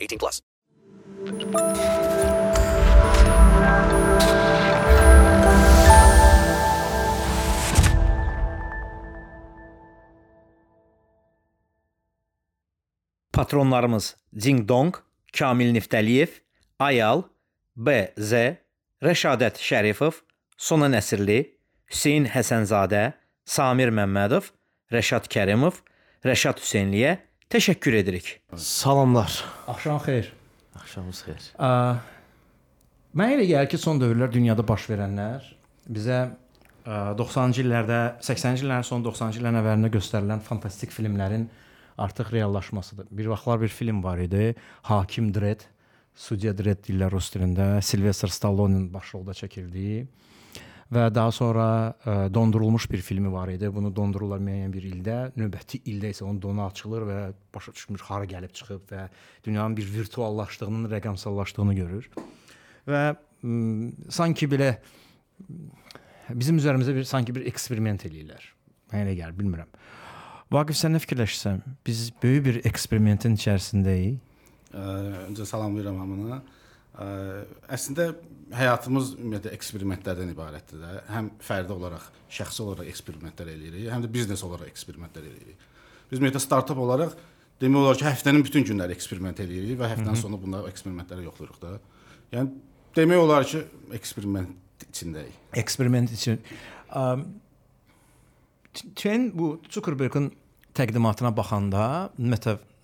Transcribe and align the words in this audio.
18 0.00 0.18
plus. 0.18 0.40
Patronlarımız 13.32 14.16
Jing 14.36 14.68
Dong, 14.68 14.96
Kamil 15.38 15.72
Niftəliyev, 15.72 16.28
Ayal, 16.78 17.22
BZ, 17.76 18.60
Rəşadət 19.00 19.56
Şərifov, 19.64 20.18
Sona 20.60 20.90
Nəsirli, 20.92 21.38
Hüseyn 21.88 22.26
Həsənzadə, 22.28 23.14
Samir 23.48 23.88
Məmmədov, 23.96 24.50
Rəşad 24.92 25.30
Kərimov, 25.32 25.80
Rəşad 26.26 26.60
Hüseynliyə 26.60 27.16
təşəkkür 27.50 27.96
edirik. 27.98 28.28
Salamlar. 28.56 29.44
Axşam 29.68 29.98
xeyir. 30.04 30.32
Axşamınız 30.78 31.22
xeyir. 31.26 31.48
Ə, 31.58 31.70
Mənə 33.10 33.34
elə 33.34 33.46
gəlir 33.48 33.70
ki, 33.72 33.78
son 33.82 33.98
dövrlər 33.98 34.30
dünyada 34.30 34.62
baş 34.66 34.84
verənlər 34.86 35.48
bizə 35.90 36.20
ə, 36.86 37.16
90-cı 37.18 37.64
illərdə, 37.64 37.98
80-ci 38.22 38.62
illərin 38.62 38.86
son 38.86 39.02
90-cı 39.02 39.40
illərin 39.42 39.58
əvvəlində 39.64 39.90
göstərilən 39.96 40.44
fantastik 40.46 40.94
filmlərin 40.94 41.48
artıq 42.00 42.30
reallaşmasıdır. 42.36 43.10
Bir 43.10 43.32
vaxtlar 43.32 43.58
bir 43.64 43.74
film 43.74 43.98
var 44.04 44.22
idi, 44.22 44.54
Hakim 44.86 45.32
Dredd, 45.34 45.66
Sudya 46.14 46.54
Dredd 46.54 46.84
deyirlər 46.86 47.10
rus 47.16 47.32
dilində, 47.34 47.72
Sylvester 47.82 48.30
Stallone-nin 48.30 48.86
başrolda 48.94 49.34
çəkildiyi 49.34 50.06
və 50.90 51.06
daha 51.14 51.30
sonra 51.34 51.66
ə, 52.02 52.14
dondurulmuş 52.34 52.88
bir 52.90 53.02
filmi 53.06 53.30
var 53.32 53.50
idi. 53.52 53.70
Bunu 53.72 53.92
dondururlar 53.94 54.42
müəyyən 54.42 54.72
bir 54.74 54.86
ildə. 54.88 55.18
Növbəti 55.38 55.82
ildə 55.90 56.10
isə 56.14 56.24
onun 56.26 56.40
donu 56.42 56.64
açılır 56.66 57.06
və 57.08 57.18
başa 57.54 57.74
düşmür 57.76 58.02
hara 58.08 58.26
gəlib 58.30 58.54
çıxıb 58.58 58.90
və 58.90 59.06
dünyanın 59.46 59.76
bir 59.78 59.90
virtuallaşdığının, 59.94 60.88
rəqəmsallaşdığını 60.90 61.76
görür. 61.78 62.08
Və 62.90 63.04
m, 63.42 63.92
sanki 64.10 64.50
belə 64.50 64.72
bizim 66.30 66.58
üzərimizdə 66.58 66.96
bir 66.98 67.06
sanki 67.08 67.34
bir 67.38 67.46
eksperiment 67.50 68.06
eləyirlər. 68.10 68.50
Mənə 68.90 69.06
elə 69.06 69.14
gəlir, 69.20 69.38
bilmirəm. 69.38 69.70
Vaqif 70.50 70.80
sən 70.80 70.96
nə 70.96 71.00
fikirləşirsən? 71.04 71.62
Biz 71.86 72.02
böyük 72.22 72.44
bir 72.48 72.60
eksperimentin 72.66 73.38
içərisindəyik. 73.38 74.18
Ə, 74.74 74.82
öncə 75.28 75.46
salamlayıram 75.46 76.02
hamını. 76.02 76.40
Ə, 76.98 77.06
əslində 77.78 78.10
həyatımız 78.56 79.12
ümumiyyətlə 79.18 79.52
eksperimentlərdən 79.56 80.32
ibarətdir 80.34 80.80
də. 80.82 80.92
Həm 81.10 81.30
fərdi 81.44 81.74
olaraq, 81.74 82.06
şəxsi 82.32 82.62
olaraq 82.64 82.88
eksperimentlər 82.90 83.52
eləyirik, 83.54 83.90
həm 83.92 84.04
də 84.04 84.10
biznes 84.12 84.42
olaraq 84.46 84.70
eksperimentlər 84.72 85.28
eləyirik. 85.28 85.68
Biz 86.10 86.18
ümumiyyətlə 86.18 86.42
startap 86.42 86.80
olaraq 86.82 87.14
demək 87.60 87.84
olar 87.84 88.00
ki, 88.00 88.06
həftənin 88.08 88.44
bütün 88.46 88.66
günləri 88.66 88.96
eksperiment 88.96 89.40
eləyirik 89.44 89.78
və 89.80 89.92
həftənin 89.92 90.18
sonu 90.18 90.40
bunlar 90.40 90.66
eksperimentləri 90.70 91.26
yoxlayırıq 91.28 91.60
da. 91.62 91.76
Yəni 92.34 92.54
demək 92.96 93.22
olar 93.22 93.46
ki, 93.46 93.62
eksperiment 93.98 94.88
içindəyik. 94.88 95.36
Eksperiment 95.60 96.12
üçün 96.16 96.40
um, 96.96 97.26
Chen 98.96 99.30
bu 99.34 99.56
Zuckerberg'in 99.70 100.30
təqdimatına 100.78 101.34
baxanda, 101.36 102.10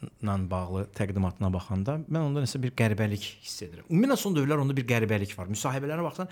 Meta-la 0.02 0.50
bağlı 0.50 0.86
təqdimatına 0.96 1.50
baxanda 1.52 1.98
mən 2.04 2.28
onda 2.28 2.42
nəsə 2.44 2.60
bir 2.62 2.74
qəribəlik 2.76 3.22
hiss 3.42 3.62
edirəm. 3.64 3.86
Ümumiyyətlə 3.88 4.16
son 4.20 4.36
dövrlər 4.36 4.60
onda 4.62 4.76
bir 4.76 4.86
qəribəlik 4.88 5.32
var. 5.38 5.48
Müsahibələrə 5.48 6.04
baxsan 6.04 6.28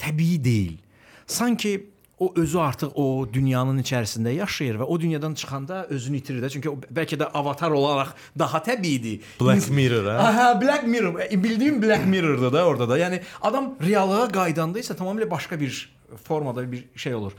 təbii 0.00 0.38
deyil. 0.44 0.78
Sanki 1.26 1.74
o 2.22 2.32
özü 2.36 2.58
artıq 2.58 2.92
o 2.94 3.26
dünyanın 3.32 3.80
içərisində 3.82 4.32
yaşayır 4.34 4.78
və 4.82 4.86
o 4.88 4.98
dünyadan 5.00 5.34
çıxanda 5.34 5.86
özünü 5.90 6.16
itirir 6.16 6.42
də. 6.42 6.50
Çünki 6.54 6.70
o 6.70 6.76
bəlkə 6.78 7.18
də 7.18 7.30
avatar 7.34 7.70
olaraq 7.70 8.12
daha 8.38 8.62
təbiidir. 8.62 9.22
Black 9.40 9.70
Mirror, 9.70 10.06
hə? 10.06 10.18
Aha, 10.28 10.60
Black 10.60 10.86
Mirror. 10.86 11.20
E, 11.20 11.42
Bildiyim 11.44 11.82
Black 11.82 12.06
Mirror-dır 12.06 12.52
da 12.52 12.66
orada 12.66 12.88
da. 12.88 12.98
Yəni 12.98 13.22
adam 13.42 13.72
reallığa 13.80 14.28
qaydanda 14.32 14.78
isə 14.78 14.96
tamamilə 14.98 15.30
başqa 15.30 15.60
bir 15.60 15.88
formada 16.24 16.64
bir 16.72 16.84
şey 16.96 17.14
olur. 17.14 17.34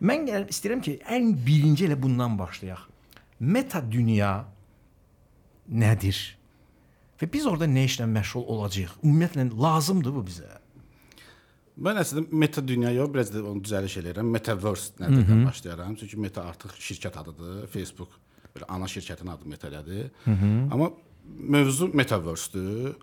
Mən 0.00 0.28
istəyirəm 0.46 0.84
ki, 0.84 1.00
ən 1.10 1.32
birinci 1.46 1.88
elə 1.88 1.98
bundan 2.02 2.38
başlayaq. 2.38 2.86
Meta 3.40 3.82
dünya 3.92 4.44
nədir? 5.68 6.18
Və 7.18 7.26
biz 7.32 7.46
orada 7.50 7.66
nə 7.66 7.84
işlə 7.88 8.06
məşğul 8.10 8.46
olacağıq? 8.54 8.98
Ümumiyyətlə 9.02 9.48
lazımdır 9.58 10.14
bu 10.14 10.22
bizə. 10.28 10.48
Mən 11.78 11.98
əslində 12.00 12.34
meta 12.34 12.62
dünya 12.66 12.90
yox, 12.94 13.10
biraz 13.14 13.32
da 13.34 13.42
onu 13.46 13.62
düzəliş 13.62 13.98
eləyirəm. 14.00 14.30
Metaverse 14.34 14.98
nədirdən 15.02 15.44
başlayaram. 15.46 15.94
Çünki 15.98 16.16
meta 16.18 16.42
artıq 16.50 16.74
şirkət 16.82 17.18
adıdır. 17.20 17.66
Facebook 17.70 18.16
belə 18.54 18.66
ana 18.68 18.88
şirkətin 18.90 19.30
adı 19.30 19.50
metalədir. 19.52 20.08
Amma 20.72 20.90
mövzu 21.38 21.90
metaverse-dür. 21.94 22.96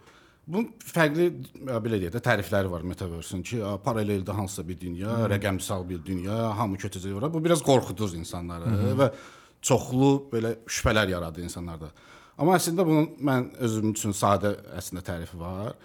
Bunun 0.47 0.67
fərqli 0.77 1.29
belə 1.65 1.97
deyək 2.01 2.13
də 2.13 2.21
tərifləri 2.21 2.69
var 2.69 2.83
metaverse-ün 2.85 3.41
ki, 3.47 3.61
paraleldə 3.85 4.35
hansısa 4.37 4.67
bir 4.67 4.77
dünya, 4.81 5.15
rəqəmsal 5.31 5.87
bir 5.89 6.03
dünya, 6.05 6.35
hamı 6.59 6.77
köçəcək 6.77 7.15
ora. 7.17 7.31
Bu 7.33 7.43
biraz 7.43 7.63
qorxudur 7.65 8.13
insanları 8.13 8.69
Hı 8.69 8.75
-hı. 8.83 8.97
və 8.99 9.11
çoxlu 9.61 10.11
belə 10.33 10.55
şübhələr 10.67 11.09
yaradır 11.09 11.43
insanlarda. 11.43 11.89
Amma 12.37 12.57
əslində 12.59 12.83
bunun 12.87 13.11
mən 13.23 13.49
özüm 13.63 13.93
üçün 13.93 14.15
sadə 14.15 14.55
əslində 14.75 15.03
tərifi 15.07 15.39
var 15.39 15.75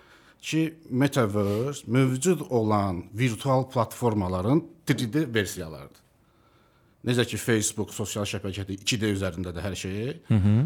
ki, 0.42 0.74
metaverse 0.90 1.84
mövcud 1.86 2.46
olan 2.50 3.04
virtual 3.14 3.68
platformaların 3.70 4.64
3D 4.88 5.34
versiyalarıdır. 5.34 6.00
Necə 7.06 7.24
ki 7.24 7.38
Facebook 7.40 7.94
sosial 7.96 8.26
şəbəkədir, 8.28 8.80
2D 8.84 9.12
üzərindədir 9.14 9.64
hər 9.64 9.74
şey. 9.74 10.20
Hı 10.28 10.34
-hı. 10.34 10.56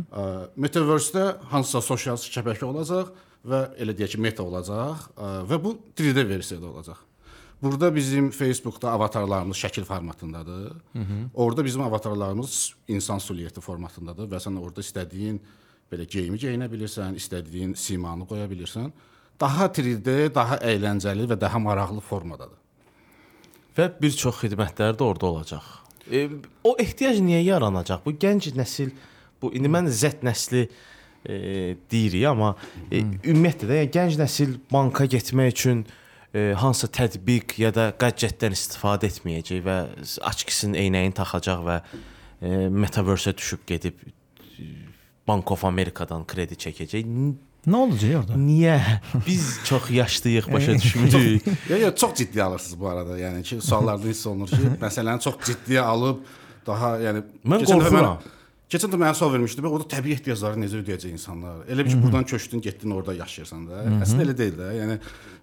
Metaverse-də 0.56 1.24
hansısa 1.52 1.80
sosial 1.80 2.16
şəbəkə 2.16 2.64
olacaq 2.64 3.12
və 3.46 3.60
elə 3.78 3.94
deyək 3.94 4.16
ki, 4.16 4.20
meta 4.20 4.42
olacaq 4.42 5.10
və 5.50 5.62
bu 5.62 5.78
3D 5.96 6.28
versiyada 6.28 6.66
olacaq. 6.66 6.96
Burada 7.62 7.94
bizim 7.94 8.30
Facebookda 8.30 8.90
avatarlarımız 8.90 9.56
şəkil 9.56 9.84
formatındadır. 9.84 10.70
Hı 10.92 10.98
-hı. 10.98 11.28
Orada 11.34 11.64
bizim 11.64 11.82
avatarlarımız 11.82 12.74
insan 12.88 13.18
silueti 13.18 13.60
formatındadır 13.60 14.28
və 14.28 14.36
sən 14.36 14.58
orada 14.58 14.80
istədiyin 14.80 15.40
belə 15.92 16.06
geyimi 16.10 16.38
geyinə 16.40 16.68
bilirsən, 16.70 17.16
istədiyin 17.20 17.74
simanı 17.78 18.26
qoya 18.28 18.46
bilirsən. 18.50 18.90
Daha 19.40 19.66
3D, 19.66 20.34
daha 20.34 20.60
əyləncəli 20.62 21.26
və 21.30 21.38
daha 21.40 21.58
maraqlı 21.62 22.02
formadadır. 22.04 22.60
Və 23.74 23.88
bir 24.00 24.14
çox 24.14 24.44
xidmətlər 24.44 24.94
də 24.94 25.02
orada 25.02 25.26
olacaq. 25.26 25.64
E, 26.06 26.28
o 26.64 26.76
ehtiyac 26.78 27.18
niyə 27.24 27.40
yaranacaq? 27.42 28.04
Bu 28.04 28.14
gənc 28.20 28.52
nəsil, 28.58 28.92
bu 29.42 29.50
indi 29.56 29.70
mən 29.72 29.90
Z 29.90 30.22
nəsli 30.22 30.68
e, 30.68 31.74
deyirik, 31.90 32.28
amma 32.30 32.54
e, 32.90 33.02
ümumiyyətlə 33.02 33.70
də 33.70 33.80
yəni, 33.80 33.92
gənc 33.98 34.18
nəsil 34.20 34.58
banka 34.70 35.08
getmək 35.10 35.54
üçün 35.56 35.84
e, 36.34 36.52
hansı 36.60 36.90
tətbiq 36.94 37.56
ya 37.62 37.72
da 37.74 37.88
gadgetdən 37.98 38.54
istifadə 38.54 39.10
etməyəcək 39.10 39.64
və 39.66 39.78
açkisinin 40.30 40.78
eynəyini 40.84 41.16
taxacaq 41.18 41.64
və 41.66 41.80
e, 41.80 42.68
metaverse-ə 42.70 43.34
düşüb 43.40 43.66
gedib 43.66 44.04
Bank 45.28 45.50
of 45.52 45.64
Americadan 45.64 46.24
kredi 46.28 46.58
çəkəcək. 46.60 47.08
Nə 47.64 47.80
olacaq 47.80 48.18
orada? 48.18 48.36
Niyə? 48.36 48.76
Biz 49.26 49.44
çox 49.64 49.90
yaşlıyıq, 49.90 50.52
başa 50.52 50.74
düşmürük. 50.74 51.46
Ya 51.70 51.78
ya 51.86 51.94
çox 51.94 52.14
ciddi 52.14 52.42
alırsınız 52.42 52.80
bu 52.80 52.88
arada. 52.88 53.18
Yəni 53.18 53.42
ki, 53.42 53.60
suallarda 53.60 54.08
hiss 54.08 54.26
olunur 54.26 54.52
ki, 54.52 54.74
məsələni 54.82 55.24
çox 55.24 55.38
ciddiyə 55.48 55.80
alıb 55.80 56.20
daha 56.66 56.98
yəni 57.00 57.24
Mən 57.44 57.64
dəfə 57.64 57.72
qorxuram. 57.72 58.30
Keçən 58.74 58.92
də 58.92 58.98
mənə 59.00 59.14
sual 59.16 59.32
vermişdi, 59.32 59.62
bax 59.64 59.78
orada 59.78 59.88
təbii 59.96 60.16
ehtiyacları 60.16 60.60
necə 60.60 60.80
ödəyəcək 60.82 61.16
insanlar? 61.16 61.64
Elə 61.70 61.84
bir 61.86 61.94
ki, 61.94 61.98
buradan 62.02 62.24
köçdün, 62.28 62.60
getdin, 62.64 62.92
orada 62.96 63.14
yaşayırsan 63.16 63.66
da. 63.68 63.82
Əslində 64.04 64.24
elə 64.26 64.36
deyil 64.38 64.56
də. 64.60 64.70
Yəni 64.80 64.96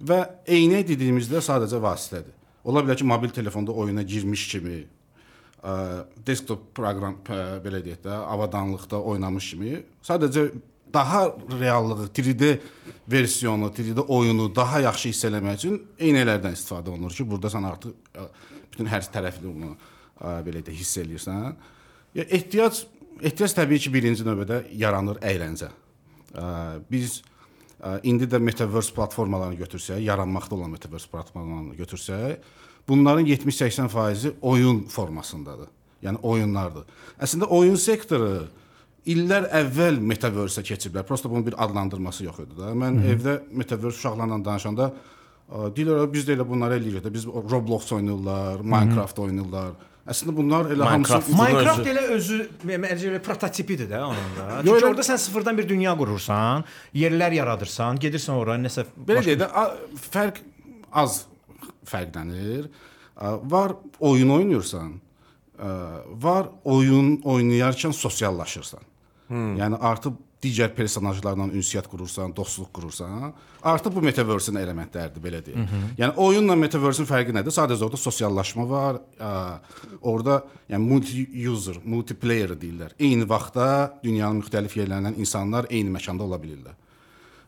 və 0.10 0.18
eynək 0.58 0.88
dediyimizdə 0.94 1.42
sadəcə 1.46 1.82
vasitədir. 1.82 2.34
Ola 2.66 2.84
bilər 2.86 3.00
ki, 3.02 3.08
mobil 3.08 3.34
telefonda 3.34 3.74
oyuna 3.74 4.04
girmiş 4.06 4.48
kimi 4.52 4.84
ə, 5.64 6.04
desktop 6.28 6.72
proqram 6.78 7.20
ə, 7.26 7.40
belə 7.64 7.82
deyək 7.86 8.04
də, 8.06 8.18
avadanlıqda 8.36 9.02
oynamış 9.14 9.50
kimi 9.54 9.80
sadəcə 10.06 10.50
daha 10.94 11.36
reallığı, 11.60 12.08
3D 12.08 12.60
versiyonu, 13.12 13.72
3D 13.72 14.00
oyunu 14.00 14.50
daha 14.56 14.80
yaxşı 14.80 15.10
hiss 15.10 15.28
eləmək 15.30 15.60
üçün 15.62 15.78
eynəklərdən 16.00 16.58
istifadə 16.58 16.92
olunur 16.92 17.16
ki, 17.16 17.28
burada 17.28 17.52
sən 17.54 17.68
artıq 17.70 18.18
ə, 18.18 18.28
bütün 18.72 18.90
hər 18.92 19.06
tərəfli 19.14 19.48
bunu 19.48 19.74
ə, 19.76 20.40
belə 20.46 20.64
də 20.66 20.76
hiss 20.76 20.98
eləyirsən. 21.00 21.54
Ya 22.18 22.26
ehtiyac 22.28 22.84
ehtiyac 23.22 23.56
təbii 23.56 23.80
ki, 23.86 23.94
birinci 23.94 24.26
növbədə 24.28 24.64
yaranır 24.82 25.22
əyləncə. 25.32 25.70
Ə, 26.36 26.48
Biz 26.92 27.22
ə, 27.80 28.00
indi 28.10 28.28
də 28.28 28.42
metaverse 28.44 28.94
platformalarını 28.98 29.62
götürsək, 29.62 30.02
yaranmaqda 30.04 30.58
olan 30.58 30.76
metaverse 30.76 31.08
platformalarını 31.12 31.80
götürsək, 31.80 32.52
bunların 32.88 33.26
70-80% 33.26 34.32
oyun 34.42 34.84
formasındadır. 34.88 35.68
Yəni 36.04 36.18
oyunlardır. 36.24 36.84
Əslində 37.22 37.46
oyun 37.54 37.76
sektoru 37.78 38.48
illər 39.06 39.46
əvvəl 39.54 40.00
metaverse-ə 40.02 40.64
keçiblər. 40.66 41.04
Prosta 41.06 41.30
bunun 41.30 41.46
bir 41.46 41.56
adlandırması 41.64 42.24
yox 42.26 42.40
idi 42.40 42.58
da. 42.58 42.72
Mən 42.74 42.98
Hı 42.98 43.08
-hı. 43.08 43.14
evdə 43.16 43.40
metaverse 43.52 43.98
uşaqlarla 43.98 44.46
danışanda 44.46 44.94
deyirlər 45.52 46.14
biz 46.14 46.28
də 46.28 46.36
elə 46.38 46.48
bunları 46.50 46.78
eləyirik 46.80 47.04
də. 47.06 47.14
Biz 47.14 47.26
Roblox 47.28 47.92
oynayırlar, 47.92 48.60
Minecraft 48.64 49.20
oynayırlar. 49.20 49.72
Əslində 50.08 50.36
bunlar 50.38 50.66
elə 50.74 50.84
hamısı 50.84 51.14
Minecraft 51.30 51.86
elə 51.86 52.02
özü 52.18 52.38
məncə 52.66 53.10
elə 53.12 53.20
prototipidir 53.20 53.90
də 53.90 54.00
onun 54.04 54.32
da. 54.38 54.62
Çünki 54.64 54.78
elə- 54.80 54.90
orada 54.90 55.02
sən 55.02 55.18
sıfırdan 55.18 55.58
bir 55.58 55.70
dünya 55.70 55.98
qurursan, 55.98 56.64
yerlər 56.96 57.34
yaradırsan, 57.34 58.00
gedirsən 58.00 58.32
ora 58.34 58.56
nəsə 58.58 58.86
Belə 59.08 59.22
deyək 59.26 59.38
də 59.44 59.48
a- 59.54 59.76
fərq 60.14 60.34
az 60.92 61.26
fərqlənir. 61.90 62.68
Var 63.54 63.76
oyun 64.00 64.36
oynayırsan, 64.38 64.92
var 66.24 66.50
oyun 66.64 67.16
oynayarkən 67.22 67.94
sosiallaşırsan. 67.94 68.84
Hmm. 69.32 69.56
Yəni 69.60 69.78
artıq 69.80 70.18
digər 70.42 70.72
personajlarla 70.74 71.52
ünsiyyət 71.54 71.86
qurursan, 71.92 72.32
dostluq 72.36 72.72
qurursan, 72.74 73.30
artıq 73.62 73.94
bu 73.94 74.02
metaverse-in 74.02 74.58
elementləridir 74.58 75.22
belə 75.22 75.42
deyək. 75.46 75.76
Yəni 76.00 76.18
oyunla 76.18 76.56
metaverse-in 76.58 77.06
fərqi 77.10 77.36
nədir? 77.36 77.54
Sadəcə 77.54 77.86
orada 77.86 78.00
sosiallaşma 78.02 78.66
var. 78.70 79.00
Ə, 79.22 79.32
orada 80.02 80.40
yəni 80.72 80.82
multi-user, 80.82 81.78
multiplayer 81.86 82.56
deyirlər. 82.58 82.96
Eyni 83.00 83.28
vaxtda 83.30 83.68
dünyanın 84.04 84.42
müxtəlif 84.42 84.80
yerlərindən 84.82 85.20
insanlar 85.22 85.70
eyni 85.70 85.94
məkanda 85.94 86.26
ola 86.26 86.42
bilirlər. 86.42 86.80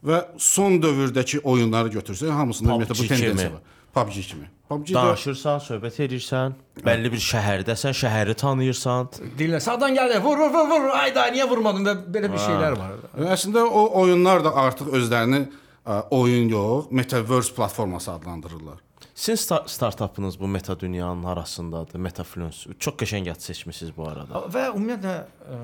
Və 0.04 0.20
son 0.38 0.78
dövrdəki 0.84 1.42
oyunları 1.48 1.96
götürsək, 1.98 2.30
hamısında 2.30 2.76
ümumiyyətlə 2.76 3.00
bu 3.00 3.10
tendensiya 3.10 3.54
var. 3.56 3.62
PUBG 3.94 4.22
kimi. 4.30 4.48
PUBG 4.70 4.94
Danışırsan, 4.96 5.60
söhbət 5.62 6.00
edirsən, 6.08 6.54
bəlli 6.86 7.12
bir 7.14 7.22
şəhərdəsən, 7.22 7.94
şəhəri 8.00 8.34
tanıyırsan. 8.42 9.10
deyirlər, 9.38 9.62
sağdan 9.62 9.94
gəlir, 9.98 10.22
vur 10.24 10.38
vur 10.40 10.54
vur 10.56 10.70
vur, 10.72 10.88
ayda 10.98 11.28
niyə 11.36 11.46
vurmadın 11.50 11.86
və 11.90 11.94
belə 12.16 12.32
bir 12.34 12.42
şeylər 12.42 12.78
var. 12.80 12.96
əslində 13.36 13.66
o 13.68 13.84
oyunlar 14.02 14.42
da 14.46 14.56
artıq 14.64 14.90
özlərini 14.98 15.44
ə, 15.86 16.00
oyun 16.10 16.50
yox, 16.50 16.90
metaverse 16.92 17.54
platforması 17.54 18.12
adlandırırlar. 18.12 18.80
Sizin 19.16 19.36
sta 19.36 19.64
startapınız 19.68 20.40
bu 20.40 20.48
meta 20.48 20.80
dünyanın 20.80 21.24
arasındadır, 21.24 22.00
Metafluence. 22.00 22.74
Çox 22.80 22.96
qəşəng 22.98 23.30
ad 23.32 23.40
seçmisiniz 23.46 23.94
bu 23.98 24.08
arada. 24.10 24.42
Və 24.50 24.72
ümumiyyətlə 24.74 25.14
ə, 25.54 25.60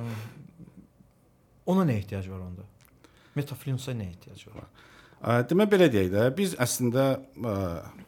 ona 1.65 1.85
nə 1.89 1.95
ehtiyac 1.97 2.29
var 2.29 2.43
onda? 2.45 2.67
Metafluence-a 3.35 3.95
nə 3.97 4.05
ehtiyac 4.11 4.45
var? 4.53 4.69
Ə, 5.23 5.39
Demək 5.49 5.71
belə 5.73 5.89
deyək 5.91 6.11
də, 6.13 6.27
biz 6.37 6.53
əslində 6.61 7.07
ə, 7.41 7.55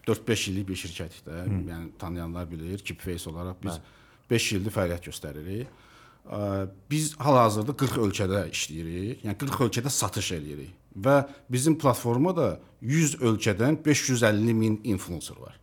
4-5 0.07 0.49
illik 0.51 0.67
bir 0.69 0.75
şirkətik 0.81 1.23
də, 1.27 1.43
yəni 1.69 1.91
tanıyanlar 1.99 2.49
bilir, 2.51 2.79
Keepface 2.79 3.29
olaraq 3.29 3.55
biz 3.63 3.79
5 4.29 4.51
ildir 4.53 4.71
fəaliyyət 4.71 5.07
göstəririk. 5.11 5.67
Biz 6.91 7.15
hal-hazırda 7.19 7.73
40 7.77 7.97
ölkədə 8.05 8.43
işləyirik. 8.53 9.23
Yəni 9.25 9.37
40 9.37 9.65
ölkədə 9.67 9.89
satış 9.89 10.31
eləyirik 10.37 10.77
və 10.95 11.21
bizim 11.49 11.77
platformada 11.79 12.59
100 12.81 13.15
ölkədən 13.23 13.77
550 13.85 14.53
min 14.53 14.79
influencer 14.83 15.37
var. 15.39 15.55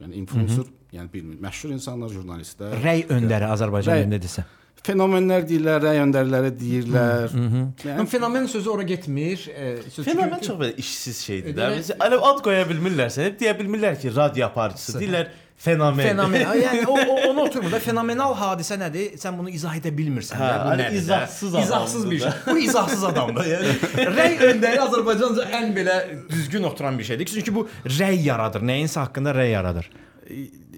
Yəni 0.00 0.14
influencer, 0.20 0.68
yəni 0.92 1.10
bilmir, 1.12 1.40
məşhur 1.42 1.72
insanlar, 1.74 2.12
jurnalistlər. 2.12 2.76
Rəy 2.84 3.06
öndəri 3.10 3.48
Azərbaycan 3.50 3.92
Rəy- 3.96 4.04
dilində 4.04 4.20
desə. 4.22 4.44
Fenomenlər 4.86 5.46
deyirlər, 5.48 5.80
rəy 5.82 5.98
öndərləri 6.04 6.52
deyirlər. 6.60 7.32
Yəni 7.34 7.62
Yəni 7.88 8.06
fenomen 8.12 8.46
sözü 8.50 8.70
ora 8.70 8.84
getmir. 8.86 9.48
E, 9.50 9.72
söz 9.90 10.04
Fenomen 10.06 10.38
çox 10.44 10.60
belə 10.60 10.76
işsiz 10.78 11.24
şeydir 11.26 11.56
də. 11.56 11.72
Biz 11.78 11.90
elə 11.96 12.20
ad 12.30 12.44
qoya 12.44 12.62
bilmirlərsə, 12.68 13.26
hep 13.30 13.40
deyə 13.40 13.56
bilmirlər 13.58 13.98
ki, 13.98 14.12
radio 14.14 14.46
aparıcısı. 14.46 15.00
Deyirlər 15.00 15.32
fenomen. 15.66 16.06
Fenomen. 16.06 16.46
Yəni 16.66 16.86
o, 16.86 16.94
o 16.94 17.18
onu 17.32 17.46
oturmur 17.48 17.72
da. 17.74 17.80
Fenomenal 17.82 18.36
hadisə 18.38 18.78
nədir? 18.78 19.16
Sən 19.18 19.38
bunu 19.40 19.50
izah 19.58 19.74
edə 19.80 19.90
bilmirsən. 19.96 20.38
Hə, 20.38 20.50
bu 20.62 20.74
nədir 20.82 20.98
izahsız 21.02 21.54
adamdır 21.54 21.66
İzahsız 21.66 22.10
bir 22.10 22.20
da. 22.20 22.30
şey. 22.30 22.54
Bu 22.54 22.58
izahsız 22.68 23.04
adamdır. 23.10 23.50
Yəni 23.54 24.10
rəy 24.20 24.36
öndəri 24.52 24.82
Azərbaycanca 24.86 25.48
ən 25.60 25.72
belə 25.76 25.96
düzgün 26.30 26.68
oturan 26.70 26.98
bir 26.98 27.10
şeydir. 27.10 27.26
Çünki 27.34 27.54
bu 27.54 27.66
rəy 27.98 28.20
yaradır. 28.28 28.62
Nəyinsə 28.62 29.00
haqqında 29.02 29.34
rəy 29.34 29.56
yaradır. 29.56 29.90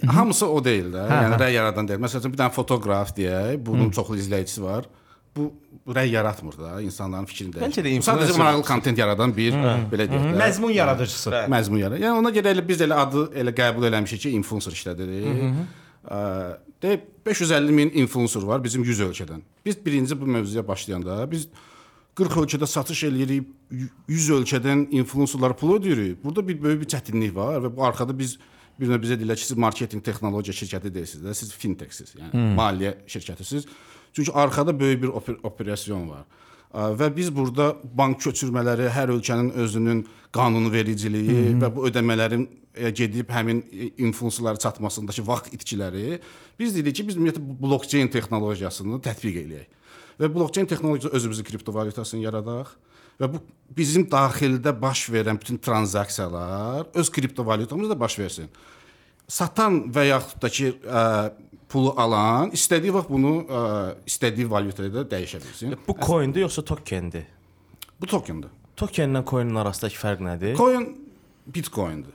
Hamısı 0.06 0.47
o 0.47 0.61
deyil 0.65 0.93
də. 0.95 1.05
Hə, 1.09 1.19
yəni 1.25 1.37
hə. 1.37 1.41
rəy 1.43 1.56
yaradan 1.56 1.89
deyil. 1.89 2.03
Məsələn, 2.05 2.33
bir 2.33 2.41
dənə 2.41 2.55
fotoqraf 2.55 3.15
deyək, 3.17 3.59
bunun 3.67 3.91
çoxlu 3.95 4.19
izləyicisi 4.21 4.62
var. 4.62 4.87
Bu 5.37 5.50
rəy 5.95 6.11
yaratmır 6.12 6.59
da, 6.59 6.71
insanların 6.85 7.27
fikrini 7.31 7.55
dəyişir. 7.55 7.85
Məncə 7.85 7.85
də 7.87 8.06
Sadəcə 8.06 8.39
maraqlı 8.39 8.65
kontent 8.69 8.99
yaradan 8.99 9.35
bir 9.37 9.56
belə 9.93 10.06
deyək 10.11 10.25
də. 10.31 10.39
Məzmun 10.43 10.73
yaradıcısı. 10.77 11.35
məzmun 11.53 11.83
yaradır. 11.85 12.05
Yəni 12.05 12.23
ona 12.23 12.33
görə 12.35 12.55
elə 12.55 12.65
biz 12.69 12.83
elə 12.85 12.99
adı 13.05 13.29
elə 13.43 13.55
qəbul 13.56 13.89
eləmişik 13.91 14.27
ki, 14.27 14.35
influencer 14.39 14.75
işlədirik. 14.77 15.62
Ə, 16.09 16.19
Deyək 16.83 17.01
550 17.27 17.73
min 17.75 17.91
influencer 17.91 18.44
var 18.47 18.62
bizim 18.65 18.85
100 18.87 19.01
ölkədən. 19.09 19.41
Biz 19.67 19.81
birinci 19.87 20.21
bu 20.21 20.27
mövzuya 20.27 20.62
başlayanda 20.69 21.25
biz 21.31 21.49
40 22.15 22.37
ölkədə 22.43 22.67
satış 22.67 23.05
eləyirik, 23.09 23.49
100 24.09 24.29
ölkədən 24.37 24.87
influencerlara 25.01 25.56
pul 25.59 25.77
ödəyirik. 25.79 26.23
Burada 26.25 26.47
bir 26.49 26.62
böyük 26.62 26.85
bir 26.85 26.91
çətinlik 26.94 27.35
var 27.35 27.59
və 27.65 27.73
bu 27.77 27.85
arxada 27.87 28.15
biz 28.19 28.37
bir 28.81 28.91
növ 28.91 29.03
bizə 29.03 29.19
deyirlər 29.19 29.39
ki, 29.39 29.47
siz 29.51 29.59
marketinq 29.61 30.05
texnologiya 30.07 30.55
şirkəti 30.57 30.93
deyilsiniz 30.95 31.25
də, 31.27 31.35
siz 31.35 31.53
fintechsiz, 31.55 32.15
yəni 32.19 32.33
hmm. 32.33 32.53
maliyyə 32.59 32.95
şirkətisiniz. 33.11 33.69
Çünki 34.13 34.33
arxada 34.33 34.75
böyük 34.81 35.03
bir 35.03 35.09
oper 35.21 35.37
operasyon 35.43 36.09
var. 36.11 36.25
Və 36.73 37.09
biz 37.17 37.31
burada 37.33 37.71
bank 37.83 38.21
köçürmələri, 38.21 38.91
hər 38.93 39.13
ölkənin 39.15 39.55
özünün 39.65 40.03
qanunvericiliyi 40.37 41.55
və 41.63 41.70
bu 41.73 41.87
ödəmələrin 41.89 42.44
e, 42.75 42.91
gedib 42.91 43.31
həmin 43.32 43.63
e, 43.73 43.89
influencerlara 44.05 44.61
çatmasındakı 44.61 45.25
vaxt 45.27 45.55
itkiləri 45.56 46.19
biz 46.61 46.77
dedik 46.77 46.99
ki, 46.99 47.06
biz 47.08 47.17
ümumiyyətlə 47.17 47.56
blockchain 47.63 48.13
texnologiyasını 48.13 49.01
tətbiq 49.06 49.41
eləyək. 49.47 49.70
Və 50.20 50.29
blockchain 50.35 50.69
texnologiyası 50.69 51.17
özümüzün 51.17 51.49
kriptovalyutasını 51.49 52.20
yaradaq 52.27 52.75
və 53.20 53.31
bu 53.32 53.41
bizim 53.77 54.06
daxildə 54.10 54.72
baş 54.81 55.08
verən 55.13 55.39
bütün 55.41 55.58
tranzaksiyalar 55.58 56.87
öz 56.94 57.10
kriptovalyutamızda 57.13 57.98
baş 58.01 58.19
versin. 58.19 58.48
Satan 59.29 59.82
və 59.93 60.06
yaxud 60.08 60.41
da 60.43 60.48
ki, 60.48 60.70
ə, 60.89 61.03
pulu 61.69 61.93
alan 62.01 62.55
istədiyi 62.56 62.94
vaxt 62.94 63.10
bunu 63.13 63.34
ə, 63.44 63.65
istədiyi 64.08 64.48
valyutada 64.51 65.03
da 65.03 65.05
dəyişə 65.17 65.43
bilsin. 65.44 65.77
Bu 65.89 65.96
coindir 66.06 66.46
yoxsa 66.46 66.65
tokendir? 66.65 67.27
Bu 68.01 68.06
tokendir. 68.08 68.55
Tokenlə 68.79 69.25
coinin 69.27 69.58
arasındakı 69.60 69.98
fərq 70.01 70.25
nədir? 70.25 70.56
Coin 70.56 70.89
Bitcoin'dir. 71.46 72.15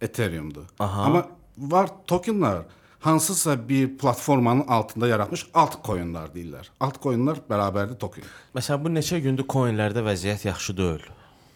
Ethereum'dur. 0.00 0.66
Amma 0.78 1.26
var 1.58 1.90
tokenlar 2.06 2.64
hansısa 3.04 3.68
bir 3.68 3.98
platformanın 3.98 4.66
altında 4.68 5.08
yaratmış 5.08 5.46
altcoin'lar 5.54 6.30
deyirlər. 6.32 6.70
Altcoin'lar 6.80 7.42
bərabərdir 7.50 7.98
token. 8.00 8.24
Məsələn, 8.56 8.80
bu 8.84 8.92
neçə 8.94 9.20
gündür 9.24 9.44
coinlərdə 9.44 10.04
vəziyyət 10.06 10.46
yaxşı 10.48 10.76
deyil. 10.78 11.04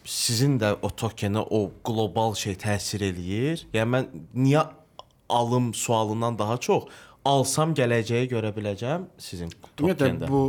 Sizin 0.08 0.58
də 0.60 0.74
o 0.82 0.90
tokenə 0.92 1.40
o 1.40 1.62
qlobal 1.84 2.36
şey 2.36 2.58
təsir 2.60 3.04
eləyir. 3.08 3.64
Yəni 3.72 3.92
mən 3.94 4.10
niyə 4.36 4.66
alım 5.28 5.72
sualından 5.74 6.38
daha 6.38 6.56
çox 6.56 6.88
alsam 7.28 7.74
gələcəyi 7.76 8.28
görə 8.30 8.52
biləcəm 8.56 9.08
sizin 9.20 9.50
Ümumiyyətlə 9.52 9.98
tokenda. 9.98 10.28
bu 10.28 10.42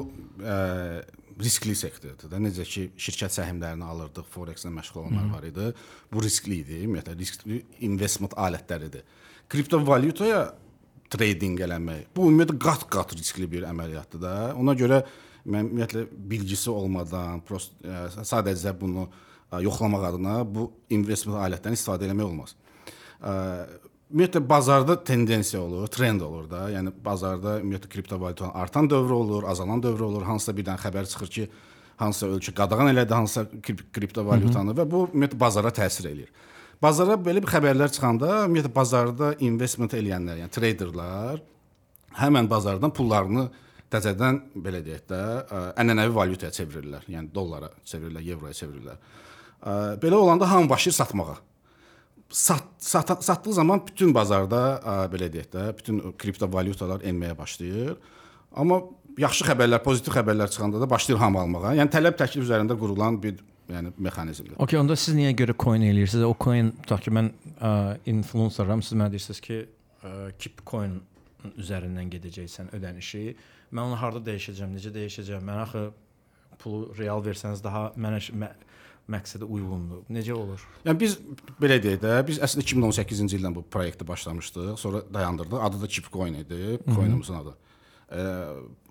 ə, 0.44 1.02
riskli 1.40 1.76
sektordur 1.76 2.32
da. 2.32 2.40
Necə 2.44 2.64
ki 2.68 2.90
şirkət 3.00 3.40
səhmlərini 3.40 3.88
alırdıq, 3.88 4.28
forex-lə 4.36 4.72
məşğul 4.76 5.06
olanlar 5.06 5.28
var 5.34 5.48
idi. 5.48 5.74
Bu 6.14 6.24
riskli 6.24 6.62
idi. 6.64 6.84
Ümumiyyətlə 6.86 7.20
riskli 7.20 7.66
investment 7.88 8.36
alətləridir. 8.40 9.04
Kriptovalyutaya 9.50 10.50
trading 11.14 11.60
eləmək 11.66 12.10
bu 12.16 12.28
ümumiyyətlə 12.30 12.60
qat-qat 12.62 13.16
riskli 13.18 13.50
bir 13.50 13.66
əməliyyatdır 13.70 14.22
da. 14.22 14.36
Ona 14.60 14.76
görə 14.78 15.02
mən 15.50 15.68
ümumiyyətlə 15.68 16.06
bilgisi 16.32 16.72
olmadan, 16.72 17.44
prost 17.48 17.76
ə, 17.84 18.08
sadəcə 18.28 18.74
bunu 18.80 19.08
ə, 19.08 19.62
yoxlamaq 19.66 20.10
adına 20.12 20.40
bu 20.46 20.70
investment 20.94 21.40
alətlərindən 21.42 21.80
istifadə 21.80 22.10
eləmək 22.10 22.28
olmaz. 22.28 22.56
Ə, 23.22 23.34
ümumiyyətlə 24.10 24.44
bazarda 24.50 24.98
tendensiya 25.06 25.64
olur, 25.64 25.88
trend 25.94 26.26
olur 26.26 26.46
da. 26.52 26.68
Yəni 26.74 26.94
bazarda 27.06 27.60
ümumiyyətlə 27.64 27.92
kriptovalyutanın 27.96 28.56
artan 28.62 28.90
dövrü 28.90 29.14
olur, 29.14 29.50
azalan 29.50 29.84
dövrü 29.84 30.08
olur. 30.12 30.28
Hansısa 30.30 30.56
birdən 30.58 30.80
xəbər 30.82 31.10
çıxır 31.14 31.34
ki, 31.36 31.50
hansısa 32.00 32.30
ölkə 32.36 32.54
qadağan 32.56 32.94
elədi 32.94 33.14
hansısa 33.14 33.62
krip 33.66 33.84
kriptovalyutanı 33.96 34.76
və 34.78 34.86
bu 34.90 35.04
ümumiyyətlə 35.10 35.40
bazara 35.40 35.74
təsir 35.76 36.10
eləyir. 36.12 36.32
Bazara 36.80 37.18
belə 37.20 37.42
bir 37.44 37.52
xəbərlər 37.52 37.92
çıxanda 37.92 38.28
ümumiyyətlə 38.46 38.72
bazarda 38.72 39.34
investment 39.44 39.92
eləyənlər, 39.98 40.38
yəni 40.46 40.54
traderlar 40.56 41.42
həmin 42.20 42.48
bazardan 42.52 42.94
pullarını 42.96 43.50
təzədən 43.92 44.40
belə 44.64 44.80
deyək 44.86 45.04
də, 45.10 45.20
ənənəvi 45.82 46.16
valyutaya 46.16 46.54
çevirirlər. 46.56 47.04
Yəni 47.12 47.34
dollara 47.36 47.72
çevirirlər, 47.84 48.24
avroya 48.36 48.56
çevirirlər. 48.56 49.02
Belə 50.00 50.22
olanda 50.22 50.48
hamı 50.50 50.70
başlayır 50.70 50.96
satmağa. 51.02 51.36
Sat, 52.30 52.64
sat 52.78 53.12
satdığı 53.26 53.54
zaman 53.54 53.82
bütün 53.88 54.14
bazarda 54.16 54.80
belə 55.12 55.28
deyək 55.34 55.52
də, 55.52 55.68
bütün 55.78 56.14
kriptovalyutalar 56.22 57.04
enməyə 57.12 57.36
başlayır. 57.38 57.96
Amma 58.56 58.80
yaxşı 59.20 59.50
xəbərlər, 59.50 59.84
pozitiv 59.84 60.16
xəbərlər 60.16 60.48
çıxanda 60.54 60.80
da 60.80 60.90
başlayır 60.90 61.20
hamı 61.20 61.42
almağa. 61.44 61.74
Yəni 61.82 61.92
tələb 61.92 62.16
təklif 62.22 62.46
üzərində 62.46 62.78
qurulan 62.80 63.20
bir 63.20 63.42
yəni 63.74 63.94
mexanizmdir. 63.98 64.58
Okay, 64.64 64.80
onda 64.80 64.96
siz 65.00 65.16
niyə 65.18 65.34
görə 65.38 65.56
coin 65.60 65.84
eləyirsiniz? 65.86 66.26
O 66.28 66.36
coin 66.40 66.72
tutaq 66.84 67.06
ki, 67.06 67.14
mən 67.16 67.32
ə, 67.58 67.72
influenceram, 68.12 68.84
siz 68.86 68.98
mənə 68.98 69.14
deyirsiniz 69.14 69.42
ki, 69.46 69.60
ə, 70.02 70.14
keep 70.42 70.64
coin 70.68 71.00
üzərindən 71.56 72.10
gedəcəksən 72.16 72.74
ödənişi. 72.76 73.24
Mən 73.72 73.86
onu 73.86 74.00
harda 74.02 74.22
dəyişəcəm, 74.26 74.74
necə 74.76 74.92
dəyişəcəm? 74.96 75.46
Mən 75.46 75.62
axı 75.64 75.86
pulu 76.60 76.90
real 76.98 77.24
versəniz 77.24 77.62
daha 77.64 77.90
mənə 78.00 78.20
mə, 78.36 78.50
məqsədə 79.10 79.48
uyğundur. 79.48 80.04
Necə 80.14 80.36
olur? 80.36 80.64
Yəni 80.86 81.02
biz 81.02 81.16
belə 81.62 81.80
deyək 81.82 82.02
də, 82.04 82.18
biz 82.28 82.42
əslində 82.46 82.66
2018-ci 82.68 83.40
ildən 83.40 83.56
bu 83.56 83.64
proyekti 83.72 84.08
başlamışdıq, 84.08 84.76
sonra 84.82 85.02
dayandırdıq. 85.14 85.62
Adı 85.66 85.82
da 85.82 85.88
Chipcoin 85.88 86.42
idi, 86.44 86.78
coinimizin 86.90 87.40
adı. 87.40 87.56
Ə, 88.10 88.28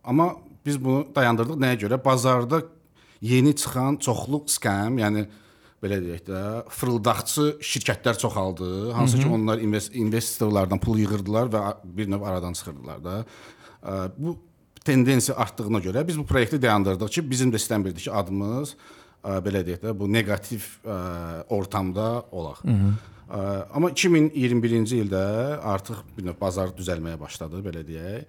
amma 0.05 0.33
biz 0.67 0.81
bunu 0.83 1.07
dayandırdıq 1.15 1.61
nəyə 1.63 1.81
görə? 1.85 2.01
Bazarda 2.05 2.63
yeni 3.21 3.57
çıxan 3.57 3.97
çoxlu 3.97 4.43
skam, 4.47 4.99
yəni 4.99 5.27
belə 5.83 6.01
deyək 6.03 6.25
də, 6.27 6.43
fırıldaqçı 6.75 7.47
şirkətlər 7.63 8.19
çoxaldı. 8.19 8.91
Hansı 8.93 9.19
ki 9.19 9.29
onlar 9.31 9.59
invest 9.59 9.95
investorlardan 9.95 10.81
pul 10.83 10.99
yığırdılar 10.99 11.51
və 11.53 11.63
bir 11.85 12.11
növ 12.11 12.23
aradan 12.23 12.53
çıxırdılar 12.53 13.05
da. 13.05 13.25
Bu 14.19 14.37
tendensiya 14.85 15.37
artdığına 15.37 15.79
görə 15.85 16.07
biz 16.09 16.19
bu 16.19 16.27
proyekti 16.27 16.63
dayandırdıq 16.63 17.09
ki, 17.19 17.31
bizim 17.31 17.53
də 17.55 17.61
istəmirdik 17.63 18.09
ki, 18.09 18.13
adımız 18.13 18.75
belə 19.25 19.63
deyək 19.67 19.85
də, 19.85 19.95
bu 19.99 20.13
neqativ 20.13 20.67
ortamda 21.49 22.25
olaq. 22.33 22.65
Hı 22.65 22.69
-hı. 22.69 22.93
Ə, 23.29 23.41
amma 23.77 23.91
2021-ci 23.93 25.03
ildə 25.05 25.23
artıq 25.61 26.01
bir 26.17 26.25
növ 26.25 26.39
bazar 26.41 26.71
düzəlməyə 26.73 27.19
başladı, 27.21 27.61
belə 27.61 27.83
deyək. 27.85 28.25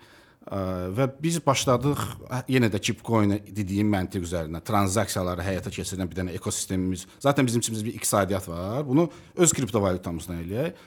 Və 0.50 1.06
biz 1.22 1.38
başladıq 1.46 2.00
hə, 2.26 2.40
yenə 2.50 2.72
də 2.74 2.80
Chipcoin 2.82 3.36
dediyim 3.54 3.92
məntiq 3.94 4.24
üzərindən 4.26 4.64
tranzaksiyaları 4.66 5.44
həyata 5.46 5.70
keçirən 5.74 6.10
bir 6.10 6.18
dənə 6.18 6.34
ekosistemimiz. 6.40 7.04
Zaten 7.22 7.46
bizim 7.46 7.62
içimizdə 7.62 7.86
bir 7.86 8.00
iqtisadiyyat 8.00 8.48
var. 8.50 8.80
Bunu 8.88 9.06
öz 9.38 9.54
kriptovalyutamızla 9.54 10.40
eləyək. 10.42 10.80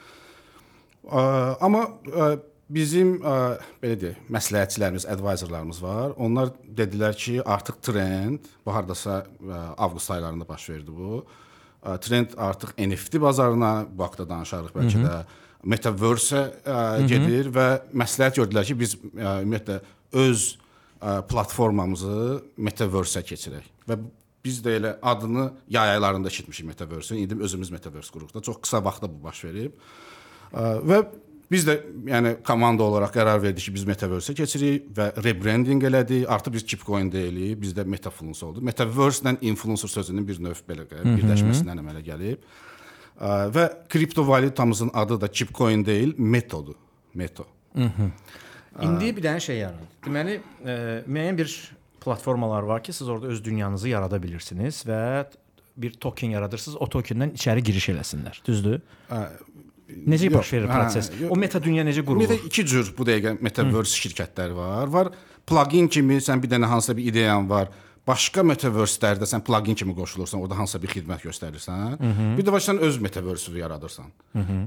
Amma 1.62 1.84
ə, 2.10 2.32
bizim 2.74 3.14
ə, 3.22 3.36
belə 3.84 4.00
deyək, 4.00 4.24
məsləhətçilərimiz, 4.34 5.06
advisorlarımız 5.14 5.78
var. 5.84 6.16
Onlar 6.18 6.50
dedilər 6.66 7.14
ki, 7.14 7.38
artıq 7.46 7.78
trend 7.86 8.50
bu 8.66 8.74
hardasa 8.74 9.22
ə, 9.22 9.62
avqust 9.78 10.10
aylarında 10.16 10.48
baş 10.48 10.68
verdi 10.74 10.96
bu. 10.96 11.22
Trend 12.02 12.34
artıq 12.38 12.74
NFT 12.78 13.20
bazarına 13.22 13.72
bu 13.90 14.04
haqqda 14.06 14.28
danışarıq 14.30 14.74
bəlkə 14.74 15.06
də 15.06 15.14
metaverse 15.62 16.42
ə, 16.66 16.78
gedir 17.08 17.50
və 17.54 17.66
məsləhət 17.94 18.40
gördülər 18.40 18.66
ki, 18.66 18.76
biz 18.78 18.96
ə, 18.98 19.38
ümumiyyətlə 19.44 19.78
öz 20.24 20.46
ə, 20.52 21.20
platformamızı 21.30 22.16
metaverse-ə 22.68 23.24
keçirək. 23.28 23.68
Və 23.88 23.98
biz 24.42 24.58
də 24.64 24.76
elə 24.80 24.94
adını 25.06 25.50
yay 25.70 25.96
aylarında 25.96 26.28
eşitmişik 26.28 26.66
metaverse-in. 26.66 27.22
İndi 27.22 27.42
özümüz 27.42 27.70
metaverse 27.70 28.10
qururuq 28.10 28.34
da. 28.34 28.42
Çox 28.42 28.58
qısa 28.62 28.84
vaxtda 28.84 29.10
bu 29.10 29.22
baş 29.24 29.44
verib. 29.44 29.76
Ə, 30.52 30.80
Və 30.82 31.04
biz 31.52 31.66
də 31.68 31.76
yəni 32.08 32.34
komanda 32.46 32.82
olaraq 32.82 33.12
qərar 33.14 33.38
verdik 33.42 33.66
ki, 33.66 33.74
biz 33.76 33.84
metaverse-ə 33.86 34.34
keçirik 34.38 34.90
və 34.96 35.10
rebranding 35.22 35.84
elədik. 35.84 36.24
Artıq 36.26 36.56
biz 36.56 36.66
Chipcoin 36.66 37.10
deyilik, 37.12 37.58
bizdə 37.60 37.84
Metafluence 37.84 38.46
oldu. 38.46 38.64
Metaverse 38.64 39.22
ilə 39.26 39.36
influencer 39.52 39.92
sözünün 39.92 40.26
bir 40.28 40.40
növ 40.42 40.62
belə 40.68 40.88
birləşməsindən 40.88 41.82
əmələ 41.84 42.02
gəlib. 42.06 42.46
Ə, 43.22 43.34
Və 43.54 43.68
kriptovalyutamızın 43.92 44.90
adı 44.94 45.20
da 45.20 45.28
Chipcoin 45.32 45.84
deyil, 45.86 46.14
Metodur. 46.18 46.74
Meto. 47.14 47.46
İndi 48.82 49.12
bir 49.16 49.22
dənə 49.22 49.40
şey 49.40 49.60
yarandı. 49.62 49.86
Deməli, 50.06 50.40
ə, 50.64 50.76
müəyyən 51.06 51.38
bir 51.38 51.54
platformalar 52.02 52.66
var 52.66 52.82
ki, 52.82 52.92
siz 52.92 53.08
orada 53.08 53.30
öz 53.30 53.44
dünyanızı 53.44 53.88
yarada 53.88 54.22
bilirsiniz 54.22 54.82
və 54.88 55.26
bir 55.76 55.94
token 56.02 56.34
yaradırsınız, 56.34 56.76
o 56.80 56.88
tokendən 56.90 57.36
içəri 57.38 57.62
giriş 57.64 57.88
eləsinlər. 57.94 58.42
Düzdür? 58.46 58.80
Necə 59.92 60.26
yox, 60.28 60.34
baş 60.34 60.52
verir 60.52 60.68
hə, 60.68 60.80
proses? 60.80 61.12
yox. 61.20 61.30
O 61.32 61.36
meta 61.38 61.60
dünya 61.62 61.84
necə 61.86 62.02
qurulur? 62.04 62.24
Ümumiyyətlə 62.26 62.50
iki 62.50 62.64
cür 62.66 62.90
bu 62.96 63.06
dəqiqə 63.06 63.36
metaverse 63.44 64.02
şirkətləri 64.02 64.56
var. 64.56 64.90
Var 64.92 65.12
plugin 65.48 65.88
kimi 65.92 66.18
sən 66.24 66.42
bir 66.42 66.50
dənə 66.52 66.68
hansısa 66.70 66.96
bir 66.96 67.08
ideyan 67.12 67.48
var. 67.50 67.70
Başqa 68.02 68.42
metaverse-lərdə 68.42 69.28
sən 69.30 69.44
plugin 69.46 69.76
kimi 69.78 69.94
qoşulursan, 69.94 70.40
orada 70.42 70.56
hansısa 70.58 70.80
bir 70.82 70.90
xidmət 70.90 71.22
göstərirsən. 71.22 72.00
Bir 72.34 72.42
də 72.42 72.50
var 72.50 72.62
sən 72.64 72.80
öz 72.82 72.96
metaverse-ünü 72.98 73.60
yaradırsan. 73.60 74.08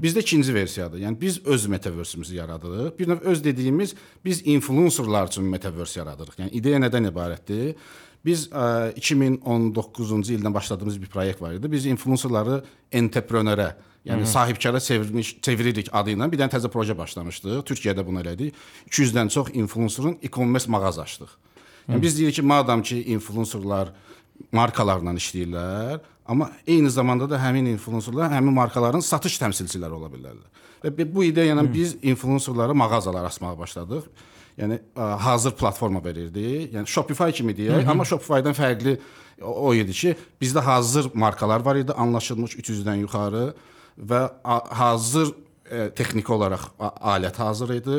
Bizdə 0.00 0.22
ikinci 0.24 0.54
versiyadır. 0.54 1.02
Yəni 1.04 1.20
biz 1.20 1.42
öz 1.44 1.66
metaverse-imizi 1.66 2.36
yaradırıq. 2.38 2.98
Bir 2.98 3.08
növ 3.08 3.20
öz 3.20 3.44
dediyimiz 3.44 3.94
biz 4.24 4.40
influencerlar 4.46 5.28
üçün 5.28 5.44
metaverse 5.44 6.00
yaradırıq. 6.00 6.38
Yəni 6.38 6.50
ideya 6.50 6.80
nədən 6.80 7.10
ibarətdir? 7.12 7.74
Biz 8.24 8.48
ə, 8.48 8.94
2019-cu 8.96 10.22
ildən 10.34 10.54
başladığımız 10.54 11.02
bir 11.02 11.06
proyekt 11.06 11.42
var 11.42 11.52
idi. 11.52 11.70
Biz 11.72 11.86
influencerları 11.92 12.62
entrepreneurə, 12.92 13.74
yəni 14.08 14.26
sahibkara 14.26 14.80
çevirmiş 14.80 15.36
çeviririk 15.42 15.92
adı 15.92 16.16
ilə 16.16 16.30
bir 16.32 16.40
dənə 16.40 16.56
təzə 16.56 16.72
proje 16.72 16.96
başlamışdıq. 16.98 17.60
Türkiyədə 17.68 18.06
bunu 18.06 18.24
elədik. 18.24 18.56
200-dən 18.88 19.28
çox 19.28 19.52
influencerın 19.52 20.18
e-commerce 20.22 20.70
mağaza 20.72 21.02
açdıq. 21.02 21.36
Yəni 21.88 22.02
biz 22.02 22.18
deyirik 22.18 22.40
ki, 22.40 22.42
madam 22.42 22.82
ki, 22.82 23.00
influencerlar 23.14 23.92
markalarla 24.52 25.14
işləyirlər, 25.16 26.00
amma 26.26 26.50
eyni 26.66 26.90
zamanda 26.90 27.28
da 27.30 27.38
həmin 27.40 27.70
influencerlar 27.72 28.32
həmin 28.34 28.54
markaların 28.56 29.04
satış 29.04 29.38
təmsilçiləri 29.42 29.94
ola 29.94 30.10
bilərlər. 30.12 30.64
Və 30.82 31.06
bu 31.14 31.24
ideya 31.26 31.54
ilə 31.54 31.66
biz 31.72 31.96
influencerlara 32.02 32.74
mağazalar 32.74 33.28
açmağa 33.30 33.54
başladıq. 33.58 34.08
Yəni 34.56 34.78
hazır 34.96 35.52
platforma 35.52 36.00
verirdi. 36.04 36.70
Yəni 36.72 36.88
Shopify 36.88 37.32
kimi 37.36 37.52
deyək, 37.56 37.88
amma 37.92 38.06
Shopify-dan 38.08 38.56
fərqli 38.56 38.96
o, 39.44 39.74
idi 39.76 39.92
ki, 39.92 40.14
bizdə 40.40 40.62
hazır 40.64 41.10
markalar 41.14 41.60
var 41.60 41.76
idi, 41.76 41.92
anlaşılmış 41.92 42.56
300-dən 42.62 43.02
yuxarı 43.04 43.50
və 44.00 44.22
hazır 44.80 45.34
texniki 45.98 46.32
olaraq 46.32 46.70
alət 46.80 47.36
hazır 47.42 47.74
idi. 47.76 47.98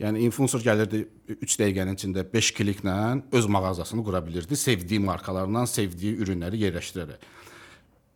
Yəni 0.00 0.24
influencer 0.26 0.62
gəlirdi 0.64 1.04
3 1.36 1.56
dəqiqənin 1.60 1.94
içində 1.94 2.24
5 2.26 2.50
kliklə 2.56 2.96
öz 3.38 3.46
mağazasını 3.46 4.02
qura 4.04 4.20
bilirdi, 4.26 4.56
sevdiyi 4.58 4.98
markalarla, 5.04 5.66
sevdiyi 5.70 6.16
ürünləri 6.24 6.64
yerləşdirərək. 6.64 7.28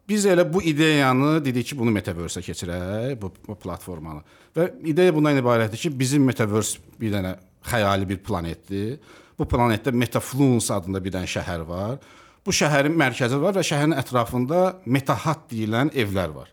Biz 0.08 0.25
elə 0.32 0.42
bu 0.49 0.62
ideyanı 0.64 1.44
dedik 1.44 1.68
ki, 1.70 1.78
bunu 1.78 1.92
metaverse-ə 1.94 2.42
keçirək, 2.42 3.14
bu, 3.20 3.30
bu 3.47 3.54
platformanı. 3.61 4.25
Və 4.56 4.70
ideya 4.90 5.14
bundan 5.14 5.38
ibarətdir 5.38 5.85
ki, 5.85 5.92
bizim 6.00 6.25
metaverse 6.26 6.80
bir 6.99 7.12
dənə 7.12 7.37
xəyali 7.68 8.08
bir 8.08 8.18
planetdir. 8.25 8.97
Bu 9.38 9.47
planetdə 9.47 9.92
Metafluence 9.94 10.73
adında 10.75 10.99
bir 11.04 11.14
dənə 11.14 11.28
şəhər 11.30 11.62
var. 11.68 11.99
Bu 12.47 12.54
şəhərin 12.54 12.97
mərkəzi 12.99 13.38
var 13.38 13.54
və 13.54 13.62
şəhərin 13.66 13.94
ətrafında 14.00 14.62
Metahat 14.87 15.44
deyilən 15.52 15.92
evlər 15.94 16.32
var. 16.35 16.49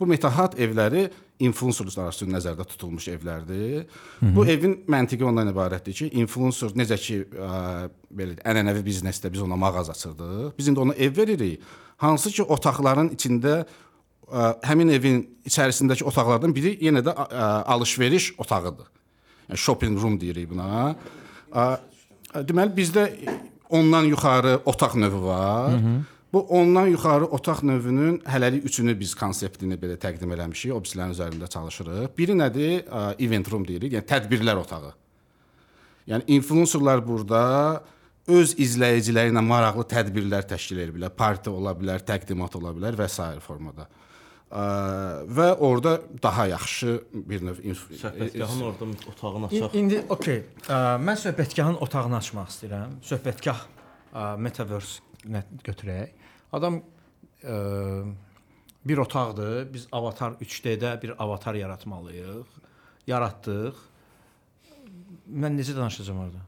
Bu 0.00 0.08
Metahat 0.08 0.56
evləri 0.56 1.08
influencerlar 1.46 2.08
arasında 2.08 2.38
nəzərdə 2.38 2.66
tutulmuş 2.70 3.08
evlərdir. 3.14 3.84
Hı 4.20 4.26
-hı. 4.26 4.34
Bu 4.36 4.46
evin 4.46 4.74
məntiqi 4.88 5.24
ondan 5.24 5.48
ibarətdir 5.52 5.92
ki, 5.92 6.08
influencer 6.22 6.74
necə 6.78 6.98
ki, 6.98 7.18
ə, 7.34 7.88
belə 8.18 8.38
ənənəvi 8.44 8.82
biznesdə 8.86 9.32
biz 9.32 9.42
ona 9.42 9.56
mağaza 9.56 9.92
açırdıq. 9.92 10.52
Biz 10.58 10.68
indi 10.68 10.80
ona 10.80 10.94
ev 10.94 11.16
veririk. 11.16 11.60
Hansı 11.96 12.30
ki, 12.30 12.42
otaqların 12.42 13.08
içində 13.16 13.64
ə, 14.32 14.54
həmin 14.62 14.88
evin 14.88 15.22
içərisindəki 15.46 16.04
otaqlardan 16.04 16.54
biri 16.54 16.78
yenə 16.80 17.02
də 17.02 17.12
ə, 17.14 17.64
alış-veriş 17.74 18.34
otağıdır. 18.38 18.86
Yəni 19.48 19.58
shopping 19.58 20.02
room 20.02 20.20
deyirik 20.20 20.50
buna. 20.50 20.94
Ə, 21.52 21.78
deməli 22.48 22.72
bizdə 22.76 23.08
ondan 23.68 24.04
yuxarı 24.04 24.60
otaq 24.64 24.94
növü 24.96 25.22
var. 25.22 25.72
Hı 25.72 25.76
-hı. 25.76 26.00
Bu 26.32 26.40
ondan 26.48 26.86
yuxarı 26.86 27.26
otaq 27.26 27.60
növünün 27.62 28.18
hələlik 28.24 28.64
üçünü 28.64 28.94
biz 29.00 29.12
konseptini 29.14 29.76
belə 29.76 29.98
təqdim 30.00 30.30
eləmişik, 30.32 30.72
o 30.72 30.78
bizlərin 30.80 31.12
üzərində 31.12 31.48
çalışırıq. 31.52 32.06
Biri 32.16 32.36
nədir? 32.38 32.86
Event 33.20 33.50
room 33.52 33.66
deyirik, 33.68 33.92
yəni 33.92 34.06
tədbirlər 34.08 34.62
otağı. 34.62 34.94
Yəni 36.08 36.24
influencerlar 36.38 37.02
burada 37.04 37.42
öz 38.32 38.54
izləyiciləri 38.56 39.34
ilə 39.34 39.42
maraqlı 39.44 39.84
tədbirlər 39.90 40.46
təşkil 40.54 40.80
edə 40.86 40.94
bilər, 40.96 41.12
parti 41.12 41.52
ola 41.52 41.74
bilər, 41.76 42.00
təqdimat 42.06 42.56
ola 42.56 42.72
bilər 42.78 42.96
və 42.96 43.10
s. 43.12 43.28
formada. 43.44 43.88
Ə, 44.48 44.64
və 45.28 45.50
orada 45.60 45.98
daha 46.22 46.46
yaxşı 46.46 46.96
bir 47.12 47.44
növ 47.44 47.60
Söhbətgahın 47.66 48.64
orada 48.70 48.88
otağını 49.12 49.46
açaq. 49.46 49.76
İndi 49.76 50.00
okey. 50.08 50.42
Mən 51.08 51.22
söhbətgahın 51.26 51.76
otağını 51.84 52.16
açmaq 52.22 52.50
istəyirəm. 52.52 52.98
Söhbətgah 53.04 53.62
ə, 54.12 54.26
metaverse 54.38 55.00
götürək. 55.64 56.21
Adam 56.52 56.80
ə, 57.42 57.56
bir 58.84 58.98
otaqdır. 58.98 59.72
Biz 59.74 59.88
Avatar 59.92 60.32
3D-də 60.32 61.02
bir 61.02 61.14
avatar 61.22 61.54
yaratmalıyıq. 61.54 62.58
Yaratdıq. 63.06 63.78
Mən 65.32 65.56
necə 65.58 65.76
danışacağam 65.76 66.18
orada? 66.26 66.42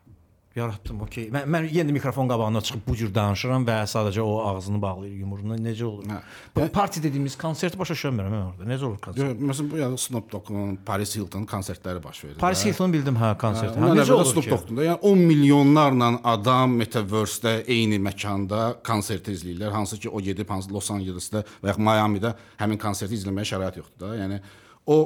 Yaratdım, 0.54 1.00
okey. 1.02 1.24
Mən, 1.34 1.48
mən 1.50 1.64
yenə 1.74 1.90
mikrofon 1.96 2.28
qabağına 2.30 2.60
çıxıb 2.62 2.82
bu 2.86 2.94
cür 2.94 3.08
danışıram 3.14 3.64
və 3.66 3.74
sadəcə 3.90 4.22
o 4.22 4.34
ağzını 4.52 4.78
bağlayır 4.82 5.16
yumruğuna. 5.24 5.56
Necə 5.58 5.82
olur? 5.88 6.04
Hə. 6.06 6.18
Bu 6.54 6.66
parti 6.76 7.02
dediyimiz 7.02 7.34
konserti 7.40 7.78
başa 7.78 7.96
düşmürəm 7.96 8.28
mən 8.30 8.44
orada. 8.52 8.68
Necə 8.70 8.86
olur 8.86 9.00
konsert? 9.02 9.24
Yox, 9.32 9.40
Məsələn 9.50 9.70
bu 9.72 9.80
yəni 9.80 9.98
Snoop 9.98 10.28
Dogg-un, 10.30 10.76
Paris 10.86 11.16
Hilton 11.16 11.48
konsertləri 11.50 12.02
baş 12.04 12.20
verir. 12.24 12.36
Paris 12.38 12.62
də. 12.62 12.68
Hilton 12.70 12.94
bildim 12.94 13.18
hə 13.18 13.32
konserti. 13.40 13.80
Hə, 13.80 13.88
Hə, 13.88 13.96
necə 13.98 14.14
olur 14.14 14.30
Snoop? 14.30 14.48
Dogg-un 14.52 14.78
da, 14.78 14.86
yəni 14.92 15.10
10 15.10 15.24
milyonlarla 15.32 16.12
adam 16.36 16.78
metaverse-də 16.84 17.56
eyni 17.74 17.98
məkanda 18.06 18.62
konsert 18.86 19.32
izləyirlər. 19.34 19.74
Hansı 19.74 19.98
ki 20.06 20.14
o 20.14 20.22
gedib 20.22 20.54
hansı 20.54 20.70
Los 20.70 20.92
Angelesdə 20.94 21.42
və 21.64 21.74
ya 21.74 21.76
Miami-də 21.90 22.30
həmin 22.62 22.78
konserti 22.78 23.18
izləməyə 23.18 23.50
şərait 23.56 23.82
yoxdur 23.82 24.06
da. 24.06 24.14
Yəni 24.22 24.38
o 24.86 25.02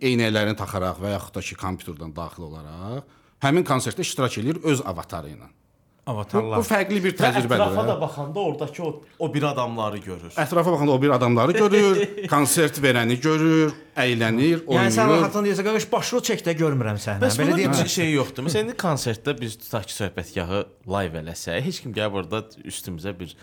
eynəklərini 0.00 0.56
taxaraq 0.56 1.04
və 1.04 1.12
yaxud 1.18 1.36
da 1.36 1.44
ki 1.44 1.60
kompüterdən 1.60 2.16
daxil 2.16 2.48
olaraq 2.48 3.17
həmin 3.44 3.64
konsertdə 3.68 4.04
iştirak 4.06 4.38
edir 4.42 4.58
öz 4.64 4.82
avatarı 4.86 5.34
ilə. 5.36 5.48
Bu, 6.08 6.12
Avatarlar. 6.14 6.56
bu 6.56 6.64
fərqli 6.64 7.02
bir 7.04 7.12
təcrübədir. 7.18 7.60
ətrafa 7.60 7.82
da 7.84 7.94
baxanda 8.00 8.40
oradakı 8.40 8.82
o, 8.82 8.92
o 9.18 9.26
bir 9.34 9.42
adamları 9.44 9.98
görür. 10.00 10.30
Ətrafa 10.40 10.72
baxanda 10.72 10.92
o 10.94 11.02
bir 11.02 11.10
adamları 11.12 11.52
görür, 11.52 12.00
konsert 12.32 12.78
verəni 12.80 13.18
görür, 13.20 13.74
əylənir, 13.92 14.62
oynayır. 14.64 14.88
Yəni 14.88 14.94
sən 14.96 15.12
rahatın 15.12 15.44
deyirsən, 15.44 15.66
qardaş 15.68 15.86
başrol 15.92 16.24
çək 16.30 16.46
də 16.46 16.54
görmürəm 16.62 16.96
səni. 17.02 17.20
Bəs 17.26 17.36
Belə 17.42 17.58
deyim. 17.60 17.76
bir 17.76 17.92
şey 17.92 18.08
yoxdur. 18.14 18.48
Məsələn, 18.48 18.70
indi 18.70 18.78
konsertdə 18.80 19.36
biz 19.36 19.58
tutaq 19.60 19.84
ki, 19.90 19.98
söhbətgahı 19.98 20.62
live 20.96 21.20
eləsək, 21.26 21.60
heç 21.68 21.82
kim 21.84 21.92
gəlib 22.00 22.16
orada 22.22 22.40
üstümüzə 22.64 23.12
bir 23.20 23.36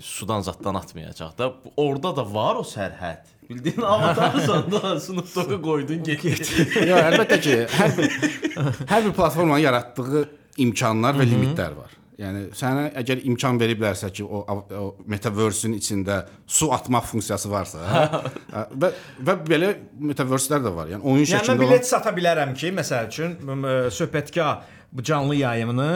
sudan 0.00 0.44
zaddan 0.46 0.74
atmayacaq 0.80 1.36
da. 1.38 1.52
Orada 1.76 2.16
da 2.16 2.24
var 2.34 2.60
o 2.60 2.64
sərhəd. 2.66 3.36
Bildiyin 3.50 3.82
avatarsan 3.94 4.66
da 4.72 4.96
Dogg 5.34 5.56
qoydun 5.64 6.04
getdi. 6.06 6.34
Yox, 6.90 7.06
əlbəttə 7.06 7.40
ki, 7.42 7.56
hər 7.76 7.96
bir 7.96 8.18
hər 8.90 9.08
bir 9.08 9.16
platformanın 9.16 9.64
yaratdığı 9.64 10.26
imkanlar 10.66 11.18
və 11.18 11.26
limitlər 11.32 11.74
var. 11.78 11.96
Yəni 12.20 12.50
sənə 12.52 12.90
əgər 13.00 13.22
imkan 13.30 13.56
veriblərsə 13.60 14.10
ki, 14.12 14.26
o, 14.28 14.42
o 14.44 14.88
metaverse-ün 15.08 15.78
içində 15.78 16.18
su 16.44 16.68
atmaq 16.76 17.06
funksiyası 17.08 17.48
varsa, 17.48 17.86
hə, 17.88 18.64
və 18.82 18.90
və 19.24 19.36
belə 19.46 19.70
metaverse-lər 20.10 20.66
də 20.66 20.74
var. 20.76 20.90
Yəni 20.92 21.00
oyun 21.00 21.24
Yəni 21.24 21.30
mən 21.30 21.38
şəklində 21.38 21.62
bilet 21.64 21.78
olan 21.78 21.88
sata 21.88 22.12
bilərəm 22.18 22.52
ki, 22.60 22.74
məsəl 22.76 23.08
üçün 23.08 23.38
söhbətgah 23.96 24.52
bu 24.92 25.06
canlı 25.06 25.38
yayımını 25.40 25.90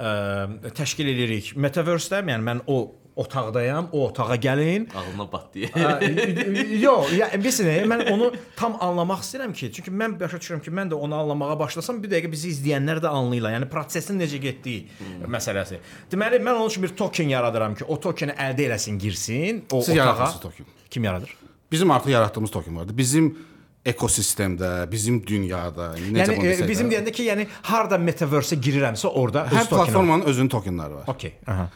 ə, 0.00 0.72
təşkil 0.76 1.12
edirik. 1.12 1.52
Metaverse-də, 1.60 2.22
yəni 2.24 2.46
mən 2.46 2.64
o 2.66 2.78
otaqdayam, 3.20 3.88
o 3.92 4.04
otağa 4.06 4.36
gəlin. 4.40 4.86
Ağlına 4.96 5.24
bat 5.32 5.50
deyə. 5.54 5.68
Hə, 5.74 6.78
Yox, 6.80 7.10
ya 7.18 7.26
bilirsən, 7.34 7.82
mən 7.90 8.04
onu 8.14 8.30
tam 8.56 8.76
anlamaq 8.80 9.20
istəyirəm 9.26 9.52
ki, 9.58 9.68
çünki 9.76 9.92
mən 9.92 10.14
başa 10.20 10.38
düşürəm 10.40 10.62
ki, 10.64 10.72
mən 10.78 10.92
də 10.92 10.96
onu 10.96 11.18
anlamağa 11.18 11.58
başlasam 11.60 11.98
bir 12.00 12.12
dəqiqə 12.14 12.30
bizi 12.32 12.52
izləyənlər 12.54 13.02
də 13.04 13.10
anlayırlar. 13.12 13.56
Yəni 13.58 13.68
prosesin 13.72 14.20
necə 14.22 14.40
getdiyi 14.40 14.86
məsələsi. 15.28 15.80
Deməli, 16.12 16.40
mən 16.40 16.54
onun 16.62 16.70
üçün 16.72 16.86
bir 16.86 16.94
token 16.96 17.28
yaradıram 17.34 17.74
ki, 17.76 17.84
o 17.90 17.98
tokeni 18.00 18.32
əldə 18.40 18.70
eləsin, 18.70 18.96
girsin 19.02 19.64
o 19.72 19.82
Siz 19.82 19.94
otağa. 19.94 20.00
yaradırsınız 20.04 20.40
token. 20.46 20.66
Kim 20.90 21.04
yaradır? 21.04 21.36
bizim 21.72 21.90
artıq 21.90 22.10
yaratdığımız 22.10 22.50
token 22.50 22.76
vardı. 22.76 22.92
Bizim 22.98 23.38
ekosistemdə, 23.86 24.70
bizim 24.92 25.20
dünyada, 25.24 25.94
necə 25.96 26.34
Yəni 26.34 26.36
bunu 26.36 26.68
bizim 26.68 26.90
də, 26.90 26.98
deyəndə 26.98 27.12
ki, 27.16 27.24
yəni 27.30 27.46
harda 27.70 27.96
metaverse-ə 28.00 28.58
girirəmsə 28.60 29.08
orada 29.08 29.46
hər 29.48 29.62
öz 29.62 29.70
tokeni 29.70 29.78
var. 29.78 29.86
platformanın 29.86 30.26
özünün 30.32 30.50
tokenləri 30.52 30.98
var. 30.98 31.06
Okay. 31.14 31.32
Aha. 31.48 31.68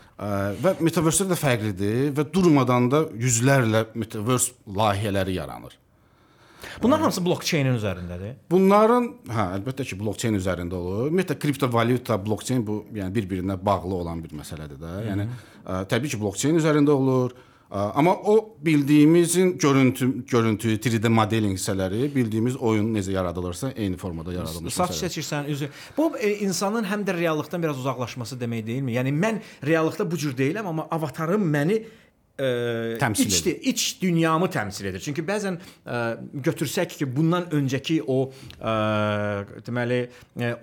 Və 0.65 0.75
metaverse 0.85 1.25
də 1.31 1.39
fərqlidir 1.41 2.11
və 2.19 2.27
durmadan 2.35 2.91
da 2.93 3.01
yüzlərlə 3.09 3.87
metaverse 3.95 4.53
layihələri 4.69 5.39
yaranır. 5.39 5.79
Bunlar 6.83 7.01
hamısı 7.01 7.25
blockchain-in 7.25 7.79
üzərindədir. 7.79 8.37
Bunların 8.51 9.09
hə 9.31 9.49
əlbəttə 9.59 9.85
ki, 9.89 9.97
blockchain 10.01 10.37
üzərində 10.37 10.77
olur. 10.77 11.09
Ümumiyyətlə 11.09 11.39
kriptovalyuta, 11.41 12.19
blockchain 12.25 12.65
bu 12.67 12.83
yəni 12.93 13.15
bir-birinə 13.15 13.57
bağlı 13.65 13.95
olan 14.03 14.23
bir 14.25 14.33
məsələdir 14.37 14.81
də. 14.81 14.95
Yəni 15.09 15.27
ə, 15.29 15.85
təbii 15.89 16.13
ki, 16.13 16.21
blockchain 16.21 16.59
üzərində 16.61 16.97
olur. 16.97 17.33
Ə, 17.33 17.54
amma 17.75 18.15
o 18.15 18.57
bildiyimizin 18.61 19.59
görüntü 19.59 20.27
görüntü 20.27 20.77
3D 20.77 21.09
modeling 21.09 21.59
hissələri, 21.59 22.07
bildiyimiz 22.15 22.57
oyun 22.57 22.93
necə 22.95 23.11
yaradılırsa 23.13 23.71
eyni 23.71 23.97
formada 23.97 24.33
yaradılmış. 24.33 24.75
Saç 24.75 25.03
seçirsən, 25.03 25.49
üzü. 25.51 25.69
Bu 25.97 26.13
e, 26.19 26.37
insanın 26.47 26.85
həm 26.85 27.03
də 27.07 27.19
reallıqdan 27.19 27.63
biraz 27.63 27.79
uzaqlaşması 27.79 28.39
demək 28.39 28.67
deyilmi? 28.67 28.95
Yəni 28.95 29.11
mən 29.19 29.43
reallıqda 29.67 30.07
bu 30.11 30.19
cür 30.19 30.37
deyiləm, 30.39 30.71
amma 30.71 30.87
avatarım 30.91 31.51
məni 31.55 31.83
ə, 32.39 32.99
Təmsil 33.01 33.31
iç, 33.31 33.47
iç 33.63 33.85
dünyamı 34.03 34.49
təmsil 34.53 34.89
edir. 34.91 35.03
Çünki 35.05 35.23
bəzən 35.27 35.59
ə, 35.61 36.01
götürsək 36.45 36.97
ki, 36.99 37.09
bundan 37.15 37.47
öncəki 37.55 38.01
o 38.07 38.19
ə, 38.59 38.75
deməli 39.67 40.01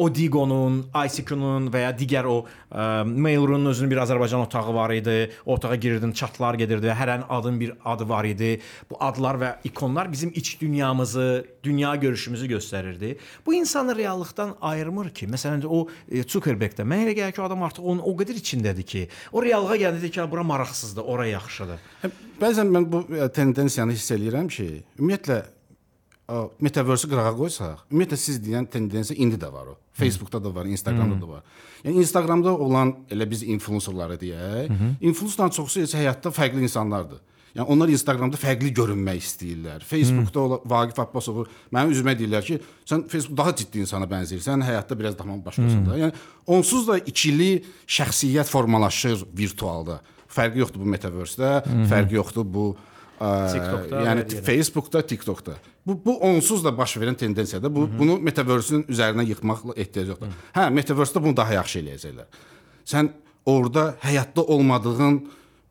Odigonun, 0.01 0.81
ICQ-nun 0.91 1.69
və 1.71 1.85
ya 1.85 1.93
digər 1.95 2.27
o 2.29 2.41
ə, 2.43 3.03
Mail.ru-nun 3.07 3.71
özünün 3.71 3.93
bir 3.93 4.03
Azərbaycan 4.03 4.43
otağı 4.43 4.75
var 4.75 4.93
idi. 4.95 5.31
O 5.45 5.55
otağa 5.55 5.75
girirdin, 5.75 6.11
chatlar 6.17 6.57
gedirdi 6.59 6.89
və 6.89 6.97
hər 6.97 7.13
an 7.15 7.25
adın 7.29 7.59
bir 7.61 7.73
adı 7.85 8.09
var 8.09 8.27
idi. 8.27 8.57
Bu 8.89 8.99
adlar 9.03 9.39
və 9.41 9.53
ikonlar 9.67 10.11
bizim 10.11 10.31
iç 10.35 10.57
dünyamızı, 10.61 11.45
dünya 11.63 11.95
görüşümüzü 11.95 12.47
göstərirdi. 12.47 13.15
Bu 13.45 13.53
insanı 13.53 13.95
reallıqdan 13.95 14.55
ayırmır 14.61 15.09
ki. 15.09 15.27
Məsələn 15.31 15.65
o 15.65 15.85
e, 16.11 16.23
Zuckerberg-də 16.23 16.83
mənə 16.83 17.07
elə 17.07 17.15
gəlir 17.19 17.35
ki, 17.35 17.43
adam 17.45 17.63
artıq 17.63 17.85
onun 17.85 18.03
o 18.03 18.15
qədər 18.17 18.39
içindədir 18.41 18.87
ki, 18.87 19.07
o 19.31 19.43
reallığa 19.43 19.77
gəldi 19.85 20.01
dedi 20.01 20.11
ki, 20.11 20.25
bura 20.31 20.43
maraqsızdır, 20.43 21.03
ora 21.05 21.27
yaxşıdır. 21.27 21.60
Hə, 22.01 22.11
Bəzən 22.41 22.71
mən 22.73 22.87
bu 22.89 23.03
ə, 23.13 23.29
tendensiyanı 23.33 23.93
hiss 23.93 24.13
eləyirəm 24.15 24.47
ki, 24.51 24.67
ümumiyyətlə 24.99 25.39
ə, 25.41 26.43
metaverse-i 26.63 27.09
qırağa 27.11 27.33
qoysaq, 27.37 27.87
ümumiyyətlə 27.91 28.19
siz 28.19 28.39
deyən 28.43 28.69
tendensiya 28.71 29.19
indi 29.21 29.39
də 29.41 29.51
var 29.53 29.73
o. 29.75 29.77
Facebookda 30.01 30.43
da 30.43 30.55
var, 30.55 30.65
Instagramda 30.65 31.17
da 31.21 31.27
var. 31.29 31.43
Yəni 31.83 32.01
Instagramda 32.05 32.53
olan 32.57 32.95
elə 33.11 33.27
biz 33.29 33.43
influencerları 33.43 34.15
deyək, 34.21 34.71
influencerların 35.01 35.57
çoxusu 35.57 35.83
heç 35.83 35.97
həyatda 35.99 36.31
fərqli 36.33 36.63
insanlardır. 36.65 37.19
Yəni 37.51 37.67
onlar 37.67 37.91
Instagramda 37.91 38.39
fərqli 38.39 38.69
görünmək 38.71 39.17
istəyirlər. 39.25 39.83
Facebookda 39.83 40.39
ola, 40.39 40.59
Vaqif 40.71 41.01
Abbasov 41.03 41.41
mənim 41.75 41.91
üzümə 41.91 42.13
deyirlər 42.15 42.45
ki, 42.47 42.59
sən 42.87 43.03
Facebook 43.11 43.37
daha 43.41 43.51
ciddi 43.59 43.83
insana 43.83 44.07
bənzəyirsən, 44.07 44.63
həyatda 44.63 44.97
biraz 44.99 45.17
daha 45.19 45.35
başqasın 45.49 45.83
da. 45.89 45.97
Yəni 45.99 46.13
onsuz 46.47 46.87
da 46.87 46.95
ikili 46.97 47.65
şəxsiyyət 47.91 48.47
formalaşır 48.47 49.25
virtualda. 49.35 49.99
Fərqi 50.31 50.61
yoxdur 50.63 50.83
bu 50.83 50.93
metaverse-də, 50.93 51.51
fərqi 51.91 52.15
yoxdur 52.15 52.45
bu 52.47 52.65
ə, 52.71 53.31
TikTokda 53.51 54.03
yəni. 54.07 54.25
Facebookda, 54.47 55.01
TikTokda. 55.07 55.57
Bu 55.87 55.97
bu 56.05 56.17
onsuz 56.27 56.63
da 56.65 56.71
baş 56.77 56.95
verən 57.01 57.17
tendensiyadır. 57.17 57.73
Bu 57.75 57.87
bunu 57.99 58.19
metaverse-ün 58.21 58.85
üzərinə 58.91 59.25
yıxmaqla 59.33 59.75
ehtiyac 59.75 60.13
yoxdur. 60.13 60.35
Hə, 60.55 60.69
metaverse-də 60.77 61.23
bunu 61.23 61.37
daha 61.37 61.59
yaxşı 61.59 61.81
eləyəcəklər. 61.81 62.41
Sən 62.87 63.11
orada 63.45 63.95
həyatda 64.03 64.45
olmadığın 64.55 65.21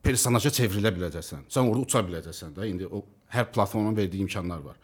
personaja 0.02 0.52
çevrilə 0.54 0.92
biləcəksən. 0.96 1.46
Sən 1.52 1.68
orada 1.68 1.86
uça 1.86 2.02
biləcəksən 2.06 2.56
də. 2.56 2.68
İndi 2.70 2.88
o 2.88 3.04
hər 3.34 3.50
platformanın 3.54 3.96
verdiyi 3.96 4.26
imkanlar 4.26 4.64
var. 4.64 4.76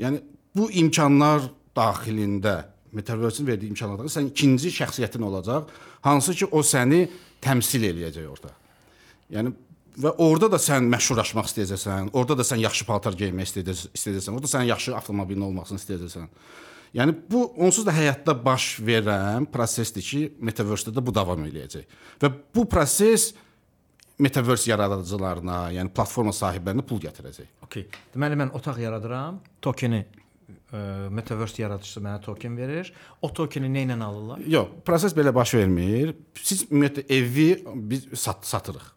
Yəni 0.00 0.20
bu 0.56 0.70
imkanlar 0.82 1.48
daxilində 1.76 2.56
metaverse-in 2.92 3.46
verdiyi 3.46 3.70
imkanlarda 3.72 4.10
sən 4.10 4.30
ikinci 4.32 4.72
şəxsiyyətin 4.74 5.22
olacaq, 5.24 5.70
hansı 6.02 6.34
ki 6.34 6.50
o 6.50 6.62
səni 6.66 7.04
təmsil 7.42 7.86
eləyəcək 7.92 8.26
orada. 8.28 8.52
Yəni 9.30 9.52
və 10.00 10.14
orada 10.22 10.48
da 10.54 10.60
sən 10.62 10.88
məşhurlaşmaq 10.90 11.50
istəyəcəksən, 11.50 12.10
orada 12.16 12.38
da 12.40 12.46
sən 12.46 12.62
yaxşı 12.62 12.86
paltar 12.88 13.16
geyinmək 13.18 13.50
istəyəcəksən, 13.50 14.34
orada 14.34 14.50
sənin 14.50 14.70
yaxşı 14.70 14.94
avtomobilin 14.98 15.48
olmasını 15.50 15.80
istəyəcəksən. 15.82 16.28
Yəni 16.96 17.14
bu 17.30 17.44
onsuz 17.62 17.86
da 17.86 17.94
həyatda 17.94 18.34
baş 18.44 18.72
verən 18.82 19.46
prosesdir 19.52 20.02
ki, 20.02 20.22
metaverse-də 20.42 20.94
də 20.96 21.04
bu 21.06 21.14
davam 21.14 21.44
eləyəcək. 21.46 21.98
Və 22.22 22.30
bu 22.54 22.64
proses 22.70 23.30
metaverse 24.20 24.70
yaradıcılarına, 24.72 25.60
yəni 25.78 25.92
platforma 25.94 26.34
sahiblərinə 26.36 26.82
pul 26.86 26.98
gətirəcək. 27.02 27.52
Okay. 27.66 27.86
Deməli 28.14 28.38
mən 28.40 28.50
otaq 28.58 28.80
yaradıram, 28.82 29.38
tokeni 29.62 30.02
ə, 30.02 30.82
metaverse 31.14 31.62
yaradıcısı 31.62 32.02
mənə 32.02 32.20
token 32.26 32.58
verir. 32.58 32.90
O 33.22 33.30
tokeni 33.32 33.70
nə 33.70 33.86
ilə 33.86 33.98
alırlar? 34.04 34.42
Yox, 34.50 34.80
proses 34.86 35.14
belə 35.16 35.32
baş 35.34 35.54
vermir. 35.60 36.16
Siz 36.42 36.66
ümumiyyətlə 36.66 37.06
evi 37.20 37.48
biz 37.90 38.10
sat 38.18 38.42
satırıq. 38.50 38.96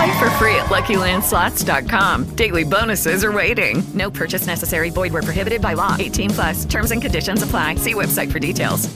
Play 0.00 0.18
for 0.18 0.30
free 0.40 0.54
at 0.54 0.66
LuckyLandSlots.com. 0.70 2.34
Daily 2.34 2.64
bonuses 2.64 3.22
are 3.22 3.32
waiting. 3.32 3.82
No 3.92 4.10
purchase 4.10 4.46
necessary. 4.46 4.88
Void 4.88 5.12
where 5.12 5.22
prohibited 5.22 5.60
by 5.60 5.74
law. 5.74 5.94
18 5.98 6.30
plus. 6.30 6.64
Terms 6.64 6.90
and 6.90 7.02
conditions 7.02 7.42
apply. 7.42 7.74
See 7.74 7.92
website 7.92 8.32
for 8.32 8.38
details. 8.38 8.88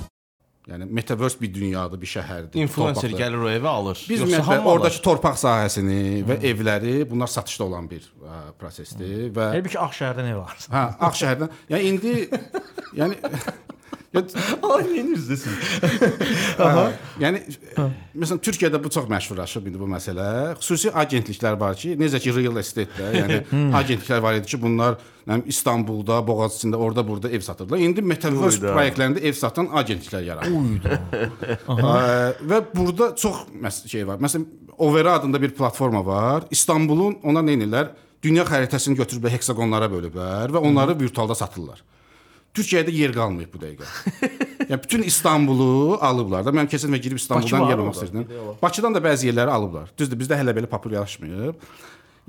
Yəni 0.68 0.86
metaverse 0.88 1.36
bir 1.40 1.50
dünyadır, 1.54 2.00
bir 2.00 2.08
şəhərdir. 2.08 2.56
Influencer 2.56 3.10
torpaqda. 3.10 3.18
gəlir 3.20 3.42
o 3.44 3.50
evə 3.52 3.68
alır. 3.68 3.98
Biz 4.08 4.22
ümumiyyətlə 4.24 4.44
hamı 4.46 4.70
oradakı 4.70 5.02
torpaq 5.04 5.36
sahəsini 5.36 6.22
və 6.24 6.38
evləri 6.40 6.94
bunlar 7.10 7.28
satışda 7.28 7.66
olan 7.66 7.90
bir 7.90 8.06
ə, 8.24 8.38
prosesdir 8.56 9.26
və 9.36 9.50
Halbuki 9.58 9.76
Ağşəhərdə 9.76 10.24
nə 10.24 10.38
var? 10.38 10.56
Hə, 10.72 10.86
Ağşəhərdən. 11.10 11.52
Yəni 11.74 11.90
indi 11.92 12.14
yəni 13.02 13.20
Ay, 14.14 14.84
niyə 14.92 15.16
üzdəsin? 15.16 15.56
Aha. 16.62 16.84
Yəni 17.22 17.40
məsələn 18.14 18.40
Türkiyədə 18.46 18.78
bu 18.82 18.90
çox 18.94 19.08
məşhurlaşıb 19.10 19.66
indi 19.70 19.80
bu 19.80 19.88
məsələ. 19.90 20.26
Xüsusi 20.60 20.92
agentliklər 20.94 21.58
var 21.60 21.74
ki, 21.78 21.96
necə 21.98 22.20
ki 22.22 22.34
real 22.36 22.60
estate-də, 22.62 23.10
yəni 23.18 23.40
Hmm. 23.54 23.74
agentliklər 23.74 24.22
var 24.22 24.38
idi 24.38 24.48
ki, 24.54 24.60
bunlar 24.62 24.96
nə 25.26 25.38
bilim 25.38 25.48
İstanbulda, 25.50 26.20
Boğaziçi'ndə, 26.26 26.76
orada 26.76 27.02
burada 27.08 27.30
ev 27.30 27.40
satırlar. 27.40 27.78
İndi 27.78 28.02
metaverse 28.02 28.60
Uyda. 28.60 28.72
proyektlərində 28.74 29.22
ev 29.24 29.32
satan 29.38 29.66
agentliklər 29.74 30.24
yaranır. 30.30 31.00
Və 32.50 32.60
burada 32.74 33.14
çox 33.16 33.44
şey 33.90 34.06
var. 34.06 34.18
Məsələn, 34.22 34.46
Overa 34.78 35.12
adında 35.20 35.42
bir 35.42 35.50
platforma 35.54 36.06
var. 36.06 36.44
İstanbulun 36.50 37.18
onlar 37.22 37.44
nə 37.46 37.54
edirlər? 37.58 37.92
Dünya 38.22 38.42
xəritəsini 38.48 38.96
götürüb 38.98 39.28
heksagonlara 39.30 39.86
bölüblər 39.92 40.50
və 40.54 40.62
onları 40.64 40.96
virtualda 41.00 41.34
satırlar. 41.38 41.82
Türkiyədə 42.54 42.92
yer 42.94 43.10
qalmayıb 43.14 43.50
bu 43.54 43.58
dəqiqə. 43.62 43.86
yəni 44.70 44.82
bütün 44.82 45.02
İstanbulu 45.02 45.98
alıblar 46.00 46.44
da. 46.46 46.52
Mən 46.54 46.68
keçən 46.70 46.92
və 46.94 47.00
girib 47.02 47.18
İstanbuldan 47.18 47.66
yer 47.70 47.80
almaq 47.80 47.96
istəyirdim. 47.98 48.28
Bakıdan 48.62 48.94
da 48.94 49.02
bəzi 49.02 49.30
yerləri 49.32 49.50
alıblar. 49.50 49.90
Düzdür, 49.98 50.20
bizdə 50.20 50.38
hələ 50.38 50.54
belə 50.56 50.70
populyarlaşmayıb. 50.70 51.66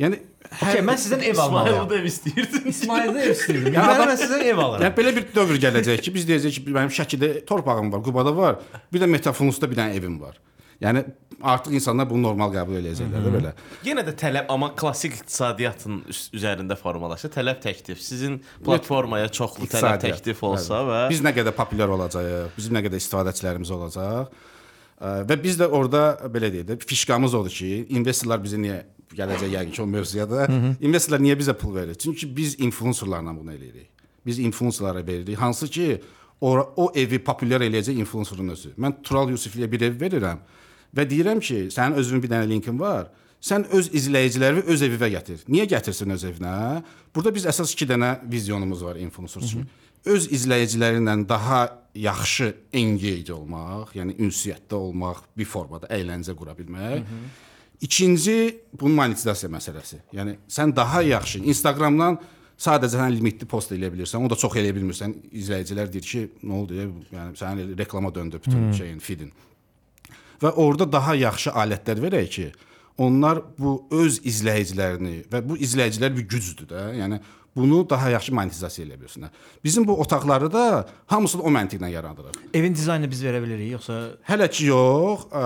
Yəni 0.01 0.17
Okay, 0.45 0.81
mən 0.85 0.97
sizdən 1.01 1.21
ev 1.25 1.37
almalıyam. 1.41 1.87
ev 1.97 2.03
istəyirdim. 2.09 2.65
İsmaildə 2.69 3.21
ev 3.25 3.31
istəyirdim. 3.33 3.73
Yəni 3.77 3.93
mən 4.01 4.17
sizdən 4.19 4.43
ev 4.49 4.59
alıram. 4.61 4.83
Yəni 4.85 4.97
belə 4.97 5.13
bir 5.15 5.25
dövr 5.35 5.61
gələcək 5.63 6.01
ki, 6.05 6.13
biz 6.17 6.27
deyəcəyik 6.29 6.57
ki, 6.59 6.73
mənim 6.75 6.91
Şəkidə 6.93 7.29
torpağım 7.49 7.93
var, 7.93 8.03
Qubada 8.05 8.33
var, 8.37 8.59
bir 8.93 9.01
də 9.01 9.07
Metafunusda 9.09 9.69
bir 9.71 9.79
dənə 9.79 9.95
evim 9.97 10.19
var. 10.21 10.37
Yəni 10.83 11.05
artıq 11.45 11.75
insanlar 11.77 12.07
bunu 12.09 12.25
normal 12.25 12.53
qəbul 12.53 12.79
edəcəklər 12.79 13.25
də 13.25 13.33
belə. 13.35 13.51
Yenə 13.85 14.03
də 14.07 14.15
tələb 14.17 14.49
amma 14.51 14.71
klassik 14.77 15.19
iqtisadiyyatın 15.19 16.01
üzərində 16.35 16.77
formalaşır. 16.79 17.31
Tələb 17.35 17.61
təklif. 17.63 18.01
Sizin 18.01 18.39
platformaya 18.65 19.29
çoxlu 19.29 19.69
tələb 19.71 20.01
təklif 20.03 20.41
olsa 20.45 20.81
və 20.89 20.99
biz 21.13 21.21
nə 21.25 21.35
qədər 21.35 21.55
populyar 21.55 21.93
olacağıq, 21.95 22.51
bizim 22.57 22.77
nə 22.77 22.83
qədər 22.87 23.01
istifadəçilərimiz 23.03 23.71
olacaq. 23.77 24.33
Və 25.29 25.37
biz 25.43 25.59
də 25.59 25.67
orada 25.67 26.03
belə 26.31 26.49
deyək 26.53 26.67
də 26.69 26.77
fişkamız 26.87 27.35
odur 27.37 27.53
ki, 27.53 27.71
investorlar 27.99 28.41
bizə 28.43 28.59
niyə 28.61 28.81
gələcək 29.15 29.51
yəqin 29.53 29.73
ki 29.75 29.81
o 29.83 29.87
mövzuya 29.89 30.25
da. 30.29 30.45
investorlar 30.79 31.23
niyə 31.23 31.37
bizə 31.39 31.53
pul 31.59 31.75
verir? 31.75 31.97
Çünki 31.99 32.29
biz 32.35 32.59
influencerlarla 32.59 33.35
bunu 33.37 33.53
eləyirik. 33.53 33.89
Biz 34.25 34.39
influencerlara 34.39 35.05
veririk. 35.07 35.37
Hansı 35.37 35.67
ki 35.67 36.01
o, 36.41 36.55
o 36.75 36.91
evi 36.95 37.19
populyar 37.19 37.61
eləyəcək 37.61 37.99
influencerın 38.01 38.55
özü. 38.55 38.71
Mən 38.81 39.01
Tural 39.03 39.29
Yusifliyə 39.35 39.69
bir 39.71 39.85
ev 39.89 39.99
verirəm 40.01 40.41
və 40.95 41.05
deyirəm 41.09 41.39
ki, 41.43 41.67
sənin 41.75 41.97
özünün 42.01 42.23
bir 42.23 42.29
dənə 42.33 42.49
linkin 42.49 42.79
var. 42.79 43.09
Sən 43.45 43.67
öz 43.77 43.89
izləyiciləri 43.93 44.63
öz 44.73 44.81
evinə 44.87 45.09
gətir. 45.13 45.43
Niyə 45.51 45.67
gətirsin 45.69 46.13
öz 46.15 46.23
evinə? 46.31 46.53
Burada 47.13 47.33
biz 47.35 47.45
əsas 47.45 47.75
2 47.77 47.87
dənə 47.91 48.11
vizyonumuz 48.31 48.81
var 48.83 48.97
influencer 48.97 49.43
üçün. 49.45 49.67
Öz 50.05 50.27
izləyiciləri 50.33 51.01
ilə 51.01 51.17
daha 51.29 51.59
yaxşı 51.95 52.47
engage 52.73 53.33
olmaq, 53.33 53.93
yəni 53.95 54.15
ünsiyyətdə 54.25 54.73
olmaq, 54.77 55.23
bir 55.37 55.45
formada 55.45 55.87
əyləncə 55.93 56.33
qura 56.37 56.55
bilmək. 56.57 57.05
İkinci 57.85 58.35
bunun 58.79 58.95
monetizasiya 58.95 59.51
məsələsi. 59.51 59.99
Yəni 60.15 60.37
sən 60.49 60.73
daha 60.75 61.01
yaxşı 61.05 61.43
Instagramdan 61.45 62.17
sadəcə 62.57 62.97
sən 63.01 63.11
limitli 63.17 63.45
post 63.51 63.73
eləyə 63.75 63.91
bilirsən. 63.93 64.25
O 64.25 64.29
da 64.31 64.37
çox 64.39 64.55
eləyə 64.55 64.73
bilmirsən. 64.77 65.13
İzləyicilər 65.35 65.91
deyir 65.91 66.07
ki, 66.07 66.21
nə 66.43 66.55
oldu? 66.61 66.77
Yəni 67.11 67.35
sənin 67.37 67.75
reklama 67.77 68.13
döndü 68.15 68.39
bütün 68.45 68.61
Mhm. 68.69 68.73
şeyin, 68.73 68.99
feedin. 68.99 69.31
Və 70.41 70.51
orada 70.51 70.87
daha 70.91 71.15
yaxşı 71.15 71.53
alətlər 71.55 72.01
verək 72.03 72.29
ki, 72.35 72.51
onlar 72.97 73.41
bu 73.59 73.79
öz 73.91 74.19
izləyicilərini 74.23 75.25
və 75.31 75.41
bu 75.47 75.57
izləyicilər 75.59 76.13
bir 76.15 76.27
gücdür 76.31 76.69
də. 76.69 76.85
Yəni 76.99 77.19
bunu 77.55 77.81
daha 77.89 78.09
yaxşı 78.11 78.33
monetizasiya 78.35 78.87
edə 78.87 78.97
bilsinlər. 78.99 79.31
Bizim 79.63 79.85
bu 79.87 79.95
otaqları 80.03 80.49
da 80.51 80.85
hamısını 81.07 81.41
o 81.41 81.51
məntiqlə 81.55 81.89
yaradırıq. 81.91 82.39
Evin 82.53 82.75
dizaynını 82.75 83.11
biz 83.11 83.23
verə 83.23 83.39
bilərik 83.43 83.71
yoxsa 83.77 83.99
Hələ 84.27 84.49
ki 84.51 84.67
yox. 84.71 85.27
Ə, 85.31 85.43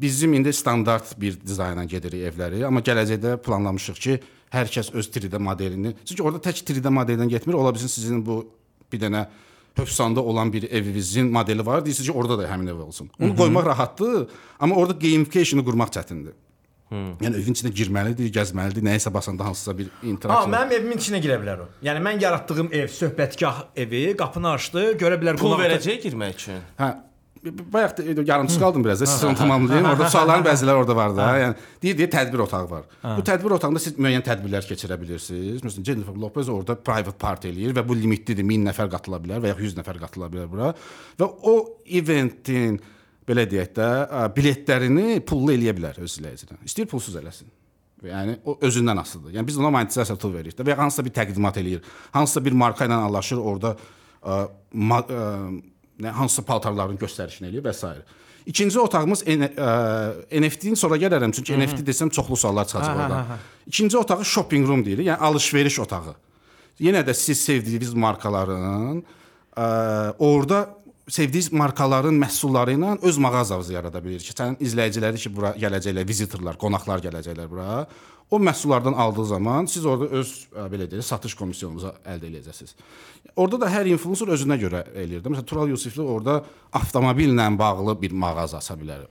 bizim 0.00 0.32
indi 0.38 0.52
standart 0.52 1.12
bir 1.20 1.36
dizaynla 1.40 1.84
gedirik 1.84 2.24
evləri, 2.32 2.64
amma 2.64 2.80
gələcəkdə 2.84 3.36
planlamışıq 3.44 4.00
ki, 4.06 4.18
hər 4.54 4.72
kəs 4.72 4.92
öz 4.96 5.08
3D 5.16 5.40
modelini. 5.42 5.94
Çünki 6.04 6.22
orada 6.22 6.40
tək 6.48 6.64
3D 6.64 6.92
modeldən 7.00 7.28
getmir. 7.28 7.58
Ola 7.60 7.74
bilsin 7.74 7.92
sizin 7.92 8.24
bu 8.24 8.44
bir 8.92 9.04
dənə 9.04 9.26
Höfsanda 9.74 10.20
olan 10.20 10.52
bir 10.52 10.70
evinizin 10.70 11.26
modeli 11.32 11.66
var. 11.66 11.84
Deyirsiniz 11.84 12.06
ki, 12.10 12.12
orada 12.18 12.38
da 12.38 12.48
həmin 12.48 12.68
ev 12.70 12.78
olsun. 12.78 13.10
Onu 13.20 13.28
Mhm. 13.28 13.36
qoymaq 13.36 13.64
rahatdır, 13.66 14.28
amma 14.60 14.74
orada 14.74 14.92
gamification-ı 14.92 15.64
qurmaq 15.64 15.90
çətindir. 15.96 16.32
Yəni 16.94 17.34
evin 17.42 17.54
içində 17.56 17.70
girməlidir, 17.74 18.28
gəzməlidir, 18.38 18.82
nəyisə 18.86 19.10
basanda 19.14 19.44
hansısa 19.44 19.78
bir 19.78 19.84
Ha, 19.84 20.06
interaksiya. 20.06 20.52
mənim 20.54 20.72
evimin 20.72 20.96
içinə 20.96 21.18
girə 21.24 21.38
bilər 21.42 21.58
o. 21.64 21.66
Yəni 21.82 22.00
mən 22.06 22.20
yaratdığım 22.22 22.68
ev, 22.72 22.86
söhbətgah 22.86 23.54
evi, 23.76 24.02
qapını 24.16 24.48
açdı, 24.56 24.82
görə 25.02 25.16
bilər 25.22 25.36
pul 25.36 25.50
qonaq- 25.50 25.64
verəcək 25.64 26.02
girmək 26.04 26.30
üçün. 26.34 26.60
Hə 26.78 26.94
bayaq 27.44 27.96
da 27.98 28.22
yarımçıq 28.22 28.60
qaldım 28.60 28.84
biraz 28.84 29.00
da 29.00 29.06
siz 29.06 29.24
onu 29.24 29.36
tamamlayın. 29.36 29.84
Orada 29.84 30.10
sualların 30.10 30.44
bəziləri 30.44 30.80
orada 30.82 30.96
var 30.96 31.16
da. 31.16 31.26
Yəni 31.38 31.54
deyir 31.82 31.98
deyir 31.98 32.10
tədbir 32.10 32.44
otağı 32.44 32.70
var. 32.70 32.86
Bu 33.04 33.24
tədbir 33.26 33.56
otağında 33.58 33.82
siz 33.82 33.98
müəyyən 33.98 34.24
tədbirlər 34.24 34.64
keçirə 34.68 34.98
bilirsiniz. 35.00 35.62
Məsələn 35.64 35.86
Jennifer 35.90 36.16
Lopez 36.20 36.48
orada 36.48 36.76
private 36.76 37.18
party 37.18 37.50
eləyir 37.52 37.76
və 37.76 37.84
bu 37.88 37.96
limitlidir. 37.98 38.46
1000 38.48 38.68
nəfər 38.70 38.90
qatıla 38.92 39.20
bilər 39.24 39.44
və 39.44 39.52
ya 39.52 39.58
100 39.58 39.76
nəfər 39.80 40.00
qatıla 40.02 40.30
bilər 40.32 40.48
bura. 40.50 40.70
Və 41.20 41.28
o 41.50 41.56
eventin 42.00 42.80
belə 43.28 43.44
deyək 43.50 43.74
də 43.76 43.90
biletlərini 44.36 45.20
pullu 45.26 45.52
eləyə 45.56 45.76
bilər 45.76 46.00
öz 46.04 46.08
izləyicidən. 46.08 46.64
İstəyir 46.68 46.88
pulsuz 46.90 47.16
eləsin. 47.20 47.50
Yəni 48.04 48.38
o 48.44 48.58
özündən 48.60 49.00
asılıdır. 49.00 49.38
Yəni 49.38 49.48
biz 49.48 49.58
ona 49.60 49.70
monetizasiya 49.72 50.16
tool 50.20 50.34
veririk 50.34 50.58
də 50.58 50.64
və 50.66 50.74
ya 50.74 50.78
hansısa 50.80 51.04
bir 51.06 51.14
təqdimat 51.16 51.56
eləyir. 51.60 51.84
Hansısa 52.12 52.42
bir 52.44 52.52
marka 52.52 52.84
ilə 52.84 52.98
anlaşır, 53.06 53.40
orada 53.40 53.70
ə, 54.20 54.40
ma, 54.76 54.98
ə, 55.00 55.22
nə 56.00 56.12
hansısa 56.14 56.42
paltarların 56.42 56.98
göstərişini 56.98 57.50
eləyir 57.50 57.64
və 57.64 57.74
s. 57.74 57.94
İkinci 58.46 58.80
otağımız 58.80 59.22
NFT-nin 59.24 60.76
sonra 60.76 60.96
gələrəm 61.00 61.32
çünki 61.32 61.54
Hı 61.54 61.58
-hı. 61.58 61.66
NFT 61.66 61.88
desəm 61.88 62.10
çoxlu 62.10 62.36
suallar 62.36 62.64
çıxacaq 62.64 62.96
orada. 62.96 63.26
İkinci 63.66 63.98
otağı 63.98 64.24
shopping 64.24 64.68
room 64.68 64.84
deyirik, 64.84 65.06
yəni 65.06 65.16
alış-veriş 65.16 65.78
otağı. 65.80 66.14
Yenə 66.80 67.06
də 67.06 67.14
siz 67.14 67.40
sevdiyiniz 67.40 67.94
markaların 67.94 69.02
ə, 69.56 70.14
orada 70.18 70.83
sevdiyiniz 71.08 71.52
markaların 71.52 72.16
məhsulları 72.16 72.74
ilə 72.78 72.96
öz 73.02 73.18
mağazanızı 73.18 73.72
yarada 73.72 74.00
bilirsiniz. 74.04 74.36
Sənin 74.38 74.56
izləyiciləri 74.64 75.20
ki, 75.20 75.32
bura 75.36 75.52
gələcəklər, 75.60 76.06
vizitorlar, 76.08 76.58
qonaqlar 76.60 77.02
gələcəklər 77.04 77.50
bura. 77.50 77.84
O 78.30 78.38
məhsullardan 78.40 78.96
aldığı 78.96 79.26
zaman 79.26 79.66
siz 79.68 79.84
orada 79.86 80.08
öz 80.16 80.30
ə, 80.48 80.64
belə 80.72 80.88
deyək, 80.88 81.04
satış 81.04 81.34
komissionunuzu 81.36 81.92
əldə 82.08 82.30
edəcəksiniz. 82.30 82.72
Orada 83.36 83.60
da 83.66 83.70
hər 83.74 83.90
influencer 83.92 84.32
özünə 84.32 84.56
görə 84.60 84.80
eləyir. 84.94 85.20
Məsələn, 85.26 85.48
Tural 85.48 85.72
Yusifli 85.74 86.02
orada 86.02 86.40
avtomobillə 86.72 87.50
bağlı 87.58 87.98
bir 88.00 88.16
mağaza 88.16 88.62
aça 88.62 88.78
bilər. 88.80 89.04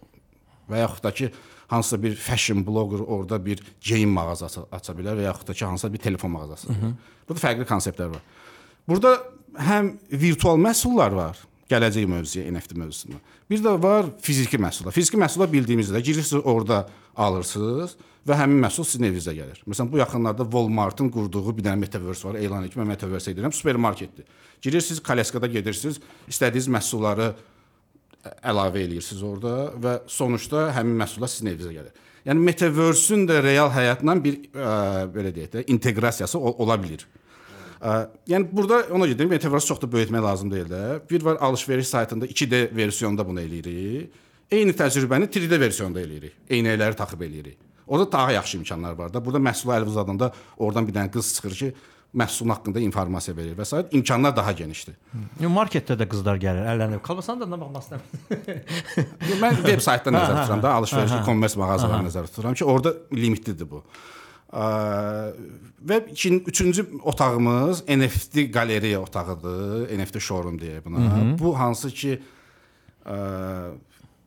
Və 0.70 0.82
yaxud 0.82 1.06
da 1.06 1.14
ki, 1.14 1.30
hansısa 1.70 2.02
bir 2.04 2.16
fashion 2.16 2.66
blogger 2.66 3.06
orada 3.06 3.38
bir 3.46 3.62
geyim 3.82 4.10
mağazası 4.18 4.66
aça 4.72 4.98
bilər 4.98 5.22
və 5.22 5.30
yaxud 5.30 5.48
da 5.48 5.54
ki, 5.54 5.66
hansısa 5.66 5.94
bir 5.94 6.02
telefon 6.10 6.32
mağazası. 6.32 6.72
Mhm. 6.74 6.98
Burada 7.30 7.48
fərqli 7.48 7.70
konseptlər 7.70 8.16
var. 8.18 8.22
Burada 8.88 9.18
həm 9.62 9.94
virtual 10.12 10.58
məhsullar 10.58 11.16
var, 11.16 11.38
Gələcək 11.72 12.08
mövzuya 12.12 12.52
NFT 12.52 12.76
mövzusuna. 12.76 13.20
Bir 13.50 13.62
də 13.64 13.76
var 13.82 14.10
fiziki 14.22 14.60
məhsullar. 14.60 14.96
Fiziki 14.96 15.20
məhsullar 15.20 15.52
bildiyimizdə 15.52 16.02
girirsiniz 16.04 16.44
orada 16.44 16.84
alırsınız 17.16 17.96
və 18.28 18.38
həmin 18.40 18.60
məhsul 18.66 18.88
sizin 18.88 19.08
evinizə 19.08 19.34
gəlir. 19.36 19.62
Məsələn, 19.68 19.92
bu 19.92 20.02
yaxınlarda 20.02 20.44
Walmart-ın 20.44 21.10
qurduğu 21.14 21.56
bir 21.58 21.66
dənə 21.66 21.80
metaverse 21.80 22.28
var. 22.28 22.40
Elan 22.40 22.68
etmə 22.68 22.86
metaverse 22.88 23.32
edirəm. 23.32 23.56
Supermarketdir. 23.56 24.28
Girirsiniz, 24.64 25.02
Kaleskada 25.04 25.48
gedirsiniz, 25.48 26.00
istədiyiniz 26.32 26.70
məhsulları 26.78 27.32
əlavə 28.44 28.84
eləyirsiniz 28.86 29.24
orada 29.28 29.56
və 29.84 29.98
sonuçda 30.08 30.70
həmin 30.78 30.96
məhsullar 31.04 31.32
sizin 31.32 31.52
evinizə 31.52 31.74
gəlir. 31.76 32.04
Yəni 32.24 32.40
metaverse-ün 32.48 33.26
də 33.28 33.42
real 33.44 33.72
həyatla 33.74 34.16
bir 34.24 34.38
ə, 34.56 34.70
belə 35.12 35.34
deyək 35.36 35.52
də 35.58 35.66
inteqrasiyası 35.76 36.40
ol 36.40 36.56
ola 36.64 36.78
bilər. 36.80 37.04
Yəni 37.84 38.48
burada 38.52 38.86
ona 38.96 39.08
görə 39.10 39.18
deyim, 39.20 39.34
metaverse 39.36 39.68
çox 39.68 39.82
da 39.82 39.90
böyütmək 39.92 40.24
lazım 40.24 40.52
deyil 40.52 40.70
də. 40.72 40.84
Bir 41.10 41.26
var 41.26 41.38
alış-veriş 41.42 41.88
saytında 41.88 42.28
2D 42.28 42.76
versiyonda 42.76 43.28
bunu 43.28 43.42
eləyirik. 43.42 44.22
Eyni 44.52 44.72
təcrübəni 44.78 45.28
3D 45.28 45.60
versiyonda 45.60 46.02
eləyirik. 46.02 46.38
Eynəkləri 46.50 46.96
taxıb 46.96 47.22
eləyirik. 47.28 47.58
Orada 47.88 48.12
daha 48.12 48.32
yaxşı 48.32 48.58
imkanlar 48.58 48.94
var 48.94 49.14
da. 49.14 49.20
Burada 49.26 49.42
məhsulu 49.44 49.74
əl 49.76 49.88
uzadanda 49.90 50.32
oradan 50.58 50.88
bir 50.88 50.96
dənə 50.96 51.12
qız 51.12 51.34
çıxır 51.36 51.58
ki, 51.60 51.74
məhsulun 52.16 52.54
haqqında 52.54 52.80
informasiya 52.80 53.36
verir 53.38 53.58
və 53.58 53.66
s. 53.66 53.84
imkanlar 53.92 54.36
daha 54.36 54.52
genişdir. 54.56 54.96
Yəni 55.42 55.52
marketdə 55.52 55.98
də 56.00 56.08
qızlar 56.10 56.38
gəlir, 56.42 56.64
əllərinə. 56.70 57.02
Kalbasan 57.04 57.42
da 57.42 57.48
istəmirəm. 57.50 59.40
Mən 59.42 59.62
veb 59.66 59.82
saytdan 59.82 60.16
nəzərdə 60.16 60.38
Hə, 60.38 60.44
tuturam 60.46 60.64
da, 60.64 60.74
alış-veriş, 60.80 61.16
e-commerce 61.20 61.60
mağazalarını 61.60 62.04
Aha. 62.06 62.10
nəzərdə 62.12 62.36
tuturam 62.36 62.54
ki, 62.54 62.66
orada 62.66 62.94
limitlidir 63.12 63.70
bu. 63.70 63.82
Və 64.54 65.98
ikin, 66.12 66.44
üçüncü 66.48 66.86
otağımız 67.04 67.84
NFT 67.88 68.52
qaleriya 68.54 69.02
otağıdır. 69.02 69.90
NFT 70.00 70.22
showroom 70.22 70.60
deyək 70.62 70.86
buna. 70.86 71.00
Hı 71.00 71.16
hı. 71.16 71.40
Bu 71.40 71.60
hansı 71.60 71.90
ki 71.90 72.20
ə, 73.06 73.18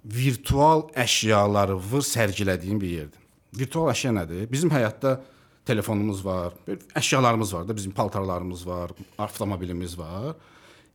virtual 0.05 0.89
əşyaları 0.95 1.79
vır 1.93 2.05
sərgilədiyim 2.05 2.81
bir 2.83 2.93
yerdir. 2.99 3.23
Virtual 3.57 3.93
əşya 3.95 4.13
nədir? 4.19 4.51
Bizim 4.53 4.71
həyatda 4.71 5.21
telefonumuz 5.67 6.25
var, 6.25 6.53
əşyalarımız 6.95 7.55
var 7.55 7.69
da, 7.69 7.77
bizim 7.77 7.93
paltarlarımız 7.93 8.67
var, 8.67 8.93
avtomobilimiz 9.19 9.99
var. 9.99 10.35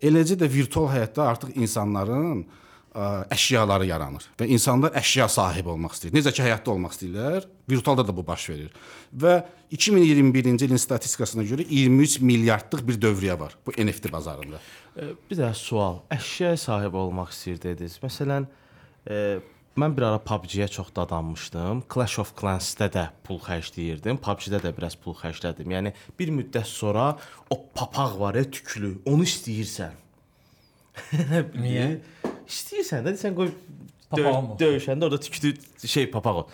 Eləcə 0.02 0.38
də 0.40 0.48
virtual 0.52 0.92
həyatda 0.92 1.26
artıq 1.34 1.56
insanların 1.56 2.44
ə, 2.44 2.62
əşyaları 2.92 3.86
yaranır 3.88 4.26
və 4.40 4.48
insanlar 4.52 4.92
əşya 5.00 5.30
sahibi 5.32 5.72
olmaq 5.72 5.94
istəyir. 5.96 6.12
Necə 6.18 6.34
ki 6.36 6.44
həyatda 6.44 6.74
olmaq 6.74 6.96
istəyirlər, 6.96 7.46
virtualda 7.72 8.04
da 8.08 8.16
bu 8.16 8.26
baş 8.28 8.50
verir. 8.52 8.74
Və 9.16 9.38
2021-ci 9.72 10.68
ilin 10.68 10.82
statistikasına 10.82 11.46
görə 11.48 11.66
23 11.70 12.20
milyardlıq 12.20 12.84
bir 12.88 13.00
dövriyyə 13.06 13.40
var 13.40 13.56
bu 13.66 13.72
NFT 13.78 14.12
bazarında. 14.12 14.60
Bir 15.30 15.40
də 15.40 15.54
sual. 15.56 16.02
Əşyaya 16.12 16.58
sahib 16.60 16.98
olmaq 17.00 17.32
istəyir 17.32 17.62
dediniz. 17.64 17.96
Məsələn, 18.04 18.50
e, 19.08 19.40
mən 19.80 19.96
bir 19.96 20.10
ara 20.10 20.20
PUBG-yə 20.28 20.68
çox 20.68 20.92
dadanmışdım. 20.96 21.86
Clash 21.94 22.20
of 22.20 22.34
Clans-də 22.36 22.90
də 22.92 23.06
pul 23.24 23.40
xərcləyirdim. 23.40 24.20
PUBG-də 24.20 24.60
də 24.66 24.74
biraz 24.76 25.00
pul 25.00 25.16
xərclədim. 25.16 25.72
Yəni 25.78 25.96
bir 26.20 26.36
müddət 26.36 26.68
sonra 26.68 27.14
o 27.48 27.62
papaq 27.72 28.20
var 28.20 28.36
ya 28.36 28.44
tüklü, 28.44 28.98
onu 29.08 29.24
istəyirsən. 29.24 29.96
Niyə? 31.64 31.88
İstəyirsən 32.52 33.06
də 33.08 33.16
sən 33.20 33.36
qoy 33.38 33.52
Papağım 34.12 34.26
dö 34.26 34.32
olsun. 34.36 34.58
döyüşəndə 34.60 35.08
orada 35.08 35.20
tüklü 35.20 35.54
şey 35.88 36.10
papaq 36.12 36.44
ol. 36.44 36.48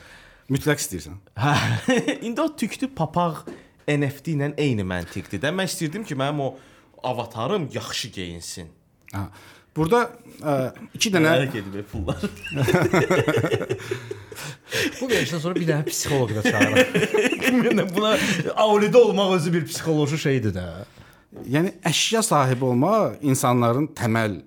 Mütləq 0.50 0.80
istəyirsən. 0.84 1.18
Hə. 1.36 1.56
İndi 2.28 2.42
o 2.42 2.48
tüklü 2.56 2.90
papaq 2.96 3.46
NFT 3.88 4.36
ilə 4.36 4.52
eyni 4.62 4.86
məntiqdir 4.88 5.42
də. 5.44 5.52
Mən 5.56 5.70
istəyirdim 5.70 6.06
ki, 6.08 6.16
mənim 6.20 6.44
o 6.46 6.50
avatarım 7.04 7.70
yaxşı 7.74 8.10
geyinsin. 8.16 8.70
Ha. 9.14 9.28
Burada 9.78 10.04
ə, 10.42 10.54
iki 10.98 11.12
dənə 11.14 11.34
gedib 11.54 11.76
pullar. 11.92 12.18
Bu 14.98 15.06
verilişdən 15.10 15.42
sonra 15.42 15.56
bir 15.56 15.68
dənə 15.70 15.86
psixoloq 15.86 16.34
da 16.34 16.42
çağıraq. 16.46 16.96
Mən 17.62 17.84
buna 17.94 18.16
avlidə 18.58 18.98
olmaq 18.98 19.36
özü 19.38 19.54
bir 19.54 19.68
psixoloji 19.70 20.18
şeydir 20.24 20.56
də. 20.58 20.66
Yəni 21.46 21.76
əşya 21.86 22.24
sahibi 22.26 22.66
olmaq 22.66 23.22
insanların 23.22 23.92
təməl 23.98 24.40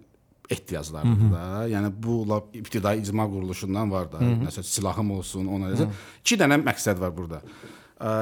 ehtiyaclarıdır 0.50 1.32
da. 1.32 1.42
Yəni 1.70 1.90
bu 2.02 2.28
lap 2.28 2.54
ibtidai 2.56 2.98
icma 3.00 3.26
quruluşundan 3.30 3.90
var 3.90 4.08
da. 4.12 4.18
Məsələn, 4.18 4.66
silahım 4.66 5.10
olsun, 5.18 5.46
ona 5.46 5.70
necə. 5.72 5.86
İki 6.24 6.38
dənə 6.40 6.58
məqsəd 6.64 7.00
var 7.00 7.12
burada. 7.16 7.42
Ə, 8.00 8.12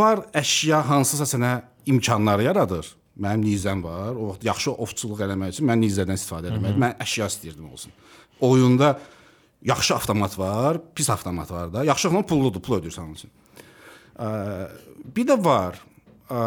var 0.00 0.26
əşya 0.36 0.82
hansısa 0.88 1.28
sənə 1.36 1.52
imkanları 1.86 2.48
yaradır. 2.50 2.92
Mənim 3.22 3.44
nizəm 3.46 3.82
var. 3.84 4.16
O 4.16 4.36
yaxşı 4.42 4.72
ovçuluq 4.84 5.24
eləmək 5.26 5.56
üçün 5.56 5.68
mən 5.68 5.82
nizədən 5.84 6.18
istifadə 6.20 6.52
etmək. 6.52 6.76
Mhm. 6.76 6.82
Mən 6.84 6.96
əşya 7.04 7.28
istəyirdim 7.32 7.68
olsun. 7.72 7.92
Oyunda 8.40 8.98
yaxşı 9.62 9.94
avtomat 9.94 10.38
var, 10.38 10.80
pis 10.94 11.10
avtomat 11.10 11.50
var 11.50 11.72
da. 11.72 11.84
Yaxşı 11.84 12.08
avtomat 12.08 12.28
pulludur, 12.28 12.60
pul 12.60 12.80
ödəyirsən 12.80 13.04
onun 13.04 13.14
üçün. 13.20 13.30
Ə, 14.16 14.28
bir 15.16 15.28
də 15.28 15.38
var. 15.44 15.80
Ə, 16.28 16.42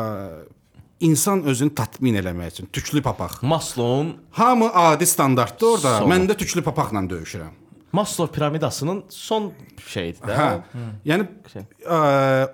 insan 0.99 1.43
özünü 1.43 1.75
tatmin 1.75 2.15
eləmək 2.21 2.51
üçün 2.55 2.69
tüklü 2.73 3.01
papaq. 3.01 3.41
Maslow'un 3.41 4.15
hamı 4.31 4.73
adi 4.73 5.07
standartdır 5.07 5.67
orada. 5.67 5.99
Sonu. 5.99 6.13
Mən 6.13 6.27
də 6.29 6.37
tüklü 6.37 6.63
papaqla 6.63 6.99
döyüşürəm. 7.09 7.53
Maslow 7.95 8.35
piramidasının 8.35 9.03
son 9.09 9.53
şeyidir 9.87 10.27
də. 10.27 10.35
Hə. 10.35 10.47
Yəni 11.07 11.27
ə, 11.87 11.99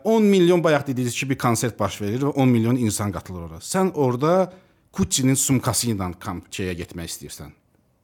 10 0.05 0.27
milyon 0.29 0.61
bayaq 0.63 0.85
dediyiniz 0.87 1.15
kimi 1.17 1.33
bir 1.33 1.39
konsert 1.41 1.79
baş 1.79 2.01
verir 2.01 2.27
və 2.27 2.33
10 2.43 2.49
milyon 2.49 2.77
insan 2.77 3.11
qatılır 3.11 3.47
ora. 3.47 3.61
Sən 3.65 3.89
orada 3.93 4.51
Gucci-nin 4.93 5.39
sumkası 5.39 5.87
ilə 5.93 6.11
kampçaya 6.19 6.75
getmək 6.77 7.09
istəyirsən. 7.13 7.49
Sən, 7.49 7.55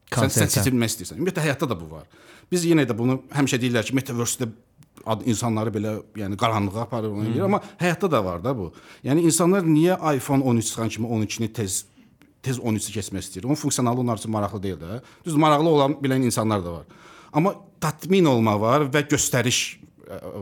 sən 0.08 0.24
Konsertə. 0.24 0.50
seçilmək 0.56 0.94
istəyirsən. 0.94 1.20
Ümumiyyətlə 1.20 1.46
həyatda 1.46 1.70
da 1.70 1.78
bu 1.78 1.92
var. 1.92 2.08
Biz 2.52 2.66
yenə 2.72 2.88
də 2.88 2.96
bunu 2.98 3.20
həmişə 3.36 3.60
deyirlər 3.62 3.86
ki, 3.86 3.96
metaverse-də 4.00 4.48
insanları 5.26 5.74
belə 5.74 5.94
yəni 6.18 6.38
qaranlığa 6.40 6.88
aparır 6.88 7.14
ona 7.14 7.30
görə, 7.30 7.46
amma 7.50 7.62
həyatda 7.80 8.12
da 8.12 8.24
var 8.26 8.44
da 8.44 8.56
bu. 8.58 8.72
Yəni 9.06 9.26
insanlar 9.30 9.66
niyə 9.68 9.98
iPhone 10.16 10.44
13 10.44 10.68
çıxan 10.68 10.90
kimi 10.90 11.08
12-ni 11.08 11.52
tez 11.54 11.86
tez 12.44 12.60
13-ü 12.60 12.94
keçmək 12.96 13.26
istəyir? 13.26 13.46
Onun 13.46 13.60
funksiyonalı 13.60 14.00
onlar 14.00 14.18
üçün 14.18 14.32
maraqlı 14.32 14.62
deyil 14.64 14.80
də. 14.82 15.02
Düz 15.26 15.36
maraqlı 15.36 15.70
olan 15.70 15.98
bilən 16.04 16.24
insanlar 16.26 16.64
da 16.66 16.74
var. 16.74 16.86
Amma 17.34 17.56
tatmin 17.82 18.26
olma 18.26 18.56
var 18.62 18.88
və 18.94 19.04
göstəriş 19.10 19.62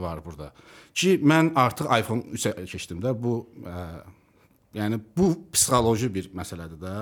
var 0.01 0.21
burada. 0.25 0.51
Ki 0.95 1.17
mən 1.19 1.53
artıq 1.59 1.89
iPhone 1.99 2.23
3-ə 2.35 2.65
keçdim 2.69 3.01
də. 3.03 3.11
Bu 3.19 3.41
ə, 3.65 3.85
yəni 4.77 4.99
bu 5.17 5.31
psixoloji 5.53 6.11
bir 6.13 6.29
məsələdir 6.35 6.79
də. 6.81 6.95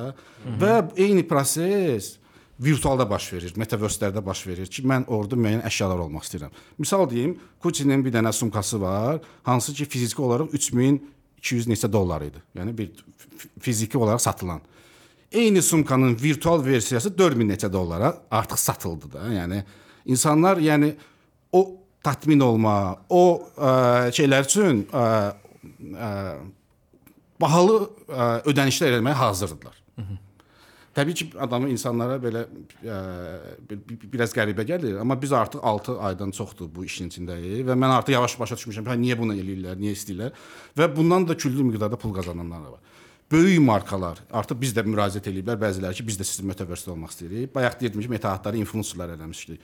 Və 0.61 0.75
eyni 0.97 1.25
proses 1.27 2.15
virtualda 2.59 3.05
baş 3.09 3.31
verir, 3.33 3.53
metaverse-lərdə 3.57 4.21
baş 4.25 4.45
verir 4.47 4.69
ki, 4.69 4.83
mən 4.87 5.07
orada 5.11 5.37
müəyyən 5.39 5.63
əşyalar 5.67 6.03
olmaq 6.05 6.25
istəyirəm. 6.27 6.53
Misal 6.77 7.05
deyim, 7.09 7.35
Gucci-nin 7.63 8.03
bir 8.05 8.13
dənə 8.13 8.33
sumkası 8.33 8.81
var, 8.81 9.21
hansı 9.43 9.73
ki 9.73 9.85
fiziki 9.89 10.21
olaraq 10.21 10.53
3200 10.53 11.67
neçə 11.71 11.91
dollar 11.91 12.21
idi. 12.21 12.41
Yəni 12.57 12.75
bir 12.77 12.91
fiziki 13.59 13.97
olaraq 13.97 14.21
satılan. 14.21 14.61
Eyni 15.31 15.61
sumkanın 15.61 16.17
virtual 16.21 16.65
versiyası 16.65 17.17
4000 17.17 17.49
neçə 17.49 17.71
dollara 17.73 18.13
artıq 18.31 18.57
satıldı 18.57 19.11
da. 19.13 19.27
Yəni 19.33 19.63
insanlar 20.05 20.57
yəni 20.61 20.93
o 21.51 21.71
tatmin 22.03 22.39
olma, 22.39 22.99
o 23.09 23.23
ə, 23.57 24.11
şeylər 24.13 24.45
üçün 24.45 24.83
ə, 24.93 25.05
ə, 25.95 26.09
bahalı 27.41 27.79
ə, 27.81 28.27
ödənişlər 28.51 28.99
etməyə 28.99 29.17
hazırdılar. 29.17 29.79
Təbii 30.93 31.15
ki, 31.17 31.25
adamı 31.41 31.71
insanlara 31.73 32.19
belə 32.21 32.43
ə, 32.85 32.97
bir, 33.69 33.79
biraz 34.13 34.33
qəribə 34.35 34.65
gəlir, 34.69 34.99
amma 35.01 35.17
biz 35.17 35.31
artıq 35.33 35.63
6 35.65 35.95
aydan 36.09 36.33
çoxdur 36.37 36.69
bu 36.69 36.85
işin 36.85 37.09
içindəyik 37.09 37.65
və 37.65 37.73
mən 37.73 37.95
artıq 37.95 38.13
yavaş 38.13 38.35
başa 38.37 38.57
düşmüşəm, 38.59 38.85
hə 38.91 38.97
niyə 39.01 39.17
bunu 39.17 39.33
eləyirlər, 39.33 39.79
niyə 39.81 39.95
istəyirlər 39.97 40.37
və 40.77 40.89
bundan 40.93 41.25
da 41.25 41.37
küllü 41.37 41.65
miqdarda 41.71 41.97
pul 41.97 42.13
qazananlar 42.13 42.75
var. 42.75 42.83
Böyük 43.31 43.63
markalar 43.65 44.21
artıq 44.29 44.59
biz 44.61 44.75
də 44.77 44.83
müraciət 44.85 45.31
eləyiblər, 45.31 45.57
bəziləri 45.65 45.97
ki, 45.97 46.05
biz 46.05 46.19
də 46.19 46.27
sizin 46.29 46.45
metaverse 46.51 46.91
olmaq 46.93 47.15
istəyirik. 47.15 47.49
Bayaq 47.55 47.79
deyirdim 47.79 48.05
ki, 48.05 48.11
metahatları 48.13 48.61
influencerlar 48.61 49.15
eləmişdik. 49.15 49.63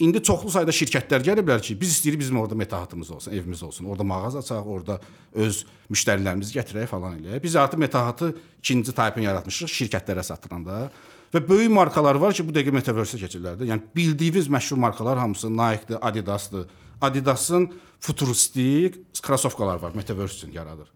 İndi 0.00 0.22
çoxlu 0.24 0.48
sayda 0.48 0.72
şirkətlər 0.72 1.20
gəliblər 1.26 1.60
ki, 1.60 1.74
biz 1.76 1.92
istəyirik 1.92 2.22
bizim 2.22 2.38
orada 2.40 2.56
metahatımız 2.56 3.10
olsun, 3.10 3.32
evimiz 3.36 3.62
olsun, 3.62 3.84
orada 3.84 4.04
mağaza 4.08 4.40
açaq, 4.40 4.64
orada 4.64 4.96
öz 5.34 5.58
müştərilərimizi 5.92 6.54
gətirək 6.56 6.86
falan 6.88 7.18
eləyək. 7.18 7.42
Biz 7.44 7.56
artıq 7.60 7.82
metahatı 7.82 8.30
ikinci 8.62 8.94
taypını 8.96 9.26
yaratmışıq 9.26 9.68
şirkətlərə 9.68 10.24
satılanda. 10.24 10.86
Və 11.34 11.42
böyük 11.48 11.70
markalar 11.76 12.16
var 12.16 12.32
ki, 12.32 12.46
bu 12.48 12.54
dəqiqə 12.56 12.72
metaverse 12.74 13.20
keçirlər 13.20 13.60
də. 13.60 13.68
Yəni 13.68 13.92
bildiyiniz 13.96 14.48
məşhur 14.48 14.80
markalar 14.80 15.20
hamısı 15.20 15.52
Nike-dir, 15.52 16.00
Adidas-dır. 16.00 16.64
Adidas-ın 17.00 17.68
futuristik 18.00 18.96
krossovkalar 19.22 19.84
var, 19.84 19.92
metaverse 19.94 20.40
üçün 20.40 20.56
yaradır. 20.56 20.88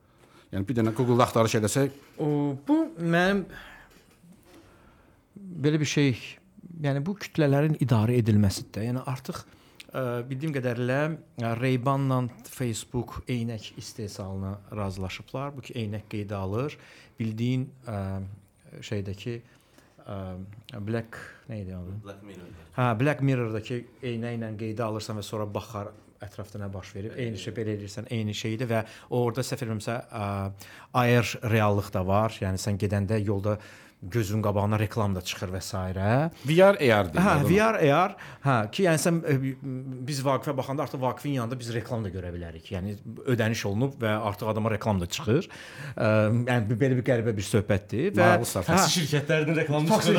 Yəni 0.53 0.69
bir 0.69 0.81
dənə 0.81 0.95
Google-da 0.97 1.29
axtarış 1.29 1.59
eləsək, 1.61 1.93
O, 2.19 2.57
bu 2.69 2.77
mənim 2.99 3.45
belə 5.37 5.81
bir 5.81 5.89
şey, 5.93 6.19
yəni 6.85 7.03
bu 7.05 7.17
kütlələrin 7.21 7.77
idarə 7.85 8.17
edilməsidir 8.21 8.73
də. 8.77 8.85
Yəni 8.89 9.05
artıq 9.11 9.41
ə, 9.95 10.23
bildiyim 10.29 10.55
qədərilə 10.57 11.01
ə, 11.09 11.55
Ray-Ban-la 11.61 12.21
Facebook 12.51 13.21
eynək 13.31 13.73
istehsalına 13.81 14.55
razılaşıblar. 14.77 15.55
Bu 15.57 15.67
ki 15.69 15.77
eynək 15.85 16.07
qeydə 16.13 16.39
alır. 16.39 16.79
Bildiyin 17.19 17.67
ə, 17.89 17.99
şeydəki 18.85 19.37
ə, 19.39 20.17
ə, 20.75 20.81
Black 20.85 21.21
nə 21.51 21.61
idi 21.63 21.77
adı? 21.77 21.99
Black 22.07 22.25
Mirror. 22.27 22.57
Hə, 22.79 22.89
Black 23.01 23.23
Mirror-dakı 23.25 23.83
eynə 24.03 24.35
ilə 24.39 24.55
qeydə 24.61 24.87
alırsan 24.89 25.21
və 25.21 25.27
sonra 25.27 25.47
baxar 25.51 25.93
ətrafda 26.25 26.61
nə 26.63 26.71
baş 26.73 26.95
verib. 26.97 27.17
Eyni 27.21 27.41
şey 27.41 27.55
belə 27.57 27.75
edirsən, 27.79 28.09
eyni 28.15 28.35
şeydir 28.37 28.71
və 28.71 28.83
orada 29.15 29.45
səhv 29.45 29.65
etmirəmsə, 29.65 29.97
ə, 30.09 30.29
AR 31.01 31.33
reallıq 31.53 31.91
da 31.95 32.05
var. 32.07 32.37
Yəni 32.41 32.61
sən 32.61 32.81
gedəndə 32.81 33.21
yolda 33.21 33.59
gözün 34.11 34.43
qabağına 34.43 34.79
reklam 34.79 35.15
da 35.17 35.21
çıxır 35.25 35.53
və 35.55 35.61
s. 35.65 35.77
VR 36.45 36.77
AR 36.77 37.09
deyirlər 37.13 37.25
Hə. 37.25 37.35
VR 37.49 37.79
AR, 37.89 38.15
hə, 38.45 38.57
ki 38.75 38.85
yəni 38.87 39.01
sən 39.01 39.21
ə, 39.25 39.37
biz 40.09 40.21
Vaqifə 40.27 40.55
baxanda 40.57 40.85
artıq 40.87 41.01
Vaqifin 41.03 41.37
yanında 41.39 41.59
biz 41.61 41.71
reklam 41.75 42.05
da 42.05 42.11
görə 42.13 42.33
bilərik. 42.35 42.69
Yəni 42.75 42.97
ödəniş 43.35 43.65
olunub 43.71 43.97
və 44.03 44.13
artıq 44.31 44.51
adama 44.53 44.73
reklam 44.75 45.01
da 45.01 45.07
çıxır. 45.07 45.49
Ə, 45.97 46.11
yəni 46.51 46.79
belə 46.81 46.99
bir 47.01 47.07
qəribə 47.09 47.35
bir 47.37 47.47
söhbətdir 47.49 48.13
və 48.17 48.21
Maraqlı 48.23 48.51
startap. 48.51 48.83
Hə. 48.83 48.91
Şirkətlərinin 48.95 49.61
reklamını 49.63 49.89
Taksi- 49.95 50.15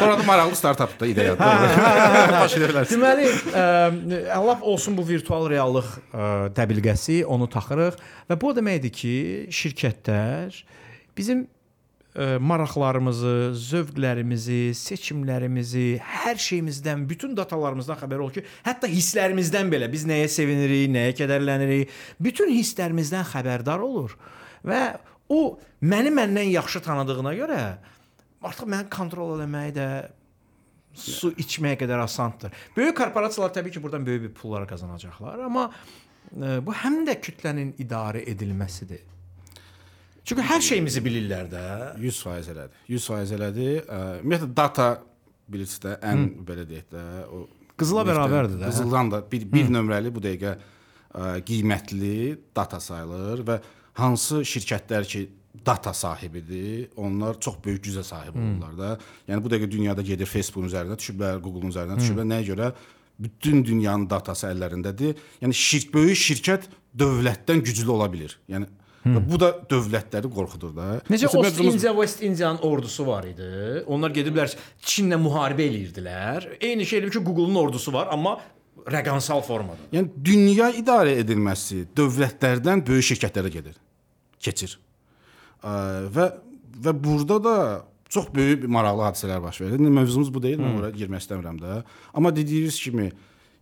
Burada 0.00 0.18
da 0.22 0.26
maraqlı 0.26 0.56
hə, 1.38 1.72
hə. 1.78 2.26
Baş 2.40 2.58
edə 2.58 2.70
bilərsən. 2.72 2.96
Deməli, 2.98 3.30
ə, 3.52 3.64
Allah 4.36 4.62
olsun 4.74 4.96
bu 4.98 5.06
virtual 5.08 5.48
reallıq 5.52 5.90
ə, 6.12 6.28
dəbilqəsi, 6.56 7.22
onu 7.24 7.48
taxırıq 7.52 7.98
və 8.30 8.38
bu 8.40 8.50
o 8.52 8.56
deməkdir 8.56 8.92
ki, 8.94 9.14
şirkətlər 9.54 10.62
bizim 11.16 11.46
ə, 12.14 12.38
maraqlarımızı, 12.42 13.34
zövqlərimizi, 13.68 14.60
seçimlərimizi, 14.76 15.86
hər 16.22 16.40
şeyimizdən, 16.46 17.06
bütün 17.10 17.36
datalarımızdan 17.38 18.00
xəbər 18.02 18.24
olur 18.24 18.36
ki, 18.36 18.44
hətta 18.66 18.90
hisslərimizdən 18.90 19.72
belə 19.72 19.88
biz 19.92 20.06
nəyə 20.08 20.28
sevinirik, 20.32 20.90
nəyə 20.92 21.16
kədərlənirik, 21.22 21.92
bütün 22.22 22.52
hisslərimizdən 22.52 23.26
xəbərdar 23.32 23.84
olur. 23.84 24.16
Və 24.66 24.82
o 25.32 25.58
məni 25.82 26.12
məndən 26.14 26.52
yaxşı 26.52 26.82
tanıdığına 26.84 27.36
görə 27.38 27.60
artıq 28.42 28.68
məni 28.68 28.90
kontrol 28.92 29.40
etməyi 29.42 29.74
də 29.76 29.88
su 30.92 31.32
içməyə 31.40 31.78
qədər 31.80 32.02
asandır. 32.04 32.52
Böyük 32.76 32.96
korporasiyalar 32.98 33.54
təbii 33.56 33.72
ki, 33.72 33.82
buradan 33.82 34.06
böyük 34.06 34.26
bir 34.28 34.34
pullar 34.36 34.66
qazanacaqlar, 34.68 35.40
amma 35.46 35.70
e, 36.36 36.58
bu 36.66 36.74
həm 36.82 37.02
də 37.08 37.16
kütlənin 37.22 37.72
idarə 37.80 38.24
edilməsidir. 38.28 39.00
Çünki 40.24 40.44
hər 40.46 40.62
şeyimizi 40.62 41.02
bilirlər 41.02 41.48
də. 41.50 41.64
100% 41.98 42.52
elədir. 42.52 42.76
100% 42.88 43.34
elədir. 43.38 43.80
Ümumiyyətlə 44.22 44.50
data 44.56 44.86
bilirsiniz 45.50 45.82
də 45.82 45.96
ən 46.12 46.22
Hı. 46.22 46.46
belə 46.46 46.66
deyək 46.68 46.88
də 46.94 47.02
o 47.32 47.46
Qızıla 47.82 48.04
bərabərdir 48.06 48.60
də. 48.60 48.68
Qızıldan 48.70 49.10
da 49.10 49.22
bir 49.32 49.46
bir 49.52 49.66
Hı. 49.66 49.72
nömrəli 49.74 50.12
bu 50.14 50.22
dəqiqə 50.22 50.52
ə, 50.54 51.40
qiymətli 51.48 52.38
data 52.54 52.78
sayılır 52.80 53.42
və 53.48 53.56
hansı 53.98 54.42
şirkətlər 54.46 55.08
ki 55.08 55.22
data 55.66 55.92
sahibidir, 55.94 56.90
onlar 56.96 57.40
çox 57.40 57.58
böyük 57.64 57.84
gücə 57.84 58.02
sahib 58.06 58.36
olurlar 58.38 58.76
da. 58.78 58.90
Yəni 59.28 59.42
bu 59.44 59.50
dəqiqə 59.52 59.70
dünyada 59.70 60.02
gedir 60.02 60.26
Facebook-un 60.26 60.70
üzərinə 60.70 60.96
düşüblər, 60.98 61.40
Google-un 61.44 61.74
üzərinə 61.74 61.98
düşüblər. 62.00 62.28
Nəyə 62.30 62.46
görə? 62.52 62.70
Bütün 63.22 63.64
dünyanın 63.64 64.08
datası 64.10 64.46
əllərindədir. 64.48 65.18
Yəni 65.42 65.54
şirk 65.54 65.92
böyük 65.94 66.18
şirkət 66.18 66.70
dövlətdən 66.98 67.60
güclü 67.66 67.90
ola 67.92 68.08
bilər. 68.12 68.36
Yəni 68.48 68.70
Hı. 69.02 69.16
və 69.16 69.20
bu 69.30 69.38
da 69.40 69.48
dövlətləri 69.70 70.28
qorxudur 70.30 70.72
da. 70.76 70.88
Necə 71.10 71.26
Ost 71.26 71.34
mövzumuz- 71.34 71.74
India 71.74 71.92
West 71.96 72.22
Indianın 72.22 72.58
ordusu 72.62 73.06
var 73.06 73.24
idi. 73.26 73.82
Onlar 73.86 74.10
gediblər 74.14 74.54
Çinlə 74.82 75.18
müharibə 75.18 75.64
eləyirdilər. 75.66 76.46
Eyni 76.60 76.86
şey 76.86 77.08
ki, 77.10 77.18
Google-un 77.18 77.54
ordusu 77.54 77.92
var, 77.92 78.08
amma 78.12 78.38
rəqəmsal 78.86 79.42
formada. 79.42 79.78
Yəni 79.92 80.08
dünya 80.24 80.70
idarə 80.70 81.16
edilməsi 81.22 81.86
dövlətlərdən 81.96 82.86
böyük 82.86 83.04
şirkətlərə 83.12 83.50
gedir. 83.50 83.74
Keçir. 84.40 84.78
Və 85.62 86.32
və 86.82 86.92
burada 87.04 87.36
da 87.44 87.56
çox 88.08 88.26
böyük 88.34 88.64
maraqlı 88.68 89.02
hadisələr 89.08 89.42
baş 89.42 89.60
verir. 89.60 89.78
İndi 89.78 89.90
mövzumuz 89.90 90.34
bu 90.34 90.42
deyil, 90.42 90.58
mən 90.58 90.74
Hı. 90.74 90.78
ora 90.80 90.90
girmək 90.90 91.20
istəmirəm 91.24 91.58
də. 91.60 91.82
Amma 92.14 92.36
dediyiniz 92.36 92.80
kimi 92.80 93.10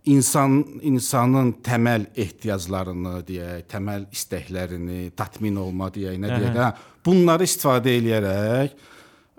insan 0.07 0.65
insanın 0.83 1.53
təməl 1.67 2.07
ehtiyaclarını 2.17 3.21
deyək, 3.29 3.67
təməl 3.71 4.07
istəklərini 4.15 5.11
tatmin 5.17 5.57
olma 5.61 5.91
deyək, 5.93 6.17
nə 6.23 6.31
deyək, 6.33 6.57
hə, 6.57 6.71
bunları 7.05 7.45
istifadə 7.45 7.93
eləyərək 7.99 8.75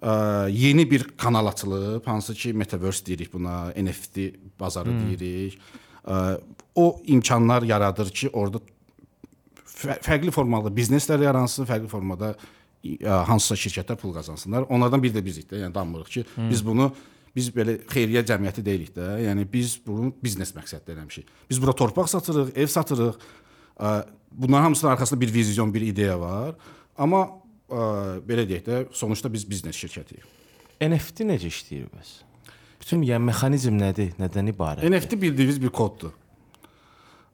ə, 0.01 0.13
yeni 0.53 0.85
bir 0.91 1.07
kanal 1.17 1.49
açılıb, 1.51 2.05
hansı 2.07 2.33
ki 2.37 2.53
metaverse 2.53 3.05
deyirik 3.05 3.33
buna, 3.33 3.71
NFT 3.75 4.31
bazarı 4.59 4.91
Hmm. 4.93 4.99
deyirik. 5.17 5.57
Ə, 6.05 6.39
o 6.75 7.01
imkanlar 7.05 7.61
yaradır 7.63 8.09
ki, 8.09 8.29
orada 8.33 8.61
fə- 9.65 9.99
fərqli 10.01 10.31
formada 10.31 10.69
bizneslər 10.69 11.23
yaransın, 11.23 11.65
fərqli 11.65 11.87
formada 11.87 12.35
hansısa 13.27 13.55
şirkətlər 13.55 13.95
pul 14.01 14.13
qazansınlar. 14.13 14.65
Onlardan 14.69 15.01
biri 15.03 15.13
də 15.19 15.25
bizik 15.25 15.49
də, 15.51 15.59
yəni 15.65 15.73
danmırıq 15.73 16.09
ki, 16.09 16.25
Hmm. 16.35 16.49
biz 16.49 16.65
bunu 16.65 16.91
biz 17.35 17.49
belə 17.55 17.77
xeyriyyə 17.91 18.23
cəmiyyəti 18.27 18.63
deyilik 18.65 18.91
də. 18.95 19.07
Yəni 19.25 19.45
biz 19.51 19.77
bunu 19.85 20.11
biznes 20.23 20.51
məqsədli 20.55 20.95
eləmişik. 20.95 21.29
Biz 21.49 21.61
bura 21.61 21.73
torpaq 21.77 22.09
satırıq, 22.11 22.51
ev 22.55 22.67
satırıq. 22.67 23.21
Bunların 24.31 24.63
hamısının 24.63 24.91
arxasında 24.91 25.21
bir 25.21 25.33
vizyon, 25.33 25.73
bir 25.73 25.81
ideya 25.81 26.19
var. 26.19 26.55
Amma 26.97 27.27
belə 28.27 28.43
deyək 28.47 28.65
də, 28.67 28.81
sonuçta 28.91 29.31
biz 29.33 29.47
biznes 29.49 29.77
şirkətiyik. 29.79 30.27
NFT 30.81 31.27
necə 31.29 31.47
işləyir 31.51 31.87
bəs? 31.93 32.17
Bütün 32.81 33.03
yəni 33.05 33.29
mexanizm 33.29 33.77
nədir? 33.77 34.15
Nədən 34.19 34.49
ibarət? 34.51 34.87
NFT 34.89 35.19
bildiyiniz 35.21 35.61
bir 35.61 35.69
koddur. 35.69 36.15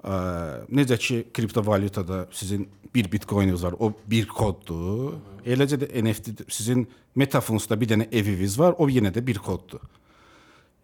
Necə 0.08 0.96
ki 0.98 1.18
kriptovalyutada 1.34 2.28
sizin 2.32 2.68
bir 2.96 3.12
bitcoininiz 3.12 3.64
var, 3.64 3.76
o 3.80 3.92
bir 4.08 4.28
koddur. 4.28 5.18
Eləcə 5.46 5.82
də 5.82 5.90
NFT 6.04 6.48
sizin 6.52 6.86
Metafundsda 7.18 7.76
bir 7.80 7.90
dənə 7.92 8.08
eviniz 8.14 8.56
var, 8.60 8.76
o 8.78 8.88
yenə 8.88 9.12
də 9.14 9.24
bir 9.26 9.42
koddur. 9.44 9.82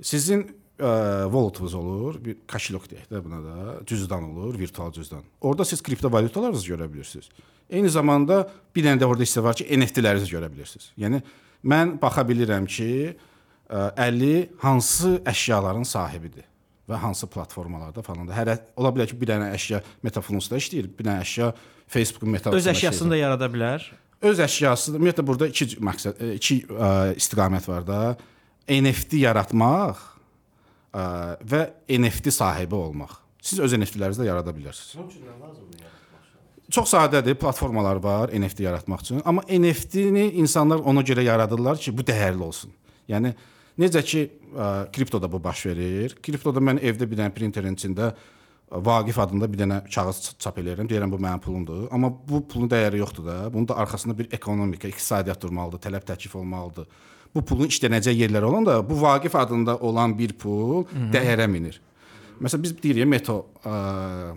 Sizin 0.03 0.43
ə, 0.43 0.91
walletiniz 1.31 1.75
olur, 1.77 2.19
bir 2.25 2.39
kaşilok 2.49 2.89
deyək 2.91 3.09
də 3.11 3.23
buna 3.23 3.41
da, 3.45 3.57
cüzdan 3.87 4.27
olur, 4.31 4.59
virtual 4.59 4.91
cüzdan. 4.91 5.23
Orada 5.41 5.65
siz 5.65 5.83
kriptovalyutalarınızı 5.83 6.73
görə 6.73 6.89
bilirsiniz. 6.93 7.29
Eyni 7.69 7.89
zamanda 7.89 8.43
bir 8.75 8.87
dənə 8.87 8.99
də 8.99 9.07
orada 9.07 9.23
hissə 9.23 9.43
var 9.45 9.55
ki, 9.55 9.69
NFT-lərinizi 9.77 10.33
görə 10.33 10.51
bilirsiniz. 10.51 10.91
Yəni 10.99 11.21
mən 11.63 11.95
baxa 12.01 12.25
bilirəm 12.27 12.67
ki, 12.67 12.89
ə, 13.69 13.85
Əli 14.09 14.49
hansı 14.65 15.19
əşyaların 15.29 15.87
sahibidir 15.87 16.49
və 16.89 16.99
hansı 16.99 17.27
platformalarda 17.31 18.03
falan 18.03 18.27
da. 18.27 18.35
Hər 18.35 18.53
ola 18.79 18.91
bilər 18.95 19.09
ki, 19.09 19.17
bir 19.19 19.31
dənə 19.31 19.51
əşya 19.55 19.81
Metafundsda 20.03 20.59
işləyir, 20.59 20.89
bir 20.97 21.07
dənə 21.07 21.23
əşya 21.23 21.51
Facebook 21.87 22.27
Meta 22.29 22.51
Öz 22.55 22.67
əşyasını 22.73 23.15
da 23.15 23.19
yarada 23.21 23.49
bilər. 23.51 23.85
Öz 24.23 24.39
əşyası, 24.43 24.95
ümumiyyətlə 24.95 25.25
burada 25.27 25.49
iki 25.51 25.67
məqsəd, 25.83 26.19
e, 26.19 26.35
iki 26.39 26.61
ə, 26.67 26.91
istiqamət 27.19 27.67
var 27.67 27.87
da. 27.87 28.01
NFT 28.71 29.19
yaratmaq 29.23 29.99
ə, 30.95 31.07
və 31.43 31.65
NFT 31.91 32.31
sahibi 32.35 32.79
olmaq. 32.79 33.17
Siz 33.43 33.59
öz 33.63 33.75
NFT-lərinizi 33.75 34.23
də 34.23 34.29
yarada 34.29 34.53
bilərsiniz. 34.55 34.95
Çox 36.71 36.93
sadədir, 36.93 37.35
platformalar 37.39 37.99
var 38.03 38.31
NFT 38.31 38.63
yaratmaq 38.63 39.03
üçün, 39.03 39.19
amma 39.27 39.43
NFT-ni 39.43 40.29
insanlar 40.39 40.79
ona 40.87 41.03
görə 41.03 41.25
yaradırlar 41.27 41.79
ki, 41.79 41.91
bu 41.91 42.05
dəyərli 42.07 42.47
olsun. 42.47 42.71
Yəni 43.11 43.33
necə 43.79 44.03
ki 44.05 44.21
ə, 44.55 44.91
kriptoda 44.93 45.29
bu 45.31 45.39
baş 45.43 45.65
verir. 45.65 46.15
Kriptoda 46.23 46.59
mən 46.59 46.79
evdə 46.81 47.07
bir 47.09 47.17
dənə 47.17 47.33
printerin 47.33 47.75
içində 47.79 48.13
Vaqif 48.73 49.19
adında 49.21 49.45
bir 49.53 49.59
dənə 49.59 49.75
kağız 49.85 50.35
çap 50.41 50.57
eləyirəm. 50.57 50.87
Deyirəm 50.89 51.11
bu 51.13 51.17
mənim 51.21 51.39
pulumdur. 51.43 51.83
Amma 51.93 52.09
bu 52.09 52.39
pulun 52.49 52.69
dəyəri 52.71 52.97
yoxdur 53.03 53.25
da. 53.27 53.35
Bunun 53.53 53.67
da 53.69 53.75
arxasında 53.77 54.17
bir 54.17 54.31
ekonomika, 54.33 54.87
iqtisadiyyat 54.89 55.41
durmalıdır, 55.43 55.77
tələb 55.83 56.05
təklif 56.07 56.33
olmalıdır. 56.39 56.87
Bu 57.35 57.43
pulun 57.45 57.69
işlənəcək 57.69 58.17
yerləri 58.17 58.45
olan 58.49 58.65
da 58.65 58.79
bu 58.89 58.97
Vaqif 59.01 59.35
adında 59.35 59.77
olan 59.77 60.17
bir 60.17 60.33
pul 60.33 60.85
Mhm. 60.89 61.11
dəyərə 61.13 61.47
minir. 61.47 61.79
Məsələn 62.41 62.63
biz 62.63 62.73
deyirik 62.83 63.05
Meto 63.07 63.45
ə, 63.65 64.33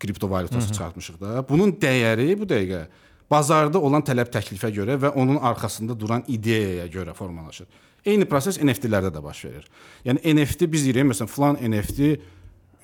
kriptovalyutası 0.00 0.66
Mhm. 0.68 0.72
çıxartmışıq 0.72 1.20
da. 1.20 1.48
Bunun 1.48 1.72
dəyəri 1.72 2.38
bu 2.40 2.44
dəqiqə 2.44 2.86
bazarda 3.30 3.78
olan 3.80 4.02
tələb 4.02 4.28
təklifə 4.32 4.70
görə 4.72 4.98
və 5.00 5.08
onun 5.14 5.36
arxasında 5.36 5.98
duran 6.00 6.24
ideyaya 6.28 6.86
görə 6.86 7.14
formalaşır. 7.14 7.66
Eyni 8.06 8.26
proses 8.30 8.58
NFT-lərdə 8.62 9.10
də 9.14 9.22
baş 9.22 9.44
verir. 9.44 9.68
Yəni 10.06 10.34
NFT 10.36 10.68
biz 10.70 10.86
deyirik 10.86 11.08
məsələn 11.10 11.30
falan 11.32 11.58
NFT 11.62 12.14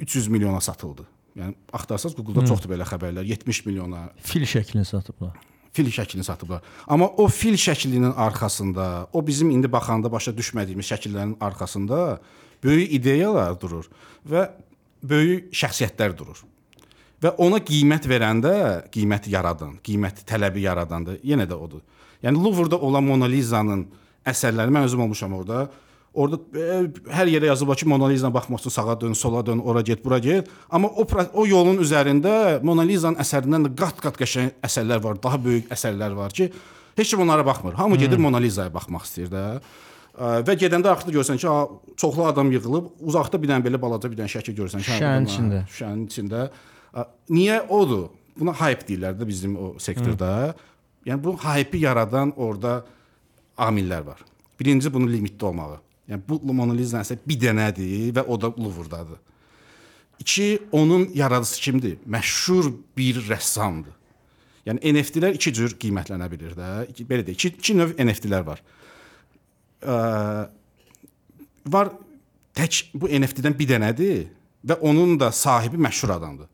300 0.01 0.29
milyona 0.29 0.61
satıldı. 0.61 1.07
Yəni 1.39 1.55
axtarsanız 1.73 2.15
Google-da 2.17 2.47
çoxdur 2.47 2.71
belə 2.75 2.87
xəbərlər. 2.89 3.27
70 3.27 3.67
milyona 3.67 4.09
Fil 4.23 4.47
şəklini 4.47 4.85
satıblar. 4.85 5.35
fil 5.75 5.91
şəklini 5.91 6.23
satıblar. 6.23 6.63
Amma 6.87 7.09
o 7.19 7.29
fil 7.29 7.57
şəklinin 7.59 8.15
arxasında, 8.15 9.09
o 9.13 9.27
bizim 9.27 9.51
indi 9.51 9.73
baxanda 9.73 10.13
başa 10.13 10.31
düşmədiyimiz 10.31 10.87
şəkillərin 10.93 11.35
arxasında 11.41 12.21
böyük 12.65 12.93
ideyalar 12.93 13.57
durur 13.61 13.89
və 14.31 14.51
böyük 15.03 15.51
şəxsiyyətlər 15.51 16.15
durur. 16.17 16.45
Və 17.23 17.35
ona 17.43 17.59
qiymət 17.59 18.07
verəndə, 18.07 18.55
qiymət 18.95 19.27
yaradan, 19.33 19.79
qiymət 19.83 20.23
tələbi 20.29 20.63
yaradanda 20.69 21.17
yenə 21.25 21.49
də 21.51 21.59
odur. 21.59 21.83
Yəni 22.23 22.39
Louvre-da 22.39 22.79
olan 22.79 23.05
Mona 23.05 23.27
Lisa-nın 23.27 23.89
əsərləri 24.27 24.75
mən 24.75 24.87
özüm 24.89 25.05
olmuşam 25.07 25.35
orada. 25.39 25.67
Orada 26.15 26.39
e, 26.55 26.85
hər 27.11 27.31
yerə 27.33 27.49
yazılıb 27.51 27.81
ki, 27.81 27.89
Mona 27.91 28.07
Lisa-na 28.11 28.35
baxmaq 28.35 28.63
üçün 28.63 28.71
sağa 28.71 29.01
dön, 29.01 29.17
sola 29.19 29.43
dön, 29.47 29.59
ora 29.59 29.81
get, 29.83 30.05
bura 30.05 30.19
get. 30.19 30.49
Amma 30.71 30.89
o 30.89 31.07
o 31.33 31.47
yolun 31.47 31.83
üzərində 31.83 32.63
Mona 32.63 32.87
Lisa-nın 32.87 33.19
əsərindən 33.19 33.67
də 33.67 33.75
qat-qat 33.81 34.21
qəşəng 34.21 34.55
əsərlər 34.63 35.03
var, 35.03 35.19
daha 35.23 35.41
böyük 35.43 35.73
əsərlər 35.75 36.15
var 36.15 36.31
ki, 36.31 36.53
Heç 36.97 37.11
kim 37.11 37.21
onlara 37.21 37.47
baxmır. 37.47 37.75
Hamı 37.75 37.97
gedir 37.97 38.19
Mona 38.19 38.39
Lizaya 38.39 38.71
baxmaq 38.75 39.03
istəyir 39.03 39.31
də. 39.33 39.43
Ə, 40.15 40.29
Və 40.47 40.55
gedəndə 40.59 40.93
arxada 40.93 41.15
görsən 41.17 41.41
ki, 41.43 41.49
çoxlu 41.99 42.27
adam 42.29 42.53
yığılıb, 42.55 42.93
uzaqda 43.03 43.41
bir 43.43 43.51
dənə 43.51 43.67
belə 43.67 43.81
balaca 43.83 44.11
bir 44.11 44.21
dənə 44.21 44.31
şəkil 44.31 44.55
görsən 44.61 44.85
ki, 44.85 44.93
Şüşənin 44.93 45.27
içində. 45.27 45.63
Şüşənin 45.75 46.05
içində. 46.07 46.45
Ə, 46.95 47.07
Niyə 47.35 47.59
odur? 47.67 48.13
Buna 48.39 48.55
hype 48.61 48.87
deyirlər 48.87 49.19
də 49.19 49.27
bizim 49.27 49.57
o 49.59 49.73
sektorda. 49.83 50.55
Yəni 51.07 51.23
bu 51.23 51.35
hype-i 51.43 51.83
yaradan 51.83 52.33
orada 52.37 52.85
amillər 53.59 54.07
var. 54.07 54.21
Birinci 54.61 54.93
bunun 54.93 55.13
limitli 55.13 55.47
olmağı. 55.47 55.81
Yəni 56.09 56.23
bu 56.29 56.53
Mona 56.53 56.75
Lisa 56.77 57.01
isə 57.05 57.17
bir 57.27 57.41
dənədir 57.41 58.13
və 58.17 58.27
o 58.29 58.37
da 58.41 58.51
Louvre-dadır. 58.53 59.21
İki, 60.21 60.59
onun 60.73 61.09
yaradıcısı 61.15 61.61
kimdir? 61.61 61.97
Məşhur 62.07 62.73
bir 62.97 63.19
rəssamdır. 63.29 63.95
Yəni 64.67 64.95
NFT-lər 64.95 65.35
iki 65.37 65.53
cür 65.53 65.75
qiymətlənə 65.81 66.29
bilir 66.33 66.55
də. 66.57 66.69
Belə 67.09 67.25
də 67.27 67.35
iki, 67.35 67.51
iki 67.59 67.75
növ 67.77 67.97
NFT-lər 68.01 68.45
var. 68.47 68.63
Ə, 69.83 69.97
var 71.67 71.91
tək 72.57 72.85
bu 72.95 73.11
NFT-dən 73.11 73.57
bir 73.59 73.69
dənədir 73.75 74.23
və 74.65 74.79
onun 74.81 75.19
da 75.21 75.33
sahibi 75.33 75.81
məşhur 75.81 76.15
adamdır. 76.15 76.49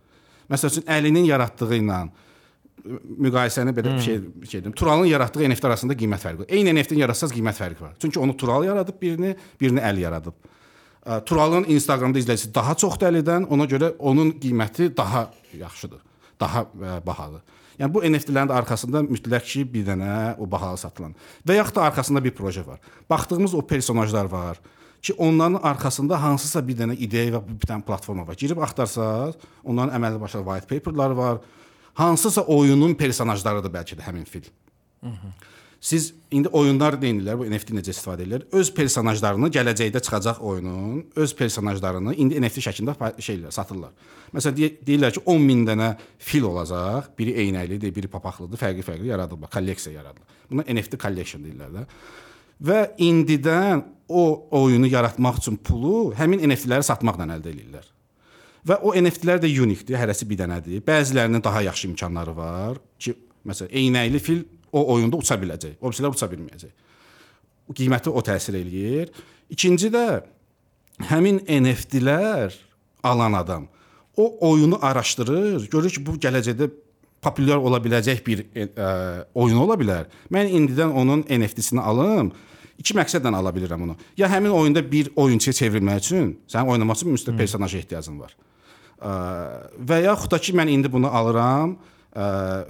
Məsəl 0.51 0.73
üçün 0.73 0.89
Əlinin 0.91 1.29
yaratdığı 1.29 1.77
ilə 1.77 2.01
müqayisəni 3.27 3.75
belə 3.77 3.97
bir 3.97 4.05
şey 4.05 4.21
şey 4.51 4.65
deyim. 4.65 4.73
Turalın 4.77 5.09
yaratdığı 5.11 5.49
NFT 5.51 5.65
arasında 5.65 5.97
qiymət 5.99 6.25
fərqi 6.25 6.43
var. 6.43 6.49
Eyni 6.49 6.75
NFT-ni 6.75 7.05
yaratsaz 7.05 7.33
qiymət 7.35 7.59
fərqi 7.61 7.81
var. 7.81 7.95
Çünki 8.03 8.21
onu 8.21 8.37
Tural 8.37 8.65
yaradıb 8.65 9.01
birini, 9.03 9.37
birini 9.61 9.81
Əli 9.81 10.07
yaradıb. 10.07 10.35
Turalın 11.27 11.65
Instagramda 11.69 12.21
izləyicisi 12.21 12.53
daha 12.55 12.75
çoxdur 12.77 13.09
Əlidən, 13.09 13.47
ona 13.49 13.65
görə 13.69 13.95
onun 13.99 14.35
qiyməti 14.41 14.91
daha 14.97 15.31
yaxşıdır. 15.57 16.03
Daha 16.41 16.65
ə, 16.65 16.99
bahadır. 17.07 17.41
Yəni 17.81 17.95
bu 17.95 18.03
NFT-lərin 18.05 18.51
də 18.51 18.57
arxasında 18.61 19.01
mütləq 19.07 19.47
ki, 19.49 19.63
bir 19.73 19.87
dənə 19.89 20.35
o 20.37 20.49
bahalı 20.51 20.77
satılan 20.81 21.15
və 21.49 21.57
yaxud 21.57 21.79
da 21.79 21.87
arxasında 21.89 22.21
bir 22.25 22.35
proje 22.37 22.67
var. 22.67 22.81
Baxdığımız 23.11 23.55
o 23.55 23.63
personajlar 23.67 24.29
var 24.29 24.61
ki, 25.03 25.13
onların 25.13 25.61
arxasında 25.63 26.21
hansısa 26.23 26.61
bir 26.67 26.77
dənə 26.77 26.99
ideya 27.01 27.39
və 27.39 27.41
bir 27.49 27.71
dənə 27.71 27.83
platforma 27.89 28.27
var. 28.29 28.37
Girib 28.37 28.61
axtarsaz, 28.61 29.41
onların 29.65 29.97
əməlli 29.97 30.21
başlı 30.21 30.45
white 30.45 30.69
paperları 30.69 31.17
var. 31.17 31.41
Hansısa 32.01 32.47
oyunun 32.49 32.95
personajlarıdır 32.97 33.73
bəlkə 33.75 33.99
də 33.99 34.07
həmin 34.07 34.25
fil. 34.25 34.47
Siz 35.81 36.11
indi 36.33 36.49
oyunlar 36.53 36.99
deyirlər, 37.01 37.39
bu 37.41 37.47
NFT 37.49 37.73
necə 37.73 37.93
istifadə 37.95 38.27
edirlər? 38.27 38.43
Öz 38.57 38.71
personajlarını 38.77 39.49
gələcəkdə 39.53 40.03
çıxacaq 40.05 40.43
oyunun 40.45 41.07
öz 41.17 41.35
personajlarını 41.37 42.15
indi 42.21 42.41
NFT 42.41 42.65
şəklində 42.67 42.97
şeylər 43.17 43.53
satırlar. 43.57 43.95
Məsələn 44.37 44.77
deyirlər 44.89 45.15
ki, 45.17 45.23
10 45.25 45.45
min 45.45 45.65
dənə 45.69 45.91
fil 46.31 46.45
olacaq, 46.49 47.15
biri 47.21 47.37
eynəklidir, 47.47 47.95
biri 47.97 48.13
papaqlıdır, 48.13 48.61
fərqli-fərqli 48.61 49.09
yaradılır, 49.09 49.53
kolleksiya 49.53 50.03
yaradılır. 50.03 50.43
Buna 50.51 50.67
NFT 50.69 51.01
collection 51.01 51.45
deyirlər 51.49 51.73
də. 51.79 51.87
Və 52.61 52.83
indidən 53.01 53.87
o 54.09 54.27
oyunu 54.61 54.89
yaratmaq 54.89 55.41
üçün 55.41 55.57
pulu 55.57 56.11
həmin 56.17 56.45
NFT-ləri 56.49 56.85
satmaqla 56.85 57.29
əldə 57.39 57.55
edirlər. 57.55 57.89
Və 58.67 58.77
o 58.85 58.93
NFT-lər 58.93 59.41
də 59.41 59.49
uniqdir, 59.63 59.97
hərəsi 59.97 60.27
bir 60.29 60.43
dənədir. 60.43 60.83
Bəzilərinin 60.85 61.43
daha 61.45 61.63
yaxşı 61.65 61.89
imkanları 61.89 62.35
var 62.37 62.81
ki, 63.01 63.15
məsələn, 63.49 63.73
eynəkli 63.81 64.21
fil 64.21 64.43
o 64.73 64.85
oyunda 64.95 65.17
uça 65.21 65.39
biləcək, 65.41 65.79
o 65.81 65.89
birisilər 65.89 66.13
uça 66.13 66.29
bilməyəcək. 66.31 66.75
O 67.71 67.77
qiyməti 67.77 68.13
o 68.13 68.23
təsir 68.27 68.59
eləyir. 68.61 69.15
İkinci 69.51 69.89
də 69.95 70.05
həmin 71.09 71.41
NFT-lər 71.47 72.59
alan 73.07 73.39
adam 73.39 73.69
o 74.17 74.51
oyunu 74.51 74.79
araşdırır, 74.85 75.71
görür 75.73 75.91
ki, 75.91 76.05
bu 76.05 76.19
gələcəkdə 76.21 76.69
populyar 77.25 77.63
ola 77.63 77.81
biləcək 77.81 78.21
bir 78.27 78.45
e, 78.53 78.67
ə, 78.69 78.91
oyun 79.41 79.63
ola 79.63 79.79
bilər. 79.81 80.11
Mən 80.35 80.53
indidən 80.59 80.93
onun 80.93 81.25
NFT-sini 81.25 81.81
alım. 81.81 82.33
İki 82.81 82.97
məqsədlə 82.97 83.33
ala 83.37 83.53
bilirəm 83.57 83.87
onu. 83.87 83.97
Ya 84.21 84.29
həmin 84.33 84.53
oyunda 84.57 84.85
bir 84.85 85.09
oyunçuya 85.17 85.57
çevrilmək 85.57 86.05
üçün, 86.05 86.31
sənin 86.49 86.75
oynamaq 86.75 87.01
üçün 87.01 87.17
müstəq 87.17 87.37
personaja 87.41 87.79
ehtiyacın 87.79 88.21
var. 88.21 88.37
Ə, 88.37 88.50
və 89.01 90.03
yaxud 90.05 90.33
da 90.33 90.39
ki, 90.43 90.55
mən 90.57 90.71
indi 90.73 90.91
bunu 90.93 91.09
alıram 91.09 91.77
ə, 92.13 92.27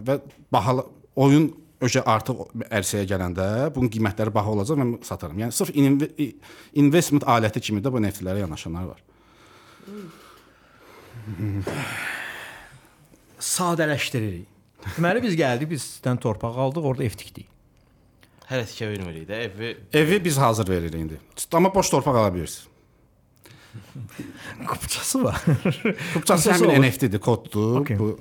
və 0.07 0.21
bahalı 0.53 0.87
oyun 1.21 1.51
öcə 1.81 2.03
artıq 2.07 2.45
ərsəyə 2.69 3.07
gələndə 3.09 3.47
bunun 3.75 3.91
qiymətləri 3.93 4.33
baha 4.35 4.53
olacaq 4.55 4.79
və 4.79 4.85
mən 4.85 5.05
sataram. 5.07 5.39
Yəni 5.41 5.57
sırf 5.57 5.73
inv 5.75 6.05
investment 6.79 7.25
aləti 7.25 7.63
kimi 7.71 7.83
də 7.85 7.93
bu 7.93 8.03
NFT-lərə 8.03 8.45
yanaşanlar 8.45 8.91
var. 8.93 9.05
Sadələşdiririk. 13.41 14.47
Deməli 14.97 15.23
biz 15.25 15.37
gəldik, 15.37 15.73
biz 15.75 15.85
sizdən 15.85 16.21
torpaq 16.21 16.57
aldıq, 16.65 16.87
orada 16.93 17.05
ev 17.05 17.17
tikdik. 17.21 17.49
Hələ 18.51 18.65
tikə 18.67 18.89
vermirik 18.91 19.29
də 19.29 19.45
evi. 19.47 19.75
Evi 19.95 20.19
biz 20.25 20.39
hazır 20.41 20.69
veririk 20.69 21.01
indi. 21.01 21.21
Amma 21.53 21.73
boş 21.75 21.91
torpaq 21.93 22.17
ala 22.17 22.35
bilirsiniz. 22.35 22.70
Kupçası 24.69 25.25
var. 25.25 25.41
Kupçası 26.15 26.53
həmin 26.53 26.83
NFT-dir, 26.83 27.23
koddur. 27.23 27.81
Okay. 27.81 27.99
Bu 27.99 28.17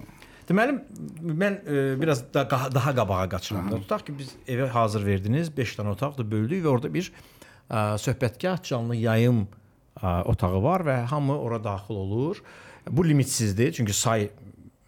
Deməli 0.49 0.79
mən 1.21 1.59
e, 1.61 1.81
biraz 2.01 2.23
da 2.33 2.41
daha, 2.49 2.71
daha 2.73 2.93
qabağa 2.97 3.27
qaçıram 3.29 3.67
da. 3.69 3.77
Tutaq 3.83 4.07
ki 4.07 4.15
biz 4.17 4.31
evə 4.49 4.65
hazır 4.73 5.05
verdiniz, 5.05 5.51
5 5.57 5.75
dənə 5.77 5.93
otaqda 5.93 6.25
böldük 6.25 6.63
və 6.65 6.71
orada 6.71 6.89
bir 6.93 7.11
ə, 7.11 7.99
söhbətgah, 8.01 8.57
canlı 8.65 8.97
yayım 8.97 9.43
ə, 9.45 10.23
otağı 10.31 10.63
var 10.63 10.85
və 10.87 10.95
hamı 11.11 11.37
ora 11.37 11.61
daxil 11.63 12.01
olur. 12.01 12.41
Bu 12.89 13.05
limitsizddir, 13.05 13.75
çünki 13.77 13.93
say 13.93 14.31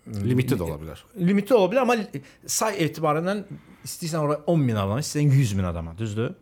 limitli 0.09 0.57
də 0.57 0.65
ola 0.65 0.79
bilər. 0.81 1.05
Limitli 1.21 1.55
ola 1.55 1.69
bilər, 1.69 1.85
amma 1.85 2.25
say 2.49 2.81
etibarından 2.87 3.45
istəyirsən 3.85 4.25
ora 4.25 4.39
10 4.49 4.65
min 4.65 4.81
adama, 4.81 4.97
istəyirsən 5.05 5.37
100 5.43 5.53
min 5.59 5.69
adama, 5.69 5.93
düzdür? 5.97 6.33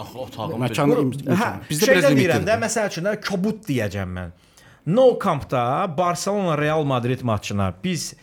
Axı 0.00 0.18
otağın 0.18 0.64
Məkanı 0.64 0.96
Hə, 1.36 1.50
bizdə 1.68 1.92
biraz 1.92 2.16
deyirəm 2.16 2.46
də, 2.48 2.56
məsəl 2.64 2.90
üçün 2.92 3.08
də 3.08 3.14
kobud 3.26 3.62
deyəcəm 3.68 4.16
mən. 4.18 4.34
No 4.86 5.06
Campda 5.24 5.62
Barselona 5.98 6.58
Real 6.58 6.84
Madrid 6.84 7.20
maçına 7.22 7.74
biz 7.84 8.14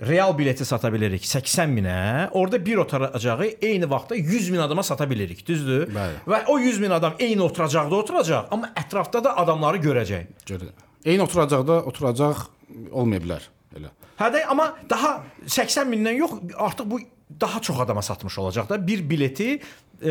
Real 0.00 0.38
bileti 0.38 0.64
sata 0.64 0.92
bilirik 0.92 1.26
80 1.26 1.70
minə. 1.72 2.28
Orada 2.30 2.66
bir 2.66 2.76
oturacağı 2.76 3.46
eyni 3.62 3.90
vaxtda 3.90 4.16
100 4.16 4.50
min 4.50 4.58
adama 4.58 4.82
sata 4.82 5.10
bilirik, 5.10 5.46
düzdür? 5.48 5.86
Bəli. 5.88 6.18
Və 6.28 6.42
o 6.52 6.58
100 6.58 6.80
min 6.80 6.90
adam 6.90 7.14
eyni 7.18 7.42
oturacaqda 7.42 7.96
oturacaq, 7.96 8.50
amma 8.50 8.68
ətrafda 8.76 9.24
da 9.24 9.36
adamları 9.40 9.80
görəcək. 9.80 10.26
Görə. 10.46 10.68
Eyni 11.04 11.22
oturacaqda 11.24 11.78
oturacaq 11.88 12.44
olmaya 12.92 13.24
bilər 13.24 13.48
elə. 13.78 13.92
Hə 14.20 14.28
də 14.34 14.44
amma 14.52 14.68
daha 14.90 15.22
80 15.46 15.88
mindən 15.88 16.20
yox, 16.20 16.36
artıq 16.56 16.90
bu 16.90 17.00
daha 17.40 17.60
çox 17.60 17.80
adama 17.80 18.02
satmış 18.02 18.38
olacaq 18.38 18.68
da. 18.68 18.86
Bir 18.86 19.10
bileti 19.10 19.60
e, 20.02 20.10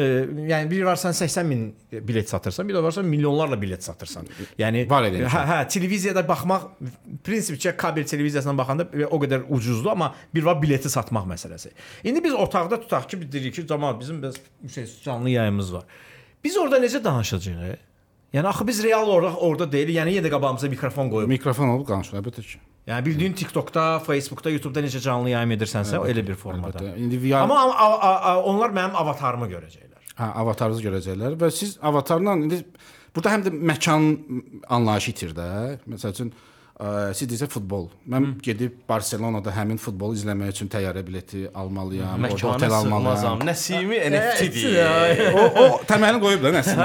yəni 0.50 0.70
bir 0.72 0.84
varsan 0.84 1.12
80 1.12 1.46
min 1.46 1.76
bilet 1.92 2.30
satırsan, 2.30 2.70
bir 2.70 2.74
də 2.74 2.84
varsan 2.84 3.06
milyonlarla 3.06 3.62
bilet 3.62 3.84
satırsan. 3.84 4.28
Yəni 4.60 4.90
Var 4.90 5.08
elə 5.10 5.30
hə, 5.32 5.44
hə, 5.50 5.60
televiziyada 5.72 6.26
baxmaq 6.28 6.68
prinsipcə 7.24 7.76
kabel 7.78 8.06
televiziyasına 8.08 8.58
baxanda 8.58 8.88
o 9.10 9.22
qədər 9.22 9.48
ucuzdur, 9.50 9.92
amma 9.96 10.14
bir 10.36 10.44
var 10.44 10.62
bileti 10.62 10.90
satmaq 10.90 11.28
məsələsi. 11.32 11.72
İndi 12.04 12.24
biz 12.24 12.34
otaqda 12.34 12.82
tutaq 12.82 13.10
ki, 13.10 13.22
biz 13.22 13.32
deyirik 13.32 13.56
ki, 13.56 13.68
cəmaət 13.72 14.00
bizim 14.00 14.22
biz 14.24 14.40
şey, 14.74 14.90
canlı 15.04 15.30
yayımız 15.30 15.74
var. 15.74 15.84
Biz 16.44 16.58
orada 16.58 16.80
necə 16.80 17.04
danışacağıq? 17.04 17.95
Yəni 18.34 18.48
axı 18.48 18.68
biz 18.68 18.84
real 18.84 19.08
olaraq 19.08 19.36
orada 19.40 19.68
deyil, 19.72 19.94
yəni 19.96 20.18
yenə 20.18 20.26
də 20.26 20.32
qabağımıza 20.34 20.68
mikrofon 20.72 21.10
qoyub 21.14 21.30
Mikrofon 21.32 21.70
olub 21.76 21.88
danışır, 21.88 22.18
əlbəttə 22.20 22.42
ki. 22.44 22.58
Yəni 22.90 23.06
bildiyin 23.06 23.34
TikTokda, 23.34 23.84
Facebookda, 24.06 24.52
YouTube'da 24.52 24.82
necə 24.86 25.00
canlı 25.02 25.30
yayım 25.32 25.54
edirsənsə, 25.56 25.96
Əlbəttə, 26.00 26.12
elə 26.12 26.24
bir 26.28 26.36
formada. 26.42 26.82
əlbəttə. 26.82 26.98
İndi 27.06 27.20
VR 27.24 27.40
Amma 27.46 27.62
a, 27.62 27.88
a, 28.10 28.12
a, 28.32 28.34
onlar 28.52 28.74
mənim 28.76 28.98
avatarımı 29.00 29.48
görəcəklər. 29.54 30.02
Hə, 30.20 30.28
avatarınızı 30.44 30.84
görəcəklər 30.90 31.38
və 31.42 31.50
siz 31.52 31.78
avatarla 31.82 32.36
indi 32.44 32.60
burada 33.16 33.32
həm 33.38 33.46
də 33.48 33.56
məkan 33.72 34.10
anlayışı 34.78 35.12
itir 35.16 35.34
də. 35.38 35.48
Məsəl 35.96 36.14
üçün 36.18 36.34
ə, 36.80 37.14
siz 37.16 37.28
deyirsiniz 37.30 37.52
futbol. 37.54 37.88
Mən 38.12 38.34
gedib 38.44 38.78
Barselonada 38.90 39.52
həmin 39.56 39.78
futbolu 39.82 40.16
izləmək 40.18 40.52
üçün 40.56 40.70
təyyarə 40.72 41.04
bileti 41.08 41.46
almalıyam, 41.54 42.26
orada 42.30 42.48
otel 42.54 42.76
almalıyam. 42.80 43.44
Nəsimi 43.48 44.00
NFT-dir. 44.12 44.80
o, 45.34 45.46
o 45.64 45.66
təməlini 45.88 46.22
qoyub 46.24 46.44
da 46.46 46.54
nəsə. 46.58 46.76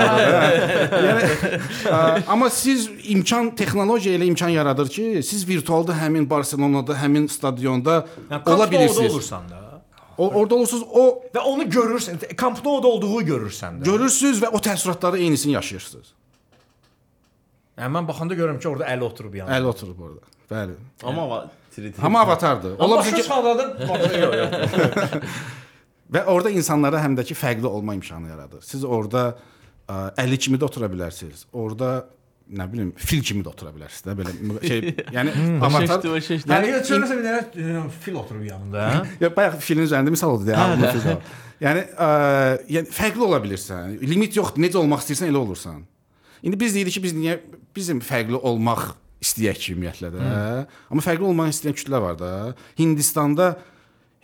yəni 1.07 1.31
ə, 1.91 2.03
amma 2.31 2.51
siz 2.55 2.87
imkan 3.15 3.51
texnologiya 3.59 4.19
elə 4.19 4.29
imkan 4.31 4.53
yaradır 4.55 4.91
ki, 4.93 5.09
siz 5.27 5.47
virtualda 5.49 5.97
həmin 6.03 6.29
Barselonada, 6.31 6.95
həmin 7.03 7.27
stadionda 7.31 8.05
Yəni, 8.31 8.43
ola 8.47 8.71
bilirsiniz. 8.71 9.13
olursan 9.15 9.51
da. 9.51 9.59
O, 10.21 10.27
orada 10.37 10.55
olursunuz, 10.55 10.83
o 10.93 11.05
və 11.33 11.41
onu 11.49 11.65
görürsən, 11.65 12.19
Camp 12.37 12.59
Nou-da 12.65 12.89
olduğu 12.89 13.23
görürsən 13.25 13.79
də. 13.81 13.85
Görürsüz 13.89 14.43
və 14.43 14.51
o 14.53 14.59
təəssüratları 14.61 15.19
eynisini 15.19 15.55
yaşayırsınız. 15.55 16.11
Yəni 17.79 17.93
mən 17.97 18.09
baxanda 18.09 18.35
görürəm 18.39 18.59
ki, 18.61 18.69
orada 18.69 18.89
əli 18.93 19.07
oturub 19.07 19.35
yanında. 19.41 19.57
Əli 19.61 19.71
oturub 19.71 20.01
orada. 20.09 20.31
Bəli. 20.51 20.75
Amma 21.07 21.25
va- 21.31 21.45
3D. 21.77 21.93
Amma 22.03 22.21
avatardır. 22.27 22.75
Ola 22.79 22.99
bilsin 22.99 23.17
ki, 23.17 23.23
yox. 24.43 25.21
və 26.15 26.25
orada 26.27 26.51
insanlara 26.51 27.01
həm 27.05 27.15
də 27.19 27.25
ki 27.29 27.37
fərqli 27.39 27.69
olma 27.71 27.95
imkanı 27.95 28.33
yaradır. 28.33 28.63
Siz 28.67 28.85
orada 28.85 29.37
ə, 29.87 30.11
50 30.19 30.39
kimi 30.47 30.59
də 30.59 30.67
otura 30.67 30.89
bilərsiniz. 30.91 31.45
Orada 31.53 31.93
nə 32.51 32.67
bilim 32.73 32.89
fil 32.99 33.23
kimi 33.23 33.45
də 33.47 33.53
otura 33.53 33.71
bilərsiniz 33.71 34.09
də 34.09 34.17
belə 34.19 34.33
şey, 34.67 34.81
yəni 35.17 35.35
avatar. 35.63 36.03
Yəni 36.03 36.73
görürsən 36.75 37.21
bir 37.21 37.29
dənə 37.29 37.45
e, 37.55 37.85
fil 38.03 38.19
oturub 38.19 38.43
yanında. 38.49 38.89
hə? 38.97 39.05
Ya 39.23 39.31
bayaq 39.37 39.61
filin 39.63 39.87
üzərində 39.87 40.11
misal 40.11 40.35
oldu 40.35 40.51
deyə. 40.51 40.59
Hə, 40.59 40.91
hə. 41.07 41.17
Yəni 41.63 41.87
ə, 41.95 42.11
yəni 42.75 42.91
fərqli 42.97 43.23
ola 43.29 43.39
bilirsən. 43.45 44.01
Limit 44.03 44.35
yoxdur. 44.41 44.65
Necə 44.67 44.81
olmaq 44.83 45.05
istəyirsən 45.05 45.31
elə 45.31 45.39
olursan. 45.45 45.85
İndi 46.43 46.57
biz 46.59 46.75
deyirik 46.75 46.95
ki, 46.97 47.03
biz 47.05 47.13
niyə 47.15 47.39
bizim 47.77 48.01
fərqli 48.05 48.39
olmaq 48.39 48.95
istəyək 49.21 49.61
ki, 49.61 49.75
ümumiyyətlə 49.75 50.11
də. 50.15 50.31
Amma 50.91 51.05
fərqli 51.05 51.29
olmaq 51.29 51.53
istəyən 51.53 51.77
kütlə 51.77 52.01
var 52.03 52.17
da. 52.21 52.31
Hindistanda 52.79 53.53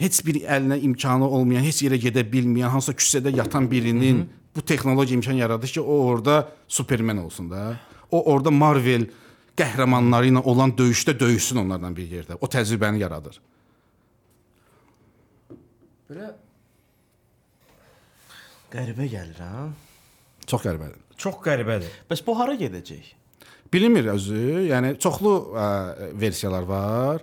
heç 0.00 0.22
bir 0.26 0.40
əlinə 0.42 0.80
imkanı 0.88 1.28
olmayan, 1.28 1.64
heç 1.66 1.82
yerə 1.86 1.98
gedə 2.00 2.24
bilməyən, 2.32 2.72
hansısa 2.72 2.96
küçədə 2.96 3.34
yatan 3.36 3.68
birinin 3.70 4.24
bu 4.56 4.64
texnologiya 4.64 5.18
imkan 5.18 5.36
yaradır 5.36 5.68
ki, 5.68 5.80
o 5.80 6.00
orada 6.08 6.48
Superman 6.68 7.18
olsun 7.24 7.50
da. 7.50 7.76
O 8.10 8.22
orada 8.32 8.50
Marvel 8.50 9.08
qəhrəmanları 9.56 10.30
ilə 10.32 10.42
olan 10.44 10.72
döyüşdə 10.76 11.16
döyüşsün 11.20 11.64
onlarla 11.64 11.92
bir 11.96 12.08
yerdə. 12.12 12.38
O 12.40 12.48
təcrübəni 12.48 13.00
yaradır. 13.04 13.40
Belə 16.06 16.32
Qəribə 18.70 19.06
gəlir 19.08 19.38
ha. 19.40 19.68
Çox 20.46 20.62
qəribədir. 20.62 20.98
çox 21.16 21.38
qəribədir. 21.44 21.92
Bəs 22.10 22.20
bu 22.26 22.34
hara 22.38 22.54
gedəcək? 22.58 23.14
Bilinmir 23.72 24.10
özü. 24.12 24.42
Yəni 24.70 24.94
çoxlu 25.02 25.32
ə, 25.54 25.66
versiyalar 26.20 26.66
var. 26.68 27.22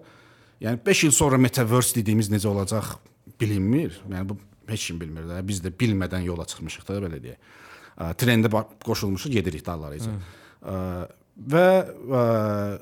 Yəni 0.64 0.80
5 0.86 1.04
il 1.08 1.14
sonra 1.16 1.40
metaverse 1.42 1.96
dediyimiz 2.00 2.32
necə 2.32 2.48
olacaq 2.52 2.96
bilinmir. 3.42 4.00
Yəni 4.10 4.30
bu 4.30 4.38
heç 4.70 4.88
kim 4.92 5.02
bilmir 5.02 5.28
də. 5.30 5.42
Biz 5.48 5.64
də 5.66 5.74
bilmədən 5.80 6.26
yola 6.28 6.46
çıxmışıq 6.50 6.88
da 6.88 7.02
belə 7.04 7.20
deyək. 7.24 7.52
Trendə 8.20 8.50
qoşulmuşuq, 8.84 9.36
gedirik 9.38 9.66
dallarıca. 9.66 10.16
Və 11.54 11.68
ə, 11.84 12.24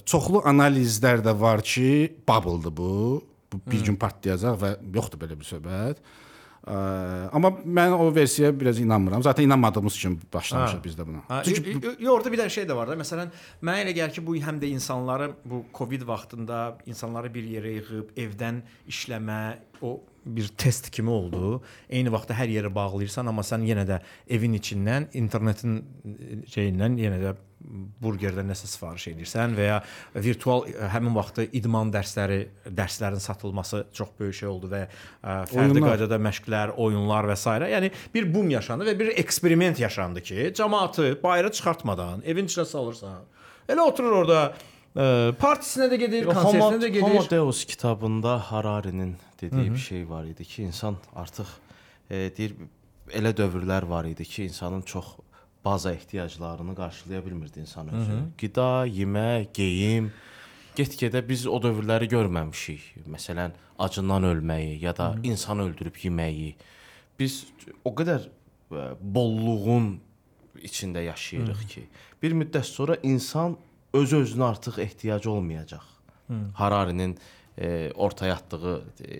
çoxlu 0.08 0.42
analizlər 0.48 1.24
də 1.26 1.34
var 1.40 1.64
ki, 1.64 2.18
bubble-dır 2.28 2.76
bu. 2.78 2.96
Bu 3.52 3.60
bir 3.68 3.82
Hı. 3.82 3.86
gün 3.90 3.96
partlayacaq 4.00 4.60
və 4.62 4.76
yoxdur 4.96 5.20
belə 5.20 5.36
bir 5.40 5.48
söhbət. 5.48 6.00
Ə, 6.00 6.31
amma 7.32 7.50
mən 7.66 7.92
o 7.92 8.16
versiyaya 8.16 8.60
biraz 8.60 8.80
inanmıram. 8.80 9.24
Zaten 9.24 9.44
inanmadığımız 9.44 9.96
üçün 9.96 10.20
başlamışıq 10.34 10.78
Ha. 10.78 10.84
biz 10.84 10.96
də 10.96 11.08
buna. 11.08 11.18
Ha, 11.28 11.42
Çünki 11.46 11.70
y- 11.70 11.76
y- 11.76 11.96
y- 12.00 12.10
orada 12.10 12.32
bir 12.32 12.38
dənə 12.38 12.50
şey 12.50 12.64
də 12.64 12.76
var 12.76 12.88
da. 12.88 12.96
Məsələn, 12.96 13.28
mənə 13.64 13.84
elə 13.86 13.94
gəlir 13.98 14.12
ki, 14.16 14.24
bu 14.28 14.36
həm 14.38 14.60
də 14.62 14.66
insanları 14.72 15.32
bu 15.46 15.66
Covid 15.78 16.08
vaxtında 16.08 16.78
insanları 16.86 17.34
bir 17.34 17.44
yerə 17.44 17.74
yığıb 17.80 18.16
evdən 18.18 18.62
işləmə 18.88 19.54
o 19.82 20.00
bir 20.26 20.48
test 20.48 20.92
kimi 20.92 21.10
oldu. 21.10 21.62
Eyni 21.90 22.12
vaxtda 22.12 22.34
hər 22.34 22.48
yeri 22.50 22.76
bağlayırsan, 22.76 23.26
amma 23.28 23.42
sən 23.42 23.64
yenə 23.66 23.88
də 23.90 24.00
evin 24.30 24.54
içindən 24.54 25.08
internetin 25.14 25.78
e, 26.06 26.46
şeyindən 26.46 26.96
yenə 27.02 27.18
də 27.24 27.36
burgerdən 28.02 28.48
nəsə 28.52 28.68
sifariş 28.72 29.08
edirsən 29.14 29.54
və 29.58 29.68
ya 29.68 29.78
virtual 30.16 30.66
e, 30.70 30.74
həmin 30.94 31.14
vaxtda 31.16 31.46
idman 31.58 31.92
dərsləri, 31.94 32.40
dərslərin 32.66 33.22
satılması 33.22 33.84
çox 33.94 34.10
böyük 34.20 34.36
şey 34.40 34.50
oldu 34.50 34.72
və 34.72 34.82
ə, 34.88 35.36
fərdi 35.52 35.78
Oyunlar. 35.78 35.92
qaydada 35.92 36.20
məşqlər, 36.26 36.74
oyunlar 36.78 37.30
və 37.30 37.38
s. 37.38 37.56
Yəni 37.76 37.92
bir 38.14 38.28
boom 38.34 38.50
yaşandı 38.50 38.90
və 38.90 38.98
bir 39.00 39.14
eksperiment 39.22 39.80
yaşandı 39.80 40.22
ki, 40.22 40.52
cəmaatı 40.58 41.14
bayıra 41.24 41.52
çıxartmadan 41.52 42.26
evin 42.26 42.50
içinə 42.50 42.66
salırsan. 42.66 43.24
Elə 43.70 43.86
oturur 43.86 44.22
orada 44.24 44.42
ə, 44.96 45.32
partisinə 45.40 45.90
də 45.92 46.02
gedir, 46.02 46.26
Homo, 46.30 46.42
konsertinə 46.50 46.84
də 46.84 46.94
Homo 47.02 47.14
gedir. 47.22 47.32
Deus 47.38 47.66
kitabında 47.66 48.40
Harari'nin 48.52 49.16
dediyi 49.42 49.68
Hı 49.68 49.70
hı. 49.70 49.74
bir 49.74 49.80
şey 49.80 50.10
var 50.10 50.24
idi 50.26 50.46
ki, 50.46 50.64
insan 50.64 50.98
artıq 51.16 51.48
e, 52.10 52.30
deyir 52.38 52.56
elə 53.12 53.34
dövrlər 53.36 53.90
var 53.90 54.06
idi 54.06 54.26
ki, 54.26 54.44
insanın 54.44 54.82
çox 54.82 55.06
baza 55.66 55.94
ehtiyaclarını 55.94 56.76
qarşılaya 56.76 57.26
bilmirdi 57.26 57.60
insan 57.60 57.88
özü. 57.88 58.12
Hı 58.12 58.16
hı. 58.16 58.24
Qida, 58.38 58.88
yemək, 58.88 59.48
geyim 59.54 60.12
get-gedə 60.78 61.22
biz 61.28 61.46
o 61.48 61.60
dövrləri 61.62 62.08
görməmişik. 62.12 63.04
Məsələn, 63.12 63.56
acından 63.80 64.24
ölməyi 64.24 64.80
ya 64.84 64.96
da 64.98 65.10
Hı 65.10 65.18
hı. 65.18 65.24
insan 65.24 65.60
öldürüb 65.60 65.96
yeməyi. 65.96 66.56
Biz 67.20 67.46
o 67.86 67.92
qədər 67.92 68.28
e, 68.72 68.86
bolluğun 69.02 70.00
içində 70.62 71.04
yaşayırıq 71.04 71.64
Hı. 71.64 71.68
ki, 71.68 71.84
bir 72.24 72.32
müddət 72.38 72.68
sonra 72.70 72.98
insan 73.04 73.58
özü-özünə 73.94 74.44
artıq 74.44 74.80
ehtiyacı 74.80 75.32
olmayacaq. 75.32 75.84
Hı. 76.28 76.34
Harari'nin 76.54 77.18
e, 77.58 77.92
ortaya 77.96 78.34
atdığı 78.36 78.82
e, 78.82 79.18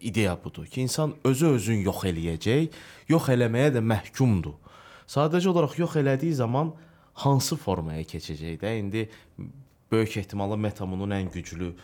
ideya 0.00 0.38
budur 0.44 0.66
ki, 0.66 0.82
insan 0.82 1.14
özü-özün 1.24 1.84
yox 1.84 2.04
eləyəcək, 2.04 2.68
yox 3.08 3.28
eləməyə 3.28 3.74
də 3.76 3.84
məhkumdur. 3.84 4.56
Sadəcə 5.08 5.48
olaraq 5.52 5.78
yox 5.78 5.96
elədiyi 6.00 6.34
zaman 6.40 6.72
hansı 7.24 7.56
formaya 7.56 8.02
keçəcək 8.02 8.56
də 8.62 8.78
indi 8.80 9.08
böyük 9.92 10.16
ehtimalla 10.22 10.56
metamunun 10.56 11.12
ən 11.14 11.28
güclü 11.32 11.74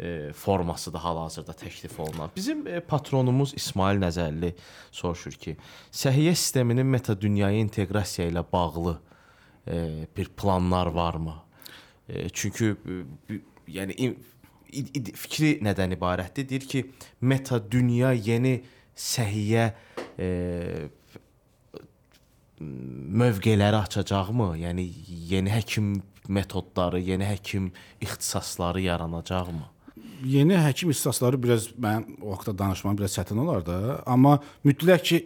e, 0.00 0.32
forması 0.32 0.92
da 0.92 1.02
hal-hazırda 1.04 1.52
təklif 1.52 2.00
olunan. 2.00 2.30
Bizim 2.36 2.66
e, 2.66 2.80
patronumuz 2.80 3.52
İsmail 3.56 4.00
Nəzərli 4.00 4.54
soruşur 4.90 5.36
ki, 5.38 5.56
səhiyyə 5.92 6.34
sisteminin 6.34 6.86
meta 6.86 7.14
dünyaya 7.20 7.60
inteqrasiya 7.60 8.30
ilə 8.32 8.44
bağlı 8.52 8.96
e, 9.68 10.06
bir 10.16 10.28
planlar 10.34 10.86
varmı? 10.86 11.36
E, 12.08 12.28
çünki 12.28 12.64
e, 12.64 13.38
yəni 13.68 13.94
id- 14.72 14.94
id- 14.96 15.12
fikri 15.14 15.58
nədən 15.62 15.94
ibarətdir? 15.98 16.48
Deyir 16.48 16.66
ki, 16.66 16.84
meta 17.20 17.60
dünya 17.70 18.12
yeni 18.12 18.62
səhiyyə 18.96 19.68
e, 20.18 20.88
mövqeləri 22.60 23.80
açacaqmı? 23.80 24.52
Yəni 24.60 24.86
yeni 25.30 25.52
həkim 25.52 26.00
metodları, 26.28 27.00
yeni 27.00 27.26
həkim 27.26 27.70
ixtisasları 28.02 28.84
yaranacaqmı? 28.86 29.66
Yeni 30.24 30.58
həkim 30.60 30.92
ixtisasları 30.92 31.40
biraz 31.40 31.70
mən 31.80 32.04
o 32.20 32.34
vaxtda 32.34 32.58
danışmam 32.58 32.98
biraz 32.98 33.16
çətin 33.16 33.40
olar 33.40 33.64
da, 33.66 33.78
amma 34.06 34.38
mütləq 34.64 35.04
ki 35.10 35.20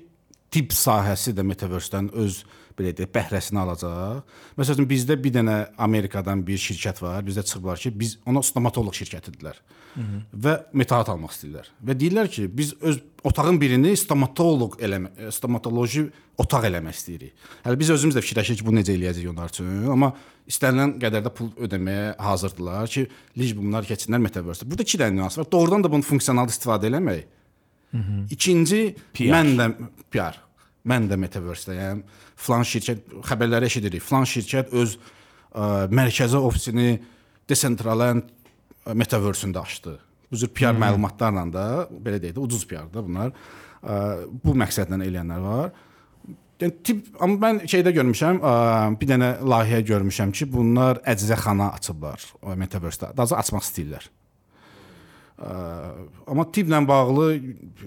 tibb 0.55 0.75
sahəsi 0.75 1.35
də 1.35 1.43
metaverse-dən 1.47 2.13
öz 2.25 2.45
belə 2.79 2.95
deyək 2.95 3.11
bəhrəsini 3.15 3.59
alacaq. 3.63 4.23
Məsələn 4.59 4.87
bizdə 4.91 5.17
bir 5.23 5.35
dənə 5.35 5.57
Amerikadan 5.79 6.43
bir 6.47 6.59
şirkət 6.59 7.03
var. 7.03 7.23
Bizdə 7.27 7.43
çıxıblar 7.47 7.83
ki, 7.83 7.95
biz 7.99 8.19
ona 8.27 8.43
stomatoloq 8.43 8.95
şirkətidirlər. 8.99 9.59
Mhm. 9.95 10.23
Və 10.45 10.55
metahat 10.75 11.09
almaq 11.13 11.33
istəyirlər. 11.35 11.69
Və 11.87 11.95
deyirlər 11.99 12.29
ki, 12.31 12.49
biz 12.51 12.75
öz 12.83 12.99
otağın 13.25 13.61
birini 13.61 13.93
stomatoloq 13.97 14.77
eləmə, 14.83 15.31
stomatoloji 15.33 16.09
otaq 16.41 16.67
eləmək 16.69 16.99
istəyirik. 16.99 17.45
Hələ 17.65 17.79
biz 17.79 17.93
özümüz 17.95 18.17
də 18.17 18.23
fikirləşirik 18.25 18.61
ki, 18.61 18.67
bu 18.67 18.75
necə 18.75 18.95
eləyəcəyik 18.97 19.31
onlar 19.31 19.55
üçün, 19.55 19.71
amma 19.95 20.11
istənilən 20.51 20.97
qədər 21.03 21.25
də 21.29 21.33
pul 21.37 21.53
ödəməyə 21.67 22.17
hazırdılar 22.27 22.91
ki, 22.91 23.07
lic 23.39 23.55
bunlar 23.57 23.87
keçsinlər 23.87 24.23
metaverse. 24.27 24.67
Burada 24.67 24.83
iki 24.83 25.01
dənə 25.01 25.15
nüans 25.15 25.39
var. 25.39 25.49
Doğrudan 25.53 25.87
da 25.87 25.93
bunu 25.93 26.03
funksional 26.03 26.51
istifadə 26.51 26.91
eləmək. 26.91 27.25
Mhm. 27.95 28.27
İkinci, 28.35 28.81
PR. 29.15 29.31
mən 29.31 29.55
də 29.61 29.71
PR. 30.11 30.41
Mən 30.85 31.07
də 31.09 31.17
metaverse-dəyəm. 31.17 32.03
Falan 32.37 32.67
şirkət 32.67 33.15
xəbərləri 33.25 33.71
eşidirik. 33.71 34.03
Falan 34.03 34.27
şirkət 34.29 34.75
öz 34.75 34.99
ə, 34.99 35.87
mərkəzi 35.89 36.37
ofisini 36.37 36.99
Decentraland 37.49 38.27
ə, 38.87 38.95
metaverse-ündə 38.95 39.61
açdı. 39.63 39.99
Bu 40.31 40.37
cür 40.41 40.49
PR 40.49 40.73
Mhm. 40.73 40.81
məlumatlarla 40.83 41.45
da 41.53 41.65
belə 41.91 42.19
deyək 42.23 42.35
də 42.37 42.41
ucuz 42.43 42.65
PR-da 42.67 43.03
bunlar. 43.05 43.33
Ə, 43.85 44.27
bu 44.45 44.55
məqsədlə 44.55 44.99
eləyənlər 45.05 45.41
var. 45.43 45.73
Yəni 46.61 46.73
tip 46.87 47.07
amma 47.21 47.37
mən 47.49 47.65
şeydə 47.69 47.91
görmüşəm, 47.93 48.37
bir 49.01 49.09
dənə 49.11 49.31
layihə 49.43 49.81
görmüşəm 49.85 50.31
ki, 50.33 50.47
bunlar 50.53 51.01
əczaxana 51.05 51.73
açıblar 51.75 52.23
metaverse-də. 52.57 53.11
Daha 53.17 53.37
açmaq 53.43 53.65
istəyirlər. 53.67 54.07
Amma 56.31 56.45
tibblə 56.55 56.79
bağlı 56.89 57.27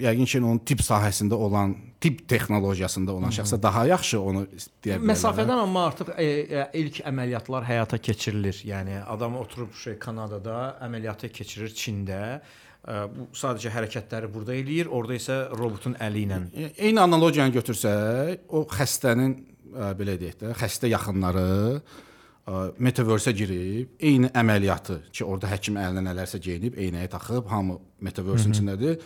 yəqin 0.04 0.28
ki, 0.28 0.42
onun 0.44 0.60
tibb 0.68 0.84
sahəsində 0.84 1.34
olan, 1.40 1.76
tibb 2.04 2.20
texnologiyasında 2.30 3.12
olan 3.14 3.32
şəxsə 3.34 3.58
daha 3.64 3.86
yaxşı 3.90 4.20
onu 4.22 4.44
deyə 4.86 5.00
bilərlər. 5.00 5.08
Məsafədən 5.12 5.62
amma 5.64 5.86
artıq 5.90 6.12
e, 6.18 6.26
e, 6.46 6.66
ilk 6.84 7.00
əməliyyatlar 7.10 7.66
həyata 7.66 7.98
keçirilir. 7.98 8.60
Yəni 8.70 9.00
adam 9.10 9.36
oturub 9.42 9.74
şey 9.74 9.98
Kanadada 10.00 10.78
əməliyyatı 10.86 11.32
keçirir 11.34 11.74
Çində. 11.74 12.22
E, 12.88 12.98
Bu 13.18 13.26
sadəcə 13.36 13.72
hərəkətləri 13.74 14.30
burada 14.32 14.54
eləyir, 14.56 14.88
orada 14.94 15.18
isə 15.18 15.40
robotun 15.58 15.98
əli 16.00 16.26
ilə. 16.28 16.38
E, 16.54 16.70
Eyni 16.88 17.02
analogiyanı 17.02 17.52
götürsək, 17.58 18.46
o 18.54 18.62
xəstənin 18.72 19.34
ə, 19.74 19.92
belə 19.98 20.16
deyək 20.22 20.38
də, 20.44 20.54
xəstə 20.62 20.88
yaxınları 20.94 21.48
ə, 22.48 22.62
metaverse-ə 22.80 23.34
girib, 23.36 23.90
eyni 24.00 24.30
əməliyyatı 24.38 25.02
ki, 25.12 25.26
orada 25.26 25.50
həkim 25.52 25.76
əlinə 25.82 26.06
nələrsə 26.12 26.40
geyinib, 26.40 26.78
eynəyi 26.80 27.10
taxıb, 27.12 27.50
hamı 27.52 27.80
metaverse-in 28.06 28.54
Mhm. 28.54 28.56
içindədir 28.56 29.02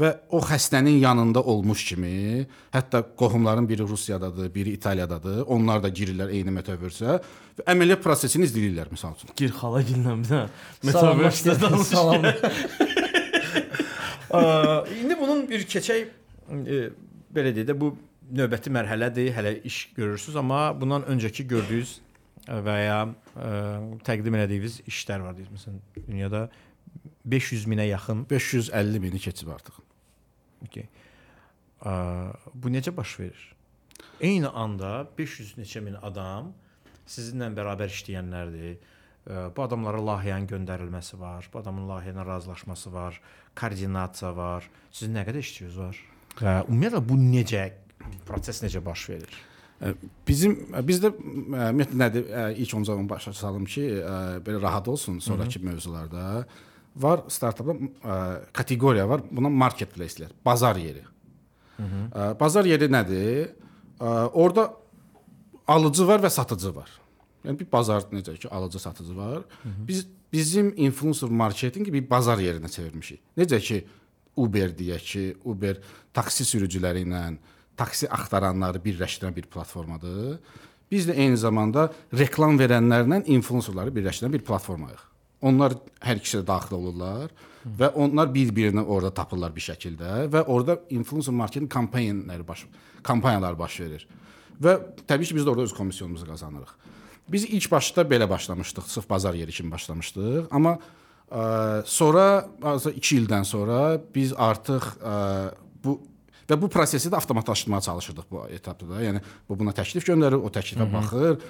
və 0.00 0.10
o 0.34 0.40
xəstənin 0.44 0.98
yanında 1.00 1.40
olmuş 1.42 1.84
kimi, 1.88 2.46
hətta 2.74 3.02
qohumların 3.16 3.68
biri 3.68 3.82
Rusiyadadır, 3.88 4.54
biri 4.54 4.70
İtaliyadadır. 4.76 5.42
Onlar 5.46 5.82
da 5.82 5.88
girirlər 5.88 6.32
eyni 6.36 6.52
metaverse-ə 6.52 7.16
və 7.56 7.66
əməliyyat 7.72 8.02
prosesini 8.04 8.44
izləyirlər 8.48 8.92
məsəl 8.92 9.16
üçün. 9.16 9.32
Gir 9.40 9.54
xala 9.56 9.80
gillə 9.86 10.18
bir 10.20 10.28
də 10.28 10.42
Salam, 10.92 11.22
metaverse-də 11.22 11.54
hoş 11.54 11.62
danış. 11.62 11.86
Salam. 11.86 12.28
Ə, 14.36 14.40
İndi 15.00 15.16
bunun 15.20 15.44
bir 15.48 15.62
keçək 15.70 16.08
e, 16.50 16.80
belə 17.32 17.54
deyək 17.54 17.70
də 17.70 17.76
bu 17.78 17.92
növbəti 18.36 18.72
mərhələdir. 18.74 19.30
Hələ 19.36 19.54
iş 19.64 19.92
görürsüz, 19.96 20.36
amma 20.36 20.74
bundan 20.80 21.06
öncəki 21.08 21.46
gördüyünüz 21.48 21.94
və 22.66 22.76
ya 22.82 23.00
ə, 23.06 23.54
təqdim 24.04 24.36
etdiyiniz 24.42 24.80
işlər 24.90 25.24
var 25.24 25.38
deyir. 25.38 25.48
Məsələn, 25.54 25.80
dünyada 26.04 26.48
500 27.24 27.66
minə 27.70 27.88
yaxın 27.88 28.26
550 28.30 29.00
mini 29.00 29.18
keçib 29.22 29.48
artıq. 29.54 29.85
Okay. 30.64 30.88
Bu 32.54 32.72
necə 32.72 32.96
baş 32.96 33.20
verir? 33.20 33.42
Eyni 34.20 34.48
anda 34.48 35.06
500 35.18 35.56
neçə 35.60 35.80
min 35.84 35.96
adam 36.02 36.52
sizinlə 37.06 37.50
bərabər 37.54 37.92
işləyənlərdir. 37.92 38.76
Bu 39.26 39.62
adamlara 39.64 39.98
layihənin 39.98 40.46
göndərilməsi 40.46 41.18
var, 41.18 41.48
bu 41.52 41.58
adamın 41.58 41.88
layihə 41.90 42.12
ilə 42.14 42.24
razılaşması 42.26 42.92
var, 42.94 43.20
koordinasiya 43.58 44.30
var. 44.36 44.68
Sizin 44.94 45.18
nə 45.18 45.24
qədər 45.26 45.42
işçiniz 45.42 45.76
var? 45.80 45.98
Və 46.38 46.54
ümumiyyətlə 46.68 47.00
bu 47.08 47.18
necə 47.18 47.64
proses 48.28 48.62
necə 48.62 48.84
baş 48.86 49.08
verir? 49.10 49.34
Bizim 50.28 50.54
bizdə 50.86 51.10
ümumiyyətlə 51.10 51.98
nədir? 52.04 52.30
İlk 52.62 52.76
onca 52.78 52.94
onu 52.94 53.08
başa 53.10 53.34
salım 53.34 53.66
ki, 53.66 53.84
belə 54.46 54.62
rahat 54.62 54.88
olsun 54.88 55.18
sonrakı 55.18 55.60
mövzularda. 55.60 56.46
Var 56.96 57.26
startapda 57.28 57.74
ə, 57.76 58.16
kateqoriya 58.56 59.06
var. 59.08 59.22
Buna 59.30 59.50
marketplace-lər, 59.52 60.32
bazar 60.44 60.78
yeri. 60.80 61.04
Ə, 61.76 62.30
Bazar 62.40 62.64
yeri 62.64 62.88
nədir? 62.88 63.50
Ə, 64.00 64.12
Orda 64.32 64.70
alıcı 65.68 66.06
var 66.08 66.22
və 66.24 66.30
satıcı 66.32 66.72
var. 66.74 66.90
Yəni 67.44 67.60
bir 67.60 67.68
bazar 67.70 68.06
necə 68.10 68.34
ki, 68.38 68.48
alıcı 68.48 68.78
satıcı 68.82 69.16
var. 69.16 69.42
Biz 69.88 70.06
bizim 70.32 70.72
influencer 70.76 71.30
marketinqi 71.30 71.92
bir 71.92 72.10
bazar 72.10 72.38
yerinə 72.42 72.70
çevirmişik. 72.70 73.20
Necə 73.38 73.60
ki 73.60 73.84
Uber 74.36 74.72
deyək 74.76 75.04
ki, 75.12 75.24
Uber 75.44 75.78
taksi 76.14 76.44
sürücüləri 76.44 77.04
ilə 77.06 77.36
taksi 77.76 78.08
axtaranları 78.08 78.80
birləşdirən 78.84 79.36
bir 79.36 79.46
platformadır. 79.52 80.38
Biz 80.90 81.08
də 81.08 81.16
eyni 81.18 81.36
zamanda 81.36 81.90
reklam 82.14 82.58
verənlərlə 82.58 83.22
influencerları 83.26 83.92
birləşdirən 83.94 84.32
bir 84.32 84.44
platformayıq. 84.46 85.02
Onlar 85.44 85.76
hər 86.00 86.20
ikisi 86.20 86.40
də 86.40 86.46
daxil 86.48 86.78
olurlar 86.78 87.32
və 87.66 87.90
onlar 87.98 88.30
bir-birini 88.32 88.82
orada 88.82 89.10
tapırlar 89.14 89.52
bir 89.54 89.64
şəkildə 89.64 90.26
və 90.32 90.44
orada 90.46 90.78
influencer 90.94 91.34
marketinq 91.34 91.70
kampaniyaları 91.72 92.46
baş 92.48 92.64
kampaniyalar 93.04 93.58
baş 93.58 93.80
verir. 93.80 94.06
Və 94.62 94.78
təbii 95.06 95.28
ki 95.28 95.36
biz 95.36 95.44
də 95.44 95.52
orada 95.52 95.66
öz 95.68 95.74
komissiyonumuzu 95.76 96.26
qazanırıq. 96.30 96.72
Biz 97.28 97.44
ilk 97.50 97.70
başda 97.70 98.06
belə 98.06 98.28
başlamışdıq, 98.30 98.86
sırf 98.86 99.10
bazar 99.10 99.34
yeri 99.34 99.52
kimi 99.52 99.70
başlamışdıq, 99.70 100.46
amma 100.50 100.76
ə, 100.78 101.82
sonra 101.84 102.46
azı 102.62 102.94
2 102.94 103.16
ildən 103.20 103.44
sonra 103.44 104.00
biz 104.14 104.32
artıq 104.32 104.86
ə, 105.02 105.16
bu 105.84 105.98
və 106.46 106.58
bu 106.62 106.70
prosesi 106.70 107.10
də 107.10 107.18
avtomatlaşdırmağa 107.18 107.80
çalışırdıq 107.88 108.30
bu 108.30 108.44
etapda 108.54 108.88
da. 108.88 109.02
Yəni 109.02 109.22
bu 109.48 109.58
buna 109.58 109.74
təklif 109.74 110.06
göndərir, 110.06 110.38
o 110.38 110.50
təklifə 110.54 110.86
baxır, 110.92 111.40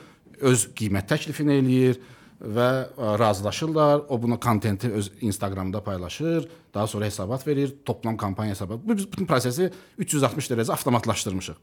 öz 0.41 0.67
qiymət 0.77 1.11
təklifini 1.13 1.61
eləyir 1.61 2.01
və 2.41 2.69
ə, 2.89 3.17
razılaşırlar. 3.19 4.07
O 4.09 4.21
bunu 4.23 4.41
kontenti 4.41 4.91
öz 4.93 5.11
Instagramda 5.21 5.83
paylaşır, 5.85 6.49
daha 6.75 6.87
sonra 6.87 7.05
hesabat 7.05 7.47
verir, 7.47 7.75
toplam 7.85 8.17
kampaniya 8.17 8.55
hesabatı. 8.55 8.89
Bu 8.89 8.97
biz 8.97 9.13
bütün 9.13 9.27
prosesi 9.27 9.71
360 9.99 10.51
dərəcə 10.53 10.73
avtomatlaşdırmışıq. 10.77 11.57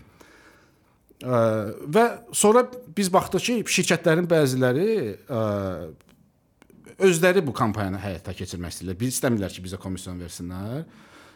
Ə, 1.23 1.41
və 1.87 2.05
sonra 2.31 2.65
biz 2.97 3.13
baxdıq 3.13 3.45
ki, 3.47 3.59
şirkətlərin 3.77 4.27
bəziləri 4.29 4.89
ə, 5.29 5.43
özləri 7.03 7.45
bu 7.45 7.53
kampaniyanı 7.55 8.01
həyata 8.01 8.33
keçirmək 8.37 8.75
istəyirlər. 8.75 8.99
Biz 8.99 9.17
istəmirlər 9.17 9.53
ki, 9.53 9.63
bizə 9.65 9.79
komissiyon 9.81 10.19
versinlər. 10.21 10.83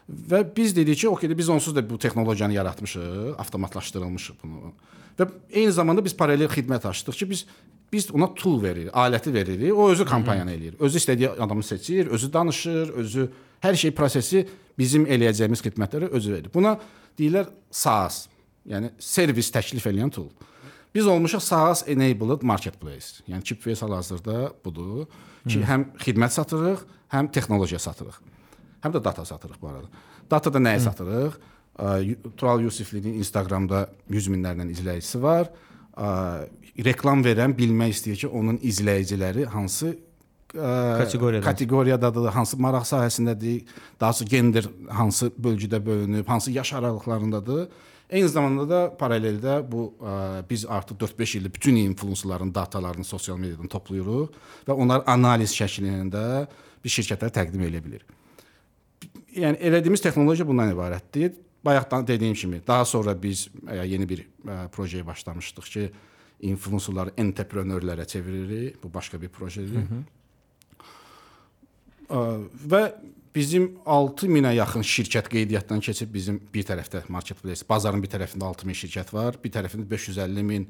Və 0.07 0.43
biz 0.55 0.75
dedik 0.75 1.01
ki, 1.01 1.09
okey, 1.09 1.33
biz 1.37 1.49
onsuz 1.51 1.75
da 1.75 1.83
bu 1.83 1.97
texnologiyanı 1.99 2.55
yaratmışıq, 2.55 3.33
avtomatlaşdırılmışıq 3.43 4.37
bunu. 4.43 4.71
Və 5.19 5.27
eyni 5.49 5.73
zamanda 5.75 6.03
biz 6.05 6.15
paralel 6.15 6.47
xidmət 6.51 6.85
açdıq 6.87 7.17
ki, 7.19 7.29
biz 7.29 7.45
biz 7.93 8.09
ona 8.11 8.27
tool 8.35 8.61
veririk, 8.63 8.91
aləti 8.93 9.33
veririk. 9.33 9.73
O 9.73 9.89
özü 9.91 10.05
kampaniyanı 10.05 10.51
eləyir. 10.51 10.75
Özü 10.79 10.99
istədiyi 10.99 11.29
adamı 11.29 11.63
seçir, 11.63 12.07
özü 12.07 12.33
danışır, 12.33 12.89
özü 12.89 13.29
hər 13.63 13.75
şey 13.75 13.91
prosesi 13.95 14.43
bizim 14.77 15.05
eləyəcəyimiz 15.05 15.63
xidmətləri 15.65 16.11
özü 16.11 16.33
verir. 16.33 16.51
Buna 16.53 16.75
deyirlər 17.19 17.47
SaaS, 17.71 18.27
yəni 18.67 18.91
servis 18.99 19.49
təklif 19.53 19.87
edən 19.89 20.11
tool. 20.13 20.29
Biz 20.95 21.07
olmuşuq 21.07 21.41
SaaS 21.43 21.83
enabled 21.87 22.41
marketplace. 22.41 23.23
Yəni 23.27 23.43
Chipways 23.43 23.81
hal-hazırda 23.81 24.51
budur 24.65 25.05
ki, 25.47 25.59
Hı. 25.59 25.65
həm 25.71 25.85
xidmət 26.01 26.35
satırıq, 26.35 26.83
həm 27.13 27.31
texnologiya 27.31 27.79
satırıq. 27.79 28.17
Həm 28.83 28.95
də 28.95 29.03
data 29.03 29.25
satırıq 29.25 29.61
bu 29.61 29.69
arada. 29.69 29.87
Datada 30.31 30.59
nəyi 30.59 30.81
satırıq? 30.83 31.37
Ə, 31.77 32.15
Tural 32.37 32.63
Yusiflinin 32.65 33.19
Instagramda 33.21 33.87
100 34.09 34.29
minlərlə 34.33 34.65
izləyicisi 34.73 35.21
var. 35.21 35.51
Reklam 36.85 37.23
verən 37.25 37.55
bilmək 37.57 37.95
istəyir 37.95 38.19
ki, 38.21 38.27
onun 38.27 38.57
izləyiciləri 38.57 39.45
hansı 39.45 39.95
Kateqoriyadadır. 40.47 41.43
kateqoriyadadır, 41.43 42.29
hansı 42.31 42.57
maraq 42.57 42.85
sahəsindədir, 42.87 43.65
daha 43.99 44.13
çox 44.13 44.29
gender 44.29 44.65
hansı 44.89 45.27
bölgüdə 45.43 45.85
bölünüb, 45.85 46.27
hansı 46.27 46.51
yaş 46.51 46.73
aralıqlarındadır. 46.73 47.67
Eyni 48.09 48.29
zamanda 48.29 48.63
da 48.69 48.79
paraleldə 48.99 49.59
bu 49.71 49.89
ə, 49.99 50.43
biz 50.49 50.65
artıq 50.65 50.95
4-5 50.95 51.37
ildir 51.37 51.53
bütün 51.53 51.75
influencerların 51.75 52.55
datalarını 52.55 53.03
sosial 53.03 53.37
mediadan 53.37 53.67
toplayırıq 53.67 54.29
və 54.69 54.71
onları 54.71 55.03
analiz 55.11 55.51
şəklində 55.51 56.47
bir 56.83 56.89
şirkətlərə 56.95 57.33
təqdim 57.35 57.67
edə 57.67 57.83
bilirik. 57.83 58.07
Yəni 59.35 59.59
elədiyimiz 59.59 60.01
texnologiya 60.01 60.47
bundan 60.47 60.71
ibarətdir. 60.71 61.35
Bayaqdan 61.65 62.07
dediyim 62.07 62.33
kimi, 62.33 62.61
daha 62.67 62.85
sonra 62.85 63.11
biz 63.21 63.49
ə, 63.67 63.83
yeni 63.83 64.07
bir 64.07 64.23
ə, 64.23 64.69
projeye 64.71 65.03
başlamışdıq 65.05 65.73
ki, 65.73 65.89
influencerları 66.45 67.15
entrepreneurlərə 67.17 68.05
çeviririk. 68.07 68.81
Bu 68.83 68.91
başqa 68.93 69.19
bir. 69.21 69.31
Ə, 72.07 72.23
və 72.71 72.81
bizim 73.35 73.69
6000-ə 73.85 74.53
yaxın 74.57 74.85
şirkət 74.85 75.29
qeydiyyatdan 75.33 75.81
keçib 75.83 76.13
bizim 76.13 76.39
bir 76.53 76.65
tərəfdə 76.67 77.03
marketplace, 77.13 77.65
bazarın 77.69 78.01
bir 78.03 78.11
tərəfində 78.13 78.49
6000 78.49 78.79
şirkət 78.83 79.13
var, 79.13 79.37
bir 79.43 79.53
tərəfində 79.53 79.89
550 79.89 80.45
min 80.47 80.67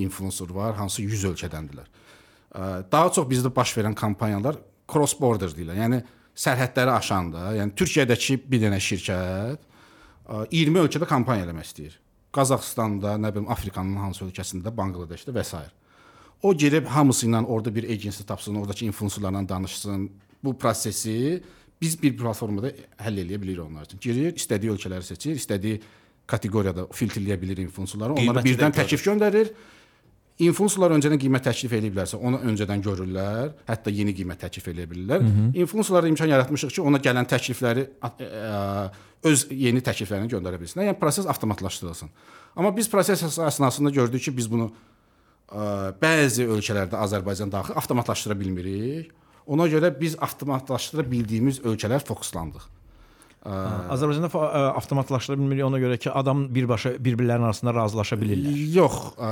influencer 0.00 0.52
var, 0.54 0.76
hansı 0.78 1.02
100 1.02 1.24
ölkədəndirlər. 1.32 1.88
Daha 2.92 3.10
çox 3.14 3.26
bizdə 3.30 3.50
baş 3.54 3.74
verən 3.78 3.94
kampaniyalar 3.94 4.58
cross 4.90 5.14
border 5.18 5.52
deyirlər. 5.54 5.78
Yəni 5.84 6.02
sərhədləri 6.40 6.94
aşanda, 6.94 7.50
yəni 7.58 7.74
Türkiyədəki 7.78 8.38
bir 8.50 8.62
dənə 8.64 8.78
şirkət 8.82 9.60
ə, 9.60 10.44
20 10.50 10.84
ölkədə 10.84 11.08
kampaniya 11.10 11.48
eləmək 11.48 11.68
istəyir. 11.68 11.98
Qazaxstanda, 12.36 13.16
nə 13.18 13.32
bilim 13.34 13.48
Afrikanın 13.50 13.96
hansı 14.04 14.24
ölkəsində, 14.28 14.70
Banqladeşdə 14.76 15.34
və 15.34 15.44
s. 15.44 15.62
O 16.42 16.54
girib 16.56 16.86
hamısı 16.86 17.26
ilə 17.26 17.44
orada 17.44 17.74
bir 17.74 17.84
agency 17.84 18.22
tapsın, 18.24 18.54
oradakı 18.62 18.84
influencerlarla 18.84 19.48
danışsın. 19.48 20.10
Bu 20.44 20.58
prosesi 20.58 21.42
biz 21.80 21.96
bir 22.02 22.16
platformada 22.16 22.70
həll 23.00 23.18
eləyə 23.24 23.40
bilirik 23.42 23.64
onlar 23.64 23.88
üçün. 23.88 24.00
Girir, 24.00 24.32
istədiyi 24.36 24.72
ölkələri 24.72 25.04
seçir, 25.04 25.36
istədiyi 25.36 25.80
kateqoriyada 26.30 26.86
filtrləyə 26.96 27.36
bilir 27.40 27.60
influencerları. 27.66 28.16
Onlara 28.22 28.44
birdən 28.46 28.72
təklif 28.76 29.04
göndərir. 29.04 29.52
Influencerlar 30.40 30.94
öncədən 30.96 31.20
qiymət 31.20 31.44
təklif 31.50 31.72
eləyiblərsə, 31.76 32.16
onu 32.16 32.38
öncədən 32.48 32.80
görürlər, 32.84 33.50
hətta 33.68 33.92
yeni 33.92 34.14
qiymət 34.16 34.40
təklif 34.46 34.70
eləyə 34.72 34.88
bilirlər. 34.88 35.24
Influencerlara 35.60 36.08
imkan 36.08 36.30
yaratmışıq 36.32 36.72
ki, 36.72 36.80
ona 36.80 36.98
gələn 37.02 37.28
təklifləri 37.28 37.86
öz 39.30 39.46
yeni 39.52 39.82
təkliflərini 39.84 40.32
göndərə 40.32 40.60
bilsinlər. 40.62 40.88
Yəni 40.88 40.98
proses 41.00 41.28
avtomatlaşdırılsın. 41.28 42.08
Amma 42.56 42.72
biz 42.76 42.88
proses 42.88 43.22
əsnasında 43.22 43.92
gördük 43.92 44.24
ki, 44.24 44.32
biz 44.36 44.48
bunu 44.50 44.70
ə, 44.70 45.92
bəzi 46.00 46.48
ölkələrdə 46.48 46.96
Azərbaycan 47.04 47.52
daxil 47.52 47.76
avtomatlaşdıra 47.76 48.38
bilmirik. 48.40 49.12
Ona 49.50 49.68
görə 49.68 49.92
biz 50.00 50.16
avtomatlaşdıra 50.22 51.04
bildiyimiz 51.10 51.60
ölkələr 51.68 52.00
fokuslandıq. 52.06 52.64
Azərbaycanda 53.40 54.28
ə, 54.28 54.62
avtomatlaşdıra 54.76 55.38
bilmirik 55.40 55.64
ona 55.64 55.80
görə 55.80 55.96
ki, 56.00 56.10
adam 56.12 56.44
birbaşa 56.52 56.92
bir-birlərinin 57.00 57.48
arasında 57.48 57.72
razılaşa 57.72 58.18
bilirlər. 58.20 58.56
Yox, 58.74 58.98
ə, 59.16 59.30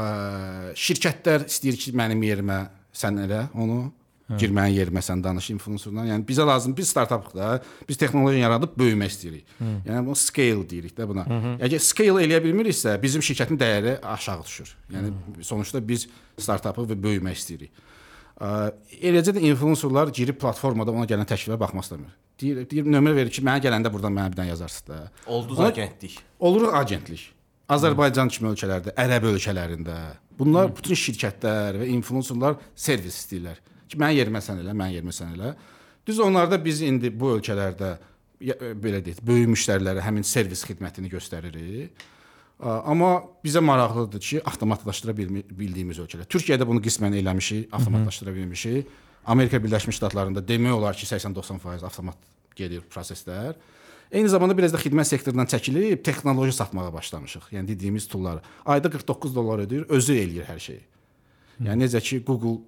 şirkətlər 0.80 1.44
istəyir 1.50 1.76
ki, 1.76 1.92
mənim 1.98 2.22
yerimə 2.24 2.62
sən 2.96 3.20
elə 3.26 3.46
onu 3.52 3.82
Hə. 4.28 4.36
gir 4.42 4.52
mənim 4.52 4.74
yerimə 4.76 5.00
sən 5.04 5.22
danış 5.24 5.46
influencerla. 5.54 6.02
Yəni 6.10 6.24
bizə 6.28 6.44
lazım 6.44 6.74
biz 6.76 6.90
startapıq 6.92 7.32
da. 7.36 7.50
Biz 7.88 7.96
texnologiya 8.00 8.42
yaradıb 8.42 8.74
böyümək 8.76 9.12
istəyirik. 9.14 9.54
Hı. 9.56 9.68
Yəni 9.86 10.02
bu 10.04 10.16
scale 10.20 10.64
deyirik 10.68 10.92
də 10.96 11.06
buna. 11.08 11.24
Hı 11.24 11.38
hı. 11.44 11.52
Əgər 11.68 11.84
scale 11.84 12.24
eləyə 12.26 12.42
bilmiriksə, 12.44 12.98
bizim 13.00 13.24
şirkətin 13.24 13.60
dəyəri 13.60 13.94
aşağı 14.04 14.44
düşür. 14.44 14.74
Yəni 14.92 15.14
sonuçta 15.48 15.80
biz 15.80 16.04
startapıq 16.36 16.90
və 16.92 16.98
böyümək 17.08 17.40
istəyirik. 17.40 17.84
Ə, 18.36 18.52
Eləcə 19.00 19.32
də 19.38 19.44
influencerlar 19.48 20.12
girib 20.12 20.36
platformada 20.44 20.92
ona 20.92 21.08
gələn 21.08 21.28
təklifə 21.28 21.56
baxmaq 21.64 21.88
istəmir. 21.88 22.12
Deyir, 22.40 22.62
deyir 22.70 22.86
nömrə 22.86 23.14
verir 23.16 23.32
ki, 23.34 23.42
mənə 23.42 23.58
gələndə 23.64 23.90
burdan 23.92 24.14
mənə 24.14 24.30
bir 24.32 24.38
dənə 24.42 24.52
yazarsınız 24.52 24.86
da. 24.88 24.98
Olduz 25.26 25.58
Ona- 25.58 25.68
agentlik. 25.72 26.18
Oluruq 26.38 26.74
agentlik. 26.78 27.24
Azərbaycan 27.68 28.30
kimi 28.32 28.48
ölkələrdə, 28.52 28.94
ərəb 28.96 29.26
ölkələrində 29.32 29.96
bunlar 30.38 30.70
bütün 30.76 30.94
şirkətlər 30.96 31.80
və 31.82 31.88
influencerlar 31.96 32.54
servis 32.78 33.18
istəyirlər. 33.24 33.58
Ki 33.88 33.98
mənim 34.00 34.20
yerimə 34.22 34.40
sən 34.44 34.62
elə, 34.62 34.72
mənim 34.72 34.94
yerimə 35.00 35.12
sən 35.12 35.34
elə. 35.34 35.50
Düz 36.06 36.20
onlarda 36.24 36.56
biz 36.64 36.80
indi 36.86 37.10
bu 37.10 37.34
ölkələrdə 37.38 37.90
ya- 38.40 38.56
belə 38.84 39.02
deyək, 39.04 39.18
böyük 39.26 39.50
müştərilərə 39.56 40.00
həmin 40.06 40.24
servis 40.24 40.62
xidmətini 40.64 41.10
göstəririk. 41.12 41.90
Amma 42.60 43.22
bizə 43.44 43.60
maraqlıdır 43.62 44.20
ki, 44.20 44.40
avtomatlaşdıra 44.44 45.12
bildiyimiz 45.18 45.98
ölkələr. 45.98 46.26
Türkiyədə 46.26 46.66
bunu 46.66 46.80
qismən 46.80 47.14
eləmişik, 47.20 47.68
avtomatlaşdıra 47.72 48.34
bilmişik. 48.34 48.86
Amerika 49.28 49.60
Birləşmiş 49.60 49.98
Ştatlarında 50.00 50.42
demək 50.48 50.72
olar 50.72 50.96
ki, 50.96 51.06
80-90% 51.06 51.84
avtomat 51.84 52.16
gedir 52.56 52.82
proseslər. 52.90 53.58
Eyni 54.12 54.28
zamanda 54.32 54.56
biraz 54.56 54.72
da 54.72 54.80
xidmət 54.80 55.10
sektorundan 55.10 55.50
çəkilib 55.52 56.00
texnologiya 56.04 56.56
satmağa 56.62 56.88
başlamışıq. 56.94 57.50
Yəni 57.52 57.68
dediyimiz 57.68 58.08
tulları. 58.08 58.40
Ayda 58.64 58.90
49 58.90 59.34
dollar 59.36 59.60
ödəyir, 59.66 59.84
özü 59.92 60.16
eləyir 60.16 60.48
hər 60.48 60.62
şeyi. 60.64 60.80
Yəni 61.66 61.84
necə 61.84 62.00
ki 62.00 62.22
Google 62.24 62.62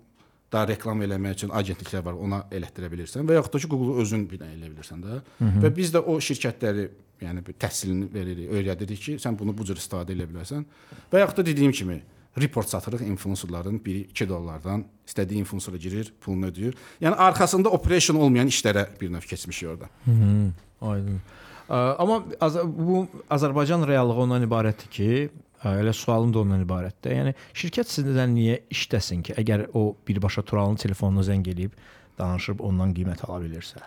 da 0.53 0.67
reklam 0.69 1.01
eləmək 1.07 1.39
üçün 1.39 1.53
agentliklər 1.55 2.05
var, 2.05 2.19
ona 2.19 2.43
elətdirə 2.53 2.91
bilirsən 2.93 3.29
və 3.29 3.39
yaxud 3.39 3.55
da 3.55 3.63
ki 3.63 3.71
Google 3.71 4.03
özün 4.03 4.27
bir 4.29 4.43
dənə 4.43 4.57
eləyə 4.59 4.73
bilirsən 4.75 5.05
də. 5.05 5.21
Hı 5.39 5.49
hı. 5.49 5.63
Və 5.65 5.73
biz 5.77 5.93
də 5.95 6.03
o 6.03 6.17
şirkətləri 6.29 6.89
yəni 7.23 7.45
bir 7.47 7.57
təhsilini 7.61 8.09
veririk, 8.13 8.51
öyrədirik 8.59 9.05
ki, 9.05 9.19
sən 9.23 9.39
bunu 9.39 9.55
bu 9.57 9.65
cür 9.69 9.79
istifadə 9.81 10.13
edə 10.17 10.27
bilərsən. 10.29 10.67
Və 11.13 11.23
yaxud 11.23 11.41
da 11.41 11.47
dediyim 11.47 11.73
kimi 11.73 12.01
report 12.39 12.69
satırıq 12.69 13.01
influencerların 13.01 13.85
biri 13.85 14.01
2 14.01 14.29
dollardan 14.29 14.85
istədiyi 15.07 15.43
influencera 15.43 15.77
girir, 15.77 16.13
pulunu 16.21 16.47
ödəyir. 16.47 16.75
Yəni 17.03 17.15
arxasında 17.15 17.71
operation 17.71 18.17
olmayan 18.17 18.49
işlərə 18.49 18.87
bir 19.01 19.13
növ 19.13 19.21
keçmişik 19.21 19.69
orada. 19.69 19.89
Hı 20.05 20.11
-hı. 20.11 20.51
Aydın. 20.81 21.21
Ə, 21.69 21.97
Amma 21.99 22.25
Az 22.41 22.57
bu 22.65 23.07
Azərbaycan 23.31 23.87
reallığı 23.87 24.15
ondan 24.15 24.43
ibarətdir 24.43 24.89
ki, 24.91 25.31
elə 25.65 25.93
sualım 25.93 26.35
da 26.35 26.39
ondan 26.39 26.65
ibarətdir. 26.65 27.15
Yəni 27.15 27.35
şirkət 27.55 27.91
sizdən 27.93 28.35
niyə 28.35 28.61
işləsin 28.71 29.23
ki, 29.23 29.33
əgər 29.33 29.67
o 29.75 29.97
birbaşa 30.09 30.43
Turalın 30.43 30.77
telefonuna 30.77 31.23
zəng 31.23 31.47
eləyib 31.53 31.73
danışıb 32.19 32.61
ondan 32.61 32.95
qiymət 32.95 33.25
ala 33.29 33.41
bilirsə? 33.45 33.83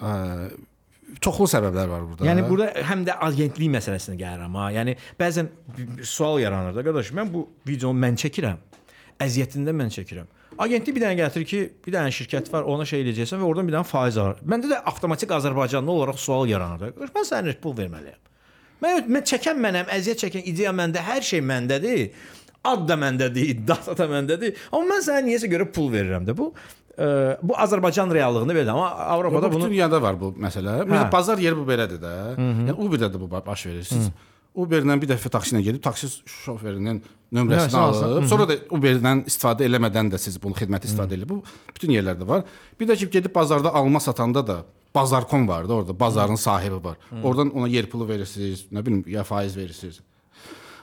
Ə, 0.00 0.10
çoxlu 1.22 1.46
səbəblər 1.50 1.88
var 1.90 2.04
burada. 2.08 2.26
Yəni 2.28 2.44
burada 2.48 2.84
həm 2.90 3.04
də 3.08 3.16
agentlik 3.26 3.72
məsələsinə 3.74 4.16
gəlirəm 4.20 4.58
ha. 4.60 4.68
Yəni 4.74 4.96
bəzən 5.20 5.50
sual 6.06 6.40
yaranır 6.42 6.76
da 6.76 6.84
qardaş, 6.86 7.12
mən 7.16 7.32
bu 7.32 7.46
videonu 7.68 8.00
mən 8.04 8.18
çəkirəm. 8.20 8.60
Əziyyətində 9.20 9.74
mən 9.76 9.92
çəkirəm. 9.96 10.28
Agentlik 10.60 10.96
bir 10.96 11.04
dənə 11.04 11.16
gətirir 11.20 11.46
ki, 11.48 11.60
bir 11.86 11.94
dənə 11.94 12.10
şirkət 12.14 12.50
var, 12.52 12.66
ona 12.68 12.84
şey 12.88 13.04
eləyəcəksən 13.04 13.40
və 13.40 13.46
oradan 13.48 13.68
bir 13.68 13.76
dənə 13.78 13.88
faiz 13.88 14.18
alır. 14.20 14.42
Məndə 14.48 14.72
də 14.72 14.80
avtomatik 14.90 15.30
Azərbaycanlı 15.36 15.92
olaraq 15.92 16.18
sual 16.20 16.50
yaranır 16.50 16.82
da. 16.82 16.90
Qardaş, 16.96 17.14
Mən 17.16 17.28
sənə 17.28 17.54
pul 17.62 17.76
verməliyəm. 17.78 18.18
Mən, 18.80 19.08
mən 19.12 19.24
çəkən 19.28 19.60
mənəm, 19.60 19.88
əziyyət 19.96 20.24
çəkən 20.24 20.46
ideya 20.52 20.72
məndə, 20.76 21.04
hər 21.04 21.24
şey 21.30 21.42
məndədir. 21.44 22.04
Ad 22.68 22.84
da 22.88 22.96
məndədir, 23.00 23.62
data 23.68 23.94
da 23.96 24.04
məndədir. 24.08 24.56
Amma 24.72 24.96
mən 24.96 25.04
sənə 25.06 25.22
niyəsə 25.28 25.48
görə 25.52 25.68
pul 25.72 25.88
verirəm 25.94 26.26
də. 26.28 26.34
Bu 26.36 26.50
ə, 26.98 27.38
bu 27.42 27.54
Azərbaycan 27.54 28.10
reallığını 28.14 28.52
belə 28.56 28.70
amma 28.70 28.88
Avropada 29.14 29.48
bu 29.48 29.52
bunu 29.54 29.64
bütün 29.64 29.70
dünyada 29.74 30.02
var 30.02 30.20
bu 30.20 30.32
məsələ. 30.38 30.80
Hə. 30.88 31.12
Bazar 31.12 31.38
yeri 31.38 31.56
bu 31.56 31.64
belədir 31.68 32.00
də. 32.02 32.14
hı. 32.36 32.66
Yəni 32.70 32.76
Uber-də 32.78 33.12
də 33.14 33.20
bu 33.20 33.28
ba- 33.30 33.46
baş 33.46 33.66
verir. 33.66 33.82
Siz 33.84 34.06
Hı. 34.08 34.12
Uber-lə 34.60 34.96
bir 35.02 35.06
dəfə 35.12 35.30
taksi 35.30 35.54
ilə 35.56 35.60
gedib 35.62 35.82
taksi 35.82 36.08
şoferinin 36.26 37.02
nömrəsini 37.32 37.38
Nömrəsini 37.38 37.76
alsın. 37.78 38.04
alıb, 38.04 38.22
Hı. 38.24 38.28
sonra 38.28 38.48
da 38.48 38.54
Uber-dən 38.74 39.24
istifadə 39.30 39.62
eləmədən 39.68 40.10
də 40.10 40.18
siz 40.18 40.42
bunu 40.42 40.54
xidməti 40.58 40.90
istifadə 40.90 41.14
edib. 41.14 41.28
Bu 41.30 41.42
bütün 41.74 41.90
yerlərdə 41.94 42.26
var. 42.26 42.42
Bir 42.80 42.88
də 42.88 42.96
ki, 42.96 43.10
gedib 43.10 43.34
bazarda 43.34 43.74
alma 43.74 44.00
satanda 44.00 44.46
da 44.46 44.64
Bazar.com 44.94 45.48
var 45.48 45.68
da 45.68 45.74
orada, 45.74 46.00
bazarın 46.00 46.34
sahibi 46.34 46.84
var. 46.84 46.96
Hı. 47.10 47.16
Oradan 47.22 47.50
ona 47.54 47.68
yer 47.68 47.86
pulu 47.86 48.08
verirsiniz, 48.08 48.64
nə 48.72 48.82
bilim, 48.86 49.04
ya 49.06 49.22
faiz 49.22 49.56
verirsiniz. 49.56 50.00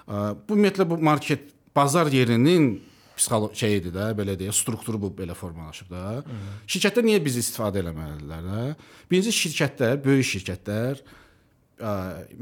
Bu 0.08 0.54
ümumiyyətlə 0.56 0.86
bu 0.90 0.98
market 0.98 1.42
bazar 1.76 2.08
yerinin 2.08 2.82
psixolo 3.18 3.50
şeyidir 3.58 3.94
də, 3.96 4.08
belə 4.18 4.36
deyə, 4.40 4.54
strukturu 4.56 5.00
bu 5.02 5.10
belə 5.18 5.36
formalaşıb 5.38 5.90
da. 5.92 6.02
Şirkətlər 6.70 7.06
niyə 7.08 7.22
bizi 7.26 7.42
istifadə 7.44 7.82
eləməlidirlər 7.84 8.46
də? 8.48 8.64
Birinci 9.12 9.34
şirkətlər, 9.36 9.98
böyük 10.06 10.28
şirkətlər 10.32 11.02
ə, 11.82 11.92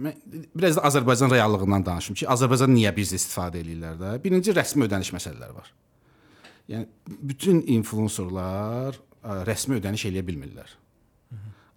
mən 0.06 0.20
biraz 0.56 0.78
da 0.80 0.86
Azərbaycan 0.90 1.32
reallığından 1.34 1.86
danışım 1.88 2.20
ki, 2.22 2.28
Azərbaycan 2.36 2.72
niyə 2.76 2.92
bizi 2.96 3.18
istifadə 3.20 3.60
eləyirlər 3.64 3.98
də? 4.04 4.14
Birinci 4.24 4.54
rəsmi 4.56 4.88
ödəniş 4.90 5.14
məsələləri 5.18 5.56
var. 5.58 5.72
Yəni 6.72 7.18
bütün 7.32 7.60
influencerlar 7.80 8.96
ə, 9.00 9.42
rəsmi 9.50 9.80
ödəniş 9.82 10.08
eləyə 10.12 10.24
bilmirlər. 10.30 10.78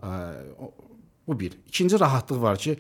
Ə, 0.03 0.13
o- 0.63 0.75
Bu 1.29 1.35
bir. 1.41 1.53
İkinci 1.69 1.99
rahatlıq 2.01 2.39
var 2.41 2.57
ki, 2.57 2.73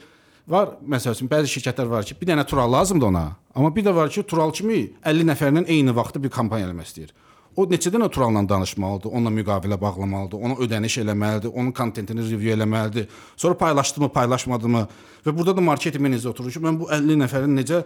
var 0.48 0.74
məsəl 0.82 1.16
üçün 1.16 1.28
bəzi 1.30 1.50
şirkətlər 1.58 1.88
var 1.90 2.06
ki, 2.08 2.16
bir 2.20 2.30
dənə 2.30 2.44
tural 2.48 2.72
lazımdır 2.72 3.10
ona, 3.10 3.24
amma 3.54 3.70
bir 3.74 3.84
də 3.86 3.94
var 3.94 4.10
ki, 4.12 4.24
tural 4.28 4.52
kimi 4.54 4.86
50 5.04 5.28
nəfərlə 5.32 5.64
eyni 5.68 5.94
vaxtda 5.96 6.22
bir 6.24 6.32
kampaniya 6.34 6.70
eləmək 6.70 6.88
istəyir. 6.88 7.14
O 7.58 7.64
neçə 7.66 7.90
dənə 7.90 8.06
turalla 8.14 8.44
danışmalıdır, 8.48 9.10
onunla 9.10 9.32
müqavilə 9.34 9.80
bağlamalıdır, 9.80 10.44
ona 10.46 10.58
ödəniş 10.62 11.00
eləməlidir, 11.02 11.50
onun 11.50 11.72
kontentini 11.74 12.22
review 12.22 12.54
eləməlidir. 12.54 13.08
Sonra 13.36 13.58
paylaşdımı, 13.58 14.08
paylaşmadımı 14.14 14.84
və 15.26 15.34
burada 15.34 15.56
da 15.56 15.64
marketinq 15.66 16.02
meneceri 16.02 16.30
oturur 16.30 16.54
ki, 16.54 16.62
mən 16.62 16.78
bu 16.78 16.86
50 16.94 17.18
nəfərin 17.24 17.58
necə 17.58 17.82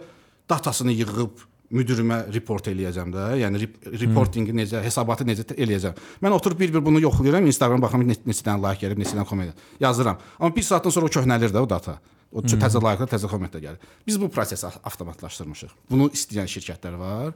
datasını 0.49 0.93
yığıb 0.99 1.41
müdirimə 1.73 2.19
report 2.35 2.69
eləyəcəm 2.69 3.13
də. 3.15 3.27
Yəni 3.41 3.63
rep 3.63 3.91
reportingi 4.03 4.53
necə, 4.53 4.83
hesabatı 4.85 5.25
necə 5.25 5.47
eləyəcəm. 5.55 5.97
Mən 6.21 6.37
oturub 6.37 6.59
bir-bir 6.59 6.83
bunu 6.85 7.01
yoxlayıram, 7.07 7.47
Instagram 7.49 7.81
baxıram 7.81 8.05
ne 8.05 8.17
neçə 8.29 8.45
dənə 8.45 8.61
like 8.61 8.85
gəlib, 8.85 9.01
neçə 9.01 9.17
dənə 9.17 9.25
komment 9.25 9.65
yazıram. 9.81 10.21
Amma 10.39 10.55
1 10.55 10.69
saatdan 10.69 10.93
sonra 10.93 11.09
o 11.09 11.15
köhnəlir 11.17 11.55
də 11.55 11.63
o 11.63 11.69
data. 11.69 11.97
O 12.33 12.41
Mhm. 12.41 12.57
təzə 12.63 12.79
like-lar, 12.81 13.07
təzə 13.07 13.27
kommentlər 13.29 13.61
gəlir. 13.61 13.79
Biz 14.07 14.17
bu 14.19 14.27
prosesi 14.29 14.65
avtomatlaşdırmışıq. 14.65 15.69
Bunu 15.89 16.09
istəyən 16.09 16.49
şirkətlər 16.49 16.97
var. 16.97 17.33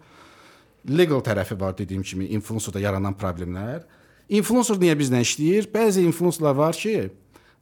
Legal 0.90 1.22
tərəfi 1.22 1.60
var 1.60 1.78
dediyim 1.78 2.02
kimi, 2.04 2.26
influencerda 2.34 2.80
yaranan 2.80 3.14
problemlər. 3.14 3.84
Influencer 4.30 4.76
niyə 4.82 4.96
bizlə 4.98 5.22
işləyir? 5.22 5.68
Bəzi 5.72 6.02
influencerlar 6.08 6.56
var 6.56 6.74
ki, 6.74 7.12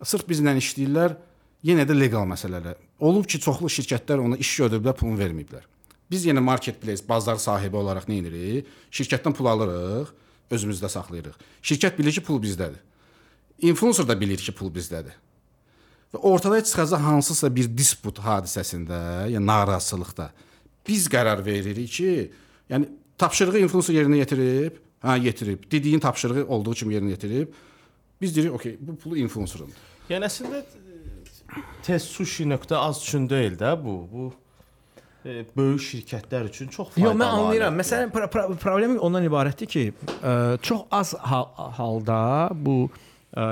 sırf 0.04 0.24
bizlə 0.30 0.56
işləyirlər, 0.62 1.18
yenə 1.66 1.84
də 1.86 1.94
legal 2.00 2.26
məsələlər. 2.26 2.76
Olub 3.00 3.26
ki, 3.28 3.40
çoxlu 3.40 3.68
şirkətlər 3.68 4.20
ona 4.24 4.38
iş 4.38 4.60
götürüblər, 4.62 4.96
pulunu 4.96 5.20
verməyiblər. 5.20 5.64
Biz 6.10 6.26
yenə 6.28 6.40
marketplace, 6.40 7.04
bazar 7.08 7.36
sahibi 7.36 7.76
olaraq 7.76 8.06
nə 8.08 8.20
edirik? 8.22 8.68
Şirkətdən 8.92 9.34
pul 9.34 9.46
alırıq, 9.52 10.08
özümüzdə 10.52 10.88
saxlayırıq. 10.90 11.36
Şirkət 11.62 11.98
bilir 11.98 12.14
ki, 12.14 12.22
pul 12.22 12.40
bizdədir. 12.40 12.80
Influencer 13.60 14.08
da 14.08 14.16
bilir 14.20 14.38
ki, 14.38 14.52
pul 14.52 14.70
bizdədir. 14.72 15.14
Ortada 16.22 16.64
çıxacaq 16.64 17.02
hansısa 17.02 17.50
bir 17.56 17.70
disput 17.78 18.20
hadisəsində, 18.20 19.28
yəni 19.34 19.46
narazılıqda 19.46 20.30
biz 20.88 21.08
qərar 21.10 21.42
veririk 21.46 21.92
ki, 21.92 22.32
yəni 22.70 22.90
tapşırığı 23.18 23.64
influencer 23.66 23.98
yerinə 23.98 24.22
yetirib, 24.22 24.80
hə 25.04 25.18
yetirib, 25.24 25.66
dediyin 25.72 26.00
tapşırığı 26.00 26.46
olduğu 26.48 26.74
kimi 26.74 26.96
yerinə 26.96 27.16
yetirib. 27.16 27.54
Biz 28.22 28.36
deyirik, 28.36 28.54
okey, 28.54 28.78
bu 28.80 28.96
pulu 28.96 29.18
influencerın. 29.18 29.72
Yəni 30.10 30.28
əslində 30.30 30.62
e, 30.62 31.64
test 31.84 32.14
sushi.az 32.14 33.02
üçün 33.02 33.30
deyil 33.30 33.58
də 33.60 33.74
bu. 33.82 33.96
Bu 34.12 34.28
e, 35.26 35.44
böyük 35.58 35.82
şirkətlər 35.82 36.52
üçün 36.52 36.70
çox 36.70 36.94
faydalı. 36.94 37.10
Yox, 37.10 37.20
mən 37.22 37.40
anlayıram. 37.40 37.82
Məsələn, 37.82 38.14
pro 38.14 38.30
pro 38.30 38.46
problemi 38.62 39.00
ondan 39.00 39.26
ibarətdir 39.26 39.72
ki, 39.74 39.86
ə, 40.22 40.38
çox 40.62 40.86
az 40.92 41.16
hal 41.20 41.50
halda 41.80 42.22
bu 42.54 42.78
ə, 42.88 43.05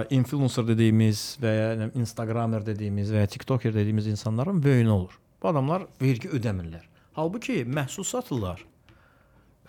influencer 0.10 0.68
dediyimiz 0.68 1.24
və 1.44 1.54
ya 1.54 1.90
Instagramer 2.00 2.66
dediyimiz 2.66 3.12
və 3.12 3.26
ya 3.26 3.32
TikToker 3.34 3.74
dediyimiz 3.76 4.08
insanların 4.08 4.62
böyünə 4.64 4.94
olur. 4.96 5.18
Bu 5.42 5.50
adamlar 5.52 5.88
vergi 6.02 6.30
ödəmirlər. 6.32 6.86
Halbuki 7.18 7.64
məhsul 7.68 8.08
satırlar, 8.08 8.64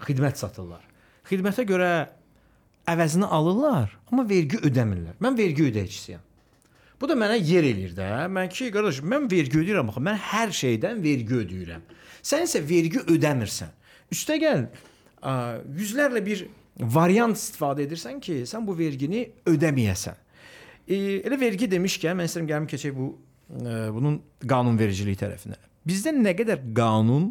xidmət 0.06 0.38
satırlar. 0.38 0.84
Xidmətə 1.28 1.64
görə 1.66 1.90
əvəzini 2.88 3.26
alırlar, 3.26 3.90
amma 4.12 4.24
vergi 4.28 4.60
ödəmirlər. 4.62 5.18
Mən 5.24 5.36
vergi 5.38 5.66
ödəyicisiyəm. 5.72 6.22
Bu 7.00 7.08
da 7.10 7.16
mənə 7.18 7.40
yer 7.42 7.66
eləyir 7.66 7.94
də. 7.96 8.08
Mən 8.32 8.48
ki, 8.52 8.70
qardaş, 8.72 9.02
mən 9.02 9.26
vergi 9.30 9.58
ödəyirəm 9.60 9.90
axı. 9.90 10.02
Mən 10.06 10.20
hər 10.30 10.52
şeydən 10.54 11.02
vergi 11.04 11.40
ödəyirəm. 11.42 11.82
Sən 12.24 12.46
isə 12.46 12.62
vergi 12.64 13.02
ödəmirsən. 13.10 13.72
Üstəgəl 14.14 14.68
yüzlərlə 15.74 16.22
bir 16.24 16.46
variant 16.80 17.36
istifadə 17.36 17.84
edirsən 17.86 18.20
ki, 18.22 18.42
sən 18.48 18.66
bu 18.66 18.76
vergini 18.78 19.26
ödəməyəsən. 19.50 20.20
E, 20.84 20.96
elə 21.24 21.38
vergi 21.40 21.68
demişkən, 21.70 22.18
mən 22.18 22.28
istəyirəm 22.28 22.50
gəlim 22.50 22.66
keçək 22.70 22.96
bu 22.96 23.12
ə, 23.14 23.76
bunun 23.94 24.18
qanunvericilik 24.48 25.18
tərəfinə. 25.20 25.56
Bizdə 25.86 26.12
nə 26.16 26.34
qədər 26.36 26.64
qanun, 26.76 27.30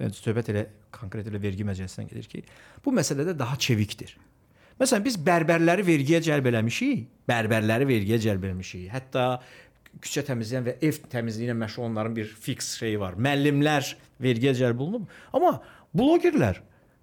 yəni 0.00 0.16
söhbət 0.16 0.52
elə 0.52 0.66
konkret 0.94 1.28
elə 1.30 1.40
vergi 1.42 1.64
məcəlləsindən 1.68 2.10
gedir 2.10 2.28
ki, 2.28 2.44
bu 2.84 2.92
məsələdə 2.96 3.36
daha 3.38 3.56
çevikdir. 3.60 4.16
Məsələn, 4.80 5.04
biz 5.04 5.18
bərbərləri 5.20 5.84
vergiyə 5.84 6.22
cəlb 6.24 6.46
eləmişik. 6.50 7.02
Bərbərləri 7.28 7.86
vergiyə 7.88 8.16
cəlb 8.24 8.46
eləmişik. 8.48 8.86
Hətta 8.88 9.26
küçə 10.00 10.24
təmizləyən 10.24 10.64
və 10.68 10.74
ev 10.86 11.02
təmizliyi 11.12 11.50
ilə 11.50 11.56
məşğul 11.60 11.84
olanların 11.84 12.16
bir 12.16 12.30
fiks 12.46 12.72
şeyi 12.80 13.00
var. 13.02 13.18
Müəllimlər 13.20 13.90
vergiyə 14.24 14.54
cəlb 14.56 14.80
olunub. 14.80 15.10
Amma 15.36 15.58
blogerlər 15.96 16.62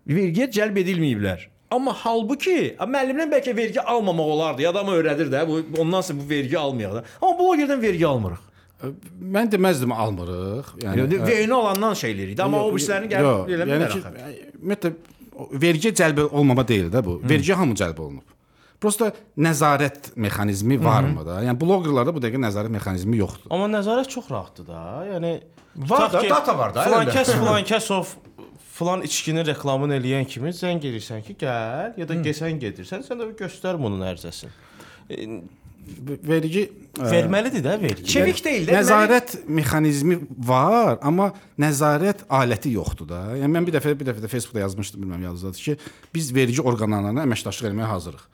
vergiyə 0.10 0.50
cəlb 0.58 0.82
edilməyiblər. 0.82 1.46
Amma 1.72 1.92
halbuki 2.04 2.76
müəllimdən 2.80 3.32
bəlkə 3.34 3.56
vergi 3.56 3.82
almamaq 3.82 4.30
olardı. 4.36 4.62
Ya 4.64 4.70
Adamı 4.72 4.92
öyrədir 4.96 5.32
də. 5.34 5.42
Bu 5.50 5.82
ondan 5.82 6.02
sonra 6.02 6.20
bu 6.24 6.30
vergi 6.30 6.60
almayaq 6.60 6.94
da. 6.96 7.04
Amma 7.22 7.40
blogerdən 7.42 7.82
vergi 7.82 8.08
almırıq. 8.08 8.46
Mən 9.36 9.52
deməzdim 9.52 9.92
almırıq. 9.92 10.72
Yəni 10.86 11.10
vergi 11.28 11.54
olandan 11.54 11.94
şey 11.98 12.12
eləyirik. 12.16 12.42
Amma 12.46 12.64
o 12.64 12.72
işlərini 12.78 13.12
gəlib 13.12 13.52
eləmirlər 13.58 13.84
yəni 13.84 13.92
ki, 13.92 14.00
axı. 14.00 14.34
ümumiyyətlə 14.62 14.94
o 15.38 15.50
vergiyə 15.66 15.94
cəlb 16.02 16.24
olmama 16.32 16.68
deyil 16.68 16.92
də 16.94 17.04
bu. 17.06 17.20
Vergiyə 17.30 17.58
hamı 17.60 17.76
cəlb 17.78 18.00
olunub. 18.06 18.36
Prosta 18.82 19.10
nəzarət 19.42 20.12
mexanizmi 20.16 20.78
varmı 20.84 21.26
da? 21.26 21.40
Yəni 21.48 21.58
bloqerlarda 21.60 22.14
bu 22.14 22.22
dəqiqə 22.22 22.42
nəzarət 22.46 22.74
mexanizmi 22.78 23.18
yoxdur. 23.18 23.50
Amma 23.50 23.68
nəzarət 23.74 24.12
çox 24.14 24.30
rahatdır 24.32 24.68
da. 24.70 24.82
Yəni 25.12 25.34
Var 25.78 26.12
da, 26.14 26.22
ki, 26.22 26.30
data 26.30 26.58
var 26.58 26.74
da, 26.74 26.84
Filan 26.88 27.06
əlində. 27.06 28.06
Filan 28.78 29.04
içkinin 29.06 29.46
reklamını 29.48 29.98
eləyən 29.98 30.28
kimi 30.30 30.54
zəng 30.56 30.84
edirsən 30.86 31.24
ki, 31.26 31.38
gəl, 31.42 31.96
ya 31.98 32.08
da 32.10 32.18
gesən 32.26 32.60
gedirsən, 32.62 33.06
sən 33.06 33.22
də 33.22 33.30
bir 33.32 33.38
göstər 33.40 33.80
bunun 33.82 34.06
ərizəsini. 34.12 34.52
E, 35.10 35.30
Vergi 36.28 36.66
ə, 36.68 37.06
Verməlidir 37.08 37.62
də 37.64 37.78
vergi. 37.80 38.04
Çevik 38.12 38.42
deyil 38.44 38.66
də. 38.68 38.74
Nəzarət 38.76 39.38
mexanizmi 39.48 40.18
var, 40.50 40.98
amma 41.00 41.30
nəzarət 41.64 42.26
aləti 42.28 42.74
yoxdur 42.74 43.08
da. 43.08 43.22
Yəni 43.40 43.48
mən 43.54 43.70
bir 43.70 43.78
dəfə 43.78 43.94
bir 43.96 44.10
dəfə 44.10 44.26
də 44.26 44.32
Facebookda 44.34 44.66
yazmışdım, 44.66 45.06
bilmirəm 45.06 45.24
yadınızdadır 45.30 45.64
ki, 45.64 45.78
biz 46.18 46.34
vergi 46.36 46.60
orqanlarına 46.60 47.24
əməkdaşlıq 47.24 47.72
etməyə 47.72 47.88
hazırıq. 47.94 48.26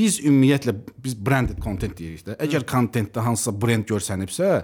Biz 0.00 0.20
ümumiyyətlə 0.24 0.78
biz 1.04 1.18
branded 1.26 1.60
content 1.60 1.92
deyirik 1.98 2.24
də. 2.24 2.38
Əgər 2.46 2.64
kontentdə 2.72 3.26
hansısa 3.26 3.52
brend 3.52 3.84
görsənibsə, 3.90 4.54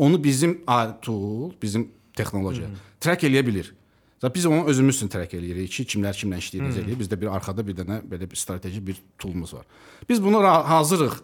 onu 0.00 0.22
bizim 0.24 0.62
tool, 1.04 1.50
bizim 1.60 1.90
texnologiya 2.16 2.72
track 3.00 3.24
eləyə 3.24 3.44
bilir. 3.46 3.72
Zaten 4.20 4.34
biz 4.34 4.46
onu 4.46 4.64
özümüz 4.68 4.96
üçün 4.96 5.08
track 5.08 5.32
eləyirik 5.34 5.70
ki, 5.72 5.84
kimlər 5.94 6.12
kimlə 6.16 6.38
işləyir, 6.42 6.66
necə 6.66 6.82
eləyir. 6.82 6.98
Bizdə 7.00 7.16
bir 7.20 7.30
arxada 7.32 7.64
bir 7.66 7.76
dənə 7.78 8.02
belə 8.04 8.26
bir 8.30 8.36
strateji 8.36 8.82
bir 8.86 8.98
toolumuz 9.18 9.54
var. 9.54 9.64
Biz 10.08 10.20
bunu 10.24 10.42
ra- 10.44 10.64
hazırıq 10.68 11.14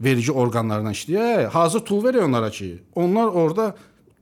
vergi 0.00 0.32
orqanlarına 0.32 0.92
işləyə, 0.94 1.46
hazır 1.50 1.80
tool 1.80 2.04
veririk 2.04 2.22
onlara 2.28 2.50
ki, 2.50 2.68
onlar 2.94 3.26
orada 3.34 3.74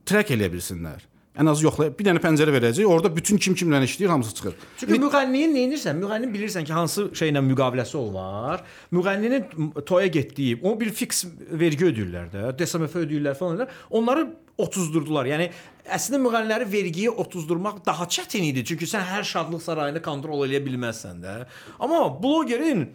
track 0.05 0.31
eləyə 0.33 0.49
bilsinlər. 0.55 1.05
Ən 1.39 1.47
az 1.47 1.61
yoxlaya 1.63 1.93
bir 1.95 2.03
dənə 2.09 2.19
pəncərə 2.19 2.51
verəcək, 2.51 2.87
orada 2.89 3.11
bütün 3.15 3.39
kim 3.39 3.55
kimlə 3.55 3.79
işləyir 3.85 4.11
hamısı 4.11 4.33
çıxır. 4.35 4.57
Çünki 4.81 4.99
müğənniyin 4.99 5.53
nə 5.55 5.61
edirsən? 5.69 6.01
Müğənni 6.01 6.27
bilirsən 6.33 6.67
ki, 6.67 6.73
hansı 6.75 7.05
şeylə 7.15 7.39
müqaviləsi 7.45 7.95
ol 7.95 8.11
var. 8.13 8.65
Müğənninin 8.91 9.71
toya 9.87 10.07
getdiyi, 10.11 10.59
o 10.59 10.75
bir 10.79 10.91
fix 10.91 11.23
vergi 11.51 11.87
ödəyirlər 11.93 12.27
də, 12.33 12.45
DSMF 12.59 12.99
ödəyirlər 13.05 13.39
falan. 13.39 13.71
Onları 13.89 14.27
30-durdular. 14.59 15.29
Yəni 15.31 15.47
əslində 15.87 16.19
müğənniləri 16.25 16.67
vergiyə 16.69 17.13
30-durmaq 17.23 17.79
daha 17.85 18.07
çətin 18.11 18.49
idi. 18.49 18.65
Çünki 18.67 18.89
sən 18.89 19.05
hər 19.07 19.23
şadlıq 19.27 19.63
sarayını 19.63 20.03
kontrol 20.03 20.43
edə 20.47 20.59
bilməzsən 20.65 21.23
də. 21.23 21.35
Amma 21.79 22.03
blogerin 22.21 22.89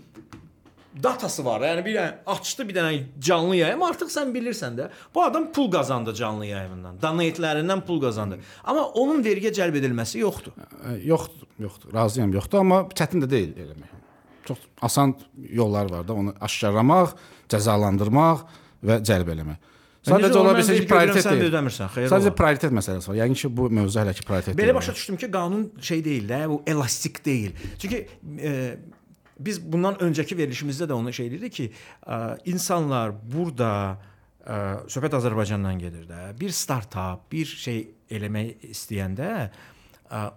datası 1.02 1.44
var. 1.44 1.60
Yəni 1.66 1.84
bir 1.84 1.96
dənə 1.96 2.12
açdı 2.34 2.68
bir 2.68 2.76
dənə 2.76 2.92
canlı 3.20 3.56
yayım, 3.56 3.82
artıq 3.82 4.10
sən 4.12 4.30
bilirsən 4.34 4.76
də. 4.78 4.88
Bu 5.14 5.24
adam 5.24 5.48
pul 5.52 5.70
qazandı 5.72 6.14
canlı 6.14 6.46
yayımından. 6.46 6.98
Donate-lərindən 7.02 7.82
pul 7.86 8.00
qazandı. 8.02 8.38
Amma 8.64 8.84
onun 8.94 9.22
vergiyə 9.24 9.52
cəlb 9.56 9.76
edilməsi 9.80 10.18
yoxdur. 10.22 10.52
Yoxdur, 11.02 11.48
yoxdur. 11.58 11.92
Razıyam, 11.94 12.32
yoxdur, 12.34 12.62
amma 12.62 12.84
çətin 12.94 13.24
də 13.24 13.30
deyil 13.30 13.52
eləmək. 13.66 13.90
Çox 14.44 14.58
asan 14.82 15.14
yollar 15.50 15.90
var 15.90 16.08
da, 16.08 16.12
onu 16.12 16.34
aşkarlamaq, 16.40 17.14
cəzalandırmaq 17.48 18.42
və 18.84 18.98
cəlb 19.08 19.30
eləmək. 19.34 19.70
Sadəcə 20.04 20.28
necə 20.28 20.36
ola 20.36 20.50
bilsə 20.52 20.74
ki, 20.76 20.84
prioritet 20.88 21.24
deyil. 21.30 21.46
ödəmirsən, 21.48 21.88
xeyir 21.94 22.10
Sadəcə 22.12 22.28
ola. 22.28 22.36
prioritet 22.36 22.74
məsələsi 22.76 23.08
var. 23.08 23.16
Yəni 23.22 23.38
ki, 23.40 23.48
bu 23.56 23.70
mövzu 23.72 24.02
hələ 24.02 24.12
ki 24.12 24.26
prioritet 24.28 24.52
Belə 24.58 24.66
deyil. 24.68 24.74
başa 24.76 24.92
düşdüm 24.94 25.16
ki, 25.16 25.30
qanun 25.32 25.62
şey 25.80 26.02
deyil 26.04 26.26
də, 26.28 26.42
bu 26.50 26.58
elastik 26.66 27.24
deyil. 27.24 27.54
Çünki 27.78 28.02
e, 28.42 28.52
biz 29.38 29.60
bundan 29.60 29.98
öncəki 30.02 30.36
verilişimizdə 30.38 30.88
də 30.90 30.96
onu 30.96 31.12
şey 31.12 31.26
edirdik 31.26 31.52
ki, 31.52 31.70
insanlar 32.50 33.14
burada 33.22 33.70
söhbət 34.90 35.16
Azərbaycandan 35.18 35.78
gedir 35.80 36.04
də. 36.08 36.26
Bir 36.40 36.52
startap, 36.52 37.24
bir 37.32 37.48
şey 37.48 37.86
eləmək 38.12 38.68
istəyəndə 38.70 39.30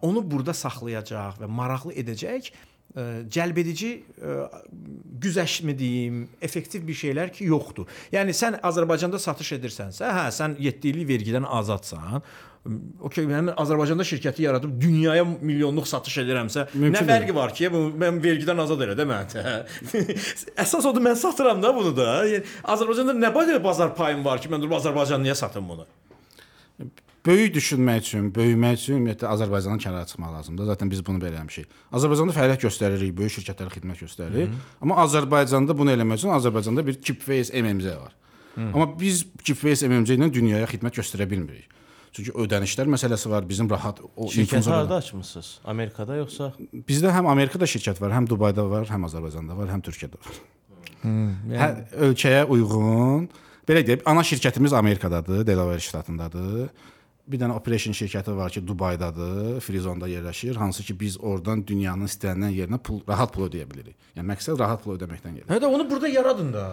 onu 0.02 0.24
burada 0.24 0.56
saxlayacaq 0.56 1.42
və 1.42 1.50
maraqlı 1.52 1.94
edəcək 2.02 2.52
cəlbedici 3.30 3.90
e, 4.18 4.36
güzəştmi 5.22 5.76
deyim, 5.78 6.28
effektiv 6.42 6.86
bir 6.88 6.98
şeylər 6.98 7.32
ki, 7.34 7.46
yoxdur. 7.52 7.90
Yəni 8.14 8.34
sən 8.38 8.60
Azərbaycanda 8.66 9.20
satış 9.22 9.56
edirsənsə, 9.60 10.08
hə, 10.18 10.28
sən 10.34 10.58
7 10.62 10.92
illik 10.92 11.10
vergidən 11.12 11.46
azadsan. 11.60 12.24
Okey, 13.08 13.24
mən 13.30 13.54
Azərbaycanda 13.54 14.04
şirkəti 14.08 14.44
yaradıb 14.44 14.74
dünyaya 14.82 15.24
milyonluq 15.24 15.88
satış 15.88 16.18
edirəmsə, 16.26 16.66
Mümkün 16.74 16.98
nə 16.98 17.04
fərqi 17.08 17.36
var 17.36 17.54
ki, 17.56 17.70
bu 17.72 17.84
mən 18.02 18.18
vergidən 18.24 18.60
azad 18.64 18.82
elə 18.88 18.98
də 18.98 19.06
mən. 19.08 19.38
Əsas 20.66 20.90
odur 20.90 21.06
mən 21.06 21.16
satıram 21.20 21.62
da 21.64 21.72
bunu 21.76 21.94
da. 21.96 22.10
Yəni 22.28 22.44
Azərbaycanda 22.76 23.16
nə 23.22 23.62
bazar 23.64 23.94
payım 23.96 24.26
var 24.26 24.42
ki, 24.44 24.52
mən 24.52 24.64
durub 24.64 24.76
Azərbaycan 24.82 25.24
niyə 25.24 25.38
satım 25.38 25.70
bunu? 25.70 25.88
Böyük 27.28 27.56
düşünmək 27.58 27.98
üçün, 28.06 28.28
böyümək 28.36 28.78
üçün 28.80 28.96
ümumiyyətlə 29.02 29.28
Azərbaycandan 29.34 29.82
kənara 29.84 30.06
çıxmaq 30.08 30.32
lazımdır. 30.38 30.66
Zaten 30.72 30.92
biz 30.92 31.02
bunu 31.06 31.20
belə 31.20 31.36
eləmişik. 31.36 31.66
Azərbaycanda 31.92 32.36
fəaliyyət 32.38 32.62
göstəririk, 32.64 33.12
böyük 33.18 33.34
şirkətlərə 33.36 33.74
xidmət 33.74 34.04
göstəririk. 34.06 34.54
Amma 34.82 34.96
Azərbaycanda 35.04 35.76
bunu 35.78 35.92
eləmək 35.92 36.22
üçün 36.22 36.32
Azərbaycanda 36.38 36.86
bir 36.88 37.02
Keepface 37.02 37.52
MMC 37.62 37.86
var. 38.00 38.14
Hı. 38.56 38.70
Amma 38.74 38.88
biz 39.00 39.26
Keepface 39.44 39.90
MMC 39.92 40.16
ilə 40.16 40.30
dünyaya 40.34 40.70
xidmət 40.72 41.02
göstərə 41.02 41.28
bilmirik. 41.30 41.68
Çünki 42.16 42.32
ödənişlər 42.32 42.88
məsələsi 42.96 43.30
var, 43.30 43.44
bizim 43.50 43.68
rahat 43.70 44.00
o 44.16 44.26
Şirkət 44.32 44.46
influencer- 44.48 44.72
harda 44.80 44.96
açmısınız? 45.04 45.50
Amerikada 45.66 46.16
yoxsa? 46.16 46.54
Bizdə 46.88 47.12
həm 47.14 47.28
Amerikada 47.30 47.66
şirkət 47.68 48.00
var, 48.02 48.16
həm 48.16 48.26
Dubayda 48.32 48.64
var, 48.72 48.88
həm 48.88 49.04
Azərbaycanda 49.06 49.58
var, 49.58 49.68
həm 49.76 49.84
Türkiyədə 49.84 50.16
var. 50.24 50.40
yəni- 51.04 51.60
Hər 51.60 51.76
ölkəyə 52.08 52.46
uyğun. 52.48 53.28
Belə 53.68 53.84
deyək, 53.86 54.02
ana 54.06 54.22
şirkətimiz 54.24 54.74
Amerikadadır, 54.74 55.44
Delaware 55.48 55.80
ştatındadır. 55.80 56.70
Bir 57.28 57.42
dənə 57.42 57.58
operation 57.60 57.92
şirkəti 57.92 58.32
var 58.38 58.54
ki, 58.56 58.62
Dubaydadır, 58.64 59.60
Frizonda 59.60 60.08
yerləşir, 60.08 60.56
hansı 60.56 60.84
ki 60.88 60.94
biz 61.00 61.18
oradan 61.20 61.60
dünyanın 61.68 62.08
istənilən 62.08 62.54
yerinə 62.56 62.80
pul 62.80 63.02
rahat 63.10 63.34
pul 63.36 63.50
ödəyə 63.50 63.68
bilirik. 63.68 63.98
Yəni 64.16 64.30
məqsəd 64.32 64.56
rahat 64.64 64.86
pul 64.86 64.96
ödəməkdən 64.96 65.36
gəlir. 65.36 65.50
Hə 65.52 65.60
də 65.60 65.68
onu 65.68 65.90
burada 65.90 66.08
yaradın 66.08 66.54
da. 66.56 66.64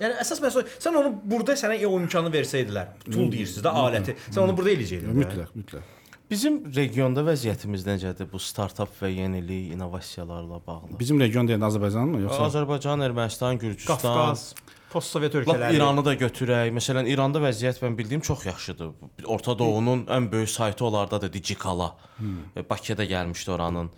Yəni 0.00 0.16
əsas 0.24 0.40
məsələ 0.40 0.64
sən 0.80 0.96
onu 1.02 1.12
burada 1.34 1.58
sənə 1.60 1.76
o 1.84 1.92
imkanı 2.00 2.32
versəydilər, 2.32 2.94
tool 3.10 3.28
deyirsiniz 3.34 3.66
də 3.66 3.74
aləti. 3.84 4.16
Sən 4.30 4.42
onu 4.46 4.56
burada 4.56 4.72
eləyəcəydin. 4.78 5.20
Mütləq, 5.20 5.52
mütləq. 5.60 5.96
Bizim 6.30 6.60
regionda 6.72 7.24
vəziyyətimiz 7.26 7.84
necədir 7.88 8.28
bu 8.30 8.38
startap 8.38 8.92
və 9.02 9.08
yenilik, 9.10 9.72
innovasiyalarla 9.74 10.60
bağlı? 10.66 10.96
Bizim 11.00 11.18
region 11.20 11.48
deyəndə 11.48 11.66
Azərbaycanmı 11.74 12.20
yoxsa 12.22 12.44
Azərbaycan, 12.46 13.02
Ermənistan, 13.02 13.58
Gürcüstan, 13.58 13.98
Qafqaz, 13.98 14.44
postsovet 14.92 15.34
Lap 15.34 15.42
ölkələri. 15.42 15.76
İranı 15.76 16.04
da 16.04 16.14
götürək. 16.14 16.72
Məsələn, 16.76 17.08
İranda 17.10 17.40
vəziyyət 17.42 17.80
mən 17.84 17.96
bildiyim 17.98 18.20
çox 18.26 18.46
yaxşıdır. 18.46 18.90
Orta 19.24 19.58
Doğunun 19.58 20.06
ən 20.06 20.30
böyük 20.32 20.50
saytı 20.50 20.84
onlardadır 20.84 21.32
Digikala. 21.32 21.96
Hmm. 22.16 22.44
E, 22.56 22.70
Bakıya 22.70 22.98
da 22.98 23.04
gəlmişdi 23.04 23.50
oranın 23.50 23.90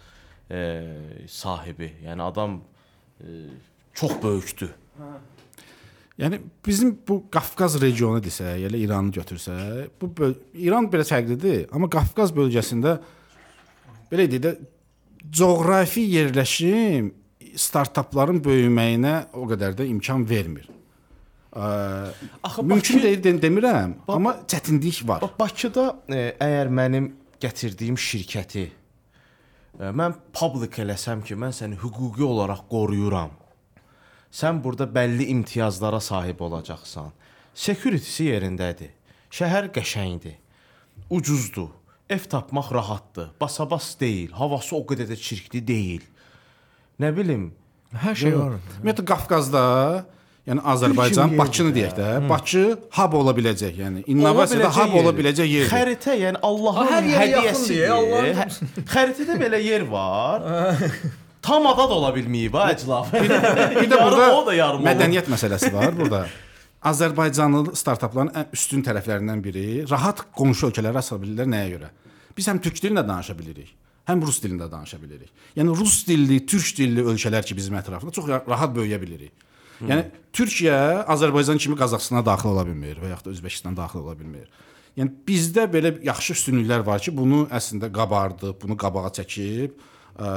e, 0.51 0.59
sahibi. 1.28 1.93
Yəni 2.05 2.22
adam 2.22 2.61
e, 3.20 3.26
çox 3.95 4.12
böyükdür. 4.22 4.70
Yəni 6.18 6.40
bizim 6.66 6.99
bu 7.09 7.22
Qafqaz 7.32 7.80
regionu 7.80 8.20
desək, 8.22 8.66
elə 8.68 8.76
İranı 8.76 9.11
götürsək, 9.11 9.88
bu 10.01 10.11
böl- 10.18 10.36
İran 10.55 10.86
belə 10.93 11.07
fərqlidir, 11.09 11.64
amma 11.72 11.88
Qafqaz 11.90 12.34
bölgəsində 12.36 12.99
belə 14.12 14.28
deyək 14.28 14.45
də 14.45 14.53
coğrafi 15.32 16.05
yerləşim 16.12 17.14
startapların 17.57 18.43
böyüməyinə 18.45 19.14
o 19.32 19.49
qədər 19.49 19.74
də 19.80 19.88
imkan 19.88 20.28
vermir. 20.28 20.68
Ə, 21.53 22.09
Axı 22.43 22.63
mümkün 22.63 22.97
Bakı- 22.97 23.03
deyil 23.03 23.23
de- 23.25 23.43
demirəm, 23.47 23.93
amma 24.09 24.37
çətinlik 24.49 25.09
var. 25.09 25.21
Bax 25.21 25.31
Bakıda 25.39 25.97
e, 26.09 26.21
əgər 26.41 26.69
mənim 26.73 27.11
gətirdiyim 27.41 27.97
şirkəti 28.01 28.65
e, 29.81 29.85
mən 29.93 30.15
public 30.33 30.79
eləsəm 30.81 31.21
ki, 31.25 31.35
mən 31.37 31.53
səni 31.53 31.77
hüquqi 31.83 32.25
olaraq 32.25 32.63
qoruyuram. 32.71 33.31
Sən 34.33 34.63
burada 34.65 34.85
bəlli 34.89 35.27
imtiyazlara 35.29 36.01
sahib 36.01 36.41
olacaqsan. 36.41 37.11
Security-si 37.55 38.31
yerindədir. 38.31 38.95
Şəhər 39.31 39.69
qəşəngdir. 39.77 40.39
Ucuzdur. 41.11 41.69
Ev 42.09 42.25
tapmaq 42.33 42.73
rahatdır. 42.73 43.31
Basabas 43.41 43.93
deyil. 44.01 44.33
Havası 44.33 44.77
o 44.77 44.81
qədər 44.89 45.13
də 45.13 45.17
çirkli 45.21 45.61
deyil. 45.69 46.03
Nə 47.01 47.13
bilim, 47.17 47.51
hər 47.93 48.17
şey 48.17 48.33
var. 48.39 48.57
Ümumiyyətlə 48.81 49.05
Qafqazda, 49.05 49.63
yəni 50.49 50.62
Azərbaycan, 50.72 51.36
Bakını 51.38 51.72
deyək 51.76 51.93
də, 51.97 52.07
də. 52.22 52.28
Bakı 52.30 52.62
hub 52.99 53.12
ola 53.20 53.32
biləcək, 53.36 53.76
yəni 53.78 54.05
innovasiyada 54.11 54.68
Ola 54.68 54.76
hub 54.76 54.95
ola 54.95 55.03
yerdir. 55.11 55.18
biləcək 55.20 55.51
yerdir. 55.55 55.70
Xəritə, 55.72 56.16
yəni 56.24 56.40
Allahın 56.43 56.88
hər 56.93 57.03
yerə 57.11 57.28
yaxın 57.30 57.43
hədiyyəsidir. 57.43 57.76
deyə, 57.76 57.90
Allahın- 57.99 58.86
Xəritədə 58.95 59.36
belə 59.45 59.61
yer 59.62 59.84
var. 59.93 60.47
Tam 61.43 61.66
ada 61.66 61.88
da 61.90 61.95
ola 61.99 62.11
bilməyib 62.14 62.55
ha 62.59 62.68
əclaf. 62.72 63.12
Bir 63.12 63.28
də, 63.30 63.38
bir 63.80 63.88
də 63.90 63.97
burada 64.05 64.26
o 64.38 64.47
da 64.47 64.55
yarım 64.55 64.80
olur. 64.80 64.88
mədəniyyət 64.90 65.30
məsələsi 65.32 65.72
var 65.74 65.95
burada. 65.99 66.26
Azərbaycanlı 66.82 67.76
startapların 67.78 68.32
ən 68.34 68.47
üstün 68.57 68.82
tərəflərindən 68.82 69.43
biri 69.45 69.64
rahat 69.90 70.24
qonşu 70.34 70.68
ölkələrə 70.70 70.99
asa 70.99 71.18
bilirlər 71.22 71.47
nəyə 71.51 71.68
görə? 71.76 71.90
Biz 72.36 72.49
həm 72.51 72.59
türk 72.64 72.80
dilində 72.82 73.05
danışa 73.07 73.36
bilirik, 73.38 73.68
həm 74.11 74.22
rus 74.26 74.40
dilində 74.43 74.66
danışa 74.72 74.99
bilirik. 75.03 75.30
Yəni 75.59 75.76
rus 75.78 76.01
dilli, 76.09 76.40
türk 76.47 76.72
dilli 76.78 77.05
ölkələr 77.12 77.45
ki 77.47 77.55
bizim 77.59 77.76
ətrafında 77.78 78.11
çox 78.16 78.26
ra- 78.26 78.43
rahat 78.49 78.74
böyüyə 78.74 78.99
bilirik. 79.03 79.30
Yəni 79.89 80.20
Türkiyə 80.33 80.76
Azərbaycan 81.12 81.61
kimi 81.62 81.78
Qazaxstana 81.78 82.22
daxil 82.26 82.53
ola 82.53 82.66
bilmir 82.68 83.01
və 83.03 83.12
yaxud 83.12 83.30
da 83.30 83.35
Özbəkistan 83.37 83.78
daxil 83.78 84.05
ola 84.05 84.14
bilmir. 84.18 84.47
Yəni 84.99 85.14
bizdə 85.26 85.66
belə 85.72 85.95
yaxşı 86.05 86.37
üstünlüklər 86.37 86.85
var 86.87 87.01
ki, 87.03 87.14
bunu 87.16 87.47
əslində 87.53 87.89
qabardıb, 87.93 88.59
bunu 88.61 88.76
qabağa 88.80 89.12
çəkib, 89.18 89.80
ə, 90.16 90.30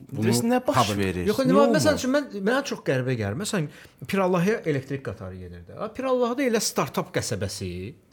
Bəs 0.00 0.38
nə 0.48 0.62
baş 0.64 0.94
verir? 0.96 1.26
Yox, 1.28 1.42
indi 1.44 1.52
məsəl 1.74 1.98
üçün 1.98 2.12
mən 2.14 2.30
mənə 2.38 2.62
çox 2.70 2.80
qəribə 2.86 3.12
gəlir. 3.18 3.36
Məsələn, 3.36 3.66
Pirallahıya 4.08 4.62
elektrik 4.70 5.02
qatarı 5.04 5.36
gedirdi. 5.36 5.74
Ha, 5.76 5.90
Pirallahda 5.92 6.46
elə 6.46 6.62
startap 6.64 7.10
qəsəbəsi, 7.12 7.68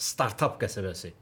startap 0.10 0.58
qəsəbəsi. 0.62 1.14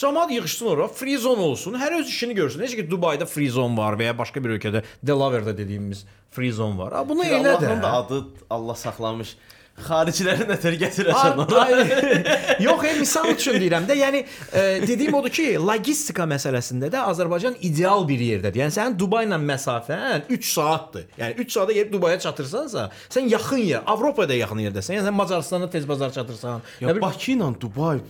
Cəmaət 0.00 0.30
yığışsın 0.32 0.66
ora, 0.72 0.86
free 0.88 1.18
zone 1.20 1.44
olsun, 1.44 1.74
hər 1.76 1.98
öz 1.98 2.08
işini 2.08 2.32
görsün. 2.38 2.62
Necə 2.64 2.78
ki 2.78 2.86
Dubayda 2.88 3.26
free 3.28 3.50
zone 3.52 3.76
var 3.76 3.98
və 4.00 4.08
ya 4.08 4.16
başqa 4.16 4.40
bir 4.40 4.54
ölkədə 4.56 4.80
Delaware'da 5.04 5.52
dediyimiz 5.58 6.06
free 6.32 6.52
zone 6.56 6.78
var. 6.78 6.94
Ha, 6.96 7.02
bunu 7.08 7.26
elə 7.26 7.58
də. 7.60 7.66
Allahın 7.68 7.82
da 7.82 7.92
adı 7.98 8.20
Allah 8.50 8.78
saxlamış. 8.80 9.34
Xariciləri 9.80 10.44
nətər 10.48 10.74
ay- 10.76 12.60
Yox, 12.66 12.84
e, 12.84 12.94
misal 12.98 13.28
üçün 13.32 13.56
deyirəm 13.60 13.86
də, 13.88 13.96
yəni 13.96 14.22
e, 14.52 14.62
dediyim 14.84 15.14
odur 15.16 15.32
ki, 15.32 15.46
logistika 15.60 16.26
məsələsində 16.28 16.90
də 16.92 17.00
Azərbaycan 17.12 17.56
ideal 17.64 18.04
bir 18.08 18.20
yerdədir. 18.24 18.60
Yəni 18.64 18.76
sənin 18.76 18.98
Dubay 19.00 19.28
ilə 19.28 19.38
məsafən 19.40 20.26
3 20.28 20.50
saatdır. 20.52 21.06
Yəni 21.20 21.44
3 21.46 21.56
saata 21.56 21.76
gedib 21.76 21.92
Dubaya 21.96 22.18
çatırsansa, 22.20 22.88
sən 23.08 23.28
yaxın 23.32 23.64
yer, 23.68 23.84
Avropada 23.86 24.36
yaxın 24.36 24.64
yerdəsən. 24.66 24.98
Yəni 24.98 25.08
sən 25.08 25.16
Macaristanda 25.16 25.70
tez 25.70 25.88
bazar 25.88 26.12
çatırsan. 26.12 26.60
Ya 26.80 26.96
Bakı 27.00 27.32
ilə 27.36 27.54
Dubay 27.60 28.00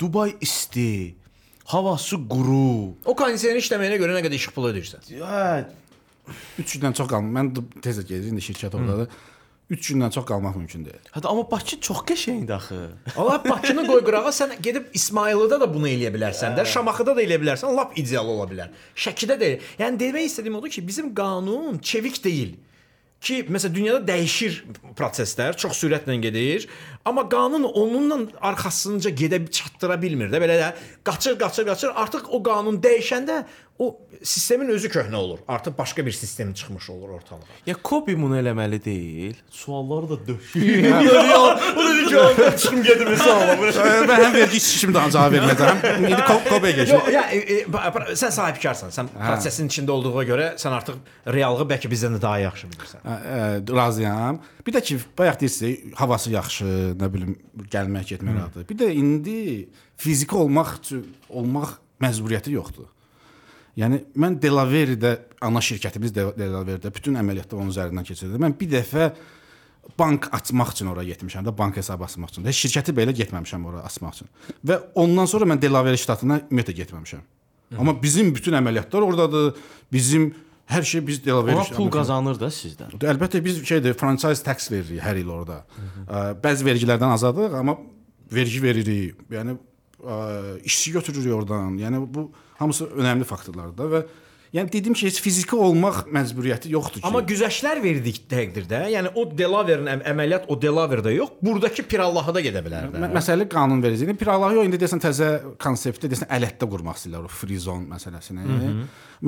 Dubay 0.00 0.34
isti, 0.40 1.14
havası 1.64 2.16
quru. 2.28 2.96
O 3.04 3.14
kondisioner 3.16 3.60
işləməyinə 3.62 3.96
görə 4.02 4.18
nə 4.18 4.24
qədər 4.26 4.36
işıq 4.36 4.52
pulu 4.56 4.72
ödəyirsən? 4.74 5.08
Ya 5.16 5.68
3 6.58 6.76
gündən 6.76 6.96
çox 6.98 7.08
qalmır. 7.08 7.32
Mən 7.38 7.80
tez 7.84 8.02
gedir 8.04 8.28
indi 8.32 8.42
şirkət 8.44 8.74
ordadır. 8.76 9.08
3 9.70 9.88
gündən 9.90 10.12
çox 10.14 10.26
qalmaq 10.28 10.54
mümkün 10.58 10.84
deyil. 10.86 11.08
Hətta 11.14 11.30
amma 11.30 11.42
Bakı 11.50 11.80
çox 11.82 12.04
qəşəngdir 12.06 12.54
axı. 12.54 12.80
Allah 13.16 13.42
Bakını 13.50 13.86
qoy 13.88 14.04
qırağa 14.06 14.30
sən 14.34 14.54
gedib 14.62 14.92
İsmayılıda 14.94 15.60
da 15.64 15.68
bunu 15.74 15.88
eləyə 15.90 16.12
bilərsən 16.14 16.54
də, 16.58 16.66
Şamaxıda 16.70 17.16
da 17.16 17.24
eləyə 17.24 17.40
bilərsən, 17.42 17.74
lap 17.74 17.96
ideal 17.98 18.28
ola 18.30 18.46
bilər. 18.50 18.70
Şəkidə 18.94 19.38
də. 19.40 19.50
Yəni 19.80 19.98
demək 20.04 20.28
istədiyim 20.30 20.60
odur 20.60 20.70
ki, 20.70 20.86
bizim 20.86 21.10
qanun 21.14 21.78
çevik 21.78 22.22
deyil. 22.24 22.54
Ki, 23.26 23.40
məsələn, 23.50 23.72
dünyada 23.74 24.06
dəyişir 24.06 24.60
proseslər, 24.94 25.56
çox 25.58 25.74
sürətlə 25.80 26.14
gedir, 26.22 26.68
amma 27.04 27.24
qanun 27.26 27.64
onunla 27.66 28.20
arxasınca 28.52 29.10
gedə 29.10 29.40
çatdıra 29.50 29.96
bilmir 30.02 30.30
də. 30.30 30.38
Belə 30.44 30.58
də 30.60 30.68
qaçır, 31.08 31.34
qaçır, 31.40 31.66
qaçır. 31.66 31.94
Artıq 32.04 32.28
o 32.30 32.38
qanun 32.46 32.78
dəyişəndə 32.84 33.40
o 33.78 34.00
sistemin 34.22 34.68
özü 34.68 34.88
köhnə 34.88 35.16
olur. 35.16 35.38
Artıq 35.48 35.78
başqa 35.78 36.06
bir 36.06 36.12
sistem 36.12 36.52
çıxmış 36.54 36.90
olur 36.90 37.08
ortalığa. 37.08 37.44
Ya 37.66 37.74
Kobe 37.82 38.22
bunu 38.22 38.38
eləməli 38.38 38.84
deyil. 38.84 39.34
Sualları 39.50 40.08
da 40.10 40.26
döşüyor. 40.26 41.02
Bu 41.76 41.80
da 41.80 42.10
cavab 42.10 42.58
çıxım 42.58 42.82
gedir 42.82 43.06
mesela. 43.06 43.56
Mən 44.06 44.22
həm 44.24 44.34
vergi 44.34 44.56
işim 44.56 44.94
daha 44.94 45.10
cavab 45.10 45.34
verməyəcəm. 45.34 45.84
İndi 45.98 46.24
Kobe 46.48 46.70
Yox, 46.70 46.76
keçir. 46.76 47.12
ya 47.12 47.22
e, 47.30 47.38
e, 47.38 47.64
sən 48.16 48.30
sahibkarsan. 48.30 48.94
Sən 48.96 49.12
prosesin 49.12 49.68
içində 49.68 49.90
olduğuna 49.90 50.24
görə 50.24 50.48
sən 50.60 50.72
artıq 50.78 50.96
reallığı 51.26 51.68
bəlkə 51.74 51.92
bizdən 51.92 52.16
də 52.16 52.22
daha 52.22 52.38
yaxşı 52.46 52.72
bilirsən. 52.72 53.04
Ə, 53.04 53.76
razıyam. 53.76 54.40
Bir 54.66 54.72
də 54.72 54.82
ki, 54.82 54.98
bayaq 55.18 55.40
deyirsiniz, 55.40 55.94
havası 56.00 56.30
yaxşı, 56.32 56.64
nə 56.98 57.12
bilim, 57.12 57.36
gəlmək, 57.70 58.12
getmək 58.16 58.40
rahatdır. 58.40 58.68
Bir 58.68 58.78
də 58.80 58.92
indi 58.92 59.68
fiziki 59.96 60.36
olmaq 60.36 60.78
üçün 60.80 61.06
olmaq 61.28 61.76
məcburiyyəti 62.02 62.56
yoxdur. 62.56 62.95
Yəni 63.76 63.98
mən 64.16 64.38
Delaware-də 64.40 65.10
ana 65.44 65.60
şirkətimiz 65.60 66.14
De- 66.16 66.32
Delaware-də 66.38 66.92
bütün 66.94 67.18
əməliyyatlar 67.20 67.58
onun 67.60 67.72
üzərindən 67.74 68.06
keçirdi. 68.08 68.38
Mən 68.40 68.54
bir 68.60 68.70
dəfə 68.72 69.10
bank 69.98 70.30
açmaq 70.34 70.72
üçün 70.72 70.88
ora 70.90 71.04
getmişəm 71.06 71.44
də, 71.46 71.52
bank 71.58 71.76
hesabı 71.76 72.04
açmaq 72.08 72.32
üçün. 72.32 72.46
Heç 72.48 72.62
şirkəti 72.64 72.94
belə 72.96 73.12
getməmişəm 73.16 73.66
ora 73.68 73.84
açmaq 73.86 74.16
üçün. 74.16 74.30
Və 74.66 74.80
ondan 74.98 75.28
sonra 75.30 75.46
mən 75.52 75.60
Delaware 75.62 75.96
ştatına 76.00 76.40
ümumiyyətlə 76.48 76.74
getməmişəm. 76.80 77.22
Amma 77.78 77.94
bizim 78.02 78.32
bütün 78.34 78.56
əməliyyatlar 78.58 79.04
oradadır. 79.06 79.54
Bizim 79.92 80.30
hər 80.70 80.82
şey 80.82 81.04
biz 81.06 81.20
Delaware 81.24 81.56
Ona 81.60 81.76
pul 81.76 81.90
qazanır 81.94 82.40
da 82.40 82.48
sizdən. 82.50 82.96
Əlbəttə 83.12 83.44
biz 83.44 83.60
şeydir, 83.66 83.94
franchise 83.98 84.42
tax 84.42 84.70
veririk 84.72 85.02
hər 85.04 85.20
il 85.20 85.28
orada. 85.30 85.60
Ə, 86.08 86.24
Bəzi 86.42 86.66
vergilərdən 86.66 87.12
azadıq, 87.14 87.54
amma 87.60 87.76
vergi 88.32 88.62
veririk. 88.62 89.20
Yəni 89.30 89.58
ə, 90.04 90.60
işçi 90.64 90.92
götürürük 90.98 91.34
oradan. 91.40 91.76
Yəni 91.80 92.04
bu 92.14 92.30
hamısı 92.60 92.88
önəmli 92.96 93.24
faktorlardır 93.28 93.76
da 93.78 93.90
və 93.96 94.04
yəni 94.56 94.70
dediyim 94.72 94.94
ki, 94.96 95.06
heç 95.10 95.18
fiziki 95.20 95.56
olmaq 95.58 96.06
məcburiyyəti 96.14 96.70
yoxdur 96.72 97.02
ki. 97.02 97.04
Amma 97.04 97.20
güzəştlər 97.28 97.80
verdik 97.82 98.22
təqdirdə, 98.30 98.78
yəni 98.94 99.10
o 99.18 99.24
Delaware-ın 99.38 99.90
əm- 99.90 100.04
əməliyyat 100.12 100.46
o 100.48 100.56
Delaware-da 100.62 101.12
yox, 101.12 101.34
burdakı 101.44 101.82
Pirallahı 101.90 102.32
da 102.34 102.40
gedə 102.40 102.62
bilər. 102.64 102.86
Mə- 102.94 103.10
Məsələ 103.18 103.48
qanun 103.52 103.82
vericiliyi. 103.82 104.16
Pirallahı 104.16 104.64
indi 104.64 104.78
desən 104.80 105.02
təzə 105.02 105.28
konseptdə 105.60 106.08
desən 106.14 106.30
ələtdə 106.38 106.70
qurmaq 106.72 106.96
istəyirlər 106.96 107.26
o 107.26 107.32
free 107.42 107.58
zone 107.60 107.84
məsələsini. 107.90 108.46
Hı 108.46 108.56
hı. 108.62 108.72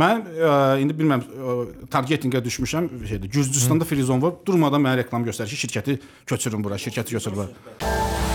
Mən 0.00 0.24
ə, 0.38 0.54
indi 0.86 0.96
bilmirəm 0.96 1.26
ə, 1.26 1.58
targetinqə 1.92 2.40
düşmüşəm 2.48 2.88
şeydə. 3.10 3.28
Gürcüstanda 3.28 3.84
free 3.84 4.06
zone 4.08 4.22
var. 4.22 4.38
Durmadan 4.46 4.80
mənə 4.86 5.02
reklam 5.02 5.26
göstərir 5.28 5.52
ki, 5.52 5.60
şirkəti 5.66 5.98
köçürün 6.30 6.64
bura, 6.64 6.80
şirkəti 6.80 7.18
köçür 7.18 7.36
bura. 7.36 8.27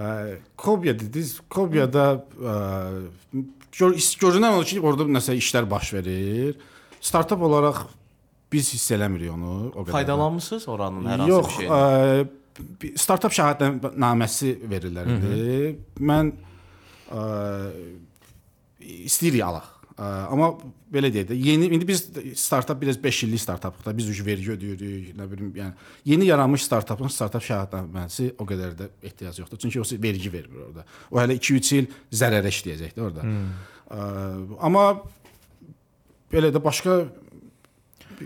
Ə, 0.00 0.10
Kobya 0.56 0.94
dediniz. 0.96 1.34
Kobyada 1.52 2.04
ə, 2.40 2.54
gör, 3.76 3.96
görünən 4.22 4.56
odur 4.56 4.68
ki, 4.70 4.80
orada 4.80 5.04
nəsə 5.12 5.36
işlər 5.36 5.68
baş 5.70 5.92
verir. 5.98 6.54
Startap 7.00 7.42
olaraq 7.44 7.82
biz 8.52 8.72
hiss 8.74 8.90
eləmirik 8.96 9.30
onu 9.34 9.54
o 9.70 9.82
qədər. 9.84 9.92
Faydalanmısınız 9.94 10.68
oranın 10.72 11.10
hər 11.10 11.20
hansı 11.24 11.30
Yox, 11.34 11.50
bir 11.50 11.66
şeyindən? 11.66 12.30
ə, 12.60 12.70
bir 12.82 12.96
startap 13.00 13.36
şəhadətnaməsi 13.36 14.54
verirlər 14.72 15.12
indi. 15.14 15.74
Mən 16.10 16.32
ə, 17.12 17.26
istəyirik 19.04 19.44
alaq. 19.46 19.68
Amma 20.00 20.46
belə 20.92 21.10
deyək 21.12 21.26
də, 21.28 21.36
yeni 21.36 21.66
indi 21.74 21.84
biz 21.84 22.06
startap 22.40 22.80
biraz 22.80 22.96
5 23.02 23.22
illik 23.26 23.40
startapıq 23.42 23.84
da 23.84 23.92
biz 23.96 24.08
üç 24.08 24.22
vergi 24.24 24.54
ödəyirik, 24.54 25.10
nə 25.18 25.26
bilim, 25.28 25.50
yəni 25.58 25.72
yeni 26.08 26.28
yaranmış 26.30 26.64
startapın 26.64 27.12
startap 27.12 27.44
şəhadətnaməsi 27.44 28.30
o 28.40 28.46
qədər 28.48 28.72
də 28.78 28.88
ehtiyac 29.04 29.42
yoxdur. 29.42 29.60
Çünki 29.60 29.80
o 29.80 29.84
vergi 30.02 30.32
vermir 30.32 30.64
orada. 30.70 30.86
O 31.10 31.20
hələ 31.20 31.36
2-3 31.36 31.72
il 31.82 31.90
zərərə 32.22 32.48
işləyəcək 32.54 32.96
də 32.96 33.04
orada. 33.10 33.26
Hmm. 33.28 33.52
Ə, 33.90 34.08
amma 34.64 34.86
belə 36.32 36.52
də 36.54 36.64
başqa 36.64 37.02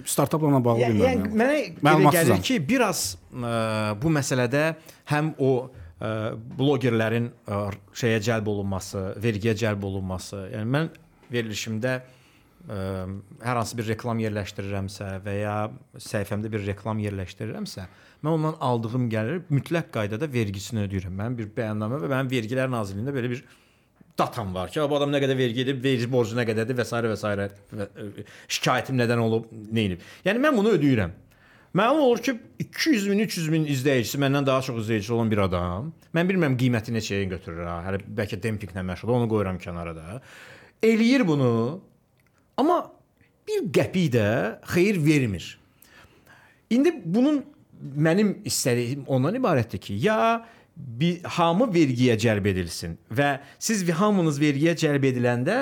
startaplarla 0.06 0.64
bağlı 0.64 0.84
Yəni, 0.84 0.94
bilmirəm. 0.94 1.24
yəni 1.26 1.78
mənə 1.82 1.96
elə 1.98 2.18
gəlir 2.20 2.44
ki, 2.44 2.60
biraz 2.68 3.06
ə, 3.34 3.94
bu 3.98 4.14
məsələdə 4.14 4.68
həm 5.10 5.34
o 5.42 5.54
ə, 5.66 6.34
blogerlərin 6.58 7.32
ə, 7.46 7.64
şeyə 7.98 8.22
cəlb 8.30 8.50
olunması, 8.54 9.08
vergiyə 9.22 9.58
cəlb 9.58 9.90
olunması, 9.90 10.48
yəni 10.54 10.70
mən 10.78 10.94
verilişimdə 11.34 11.94
ə, 11.98 12.78
hər 13.44 13.60
hansı 13.60 13.78
bir 13.78 13.88
reklam 13.92 14.22
yerləşdirirəmsə 14.22 15.10
və 15.24 15.34
ya 15.40 15.56
səhifəmdə 16.06 16.52
bir 16.52 16.64
reklam 16.68 17.02
yerləşdirirəmsə, 17.04 17.88
mən 18.24 18.38
ondan 18.38 18.56
aldığım 18.68 19.10
gəlir 19.12 19.42
mütləq 19.52 19.90
qaydada 19.94 20.30
vergisini 20.32 20.86
ödəyirəm. 20.86 21.18
Mənim 21.18 21.36
bir 21.42 21.50
bəyannamə 21.58 22.00
və 22.04 22.10
mənim 22.14 22.32
Vergilər 22.32 22.72
Nazirliyində 22.72 23.14
belə 23.16 23.34
bir 23.34 23.44
datam 24.18 24.54
var 24.54 24.70
ki, 24.70 24.80
bu 24.88 24.96
adam 24.96 25.12
nə 25.12 25.20
qədər 25.24 25.38
vergi 25.38 25.66
edib, 25.66 25.82
vergi 25.84 26.08
borcu 26.10 26.38
nə 26.38 26.46
qədərdir 26.48 26.78
və 26.78 26.86
s. 26.86 27.02
və 27.10 27.18
s. 27.18 27.26
ə, 27.34 28.24
şikayətim 28.56 28.96
nədən 29.02 29.22
olub, 29.22 29.50
nə 29.50 29.86
edib. 29.90 30.08
Yəni 30.26 30.42
mən 30.46 30.62
bunu 30.62 30.74
ödəyirəm. 30.78 31.20
Məlum 31.74 32.04
olur 32.04 32.20
ki, 32.22 32.36
200 32.62 33.08
min, 33.10 33.18
300 33.24 33.48
min 33.50 33.64
izləyicisi 33.66 34.18
məndən 34.22 34.46
daha 34.46 34.62
çox 34.62 34.76
izləyicisi 34.84 35.10
olan 35.16 35.30
bir 35.32 35.40
adam. 35.48 35.88
Mən 36.14 36.28
bilmirəm 36.28 36.54
qiyməti 36.60 36.94
neçəyə 36.94 37.24
götürür 37.32 37.66
ha. 37.66 37.80
Hələ 37.88 37.98
bəlkə 38.20 38.38
dempinqlə 38.44 38.84
məşğul, 38.86 39.10
onu 39.16 39.26
qoyuram 39.32 39.58
kənara 39.58 39.96
da. 39.96 40.20
Eləyir 40.84 41.24
bunu. 41.26 41.80
Amma 42.60 42.92
bir 43.48 43.64
qəpik 43.72 44.12
də 44.14 44.26
xeyir 44.74 45.00
vermir. 45.04 45.46
İndi 46.70 46.92
bunun 47.04 47.42
mənim 47.96 48.36
istədiyim 48.44 49.04
ondan 49.06 49.36
ibarətdir 49.40 49.80
ki, 49.80 49.96
ya 50.04 50.44
bir 50.76 51.22
hamı 51.22 51.68
vergiyə 51.70 52.16
cəlb 52.18 52.48
edilsin 52.50 52.96
və 53.14 53.38
siz 53.62 53.84
hamınız 53.94 54.40
vergiyə 54.42 54.74
cəlb 54.78 55.04
ediləndə 55.06 55.56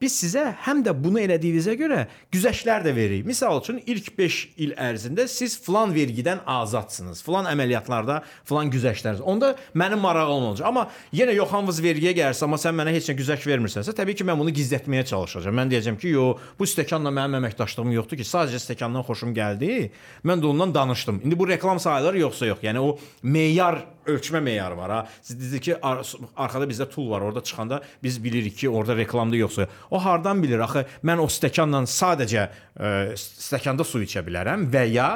biz 0.00 0.12
sizə 0.20 0.44
həm 0.66 0.82
də 0.84 0.92
bunu 0.92 1.22
elədiyinizə 1.22 1.72
görə 1.80 2.02
güzəştlər 2.34 2.84
də 2.84 2.92
veririk. 2.96 3.24
Məsəl 3.28 3.62
üçün 3.62 3.80
ilk 3.86 4.10
5 4.18 4.38
il 4.60 4.74
ərzində 4.76 5.24
siz 5.28 5.56
filan 5.64 5.94
vergidən 5.96 6.42
azadsınız. 6.46 7.22
Filan 7.24 7.48
əməliyyatlarda 7.48 8.20
filan 8.48 8.72
güzəşlər. 8.74 9.22
Onda 9.24 9.54
mənim 9.74 10.04
marağım 10.04 10.50
olacaq. 10.50 10.68
Amma 10.68 10.88
yenə 11.16 11.36
yox 11.38 11.52
hamınız 11.54 11.80
vergiyə 11.84 12.12
gəlirsə, 12.20 12.44
amma 12.44 12.60
sən 12.60 12.76
mənə 12.76 12.92
heç 12.96 13.08
nə 13.08 13.16
güzəş 13.18 13.48
vermirsənsə, 13.48 13.96
təbii 13.96 14.18
ki, 14.20 14.28
mən 14.28 14.40
bunu 14.40 14.52
gizlətməyə 14.52 15.06
çalışacağam. 15.08 15.56
Mən 15.62 15.72
deyəcəm 15.72 16.00
ki, 16.00 16.12
yox, 16.12 16.48
bu 16.60 16.68
stəkanla 16.68 17.12
mənim 17.14 17.40
əməkdaşlığım 17.40 17.94
yoxdur 17.96 18.20
ki, 18.20 18.28
sadəcə 18.28 18.60
stəkandan 18.66 19.06
xoşum 19.08 19.32
gəldi. 19.36 19.88
Mən 20.28 20.44
də 20.44 20.52
ondan 20.52 20.74
danışdım. 20.74 21.22
İndi 21.24 21.38
bu 21.38 21.48
reklam 21.48 21.80
sayılır 21.80 22.20
yoxsa 22.26 22.52
yox? 22.52 22.64
Yəni 22.68 22.84
o 22.84 22.98
meyar 23.22 23.84
ölçmə 24.08 24.40
meyarı 24.40 24.57
var 24.76 24.90
ha. 24.90 25.08
Siz 25.22 25.38
dediniz 25.38 25.60
ki, 25.60 25.76
ar 25.82 26.02
arxada 26.36 26.68
bizdə 26.68 26.88
tool 26.90 27.10
var. 27.10 27.20
Orada 27.20 27.40
çıxanda 27.40 27.82
biz 28.02 28.24
bilirik 28.24 28.56
ki, 28.56 28.68
orada 28.68 28.96
reklamda 28.96 29.36
yoxsa. 29.36 29.62
yox. 29.62 29.70
O 29.90 30.04
hardan 30.04 30.42
bilir? 30.42 30.58
Axı 30.58 30.84
mən 31.04 31.18
o 31.22 31.26
stəkanla 31.26 31.84
sadəcə 31.86 32.48
ə, 32.48 32.92
stəkanda 33.16 33.84
su 33.84 34.02
içə 34.02 34.24
bilərəm 34.26 34.68
və 34.72 34.84
ya 34.92 35.08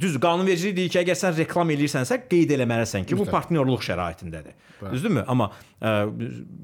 düz 0.00 0.18
qanunvericilik 0.22 0.76
deyir 0.76 0.90
ki, 0.92 0.98
əgər 1.02 1.18
sən 1.18 1.36
reklam 1.38 1.70
eləyirsənsə, 1.74 2.20
qeyd 2.30 2.52
eləməlisən 2.54 3.06
ki, 3.08 3.16
bu 3.18 3.26
partnyorluq 3.26 3.82
şəraitindədir. 3.82 4.54
Düzdürmü? 4.80 5.24
Amma 5.28 5.50
ə, 5.80 6.06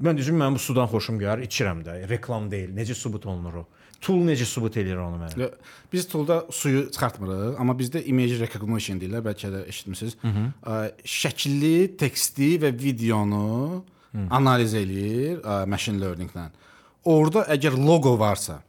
mən 0.03 0.17
düzüm 0.17 0.39
mənim 0.39 0.55
bu 0.55 0.63
sudan 0.63 0.87
xoşum 0.91 1.19
gəlir, 1.19 1.43
içirəm 1.47 1.83
də. 1.85 1.99
Reklam 2.09 2.47
deyil. 2.51 2.71
Necə 2.75 2.95
sübut 2.95 3.25
olunur 3.27 3.63
o? 3.63 3.67
Tool 4.03 4.21
necə 4.27 4.45
sübut 4.45 4.77
eləyir 4.77 4.99
onu 5.01 5.17
mənə? 5.21 5.49
Biz 5.91 6.07
toolda 6.11 6.43
suyu 6.53 6.85
çıxartmırıq, 6.93 7.57
amma 7.61 7.73
bizdə 7.77 8.03
image 8.11 8.37
recognition 8.39 8.99
deyirlər, 9.01 9.23
bəlkə 9.25 9.49
də 9.53 9.63
eşitmisiniz. 9.71 10.17
Mhm. 10.21 10.47
Ə, 10.61 10.77
Şəkilli, 11.17 11.97
teksti 11.97 12.53
və 12.61 12.71
videonu 12.77 13.83
analiz 14.33 14.73
eləyir 14.77 15.41
ə, 15.41 15.65
machine 15.69 15.99
learning-lə. 16.01 16.47
Orda 17.09 17.45
əgər 17.53 17.75
loqo 17.77 18.15
varsa, 18.19 18.59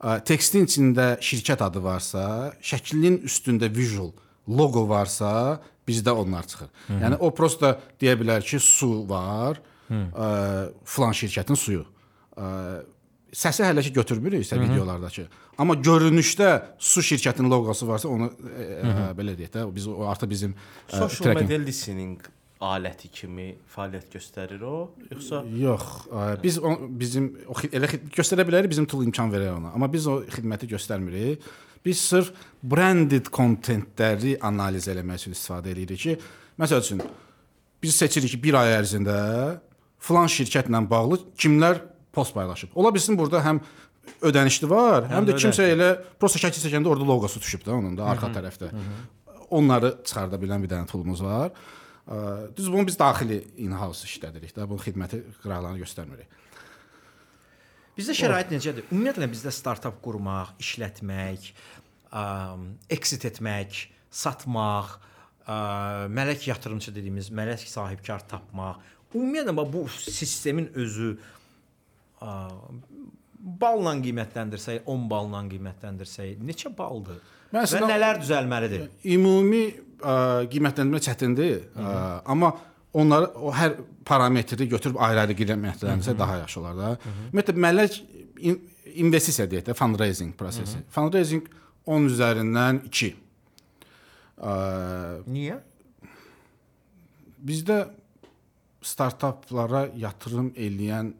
ə, 0.00 0.18
tekstin 0.26 0.66
içində 0.68 1.16
şirkət 1.22 1.62
adı 1.66 1.82
varsa, 1.82 2.26
şəklin 2.62 3.22
üstündə 3.26 3.70
visual 3.74 4.12
loqo 4.46 4.86
varsa, 4.88 5.60
bizdə 5.86 6.10
onlar 6.10 6.46
çıxır. 6.46 6.68
Mhm. 6.88 7.00
Yəni 7.04 7.18
o 7.22 7.30
prosta 7.34 7.76
deyə 8.00 8.18
bilər 8.18 8.42
ki, 8.42 8.58
su 8.62 9.04
var, 9.08 9.62
Hı. 9.86 10.02
ə, 10.10 10.28
filan 10.84 11.14
şirkətin 11.14 11.58
suyu. 11.58 11.84
Ə, 12.36 12.82
səsi 13.36 13.64
hələ 13.66 13.82
ki 13.84 13.92
götürmürük 13.98 14.44
isə 14.46 14.56
videolardakı. 14.60 15.26
Amma 15.60 15.74
görünüşdə 15.76 16.48
su 16.78 17.02
şirkətinin 17.04 17.50
loqosu 17.52 17.88
varsa 17.88 18.08
onu 18.08 18.30
e, 18.48 18.64
e, 18.80 18.94
belə 19.18 19.34
deyək 19.36 19.52
də, 19.58 19.66
biz 19.76 19.86
o 19.92 20.06
artıq 20.08 20.30
bizim 20.30 20.54
e, 20.54 20.96
Social 20.96 21.28
tracking- 21.30 21.42
media 21.50 21.58
listening 21.66 22.16
aləti 22.64 23.10
kimi 23.12 23.50
fəaliyyət 23.74 24.14
göstərir 24.16 24.62
o, 24.64 24.76
yoxsa 25.10 25.42
Yox, 25.60 25.88
ə, 26.08 26.22
biz 26.40 26.56
o, 26.58 26.70
bizim 27.02 27.26
o 27.52 27.56
xi- 27.58 27.68
elə 27.76 27.90
xid- 27.92 28.06
göstərə 28.16 28.46
bilərik, 28.48 28.70
bizim 28.72 28.86
tool 28.88 29.04
imkan 29.04 29.28
verir 29.32 29.52
ona. 29.52 29.74
Amma 29.76 29.90
biz 29.92 30.06
o 30.08 30.22
xidməti 30.32 30.68
göstərmirik. 30.70 31.44
Biz 31.84 32.00
sırf 32.00 32.30
branded 32.64 33.28
kontentləri 33.30 34.38
analiz 34.42 34.88
eləmək 34.88 35.20
üçün 35.20 35.36
istifadə 35.36 35.70
edirik 35.74 36.00
ki, 36.02 36.16
məsəl 36.58 36.80
üçün 36.82 37.04
biz 37.84 37.94
seçirik 38.00 38.32
ki, 38.32 38.40
1 38.48 38.58
ay 38.62 38.72
ərzində 38.80 39.18
filan 40.02 40.32
şirkətlə 40.32 40.80
bağlı 40.90 41.20
kimlər 41.38 41.82
post 42.16 42.34
paylaşıb. 42.34 42.72
Ola 42.74 42.92
bilsin 42.94 43.18
burada 43.18 43.42
həm 43.44 43.60
ödənişli 44.24 44.68
var, 44.70 45.06
həm, 45.10 45.16
Həm 45.20 45.28
də 45.28 45.36
kimsə 45.38 45.62
ödənişli. 45.62 45.76
elə 45.76 45.88
prosta 46.20 46.40
şəkil 46.42 46.62
çəkəndə 46.66 46.88
orada 46.92 47.06
loqosu 47.08 47.40
düşüb 47.42 47.64
də 47.66 47.74
onun 47.76 47.96
da 47.98 48.06
arxa 48.10 48.28
Hı 48.28 48.32
hı, 48.32 48.38
tərəfdə. 48.38 48.70
hı 48.72 48.84
hı. 48.84 49.40
Onları 49.56 49.92
çıxarda 50.04 50.38
bilən 50.42 50.62
bir 50.64 50.70
dənə 50.72 50.86
toolumuz 50.90 51.22
var. 51.22 51.52
Düz 52.56 52.72
bunu 52.72 52.86
biz 52.86 52.98
daxili 52.98 53.40
in-house 53.62 54.06
işlədirik 54.06 54.52
də, 54.54 54.66
bu 54.70 54.78
xidməti 54.78 55.20
qıraqlarına 55.42 55.78
göstərmirik. 55.82 56.28
Bizdə 57.98 58.14
şərait 58.14 58.50
necədir? 58.52 58.86
Ümumiyyətlə 58.92 59.26
bizdə 59.32 59.50
startap 59.54 59.98
qurmaq, 60.04 60.52
işlətmək, 60.62 61.46
ə, 62.12 62.24
exit 62.92 63.24
etmək, 63.30 63.86
satmaq, 64.10 64.92
ə, 65.46 65.56
mələk 66.12 66.46
yatırımçı 66.50 66.94
dediyimiz 66.94 67.30
mələk 67.34 67.64
sahibkar 67.70 68.22
tapmaq. 68.28 68.82
Ümumiyyətlə 69.14 69.66
bu 69.72 69.86
sistemin 69.96 70.68
özü 70.74 71.14
ə, 71.16 71.35
balla 72.20 73.94
qiymətləndirsək, 74.02 74.84
10 74.88 75.08
balla 75.10 75.42
qiymətləndirsək, 75.50 76.38
neçə 76.46 76.72
baldır? 76.76 77.18
Mən 77.54 77.66
Və 77.70 77.82
nələr 77.86 78.20
düzəlməlidir? 78.22 78.86
Ümumi 79.14 79.64
ə, 79.70 80.14
qiymətləndirmə 80.50 81.02
çətindir, 81.06 81.60
ə, 81.76 81.92
amma 82.32 82.50
onları 82.96 83.28
o 83.38 83.52
hər 83.54 83.76
parametri 84.08 84.66
götürüb 84.70 84.98
ayrı-ayrı 85.02 85.36
qiymətləndirsə 85.38 86.16
daha 86.18 86.40
yaxşı 86.42 86.60
olar 86.62 86.80
da. 86.80 86.90
Ümumiyyətlə 87.30 87.62
mələk 87.66 88.00
in, 88.50 88.58
investisiya 89.04 89.46
deyək 89.52 89.68
də, 89.70 89.76
fundraising 89.78 90.34
prosesi. 90.38 90.80
Fundraising 90.94 91.46
10 91.86 92.10
üzərindən 92.10 92.82
2. 92.88 93.12
Ə, 94.36 94.56
Niyə? 95.30 95.60
Bizdə 97.46 97.84
startaplara 98.86 99.86
yatırım 99.98 100.50
eləyən 100.56 101.12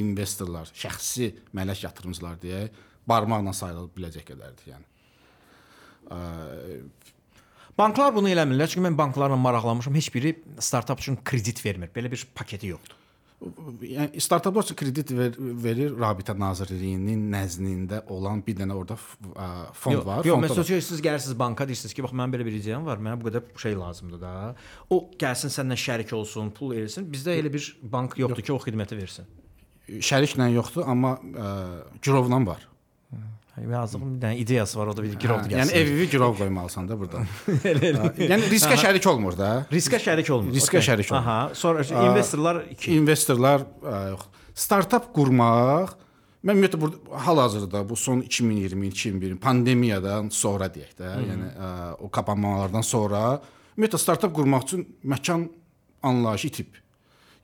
investorlar, 0.00 0.70
şəxsi 0.76 1.32
mələk 1.56 1.86
yatırımcılar 1.86 2.38
deyək, 2.42 2.84
barmaqla 3.08 3.54
sayıla 3.56 3.88
biləcək 3.96 4.28
qədərdir, 4.30 4.70
yəni. 4.74 4.88
Ə, 6.10 6.20
Banklar 7.76 8.14
bunu 8.16 8.30
eləmirlər. 8.32 8.70
Çünki 8.72 8.86
mən 8.86 8.94
banklarla 8.96 9.36
maraqlanmışam. 9.36 9.96
Heç 9.98 10.06
biri 10.14 10.30
startap 10.64 11.02
üçün 11.02 11.18
kredit 11.20 11.60
vermir. 11.64 11.90
Belə 11.92 12.08
bir 12.08 12.22
paketi 12.34 12.70
yoxdur. 12.70 13.02
Yəni 13.84 14.20
startaplar 14.24 14.64
üçün 14.64 14.78
kredit 14.80 15.10
ver, 15.12 15.34
verir 15.36 15.92
Rabitə 15.92 16.32
Nazirliyinin 16.40 17.26
nəzdində 17.34 18.00
olan 18.08 18.40
bir 18.46 18.56
dənə 18.56 18.72
orada 18.72 18.96
fond 18.96 19.98
yox, 19.98 20.06
var. 20.08 20.24
Yox, 20.24 20.40
məsələn, 20.46 20.80
siz 20.86 21.02
gəlirsiniz 21.04 21.36
banka 21.36 21.66
deyirsiniz 21.68 21.92
ki, 21.92 22.00
bax 22.06 22.16
mənim 22.16 22.32
belə 22.32 22.46
bir 22.48 22.56
ideyam 22.56 22.88
var, 22.88 22.96
mənə 22.96 23.20
bu 23.20 23.28
qədər 23.28 23.44
şey 23.60 23.76
lazımdır 23.76 24.22
da. 24.24 24.32
O 24.88 25.02
gəlsin 25.20 25.52
səndən 25.52 25.82
şərik 25.84 26.16
olsun, 26.16 26.48
pul 26.56 26.72
versin. 26.78 27.04
Bizdə 27.12 27.36
elə 27.36 27.52
bir 27.52 27.68
bank 27.84 28.16
yoxdur 28.24 28.40
ki, 28.40 28.56
o 28.56 28.62
xidməti 28.64 28.96
versin. 28.96 29.28
Şəriklə 29.86 30.48
yoxdur, 30.54 30.86
amma 30.90 31.16
ə, 31.22 31.50
girovla 32.02 32.40
var. 32.46 32.64
Yazığım 33.56 34.16
bir 34.16 34.20
dənə 34.20 34.36
ideyası 34.36 34.78
var, 34.78 34.90
o 34.92 34.96
da 34.96 35.02
bir 35.04 35.14
girov 35.16 35.38
Hə, 35.40 35.48
gəlsin. 35.48 35.70
Yəni 35.72 35.78
evi 35.80 36.06
girov 36.12 36.34
qoymalısan 36.36 36.88
da 36.90 36.96
burada. 37.00 37.22
Elə, 37.70 37.92
elə. 37.92 38.08
Hə, 38.18 38.26
yəni 38.28 38.48
riskə 38.52 38.76
şərik 38.82 39.06
olmur 39.08 39.36
da. 39.38 39.52
Riskə 39.72 40.00
şərik 40.02 40.28
olmur. 40.34 40.52
Riskə 40.52 40.76
Okey. 40.76 40.86
şərik 40.90 41.12
olmur. 41.12 41.22
Aha, 41.22 41.54
sonra 41.56 41.86
investorlar 42.10 42.60
iki. 42.74 42.92
investorlar 42.98 43.64
ə, 43.64 44.00
yox. 44.12 44.26
Startap 44.66 45.08
qurmaq 45.16 45.94
mən 46.44 46.52
ümumiyyətlə 46.52 46.80
burada 46.82 47.22
hal-hazırda 47.24 47.82
bu 47.88 47.96
son 47.96 48.20
2020-2021 48.26 49.38
pandemiyadan 49.40 50.28
sonra 50.28 50.68
deyək 50.72 50.92
də, 51.00 51.14
Hı 51.14 51.22
-hı. 51.22 51.30
yəni 51.30 51.48
ə, 51.56 51.70
o 51.98 52.10
kapanmalardan 52.12 52.84
sonra 52.84 53.22
ümumiyyətlə 53.76 54.02
startap 54.04 54.36
qurmaq 54.36 54.68
üçün 54.68 54.84
məkan 55.04 55.48
anlayışı 56.02 56.48
itib. 56.48 56.76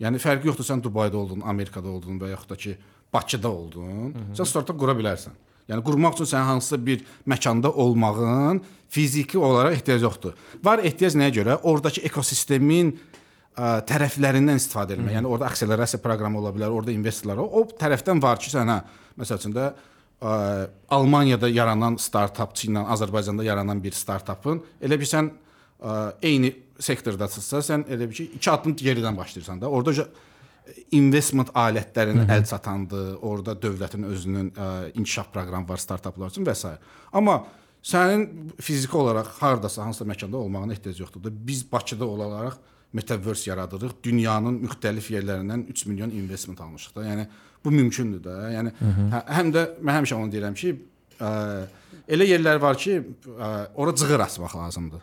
Yəni 0.03 0.18
fərqi 0.22 0.50
yoxdur 0.50 0.66
sən 0.66 0.82
Dubayda 0.82 1.18
oldun, 1.20 1.44
Amerikada 1.46 1.90
oldun 1.92 2.18
və 2.20 2.32
yaxud 2.32 2.50
da 2.50 2.59
ki 2.59 2.76
Bakıda 3.12 3.50
oldun. 3.50 4.12
hı. 4.12 4.34
Sən 4.38 4.48
startap 4.48 4.78
qura 4.80 4.96
bilərsən. 4.98 5.34
Yəni 5.70 5.84
qurmaq 5.86 6.16
üçün 6.16 6.30
sən 6.32 6.46
hansısa 6.48 6.78
bir 6.86 7.05
məkanda 7.28 7.70
olmağın 7.70 8.61
fiziki 8.88 9.38
olaraq 9.38 9.76
ehtiyac 9.78 10.03
yoxdur. 10.03 10.34
Var 10.64 10.82
ehtiyac 10.88 11.14
nəyə 11.20 11.34
görə? 11.38 11.59
Oradakı 11.62 12.03
ekosistemin 12.09 12.90
ə, 13.57 13.78
tərəflərindən 13.88 14.59
istifadə 14.59 14.96
etmək. 14.96 15.12
Hı. 15.12 15.16
Yəni 15.20 15.30
orada 15.30 15.48
akselerasiya 15.53 16.03
proqramı 16.03 16.40
ola 16.42 16.53
bilər, 16.57 16.74
orada 16.74 16.92
investorlar. 16.92 17.38
O, 17.44 17.64
tərəfdən 17.78 18.22
var 18.22 18.42
ki, 18.42 18.50
sənə 18.53 18.80
məsəl 19.20 19.40
üçün 19.40 19.55
də 19.55 19.68
ə, 19.70 20.34
Almaniyada 20.98 21.48
yaranan 21.53 22.00
startapçı 22.00 22.68
ilə 22.72 22.84
Azərbaycanda 22.96 23.46
yaranan 23.46 23.80
bir 23.84 23.94
startapın 23.96 24.64
elə 24.82 24.98
bir 24.98 25.09
sən 25.09 25.30
ə, 25.30 25.96
eyni 26.26 26.53
sektordasınsa, 26.83 27.62
sən 27.64 27.87
elə 27.89 28.09
bir 28.11 28.18
ki, 28.18 28.28
iki 28.39 28.51
addım 28.51 28.76
geridən 28.76 29.16
başlayırsan 29.16 29.61
da. 29.61 29.70
Orada 29.70 29.95
ca- 30.03 30.09
investment 30.91 31.49
-hı. 32.26 32.37
əl 32.37 32.47
çatandır. 32.51 33.16
Orada 33.22 33.53
dövlətin 33.53 34.05
özünün 34.05 34.51
ə, 34.51 34.93
inkişaf 34.95 35.33
proqramı 35.33 35.68
var 35.68 35.76
startaplar 35.76 36.30
üçün 36.30 36.45
və 36.47 36.55
s. 36.55 36.78
Amma 37.12 37.45
sənin 37.83 38.53
fiziki 38.61 38.97
olaraq 38.97 39.26
hardasa 39.41 39.85
hansısa 39.85 40.05
məkanda 40.05 40.37
olmağına 40.37 40.72
ehtiyac 40.72 41.01
yoxdur. 41.01 41.33
Biz 41.33 41.72
Bakıda 41.72 42.05
olaraq 42.05 42.55
metaverse 42.93 43.51
yaradırıq. 43.51 43.93
Dünyanın 44.03 44.62
müxtəlif 44.64 45.11
yerlərindən 45.16 45.66
3 45.66 45.87
milyon 45.87 46.11
investment 46.11 46.61
almışıq 46.61 46.97
da. 46.97 47.05
Yəni 47.07 47.26
bu 47.64 47.70
mümkündür 47.70 48.20
də. 48.24 48.37
Yəni 48.57 48.72
Hı 48.78 48.85
hı. 48.85 49.07
hə, 49.14 49.22
həm 49.39 49.53
də 49.55 49.62
mən 49.83 50.01
həmişə 50.01 50.14
onu 50.14 50.33
deyirəm 50.33 50.55
ki, 50.55 50.74
ə, 51.20 51.30
elə 52.09 52.26
yerlər 52.28 52.61
var 52.61 52.76
ki, 52.76 53.01
ə, 53.39 53.51
ora 53.74 53.95
cığır 53.95 54.20
açmaq 54.20 54.57
lazımdır. 54.57 55.03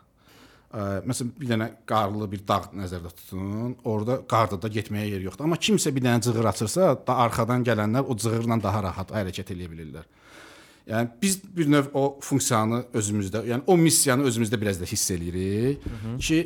Ə, 0.70 1.00
məsələn 1.10 1.32
bir 1.34 1.50
dənə 1.50 1.68
qarlı 1.90 2.28
bir 2.30 2.44
dağ 2.46 2.62
nəzərdə 2.78 3.10
tutun. 3.18 3.74
Orada 3.90 4.20
qarda 4.30 4.60
da 4.62 4.70
getməyə 4.70 5.08
yer 5.16 5.24
yoxdur. 5.26 5.48
Amma 5.48 5.58
kimsə 5.58 5.90
bir 5.96 6.06
dənə 6.06 6.22
cığır 6.28 6.52
açırsa, 6.52 6.92
da 7.08 7.16
arxadan 7.26 7.66
gələnlər 7.66 8.06
o 8.06 8.18
cığırla 8.18 8.60
daha 8.62 8.84
rahat 8.86 9.14
hərəkət 9.16 9.56
edə 9.56 9.70
bilirlər. 9.72 10.06
Yəni 10.90 11.10
biz 11.22 11.40
bir 11.58 11.68
növ 11.70 11.90
o 11.98 12.04
funksiyanı 12.26 12.84
özümüzdə, 12.98 13.44
yəni 13.50 13.66
o 13.66 13.76
missiyanı 13.78 14.26
özümüzdə 14.30 14.62
biraz 14.62 14.80
da 14.82 14.86
hiss 14.90 15.12
eləyirik 15.14 15.84
hı. 15.86 16.14
ki, 16.22 16.40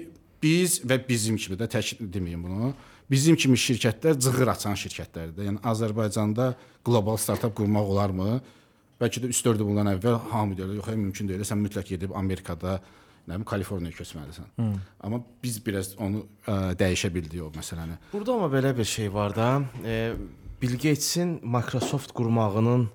biz 0.44 0.80
və 0.84 0.98
bizim 1.08 1.38
kimi 1.40 1.60
də 1.60 1.68
tək 1.76 1.94
deməyim 2.00 2.48
bunu. 2.48 2.74
Bizim 3.12 3.36
kimi 3.40 3.60
şirkətlər 3.60 4.18
cığır 4.24 4.52
açan 4.56 4.76
şirkətlərdir. 4.80 5.48
Yəni 5.50 5.64
Azərbaycanda 5.68 6.54
qlobal 6.88 7.20
startap 7.20 7.56
qurmaq 7.60 7.92
olarmı? 7.96 8.40
Bəlkə 9.00 9.24
də 9.24 9.32
3-4 9.32 9.60
il 9.60 9.68
bundan 9.68 9.92
əvvəl 9.94 10.20
hamı 10.32 10.58
deyirdi, 10.58 10.80
yox, 10.80 10.92
mümkün 10.96 11.32
deyil. 11.32 11.44
Sən 11.48 11.60
mütləq 11.64 11.92
gedib 11.96 12.16
Amerikada, 12.16 12.78
nə 13.28 13.36
bilim, 13.36 13.46
Kaliforniyaya 13.48 13.96
köçməlisən. 13.98 14.48
Hı. 14.60 14.70
Amma 15.04 15.22
biz 15.44 15.60
biraz 15.66 15.94
onu 16.02 16.26
ə, 16.48 16.74
dəyişə 16.80 17.12
bildik 17.14 17.44
o 17.46 17.52
məsələni. 17.56 17.98
Burada 18.14 18.36
amma 18.36 18.50
belə 18.52 18.74
bir 18.78 18.88
şey 18.88 19.14
var 19.14 19.36
da, 19.36 19.50
e, 19.86 20.14
Bill 20.62 20.78
Gatesin 20.78 21.40
Microsoft 21.44 22.14
qurmağının 22.16 22.90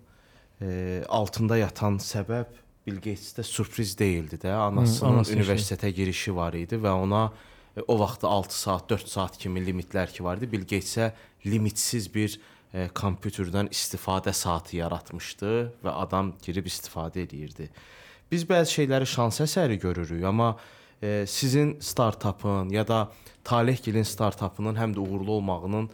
e, 0.61 1.05
altında 1.09 1.57
yatan 1.57 1.99
səbəb 2.03 2.57
Bill 2.87 3.01
Gates-də 3.05 3.45
sürpriz 3.45 3.99
deyildi 3.99 4.39
də. 4.41 4.53
Anasının 4.53 5.11
anası 5.11 5.33
işi. 5.33 5.41
universitetə 5.41 5.91
girişi 5.93 6.35
var 6.37 6.57
idi 6.57 6.79
və 6.81 6.93
ona 7.03 7.27
e, 7.77 7.83
o 7.87 7.99
vaxtda 8.01 8.29
6 8.29 8.61
saat, 8.61 8.89
4 8.91 9.09
saat 9.09 9.39
kimi 9.39 9.61
limitlər 9.61 10.13
ki 10.13 10.25
vardı. 10.25 10.49
Bill 10.53 10.65
Gates-ə 10.65 11.13
limitsiz 11.47 12.09
bir 12.15 12.39
e, 12.73 12.89
kompüterdən 12.89 13.69
istifadə 13.69 14.33
saatı 14.33 14.77
yaratmışdı 14.81 15.53
və 15.85 15.97
adam 16.07 16.33
girib 16.45 16.67
istifadə 16.73 17.27
edirdi. 17.27 17.69
Biz 18.31 18.45
bəzi 18.49 18.79
şeyləri 18.81 19.09
şans 19.09 19.41
əsəri 19.45 19.79
görürük, 19.81 20.25
amma 20.25 20.57
e, 21.03 21.25
sizin 21.27 21.77
startapın 21.81 22.71
ya 22.71 22.87
da 22.89 23.09
Talehgilin 23.45 24.05
startapının 24.05 24.77
həm 24.77 24.95
də 24.97 25.01
uğurlu 25.01 25.33
olmağının 25.39 25.89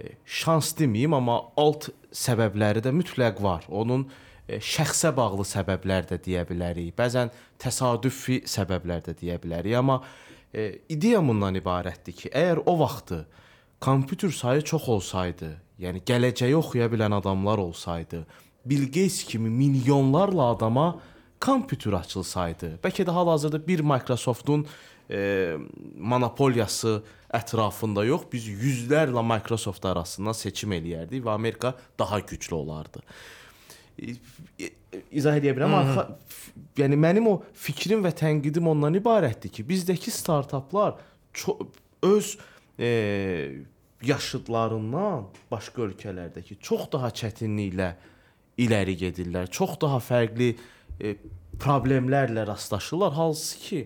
e, 0.00 0.12
şans 0.24 0.72
deməyim, 0.78 1.16
amma 1.16 1.40
alt 1.56 1.88
səbəbləri 2.14 2.84
də 2.84 2.92
mütləq 2.94 3.42
var. 3.42 3.66
Onun 3.68 4.06
e, 4.48 4.60
şəxsə 4.62 5.10
bağlı 5.16 5.46
səbəblər 5.48 6.06
də 6.12 6.20
deyə 6.22 6.44
bilərik. 6.46 6.92
Bəzən 6.98 7.32
təsadüfi 7.58 8.42
səbəblər 8.46 9.02
də 9.08 9.16
deyə 9.18 9.40
bilərik, 9.42 9.74
amma 9.78 10.00
e, 10.54 10.78
ideya 10.88 11.22
bundan 11.24 11.58
ibarətdir 11.58 12.16
ki, 12.22 12.30
əgər 12.30 12.62
o 12.66 12.78
vaxtı 12.78 13.24
kompüter 13.80 14.30
sayı 14.30 14.62
çox 14.62 14.88
olsaydı, 14.92 15.54
yəni 15.80 16.04
gələcəyi 16.06 16.54
oxuya 16.54 16.86
bilən 16.92 17.14
adamlar 17.16 17.58
olsaydı, 17.58 18.26
Bill 18.64 18.86
Gates 18.86 19.24
kimi 19.24 19.50
milyonlarla 19.50 20.50
adama 20.54 21.00
kompüter 21.40 21.96
açılsaydı, 21.96 22.76
bəlkə 22.84 23.06
də 23.08 23.14
hal-hazırda 23.16 23.60
bir 23.66 23.80
Microsoftun 23.80 24.66
e, 25.10 25.56
monopoliyası 25.96 27.00
ətrafında 27.32 28.04
yox, 28.06 28.26
biz 28.32 28.48
yüzlərlə 28.48 29.22
Microsoft 29.24 29.84
arasından 29.88 30.36
seçim 30.36 30.74
eləyərdik 30.76 31.24
və 31.24 31.32
Amerika 31.32 31.74
daha 31.98 32.20
güclü 32.20 32.54
olardı. 32.54 33.02
E, 33.98 34.12
e, 34.60 34.70
İzah 35.10 35.38
edə 35.38 35.54
bilirəm, 35.54 35.74
amma 35.80 36.06
yəni 36.78 36.98
mənim 36.98 37.28
o 37.30 37.34
fikrim 37.54 38.02
və 38.04 38.12
tənqidim 38.20 38.68
ondan 38.68 38.98
ibarətdir 38.98 39.52
ki, 39.54 39.64
bizdəki 39.66 40.10
startaplar 40.10 40.98
öz 42.02 42.36
e, 42.78 42.90
yaşıdlarından 44.02 45.28
başqa 45.50 45.86
ölkələrdəki 45.86 46.58
çox 46.60 46.88
daha 46.92 47.12
çətinliklə 47.14 47.92
irəli 48.60 48.96
gedirlər. 49.04 49.48
Çox 49.52 49.78
daha 49.80 50.00
fərqli 50.02 50.50
e, 50.52 50.58
problemlərlə 51.60 52.46
rastlaşırlar, 52.48 53.12
hansı 53.12 53.58
ki 53.58 53.80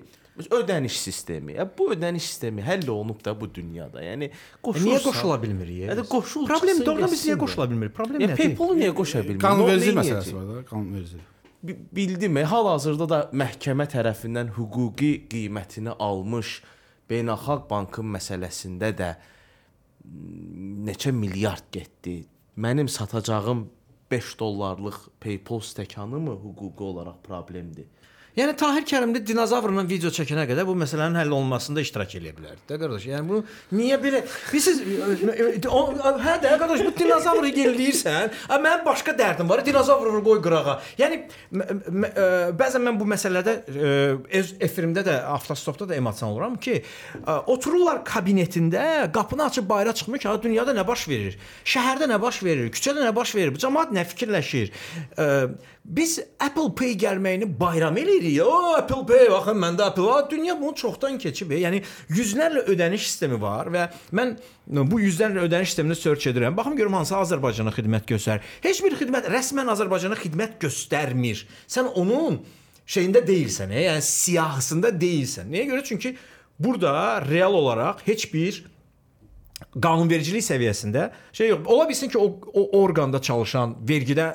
ödəniş 0.50 0.96
sistemi. 0.98 1.52
Ya 1.58 1.66
bu 1.78 1.92
ödəniş 1.94 2.26
sistemi 2.32 2.62
həll 2.66 2.88
olunub 2.90 3.20
da 3.24 3.34
bu 3.40 3.46
dünyada. 3.54 4.02
Yəni 4.02 4.30
qoşulsa, 4.62 4.88
Niyə 4.88 5.02
qoşula 5.04 5.36
bilmirik? 5.42 5.76
Yəni 5.90 6.06
qoşul. 6.10 6.46
Problem 6.50 6.80
doğrudan 6.86 7.12
biz 7.12 7.26
niyə 7.28 7.36
qoşula 7.38 7.68
bilmirik? 7.70 7.94
Problem 7.96 8.20
Yəni 8.20 8.32
nədir? 8.34 8.42
PayPal 8.56 8.74
niyə 8.80 8.94
qoşa 8.98 9.22
bilmir? 9.28 9.40
Qanunvericilik 9.44 9.96
O 9.96 10.00
məsələsi 10.02 10.34
var 10.34 10.48
da, 10.50 10.64
qanunvericilik. 10.70 11.30
Bi- 11.64 11.78
Bildim, 11.96 12.36
hal-hazırda 12.50 13.06
da 13.08 13.20
məhkəmə 13.32 13.86
tərəfindən 13.94 14.50
hüquqi 14.58 15.12
qiymətini 15.32 15.94
almış 15.98 16.58
Beynəlxalq 17.10 17.68
Bankın 17.70 18.10
məsələsində 18.16 18.90
də 18.98 19.14
neçə 20.88 21.12
milyard 21.12 21.70
getdi. 21.72 22.24
Mənim 22.60 22.88
satacağım 22.88 23.68
5 24.10 24.38
dollarlıq 24.40 24.96
PayPal 25.20 25.60
stəkanı 25.60 26.18
mı 26.26 26.34
hüquqi 26.44 26.82
olaraq 26.82 27.22
problemdir? 27.24 27.86
Yəni 28.34 28.56
Tahir 28.58 28.82
Kərimli 28.82 29.20
dinozavrla 29.22 29.84
video 29.86 30.10
çəkənə 30.10 30.48
qədər 30.50 30.66
bu 30.66 30.74
məsələnin 30.80 31.20
həll 31.20 31.30
olunmasında 31.36 31.82
iştirak 31.84 32.16
edə 32.18 32.32
bilərdi. 32.34 32.64
Də 32.66 32.78
qardaş, 32.82 33.04
yəni 33.06 33.28
bunu 33.28 33.44
niyə 33.78 33.98
belə 34.02 34.24
bilirsiniz 34.50 34.80
hə 35.62 36.34
də 36.42 36.54
qardaş 36.58 36.82
bu 36.82 36.90
dinozavrı 36.98 37.52
yelləyirsən, 37.54 38.32
a 38.50 38.58
mənim 38.58 38.82
başqa 38.88 39.14
dərdim 39.20 39.46
var. 39.50 39.62
Dinozavrı 39.66 40.22
qoy 40.26 40.40
qırağa. 40.42 40.74
Yəni 40.98 41.20
bəzən 42.58 42.82
mən 42.88 42.98
bu 42.98 43.06
məsələdə 43.12 43.54
öz 44.40 44.50
efirimdə 44.66 45.06
də 45.06 45.14
avtostopda 45.36 45.86
da 45.92 45.94
emotsion 45.94 46.34
oluram 46.34 46.56
ki, 46.58 46.80
otururlar 47.46 48.02
kabinetində, 48.08 49.12
qapını 49.14 49.46
açıb 49.46 49.68
bayıra 49.70 49.94
çıxmır 49.94 50.24
ki, 50.24 50.28
ha, 50.32 50.34
dünyada 50.42 50.74
nə 50.74 50.82
baş 50.90 51.06
verir? 51.12 51.38
Şəhərdə 51.62 52.10
nə 52.10 52.18
baş 52.18 52.42
verir? 52.42 52.74
Küçədə 52.74 53.06
nə 53.06 53.14
baş 53.14 53.36
verir? 53.38 53.54
Bu 53.54 53.62
cəmaət 53.62 53.94
nə 53.94 54.04
fikirləşir? 54.10 54.74
Ə, 55.14 55.30
biz 55.84 56.18
Apple 56.40 56.74
Pay 56.74 56.94
gəlməyini 56.96 57.46
bayram 57.60 57.96
eləyirik. 57.96 58.40
O 58.42 58.74
Apple 58.78 59.04
Pay, 59.06 59.28
baxın 59.30 59.58
məndə 59.60 59.84
Apple 59.84 60.02
var. 60.02 60.30
Dünya 60.30 60.60
bunu 60.60 60.74
çoxdan 60.74 61.18
keçib. 61.18 61.50
e. 61.52 61.60
Yəni 61.60 61.82
yüzlərlə 62.08 62.64
ödəniş 62.72 63.04
sistemi 63.04 63.40
var 63.40 63.68
və 63.68 63.88
mən 64.12 64.36
bu 64.66 65.00
yüzlərlə 65.00 65.44
ödəniş 65.44 65.74
sistemini 65.74 65.96
search 65.96 66.26
edirəm. 66.26 66.56
Baxım 66.56 66.76
görüm 66.76 66.96
hansı 66.96 67.14
Azərbaycana 67.14 67.72
xidmət 67.76 68.08
göstərir. 68.08 68.40
Heç 68.64 68.82
bir 68.84 68.96
xidmət 68.96 69.28
rəsmən 69.28 69.68
Azərbaycana 69.76 70.16
xidmət 70.16 70.56
göstərmir. 70.64 71.44
Sən 71.68 71.92
onun 71.92 72.40
şeyində 72.86 73.20
deyilsən, 73.26 73.72
e, 73.72 73.84
yəni 73.84 74.04
siyahısında 74.04 74.94
deyilsən. 75.00 75.52
Nəyə 75.52 75.68
görə? 75.68 75.84
Çünki 75.84 76.16
burada 76.58 77.20
real 77.28 77.52
olaraq 77.52 78.00
heç 78.08 78.32
bir 78.32 78.64
qanunvericilik 79.82 80.42
səviyyəsində 80.44 81.10
şey 81.32 81.48
yox. 81.48 81.60
Ola 81.66 81.88
bilsin 81.88 82.08
ki, 82.08 82.18
o, 82.18 82.40
o 82.52 82.82
orqanda 82.82 83.20
çalışan, 83.22 83.76
vergidə 83.88 84.32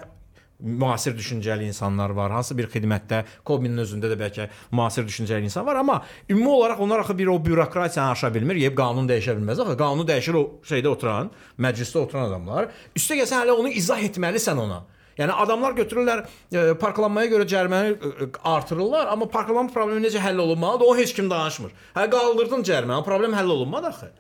müasir 0.60 1.18
düşüncəli 1.18 1.64
insanlar 1.68 2.10
var. 2.10 2.32
Hansı 2.32 2.58
bir 2.58 2.68
xidmətdə, 2.72 3.24
Kobinin 3.46 3.80
özündə 3.84 4.12
də 4.12 4.18
bəlkə 4.20 4.50
müasir 4.72 5.08
düşüncəli 5.08 5.48
insan 5.48 5.66
var, 5.66 5.80
amma 5.80 6.04
ümumi 6.30 6.50
olaraq 6.50 6.84
onlar 6.84 7.00
axı 7.00 7.18
bir 7.18 7.28
o 7.28 7.40
bürokratiyanı 7.46 8.12
aşa 8.12 8.34
bilmir, 8.34 8.56
yeb 8.56 8.78
qanun 8.78 9.08
dəyişə 9.10 9.38
bilməz. 9.40 9.62
Axı 9.64 9.78
qanunu 9.78 10.08
dəyişir 10.08 10.38
o 10.38 10.46
şeydə 10.68 10.88
oturan, 10.88 11.32
məclisdə 11.60 11.98
oturan 12.04 12.30
adamlar. 12.30 12.72
Üstə 12.96 13.20
gəlsən 13.20 13.46
hələ 13.46 13.56
onu 13.56 13.70
izah 13.70 14.02
etməlisən 14.10 14.60
ona. 14.60 14.84
Yəni 15.20 15.36
adamlar 15.36 15.76
götürürlər 15.76 16.22
e, 16.24 16.62
parklanmaya 16.80 17.28
görə 17.28 17.48
cəriməni 17.52 17.96
e, 17.96 18.28
artırırlar, 18.48 19.10
amma 19.12 19.28
parklanma 19.32 19.74
problemi 19.74 20.06
necə 20.06 20.22
həll 20.24 20.40
olunmalıdır, 20.40 20.86
o 20.88 20.96
heç 20.96 21.12
kim 21.16 21.28
danışmır. 21.32 21.74
Hə 21.96 22.06
qaldırdın 22.14 22.64
cəriməni, 22.64 23.04
problem 23.04 23.36
həll 23.36 23.52
olunmadı 23.52 23.92
axı. 23.92 24.12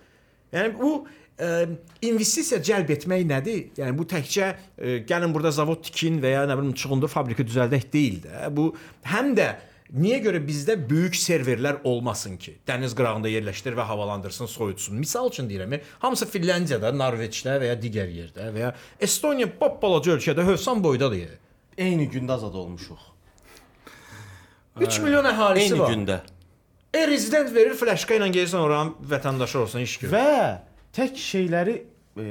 Yəni 0.51 0.73
bu 0.79 0.91
investisiya 2.01 2.59
cəlb 2.65 2.89
etmək 2.97 3.25
nədir? 3.29 3.61
Yəni 3.79 3.95
bu 3.97 4.03
təkcə 4.09 4.51
gəlin 5.07 5.33
burada 5.35 5.51
zavod 5.55 5.83
tikin 5.87 6.19
və 6.23 6.33
ya 6.33 6.45
nə 6.49 6.57
bilim 6.59 6.73
çıxındır 6.75 7.11
fabrika 7.11 7.45
düzəldək 7.47 7.89
deyil 7.93 8.21
də. 8.25 8.49
Bu 8.55 8.73
həm 9.07 9.31
də 9.37 9.53
niyə 9.95 10.19
görə 10.21 10.41
bizdə 10.45 10.75
böyük 10.89 11.15
serverlər 11.17 11.79
olmasın 11.87 12.37
ki? 12.41 12.57
Dəniz 12.67 12.93
qırağında 12.97 13.31
yerləşdir 13.31 13.77
və 13.77 13.85
havalandırsın, 13.89 14.49
soyutsun. 14.51 14.97
Misal 15.01 15.29
üçün 15.31 15.49
deyirəm, 15.49 15.73
e, 15.75 15.81
hamısı 16.03 16.27
Finlandiyada, 16.29 16.91
Norveçdə 16.93 17.57
və 17.61 17.71
ya 17.71 17.77
digər 17.79 18.11
yerdə 18.13 18.51
və 18.53 18.65
ya 18.67 18.73
Estoniya 19.01 19.49
balaca 19.59 20.13
ölkədə 20.17 20.45
hövsan 20.45 20.83
boydadır. 20.83 21.37
Eyni 21.77 22.09
gündə 22.11 22.35
azad 22.37 22.53
olmuşuq. 22.53 23.07
3 24.79 24.99
milyon 25.03 25.25
əhalisi 25.25 25.73
Eyni 25.73 25.79
var. 25.79 25.93
gündə. 25.93 26.19
E 26.93 27.07
rezident 27.07 27.53
verir, 27.53 27.73
flaşka 27.77 28.15
ilə 28.17 28.29
gəlirsən 28.33 28.61
oranın 28.61 28.93
vətəndaşı 29.09 29.57
olsan 29.63 29.85
iş 29.85 29.97
gör. 30.03 30.13
Və 30.13 30.68
tək 30.95 31.19
şeyləri 31.19 31.75
e, 32.17 32.27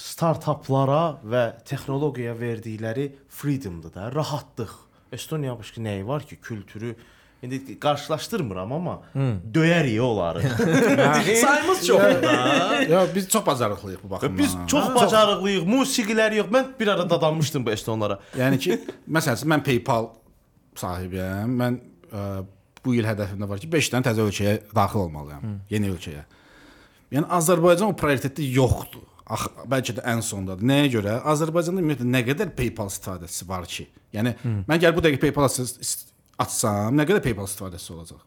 startaplara 0.00 1.20
və 1.24 1.44
texnologiyaya 1.68 2.36
verdikləri 2.40 3.10
freedomdur 3.28 3.94
da, 3.94 4.10
rahatlıq. 4.14 4.76
Estoniya 5.12 5.56
başqa 5.58 5.82
nəyi 5.82 6.06
var 6.06 6.22
ki, 6.22 6.36
kültürü 6.40 6.94
İndi 7.42 7.80
qarşılaşdırmıram 7.80 8.72
amma 8.72 9.02
döyərik 9.54 10.00
onları. 10.00 10.42
Sayımız 11.40 11.86
çoxdur 11.86 12.22
da. 12.22 12.82
Ya 12.82 13.06
biz 13.14 13.28
çox 13.28 13.46
bacarıqlıyıq 13.46 13.98
bu 14.04 14.10
baxımdan. 14.10 14.38
Biz 14.38 14.56
çox 14.66 14.94
bacarıqlıyıq, 14.94 15.64
musiqiləri 15.64 16.34
yox. 16.34 16.50
Mən 16.52 16.66
bir 16.80 16.88
ara 16.88 17.10
dadanmışdım 17.10 17.66
bu 17.66 17.72
estonlara. 17.72 18.18
Yəni 18.36 18.58
ki, 18.58 18.76
məsələn, 19.08 19.48
mən 19.54 19.64
PayPal 19.64 20.10
sahibiyəm. 20.76 21.56
Mən 21.62 21.80
ə, 22.12 22.26
bu 22.84 22.94
il 22.98 23.08
hədəfimdə 23.08 23.48
var 23.48 23.62
ki, 23.62 23.72
5 23.72 23.88
dənə 23.94 24.10
təzə 24.10 24.28
ölkəyə 24.28 24.58
daxil 24.76 25.06
olmalıyam. 25.06 25.56
Yeni 25.72 25.94
ölkəyə. 25.94 26.26
Yəni 27.10 27.26
Azərbaycan 27.38 27.90
o 27.90 27.96
prioritetdə 27.98 28.44
yoxdur. 28.54 29.06
Ax, 29.30 29.46
bəlkə 29.70 29.94
də 29.98 30.04
ən 30.10 30.22
sondadır. 30.26 30.66
Nəyə 30.66 30.88
görə? 30.96 31.18
Azərbaycanda 31.30 31.82
ümumiyyətlə 31.82 32.06
nə 32.10 32.22
qədər 32.26 32.48
PayPal 32.56 32.88
istifadəçisi 32.90 33.46
var 33.46 33.66
ki? 33.70 33.86
Yəni 34.16 34.32
mən 34.66 34.80
gəl 34.82 34.96
bu 34.96 35.04
dəqiqə 35.04 35.20
PayPal 35.28 35.46
açs- 35.46 36.08
açsam, 36.42 36.96
nə 36.98 37.06
qədər 37.06 37.22
PayPal 37.22 37.46
istifadəçisi 37.46 37.94
olacaq? 37.94 38.24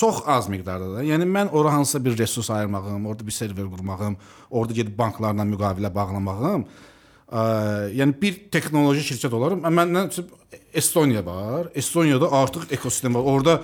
Çox 0.00 0.20
az 0.30 0.46
miqdarda 0.48 0.92
da. 0.94 1.02
Yəni 1.02 1.26
mən 1.26 1.50
ora 1.50 1.72
hansısa 1.74 1.98
bir 2.04 2.14
resurs 2.18 2.50
ayırmağım, 2.50 3.06
orada 3.06 3.26
bir 3.26 3.34
server 3.34 3.66
qurmağım, 3.72 4.16
orada 4.50 4.72
gedib 4.72 4.94
banklarla 4.98 5.42
müqavilə 5.50 5.90
bağlamağım, 5.94 6.62
ə, 7.26 7.42
yəni 7.98 8.14
bir 8.22 8.38
texnoloji 8.54 9.02
şirkət 9.10 9.34
olarım. 9.34 9.66
Məndən 9.66 10.12
Estoniya 10.74 11.26
var. 11.26 11.66
Estoniyada 11.74 12.30
artıq 12.32 12.70
ekosistem 12.70 13.14
var. 13.14 13.26
Orada 13.26 13.62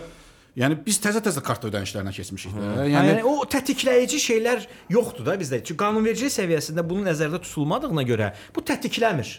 yəni 0.57 0.79
biz 0.87 1.01
təzə-təzə 1.05 1.43
kart 1.45 1.65
ödənişlərinə 1.69 2.13
keçmişik 2.17 2.55
də. 2.57 2.71
Yəni, 2.91 3.13
yəni 3.13 3.25
o 3.29 3.45
tətikləyici 3.51 4.21
şeylər 4.23 4.65
yoxdur 4.93 5.27
da 5.29 5.37
bizdə. 5.41 5.61
Çünki 5.63 5.81
qanunvericilik 5.83 6.35
səviyyəsində 6.35 6.85
bunu 6.89 7.07
nəzərdə 7.11 7.43
tutulmadığına 7.45 8.07
görə 8.09 8.33
bu 8.57 8.65
tətikləmir. 8.67 9.37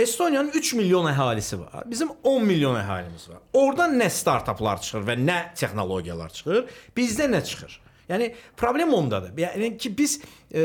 Estoniyanın 0.00 0.54
3 0.56 0.72
milyon 0.78 1.10
əhalisi 1.10 1.58
var. 1.60 1.84
Bizim 1.88 2.12
10 2.24 2.44
milyon 2.46 2.78
əhalimiz 2.80 3.26
var. 3.28 3.42
Oradan 3.52 3.98
nə 4.00 4.08
startaplar 4.12 4.80
çıxır 4.80 5.04
və 5.08 5.16
nə 5.20 5.38
texnologiyalar 5.58 6.32
çıxır? 6.38 6.70
Bizdə 6.96 7.28
nə 7.28 7.42
çıxır? 7.44 7.74
Yəni 8.10 8.30
problem 8.56 8.94
ondadır. 8.96 9.34
Yəni 9.38 9.76
ki 9.78 9.92
biz 9.98 10.16
e, 10.54 10.62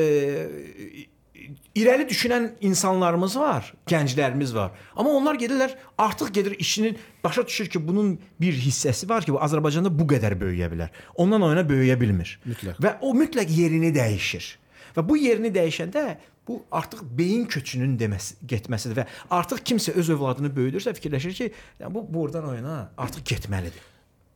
irəli 1.75 2.07
düşünən 2.09 2.49
insanlarımız 2.65 3.37
var, 3.39 3.71
gənclərimiz 3.89 4.53
var. 4.55 4.75
Amma 4.95 5.15
onlar 5.17 5.39
gedirlər, 5.39 5.73
artıq 5.97 6.33
gedir 6.33 6.55
işinin 6.59 6.97
başa 7.23 7.45
düşür 7.47 7.69
ki, 7.71 7.81
bunun 7.87 8.19
bir 8.41 8.53
hissəsi 8.53 9.09
var 9.09 9.25
ki, 9.25 9.33
bu 9.33 9.41
Azərbaycanda 9.45 9.91
bu 9.93 10.07
qədər 10.13 10.37
böyüyə 10.41 10.69
bilər. 10.71 10.93
Ondan 11.15 11.47
oyuna 11.47 11.65
böyüyə 11.67 11.99
bilmir. 12.01 12.37
Mütləq. 12.45 12.79
Və 12.81 12.95
o 13.01 13.15
mütləq 13.17 13.51
yerini 13.51 13.93
dəyişir. 13.95 14.55
Və 14.95 15.03
bu 15.03 15.17
yerini 15.19 15.51
dəyişəndə 15.55 16.05
Bu 16.47 16.59
artıq 16.71 16.99
beyin 17.17 17.45
köçünün 17.49 17.95
deməsi, 17.97 18.35
getməsidir 18.45 18.99
və 18.99 19.05
artıq 19.33 19.63
kimsə 19.65 19.95
öz 19.97 20.09
övladını 20.13 20.51
böyüdürsə 20.53 20.93
fikirləşir 20.93 21.33
ki, 21.33 21.47
yəni 21.79 21.93
bu 21.93 22.03
buradan 22.05 22.45
oyuna 22.51 22.75
artıq 23.01 23.25
getməlidir. 23.31 23.81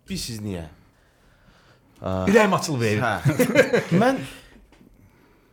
Bilirsiz 0.09 0.39
niyə? 0.41 0.65
Ürəyim 2.01 2.55
açılıb 2.55 2.81
verir. 2.81 3.03
Hə. 3.03 3.35
mən 4.01 4.17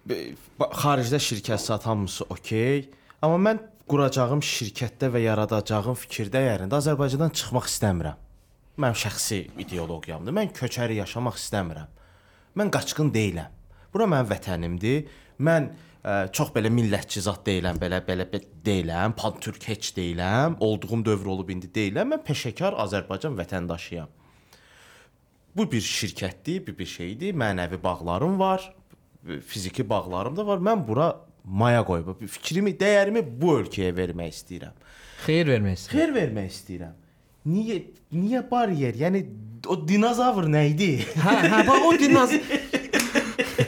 xaricdə 0.07 1.19
şirkət 1.23 1.63
satanmısı 1.63 2.27
okey, 2.31 2.87
amma 3.23 3.39
mən 3.51 3.63
quracağım 3.91 4.43
şirkətdə 4.43 5.11
və 5.15 5.23
yaradacağım 5.25 5.97
fikir 5.99 6.31
dəyərində 6.35 6.79
Azərbaycandan 6.81 7.35
çıxmaq 7.39 7.69
istəmirəm. 7.71 8.23
Mənim 8.77 8.99
şəxsi 9.01 9.39
ideologiyamdır. 9.63 10.35
Mən 10.37 10.53
köçəri 10.57 10.99
yaşamaq 11.01 11.39
istəmirəm. 11.41 11.93
Mən 12.59 12.73
qaçqın 12.75 13.13
deyiləm. 13.15 13.55
Bura 13.95 14.09
mənim 14.11 14.29
vətənimdir. 14.29 15.07
Mən 15.47 15.71
ə, 15.71 16.17
çox 16.35 16.53
belə 16.53 16.71
millətçi 16.73 17.23
zat 17.25 17.43
deyiləm, 17.47 17.81
belə 17.81 18.03
belə 18.05 18.27
be- 18.31 18.43
deyiləm, 18.67 19.17
pan-türk 19.17 19.65
heç 19.71 19.95
deyiləm. 19.97 20.59
Olduğum 20.61 21.05
dövr 21.07 21.33
olub 21.37 21.51
indi 21.55 21.71
deyiləm. 21.73 22.15
Mən 22.15 22.25
peşəkar 22.27 22.77
Azərbaycan 22.85 23.39
vətəndaşıyam. 23.39 24.13
Bu 25.57 25.65
bir 25.73 25.81
şirkətdir, 25.81 26.67
bir 26.67 26.79
bir 26.79 26.87
şeydir. 26.87 27.33
Mənəvi 27.33 27.83
bağlarım 27.83 28.39
var, 28.39 28.75
fiziki 29.47 29.89
bağlarım 29.89 30.37
da 30.37 30.47
var. 30.47 30.63
Mən 30.63 30.85
bura 30.87 31.11
maya 31.45 31.83
qoyub 31.87 32.23
fikrimi, 32.27 32.75
dəyərimi 32.79 33.25
bu 33.41 33.59
ölkəyə 33.61 33.93
vermək 33.97 34.35
istəyirəm. 34.35 34.87
Xeyir 35.27 35.51
vermək 35.53 35.81
istəyir. 35.81 35.97
Xeyir 35.97 36.15
vermək 36.17 36.55
istəyirəm. 36.55 36.97
Niyə 37.47 37.77
niyə 38.15 38.43
bariyer? 38.51 38.97
Yəni 38.99 39.23
o 39.71 39.77
dinozavr 39.89 40.49
nə 40.51 40.67
idi? 40.73 40.91
Hə, 41.23 41.37
hə, 41.47 41.63
bax 41.69 41.87
o 41.87 41.93
dinozavr 42.01 42.75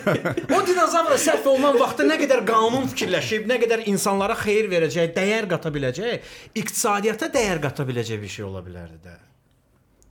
O 0.57 0.61
dinozavra 0.67 1.17
səhv 1.21 1.47
olunan 1.51 1.77
vaxtda 1.81 2.07
nə 2.09 2.17
qədər 2.21 2.45
qanun 2.49 2.89
fikirləşib, 2.93 3.47
nə 3.49 3.59
qədər 3.63 3.85
insanlara 3.91 4.37
xeyir 4.39 4.69
verəcək, 4.73 5.13
dəyər 5.17 5.49
qata 5.51 5.73
biləcək, 5.75 6.31
iqtisadiyyata 6.61 7.31
dəyər 7.35 7.61
qata 7.65 7.87
biləcək 7.89 8.21
bir 8.23 8.33
şey 8.35 8.47
ola 8.49 8.63
bilərdi 8.65 8.99
də. 9.05 9.17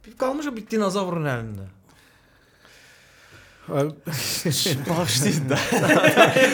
Bir 0.06 0.18
qalmışıq 0.22 0.56
bir 0.56 0.68
dinozavrın 0.72 1.30
əlində. 1.34 1.68
Bağışlayın 3.68 5.49
da. 5.49 5.57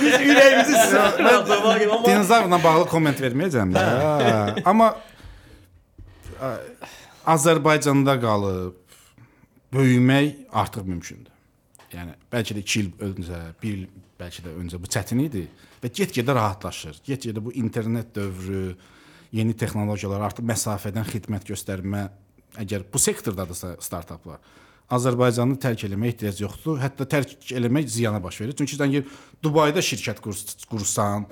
Biz 0.02 0.16
ürəyimizi 0.18 0.78
sizə 0.78 1.02
Mən 1.22 2.06
dinozavrla 2.08 2.60
bağlı 2.64 2.88
komment 2.90 3.20
verməyəcəm 3.22 3.74
də. 3.76 3.84
Hə, 3.84 4.64
Amma 4.70 4.94
ə, 6.40 6.54
Azərbaycanda 7.36 8.18
qalıb 8.22 8.80
böyümək 9.74 10.50
artıq 10.64 10.90
mümkündür. 10.90 11.32
Yəni 11.94 12.16
bəlkə 12.34 12.58
də 12.58 12.66
2 12.66 12.82
il 12.82 12.90
öncə, 13.10 13.44
1 13.62 13.70
il 13.70 13.86
bəlkə 14.20 14.48
də 14.48 14.56
öncə 14.64 14.80
bu 14.82 14.90
çətin 14.90 15.22
idi 15.28 15.46
və 15.84 15.92
get-gedə 15.94 16.34
rahatlaşır. 16.34 17.04
Get-gedə 17.06 17.44
bu 17.44 17.54
internet 17.60 18.16
dövrü, 18.16 18.74
yeni 19.34 19.54
texnologiyalar, 19.58 20.26
artıq 20.30 20.46
məsafədən 20.50 21.06
xidmət 21.10 21.50
göstərmə, 21.52 22.08
əgər 22.62 22.86
bu 22.94 23.02
sektordadırsa 23.02 23.76
startaplar, 23.82 24.42
Azərbaycanı 24.92 25.56
tərk 25.64 25.86
eləməyə 25.88 26.14
ehtiyac 26.14 26.42
yoxdur. 26.44 26.82
Hətta 26.82 27.08
tərk 27.10 27.54
eləmək 27.56 27.88
ziyana 27.88 28.20
baş 28.24 28.42
verir. 28.42 28.56
Çünki 28.58 28.78
sən 28.78 28.92
gəl 28.94 29.06
Dubayda 29.44 29.80
şirkət 29.84 30.20
qurs- 30.24 30.66
qursan, 30.70 31.26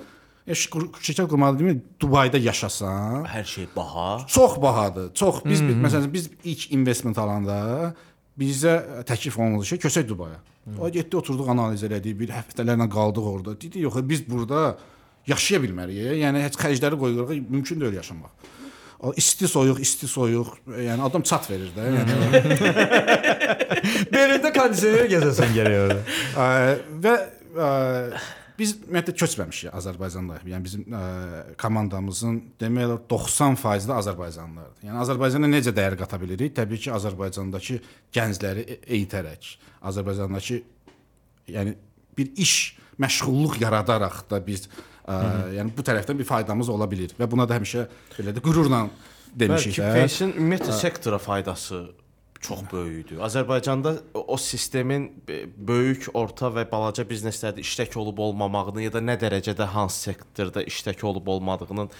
qur- 0.46 0.88
şirkət 1.00 1.28
qurmalı 1.28 1.58
deyil, 1.58 1.82
Dubayda 2.00 2.38
yaşasan, 2.38 3.26
Hər 3.28 3.44
şey 3.44 3.68
baha. 3.76 4.26
Çox 4.26 4.56
bahadır. 4.62 5.12
Çox 5.14 5.44
biz 5.44 5.60
hmm. 5.60 5.84
məsələn 5.84 6.12
biz 6.12 6.30
ilk 6.44 6.72
investment 6.72 7.18
alanda 7.18 7.94
bizə 8.38 9.04
təklif 9.04 9.38
olundu 9.38 9.64
ki, 9.64 9.76
köçək 9.76 10.08
Dubaya. 10.08 10.40
O 10.78 10.88
getdi 10.90 11.16
oturduq 11.18 11.48
analiz 11.50 11.82
elədik, 11.82 12.14
bir 12.18 12.30
həftələrlə 12.30 12.88
qaldıq 12.90 13.26
orada. 13.26 13.54
Dedi 13.60 13.82
yox, 13.82 13.98
biz 14.06 14.22
burada 14.30 14.76
yaşaya 15.26 15.60
bilmərik. 15.62 16.18
Yəni 16.22 16.42
heç 16.44 16.58
xərcləri 16.58 16.98
qoyuruq, 16.98 17.32
mümkün 17.50 17.80
deyil 17.82 17.98
yaşamaq. 17.98 18.30
O 19.02 19.10
isti 19.18 19.48
soyuq, 19.50 19.80
isti 19.82 20.06
soyuq, 20.06 20.52
yəni 20.78 21.02
adam 21.02 21.24
çat 21.26 21.48
verir 21.50 21.72
də. 21.74 21.88
Yəni 21.90 22.58
Belində 24.14 24.52
kondisioner 24.54 25.08
gəzəsən. 25.10 25.56
Ə, 26.38 26.46
və 27.02 27.14
ə, 27.58 27.70
biz 28.58 28.76
ümumiyyətlə 28.76 29.14
köçməmişik 29.18 29.74
Azərbaycanda. 29.74 30.38
Yəni 30.46 30.66
bizim 30.68 30.84
ə, 30.94 31.00
komandamızın 31.60 32.38
demək 32.62 32.86
olar 32.86 33.02
90% 33.10 33.90
də 33.90 33.96
Azərbaycanlılardır. 34.04 34.86
Yəni 34.86 35.02
Azərbaycana 35.02 35.50
necə 35.50 35.74
dəyər 35.74 35.98
qata 35.98 36.20
bilirik? 36.22 36.54
Təbii 36.60 36.84
ki, 36.84 36.92
Azərbaycandakı 36.94 37.80
gəncləri 38.14 38.66
e- 38.76 38.80
eğitərək, 38.86 39.50
Azərbaycandakı 39.90 40.60
yəni 41.56 41.74
bir 42.18 42.32
iş, 42.38 42.76
məşğulluq 43.02 43.58
yaradaraq 43.64 44.22
da 44.30 44.38
biz 44.46 44.68
ə, 45.06 45.16
yəni 45.58 45.72
bu 45.76 45.82
tərəfdən 45.86 46.18
bir 46.20 46.28
faydamız 46.28 46.68
ola 46.72 46.86
bilər 46.90 47.14
və 47.18 47.28
buna 47.30 47.46
da 47.48 47.58
həmişə 47.58 47.86
belə 48.18 48.34
də 48.36 48.42
qürurla 48.44 48.84
demişik 49.34 49.78
Bəlkə 49.78 49.88
də. 49.88 50.00
Face-in 50.06 50.32
ümumiyyətlə 50.36 50.72
Ə, 50.74 50.78
sektora 50.82 51.18
faydası 51.18 51.82
çox 52.42 52.64
böyükdür. 52.72 53.20
Azərbaycanda 53.22 53.92
o- 54.18 54.36
sistemin 54.36 55.04
e, 55.30 55.44
böyük, 55.56 56.08
orta 56.14 56.48
və 56.50 56.64
balaca 56.70 57.04
bizneslərdə 57.06 57.62
iştək 57.62 57.94
olub 58.02 58.18
olmamağını 58.18 58.82
ya 58.82 58.90
da 58.92 58.98
nə 58.98 59.14
dərəcədə 59.20 59.68
hansı 59.76 60.10
sektorda 60.10 60.64
iştək 60.66 61.04
olub 61.06 61.28
olmadığının 61.36 61.90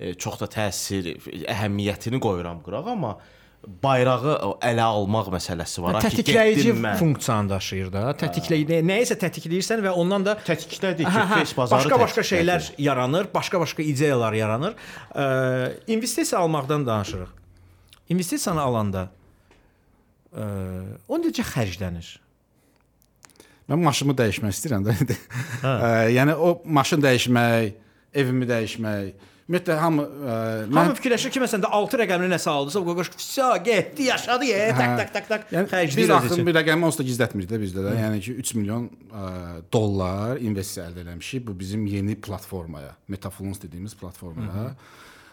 e, 0.00 0.14
çox 0.14 0.40
da 0.40 0.48
təsir, 0.48 1.10
əhəmiyyətini 1.44 2.16
qoyuram 2.24 2.62
qıraq, 2.64 2.88
amma 2.94 3.18
bayrağı 3.60 4.36
ələ 4.64 4.84
almaq 4.84 5.28
məsələsi 5.34 5.82
var. 5.84 5.98
Tətikləyici 6.04 6.72
funksiyanı 6.98 7.52
daşıyır 7.52 7.90
da. 7.92 8.04
Tətikləyici 8.20 8.80
nəyisə 8.88 9.18
tətikləyirsən 9.20 9.82
və 9.84 9.92
ondan 10.00 10.24
da 10.24 10.36
tətiklədik 10.46 11.04
ki, 11.04 11.12
Hə, 11.12 11.26
hə, 11.28 11.40
Face 11.42 11.56
bazarı 11.58 11.84
başqa-başqa 11.84 12.24
şeylər 12.30 12.70
yaranır, 12.80 13.28
başqa-başqa 13.34 13.84
ideyalar 13.84 14.36
yaranır. 14.38 14.78
Ə, 15.12 15.26
investisiya 15.92 16.40
almaqdan 16.40 16.86
danışırıq. 16.88 17.36
İnvestisiyanı 18.10 18.64
alanda 18.64 19.06
ə, 20.32 20.48
o 21.08 21.20
necə 21.20 21.44
xərclənir? 21.52 22.14
Mən 23.70 23.84
maşınımı 23.84 24.16
dəyişmək 24.18 24.56
istəyirəm 24.56 24.88
də. 24.88 25.18
Hə. 25.62 25.74
Yəni 26.16 26.34
o 26.34 26.56
maşın 26.64 27.04
dəyişmək, 27.04 27.74
evimi 28.18 28.48
dəyişmək. 28.50 29.28
Ümumiyyətlə 29.50 29.76
hamı 29.82 30.02
ə, 30.06 30.34
Hamı 30.70 30.94
fikirləşir 30.94 31.32
ki, 31.34 31.40
məsələn 31.42 31.64
də 31.64 31.70
6 31.74 31.98
rəqəmini 32.04 32.30
nəsə 32.30 32.52
aldısa, 32.52 32.82
bu 32.86 32.94
qoş, 32.94 33.08
"Vəsə, 33.18 33.48
getdi, 33.66 34.04
yaşadı, 34.06 34.46
ye, 34.46 34.68
tak 34.78 34.92
tak 35.00 35.12
tak 35.12 35.26
tak." 35.28 35.46
Yəni 35.50 35.66
xərcləyir 35.72 35.96
biz 35.96 36.30
üçün. 36.30 36.46
bir 36.46 36.54
rəqəmi 36.54 36.86
onsuz 36.86 37.00
da 37.00 37.06
gizlətmirik 37.08 37.50
də 37.50 37.58
bizdə 37.58 37.82
də. 37.82 37.90
Hı. 37.90 38.02
Yəni 38.04 38.20
ki 38.22 38.36
3 38.44 38.54
milyon 38.60 38.86
ə, 39.10 39.24
dollar 39.72 40.38
investisiya 40.38 40.86
əldə 40.92 41.02
eləmişik 41.02 41.48
bu 41.48 41.58
bizim 41.58 41.82
yeni 41.86 42.14
platformaya, 42.14 42.94
Metafluence 43.08 43.62
dediyimiz 43.66 43.98
platformaya. 43.98 44.76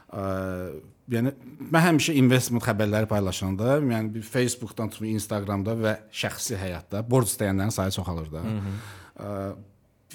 Ə, 0.09 0.25
yəni 1.13 1.35
mən 1.69 1.85
həmişə 1.85 2.17
investment 2.17 2.65
xəbərləri 2.65 3.05
paylaşanda, 3.05 3.77
yəni 3.77 4.15
bir 4.17 4.25
Facebookdan 4.25 4.89
tutmuş 4.89 5.13
Instagramda 5.13 5.77
və 5.77 5.97
şəxsi 6.09 6.57
həyatda 6.57 7.05
borc 7.05 7.29
istəyənlərin 7.29 7.69
sayı 7.69 7.93
çoxalır 8.01 8.31
da. 8.33 8.41
Hı 8.49 8.61
hı. 8.65 8.77
Ə, 9.17 9.33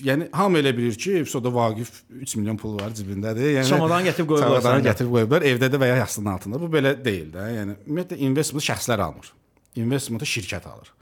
yəni 0.00 0.28
hamı 0.32 0.58
elə 0.62 0.72
bilir 0.76 0.94
ki, 0.98 1.24
Soda 1.28 1.52
Vaqif 1.54 1.90
3 2.10 2.36
milyon 2.36 2.56
pulu 2.56 2.80
var 2.80 2.94
cibindədir. 2.96 3.50
Yəni 3.58 3.68
Çamadanı 3.68 4.08
gətirib 4.08 4.30
qoyublar 4.30 4.62
Çamadanı 4.62 4.86
gətirib 4.88 5.12
qoyublar 5.16 5.44
evdə 5.50 5.68
də 5.72 5.80
və 5.82 5.90
ya 5.92 5.96
yastığın 6.02 6.30
altında. 6.32 6.60
Bu 6.62 6.70
belə 6.72 6.94
deyil 7.04 7.28
də. 7.34 7.48
Yəni 7.58 7.76
ümumiyyətlə 7.86 8.18
investment 8.28 8.64
şəxslər 8.68 9.02
almır. 9.04 9.32
Investmentı 9.76 10.28
şirkət 10.28 10.66
alır. 10.68 10.92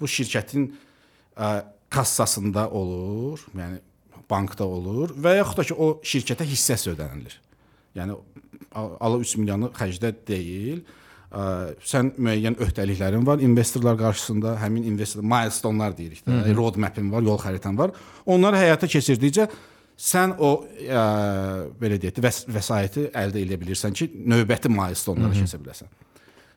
Bu 0.00 0.08
şirkətin 0.08 0.70
ə, 1.36 1.50
kassasında 1.92 2.68
olur, 2.70 3.44
yəni 3.56 3.80
bankda 4.30 4.64
olur 4.64 5.12
və 5.18 5.36
yaxud 5.40 5.60
da 5.60 5.66
ki 5.66 5.74
o 5.76 5.90
şirkətə 6.06 6.46
hissəsi 6.48 6.94
ödənilir. 6.94 7.36
Yəni 7.98 8.16
al- 8.78 8.96
ala 9.00 9.18
3 9.20 9.36
milyonu 9.42 9.72
xərcdə 9.76 10.14
deyil. 10.28 10.84
Ə, 11.30 11.42
sən 11.86 12.08
müəyyən 12.18 12.56
öhdəliklərin 12.58 13.22
var 13.26 13.42
investorlar 13.44 13.98
qarşısında, 14.00 14.56
həmin 14.64 14.88
investor 14.90 15.22
milestone-lar 15.22 15.94
deyirik 15.94 16.24
də, 16.26 16.32
Hı 16.32 16.48
hı. 16.48 16.54
roadmap-in 16.58 17.12
var, 17.12 17.22
yol 17.22 17.38
xəritan 17.38 17.78
var. 17.78 17.92
Onları 18.26 18.58
həyata 18.58 18.88
keçirdikcə 18.90 19.46
sən 20.00 20.34
o 20.42 20.50
ə, 20.66 21.04
belə 21.78 22.00
deyək 22.02 22.16
də 22.18 22.24
vəs 22.24 22.42
vəsaiti 22.50 23.06
əldə 23.14 23.44
edə 23.44 23.60
bilirsən 23.60 23.94
ki, 23.94 24.10
növbəti 24.32 24.72
milestone-lara 24.72 25.38
keçə 25.38 25.60
biləsən. 25.62 25.92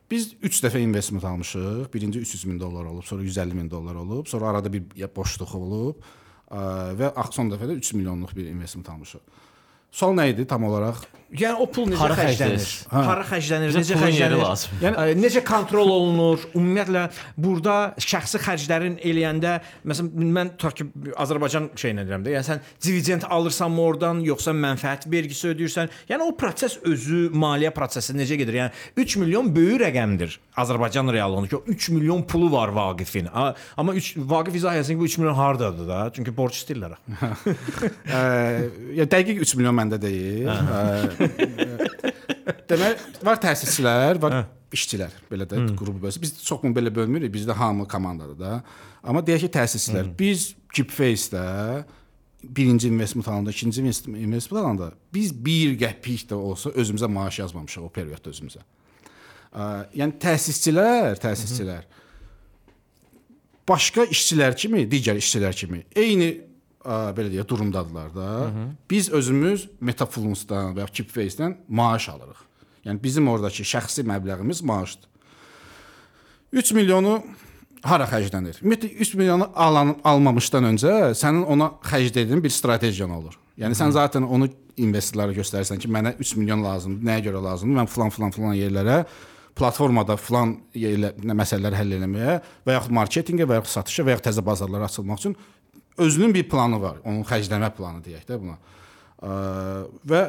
Biz 0.09 0.27
3 0.45 0.59
dəfə 0.65 0.81
investment 0.83 1.23
almışıq. 1.25 1.85
Birinci 1.93 2.19
300 2.25 2.45
min 2.49 2.59
dollar 2.59 2.89
olub, 2.89 3.05
sonra 3.07 3.23
150 3.23 3.55
min 3.55 3.69
dollar 3.71 3.95
olub, 3.95 4.27
sonra 4.27 4.49
arada 4.51 4.73
bir 4.73 4.83
boşluq 5.15 5.55
olub 5.57 6.01
ə, 6.49 6.93
və 6.97 7.13
son 7.31 7.49
dəfə 7.53 7.69
də 7.69 7.77
3 7.77 7.93
milyonluq 7.97 8.35
bir 8.37 8.49
investment 8.51 8.89
almışıq. 8.89 9.21
Sual 9.93 10.15
nə 10.17 10.31
idi 10.31 10.45
tam 10.49 10.65
olaraq? 10.65 11.03
Yəni 11.33 11.57
o 11.57 11.65
pul 11.65 11.87
necə 11.89 11.97
Hara 11.97 12.15
xərclənir? 12.17 12.59
xərclənir? 12.61 12.89
Hə. 12.93 13.03
Hara 13.07 13.23
xərclənir? 13.25 13.71
Necə 13.73 13.95
yeri 13.95 14.01
xərclənir? 14.03 14.65
Yəni 14.83 15.15
necə 15.17 15.41
kontrol 15.47 15.89
olunur? 15.89 16.43
Ümumiyyətlə 16.53 17.03
burada 17.41 17.77
şəxsi 17.97 18.41
xərclərin 18.43 18.99
eləyəndə 19.01 19.55
məsələn 19.89 20.33
mən 20.37 20.51
tutaq 20.57 20.77
ki 20.77 20.87
Azərbaycan 21.23 21.71
şeyinə 21.79 22.05
deyirəm 22.05 22.25
də, 22.27 22.35
yəni 22.35 22.47
sən 22.47 22.61
dividend 22.85 23.25
alırsanmı 23.33 23.81
oradan, 23.81 24.21
yoxsa 24.27 24.53
mənfəət 24.57 25.07
vergisi 25.09 25.49
ödəyirsən? 25.55 25.89
Yəni 26.11 26.27
o 26.27 26.35
proses 26.37 26.77
özü 26.85 27.23
maliyyə 27.33 27.73
prosesi 27.73 28.13
necə 28.17 28.37
gedir? 28.39 28.59
Yəni 28.61 29.03
3 29.05 29.17
milyon 29.23 29.49
böyük 29.55 29.81
rəqəmdir 29.87 30.37
Azərbaycan 30.61 31.09
reallığında 31.15 31.49
ki, 31.49 31.57
o 31.57 31.63
3 31.73 31.89
milyon 31.95 32.21
pulu 32.29 32.51
var 32.53 32.69
Vaqifin. 32.75 33.31
Amma 33.33 33.95
3 33.97 34.13
Vaqif 34.29 34.61
izah 34.61 34.77
etsin 34.77 34.93
ki, 34.93 34.99
bu 35.01 35.09
3 35.09 35.17
milyon 35.17 35.33
hardadır 35.33 35.87
da? 35.89 35.99
Çünki 36.13 36.35
borc 36.37 36.53
istəyirlər. 36.59 36.93
Ə, 38.13 38.21
ya 38.99 39.07
dəqiq 39.09 39.41
3 39.41 39.55
milyon 39.57 39.75
məndə 39.81 39.97
deyil. 40.01 40.51
Demək, 42.69 43.03
var 43.25 43.41
təsisçilər, 43.43 44.19
var 44.21 44.37
işçilər, 44.73 45.13
belə 45.31 45.47
də 45.49 45.61
qrup 45.77 45.99
bölsə. 46.01 46.21
Biz 46.23 46.37
çoxmu 46.43 46.73
belə 46.75 46.93
bölmürük, 46.93 47.31
bizdə 47.33 47.55
hamı 47.57 47.87
komandadır 47.89 48.39
da. 48.39 48.53
Amma 49.03 49.21
deyək 49.25 49.47
ki, 49.47 49.51
təsisçilər. 49.57 50.09
Biz 50.19 50.47
Keepface-də 50.73 51.43
birinci 52.43 52.87
investment 52.89 53.27
alanda, 53.27 53.51
ikinci 53.51 53.81
invest- 53.81 54.07
investment 54.09 54.63
alanda 54.63 54.91
biz 55.13 55.31
1 55.45 55.77
qəpik 55.79 56.27
də 56.31 56.35
olsa 56.35 56.69
özümüzə 56.69 57.07
maaş 57.07 57.39
yazmamışıq 57.39 57.85
o 57.85 57.89
periodda 57.93 58.33
özümüzə. 58.33 58.63
Yəni 59.93 60.17
təsisçilər, 60.19 61.19
təsisçilər 61.21 61.85
başqa 63.69 64.07
işçilər 64.11 64.55
kimi, 64.57 64.83
digər 64.89 65.19
işçilər 65.21 65.55
kimi 65.55 65.83
eyni 65.95 66.31
ə, 66.83 66.97
belə 67.17 67.31
deyək 67.33 67.47
durumdadılar 67.49 68.11
da. 68.15 68.27
Biz 68.89 69.09
özümüz 69.15 69.67
Metafluence-dan 69.81 70.75
və 70.77 70.85
ya 70.85 70.91
Keepface-dən 70.99 71.57
maaş 71.67 72.09
alırıq. 72.13 72.43
Yəni 72.85 73.03
bizim 73.03 73.27
oradakı 73.31 73.63
şəxsi 73.63 74.05
məbləğimiz 74.07 74.63
maaşdır. 74.67 75.09
3 76.53 76.71
milyonu 76.77 77.17
hara 77.83 78.05
xərclənir? 78.07 78.59
Ümumiyyətlə 78.61 78.89
3 79.05 79.13
milyonu 79.19 79.47
alan 79.55 79.95
almamışdan 80.03 80.67
öncə 80.73 81.13
sənin 81.17 81.47
ona 81.49 81.71
xərclədiyin 81.87 82.43
bir 82.43 82.53
strategiyan 82.53 83.15
olur. 83.15 83.39
Yəni 83.57 83.77
sən 83.77 83.93
zaten 83.95 84.25
onu 84.25 84.49
investorlara 84.81 85.33
göstərirsən 85.37 85.81
ki, 85.81 85.89
mənə 85.91 86.15
3 86.21 86.35
milyon 86.41 86.63
lazımdır. 86.65 87.07
Nəyə 87.09 87.25
görə 87.29 87.43
lazımdır? 87.47 87.79
Mən 87.81 87.89
falan 87.93 88.13
falan 88.13 88.35
falan 88.35 88.57
yerlərə 88.57 89.03
platformada 89.57 90.17
falan 90.17 90.55
yerlə 90.77 91.13
məsələləri 91.21 91.77
həll 91.77 91.97
etməyə 91.99 92.37
və 92.65 92.77
yaxud 92.77 92.95
marketinqə 92.97 93.45
və 93.49 93.59
yaxud 93.59 93.75
satışa 93.75 94.05
və 94.07 94.15
yaxud 94.15 94.29
təzə 94.29 94.45
bazarlara 94.45 94.89
açılmaq 94.89 95.21
üçün 95.21 95.35
özünün 95.97 96.33
bir 96.33 96.47
planı 96.49 96.81
var. 96.81 96.97
Onun 97.05 97.23
xərcləmə 97.27 97.69
planı 97.75 98.03
deyək 98.05 98.25
də 98.29 98.39
buna. 98.41 98.57
Ə, 99.23 99.35
və 100.09 100.23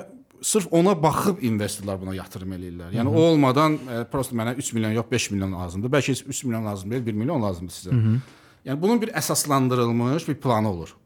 sırf 0.45 0.67
ona 0.71 1.03
baxıb 1.03 1.43
investorlar 1.43 2.01
buna 2.01 2.15
yatırım 2.15 2.53
eləyirlər. 2.53 2.93
Yəni 2.95 3.09
Hı 3.09 3.11
o 3.11 3.15
-hı. 3.15 3.29
olmadan 3.29 3.73
e, 3.75 4.05
prosta 4.13 4.37
mənə 4.37 4.55
3 4.57 4.73
milyon 4.73 4.91
yox 4.91 5.07
5 5.11 5.31
milyon 5.31 5.53
lazımdır. 5.53 5.91
Bəlkə 5.91 6.11
heç 6.11 6.25
3 6.27 6.45
milyon 6.45 6.67
lazım 6.67 6.91
deyil, 6.91 7.07
1 7.07 7.13
milyon 7.13 7.43
lazımdır 7.43 7.75
sizə. 7.75 7.91
Hı 7.91 7.97
-hı. 7.97 8.19
Yəni 8.67 8.83
bunun 8.83 9.03
bir 9.03 9.09
əsaslandırılmış 9.09 10.29
bir 10.29 10.35
planı 10.35 10.71
olur. 10.71 10.97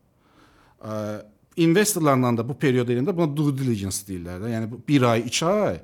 Ə, 0.85 1.23
investorlarla 1.57 2.37
da 2.37 2.49
bu 2.49 2.55
period 2.55 2.89
eləyəndə 2.89 3.17
buna 3.17 3.37
due 3.37 3.59
diligence 3.59 3.97
deyirlər 4.09 4.43
də. 4.43 4.51
Yəni 4.55 4.71
bu 4.71 4.81
1 4.89 5.03
ay, 5.03 5.21
2 5.21 5.47
ay 5.47 5.81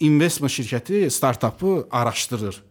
investment 0.00 0.52
şirkəti 0.52 1.10
startapı 1.10 1.86
araşdırır. 1.90 2.62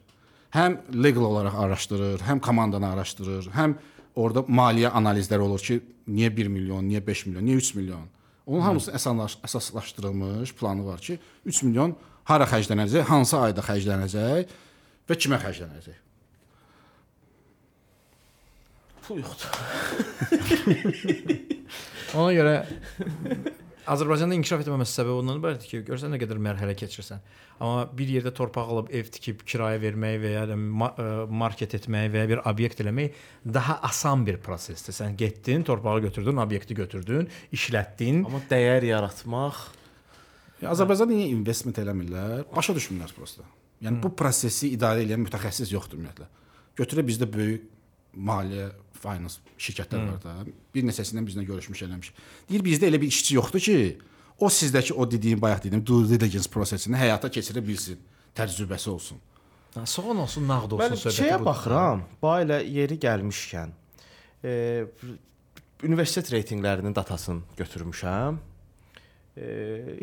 Həm 0.54 0.78
legal 1.04 1.22
olaraq 1.22 1.56
araşdırır, 1.56 2.20
həm 2.20 2.40
komandanı 2.40 2.90
araşdırır, 2.94 3.46
həm 3.46 3.74
orada 4.16 4.44
maliyyə 4.48 4.92
analizləri 4.94 5.46
olur 5.46 5.62
ki, 5.64 5.80
niyə 6.08 6.30
1 6.36 6.52
milyon, 6.54 6.86
niyə 6.90 7.02
5 7.06 7.26
milyon, 7.28 7.46
niyə 7.48 7.62
3 7.62 7.74
milyon. 7.80 8.08
Onun 8.46 8.62
hamısı 8.62 8.92
əsaslaş 8.92 9.38
əsaslaşdırılmış 9.48 10.54
planı 10.60 10.86
var 10.86 11.00
ki, 11.00 11.20
3 11.46 11.64
milyon 11.64 11.96
hara 12.28 12.48
xərclənəcək, 12.50 13.08
hansı 13.08 13.38
ayda 13.40 13.64
xərclənəcək 13.66 14.56
və 15.10 15.20
kimə 15.20 15.40
xərclənəcək. 15.44 16.00
Pul 19.04 19.20
yoxdur. 19.20 19.52
Ona 22.14 22.32
görə 22.38 22.56
Azərbaycanda 23.90 24.38
inkişaf 24.38 24.62
etməməsi 24.64 24.96
səbəbi 25.00 25.20
ondan 25.20 25.40
ibarətdir 25.42 25.70
ki, 25.70 25.82
görsən 25.90 26.14
nə 26.16 26.20
qədər 26.22 26.40
mərhələ 26.44 26.76
keçirsən. 26.80 27.20
Amma 27.60 27.84
bir 27.98 28.12
yerdə 28.16 28.32
torpaq 28.36 28.72
alıb 28.72 28.92
ev 28.96 29.10
tikib 29.12 29.44
kirayə 29.48 29.82
vermək 29.82 30.18
və 30.24 30.32
ya 30.34 30.44
ə, 30.48 31.08
market 31.28 31.76
etmək 31.80 32.10
və 32.14 32.24
ya 32.24 32.32
bir 32.32 32.44
obyekt 32.48 32.80
eləmək 32.84 33.20
daha 33.44 33.82
asan 33.90 34.24
bir 34.28 34.40
prosesdir. 34.44 34.96
Sən 34.96 35.18
getdin, 35.20 35.66
torpağı 35.68 36.06
götürdün, 36.08 36.40
obyekti 36.46 36.80
götürdün, 36.80 37.28
işlətdin. 37.56 38.24
Amma 38.30 38.44
dəyər 38.50 38.88
yaratmaq 38.94 39.66
Ya, 40.64 40.72
Azərbaycanda 40.72 41.12
niyə 41.12 41.32
investment 41.34 41.80
eləmirlər? 41.82 42.46
Başa 42.54 42.72
düşmürlər 42.78 43.12
prosta. 43.18 43.44
Yəni 43.84 44.00
bu 44.00 44.14
prosesi 44.16 44.70
idarə 44.72 45.04
edən 45.04 45.20
mütəxəssis 45.26 45.74
yoxdur 45.74 46.00
ümumiyyətlə. 46.00 46.28
Götürə 46.80 47.04
bizdə 47.04 47.28
böyük 47.28 47.66
maliyyə 48.16 48.70
finance 49.04 49.42
şirkətlər 49.60 50.02
Hı. 50.02 50.12
var 50.14 50.24
da. 50.24 50.36
Bir 50.76 50.84
neçəsindən 50.88 51.28
bizlə 51.28 51.44
görüşmüş 51.50 51.84
eləmiş. 51.88 52.10
Deyir 52.50 52.64
bizdə 52.66 52.88
elə 52.90 53.00
bir 53.04 53.12
işçi 53.14 53.36
yoxdur 53.36 53.60
ki, 53.68 53.78
o 54.40 54.48
sizdəki 54.50 54.94
o 54.94 55.06
dediyim 55.12 55.42
bayaq 55.42 55.64
dediyim 55.68 55.84
due 55.86 56.08
diligence 56.10 56.50
prosesini 56.50 56.98
həyata 56.98 57.30
keçirə 57.32 57.62
bilsin, 57.68 58.00
təcrübəsi 58.36 58.90
olsun. 58.90 59.20
Ha, 59.76 59.86
Soğan 59.90 60.18
olsun, 60.26 60.48
nağd 60.48 60.72
olsun 60.72 60.84
Mən 60.94 60.98
söhbəti 61.02 61.20
şeyə 61.22 61.36
budur. 61.40 61.46
baxıram. 61.52 62.02
Bax 62.22 62.44
elə 62.46 62.58
yeri 62.70 62.98
gəlmişkən. 63.02 63.70
E, 64.44 64.52
universitet 65.84 66.30
reytinqlərinin 66.34 66.96
datasını 66.96 67.42
götürmüşəm. 67.58 68.38
E, 69.38 69.46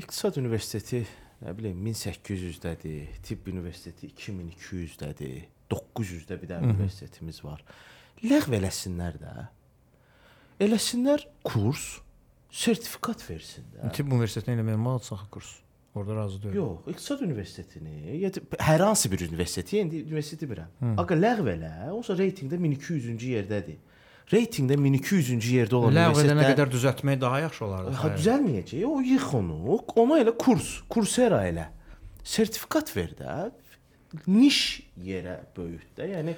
İqtisad 0.03 0.37
Universiteti 0.43 1.05
nə 1.45 1.55
bilim 1.57 1.79
1800-dədir, 1.87 3.07
Tibb 3.25 3.47
Universiteti 3.53 4.11
2200-dədir, 4.17 5.45
900-də 5.71 6.43
bir 6.43 6.49
Mhm. 6.57 6.71
universitetimiz 6.71 7.45
var. 7.45 7.65
Ləğv 8.27 8.55
eləsinlər 8.61 9.17
də. 9.21 9.35
Eləsinlər 10.61 11.25
kurs, 11.47 12.01
sertifikat 12.53 13.23
versin 13.25 13.65
də. 13.73 13.91
Tibb 13.97 14.13
universitetinə 14.13 14.59
eləmək 14.59 14.81
mal 14.81 14.99
saxı 15.05 15.29
kurs. 15.33 15.53
Orada 15.95 16.17
razı 16.17 16.43
deyil. 16.43 16.55
Yox, 16.55 16.79
İqtisad 16.87 17.21
Universitetini, 17.21 18.19
ya 18.21 18.31
hər 18.63 18.83
hansı 18.85 19.11
bir 19.13 19.25
universiteti, 19.29 19.79
indi 19.79 20.03
universiteti 20.05 20.47
bilirəm. 20.47 20.69
Hı. 20.81 20.91
Aqa 21.03 21.17
ləğv 21.19 21.49
elə, 21.57 21.73
onsa 21.91 22.15
reytinqdə 22.19 22.61
1200-cü 22.63 23.33
yerdədir. 23.33 23.81
Reytinqdə 24.31 24.77
1200-cü 24.79 25.57
yerdə 25.57 25.75
olan 25.81 25.97
Ləğv 25.97 26.13
edənə 26.13 26.37
universitetlər 26.37 26.53
qədər 26.53 26.71
düzəltmək 26.77 27.19
daha 27.25 27.41
yaxşı 27.47 27.65
olardı. 27.67 27.97
Ha 28.05 28.13
düzəlməyəcək. 28.15 28.85
O 28.87 29.01
yığ 29.03 29.27
onu, 29.41 29.81
ona 30.05 30.21
elə 30.23 30.37
kurs, 30.39 30.77
kursera 30.93 31.43
elə. 31.49 31.67
Sertifikat 32.23 32.95
ver 32.95 33.17
də. 33.19 33.41
Niş 34.31 34.61
yerə 35.03 35.41
böyüt 35.57 35.91
də. 35.99 36.07
Yəni 36.13 36.37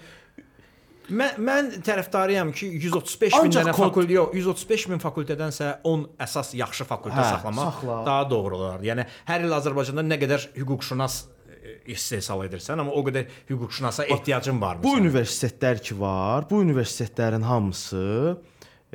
Mən 1.10 1.34
mən 1.42 1.70
tərəfdarıyam 1.82 2.52
ki, 2.54 2.66
135 2.78 3.32
min 3.34 3.48
Ancaq 3.48 3.64
dənə 3.66 3.72
kod- 3.74 3.88
fakültə, 3.90 4.12
yox, 4.14 4.34
135 4.38 4.88
min 4.92 5.00
fakültədənsə 5.02 5.70
10 5.84 6.04
əsas 6.26 6.52
yaxşı 6.54 6.84
fakültə 6.86 7.18
Hə, 7.18 7.30
saxlamaq 7.34 7.72
saxla. 7.72 7.96
daha 8.06 8.30
doğru 8.30 8.56
olar. 8.56 8.80
Yəni 8.86 9.06
hər 9.28 9.44
il 9.44 9.50
Azərbaycanda 9.56 10.04
nə 10.06 10.18
qədər 10.22 10.46
hüquqşünas 10.60 11.16
e, 11.50 11.74
istehsal 11.92 12.44
edirsən, 12.46 12.78
amma 12.80 12.92
o 12.94 13.02
qədər 13.08 13.26
hüquqşünasa 13.50 14.06
ehtiyacın 14.14 14.60
var 14.62 14.78
bu 14.82 14.94
universitetlər 15.00 15.82
ki 15.82 15.98
var, 16.00 16.46
bu 16.50 16.62
universitetlərin 16.62 17.42
hamısı 17.42 18.38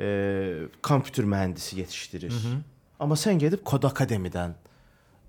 e, 0.00 0.08
kompüter 0.82 1.24
mühəndisi 1.28 1.76
yetişdirir. 1.82 2.32
Hı 2.32 2.36
hı. 2.48 2.56
Amma 3.00 3.14
sən 3.14 3.38
gedib 3.38 3.60
Kod 3.68 3.84
Akademidən 3.84 4.56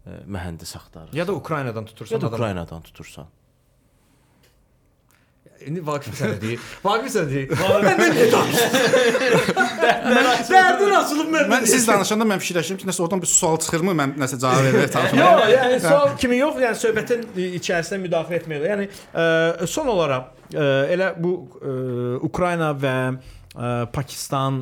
e, 0.08 0.10
mühəndis 0.26 0.72
axtarırsan. 0.80 1.18
Ya 1.18 1.28
da 1.28 1.34
Ukraynadan 1.36 1.86
tutursan 1.86 2.16
Ya 2.16 2.22
da 2.22 2.28
adam- 2.28 2.40
Ukraynadan 2.40 2.82
tutursan. 2.82 3.28
İndi 5.68 5.82
Vaqif 5.86 6.16
sənə 6.20 6.38
deyir. 6.42 6.60
Vaqif 6.84 7.12
sənə 7.14 7.30
deyir. 7.30 7.50
Məndən 7.60 8.14
niyə 8.16 8.28
danışırsan? 8.34 9.90
Dərdin 10.50 10.94
açılıb 11.00 11.32
məndən. 11.34 11.52
Mən 11.52 11.68
siz 11.70 11.88
danışanda 11.90 12.28
mən 12.30 12.40
fikirləşirəm 12.44 12.80
ki, 12.82 12.88
nəsə 12.90 13.04
oradan 13.04 13.24
bir 13.24 13.32
sual 13.32 13.58
çıxırmı, 13.64 13.96
mən 14.00 14.14
nəsə 14.22 14.40
cavab 14.42 14.68
verərək 14.68 14.94
çalışıram. 14.96 15.20
Yox, 15.24 15.56
yəni 15.56 15.82
sual 15.86 16.14
kimi 16.22 16.40
yox, 16.40 16.62
yəni 16.66 16.80
söhbətin 16.84 17.26
içərisində 17.60 18.00
müdaxilə 18.06 18.40
etmək. 18.42 18.68
Yəni 18.72 18.88
ə, 18.90 19.68
son 19.70 19.92
olaraq 19.96 20.24
ə, 20.54 20.70
elə 20.96 21.12
bu 21.20 21.34
ə, 21.60 21.76
Ukrayna 22.30 22.72
və 22.80 22.96
Pakistan 23.92 24.62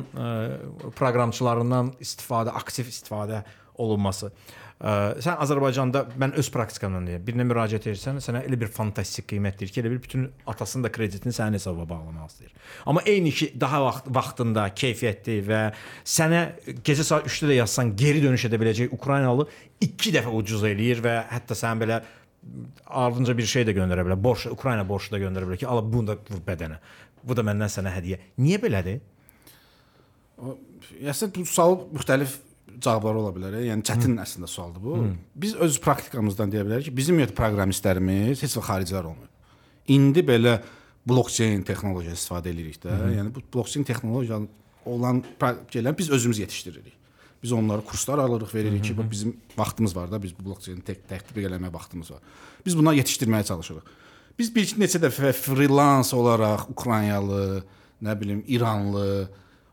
proqramçılarından 0.96 1.90
istifadə, 2.02 2.50
aktiv 2.56 2.88
istifadə 2.88 3.42
olunması. 3.78 4.30
Sən 4.78 5.40
Azərbaycanda 5.42 6.04
mən 6.22 6.36
öz 6.38 6.48
praktikamdan 6.54 7.08
deyirəm. 7.08 7.22
Birinə 7.26 7.44
müraciət 7.48 7.88
edirsən, 7.90 8.20
sənə 8.22 8.44
elə 8.46 8.60
bir 8.60 8.68
fantastik 8.70 9.26
qiymət 9.32 9.58
deyir 9.58 9.72
ki, 9.74 9.80
elə 9.82 9.90
bir 9.90 9.98
bütün 10.04 10.28
atasının 10.46 10.86
da 10.86 10.92
kreditini 10.94 11.34
sənin 11.34 11.58
hesabına 11.58 11.88
bağlamaq 11.90 12.28
istəyir. 12.30 12.52
Amma 12.86 13.02
eyni 13.02 13.32
ki, 13.34 13.48
daha 13.58 13.80
vaxt 13.82 14.06
vaxtında 14.14 14.68
keyfiyyətli 14.78 15.40
və 15.50 15.64
sənə 16.06 16.44
gecə 16.86 17.08
saat 17.10 17.26
3-də 17.26 17.50
də 17.50 17.58
yazsan 17.58 17.92
geri 17.98 18.22
dönüş 18.22 18.46
edə 18.46 18.62
biləcək 18.62 18.94
Ukraynalı 18.94 19.48
2 19.82 20.14
dəfə 20.20 20.38
ucuz 20.38 20.62
eləyir 20.70 21.02
və 21.02 21.18
hətta 21.32 21.58
sən 21.58 21.82
belə 21.82 21.98
ardınca 22.86 23.34
bir 23.34 23.50
şey 23.50 23.66
də 23.66 23.74
göndərə 23.82 24.06
bilər. 24.06 24.22
Borc, 24.22 24.46
Ukrayna 24.54 24.86
borcu 24.86 25.10
da 25.10 25.18
göndərə 25.18 25.50
bilər 25.50 25.58
ki, 25.58 25.66
al 25.66 25.82
bunu 25.82 26.12
da 26.12 26.20
vur 26.30 26.44
bədənə. 26.46 26.78
Bu 27.26 27.34
da 27.34 27.42
məndən 27.42 27.74
sənə 27.80 27.98
hədiyyə. 27.98 28.22
Niyə 28.38 28.62
belədir? 28.62 29.02
Əslində 31.02 31.34
bu 31.34 31.50
sual 31.50 31.80
müxtəlif 31.90 32.44
cavabları 32.84 33.22
ola 33.22 33.32
bilər. 33.34 33.56
Yəni 33.66 33.84
çətin 33.86 34.18
əslində 34.22 34.48
sualdır 34.50 34.82
bu. 34.82 34.96
Hı. 35.02 35.12
Biz 35.44 35.54
öz 35.66 35.78
praktikamızdan 35.84 36.52
deyə 36.52 36.64
bilərik 36.66 36.88
ki, 36.88 36.94
bizim 36.96 37.16
ümumiyyətlə 37.16 37.36
proqramistlərimiz 37.38 38.44
heç 38.44 38.56
vaxt 38.58 38.70
xaricilər 38.70 39.08
olmayıb. 39.10 39.32
İndi 39.94 40.24
belə 40.28 40.58
blokçeyn 41.08 41.64
texnologiyası 41.68 42.20
istifadə 42.22 42.52
edirik 42.52 42.80
də. 42.84 42.92
Hı. 42.92 43.10
Yəni 43.18 43.34
bu 43.34 43.42
blokçeyn 43.54 43.86
texnologiyanı 43.88 44.48
olan 44.88 45.22
şeyləri 45.40 45.98
biz 45.98 46.10
özümüz 46.10 46.38
yetişdiririk. 46.44 46.94
Biz 47.42 47.52
onlara 47.52 47.80
kurslar 47.86 48.18
alırıq, 48.18 48.54
veririk 48.54 48.84
ki, 48.84 48.90
Hı 48.90 48.94
hı. 48.94 48.98
bax 48.98 49.10
bizim 49.10 49.36
vaxtımız 49.56 49.96
var 49.96 50.10
da, 50.10 50.22
biz 50.22 50.38
bu 50.38 50.44
blokçeyni 50.44 50.82
tək 50.82 51.04
tətbiq 51.10 51.46
eləməyə 51.46 51.72
vaxtımız 51.72 52.10
var. 52.10 52.22
Biz 52.66 52.78
buna 52.78 52.94
yetişdirməyə 52.94 53.44
çalışırıq. 53.44 53.92
Biz 54.38 54.54
bir 54.54 54.72
neçə 54.82 54.98
dəfə 55.02 55.32
freelance 55.32 56.16
olaraq 56.16 56.66
Ukraynalı, 56.70 57.62
nə 58.02 58.20
bilim 58.20 58.44
İranlı 58.46 59.28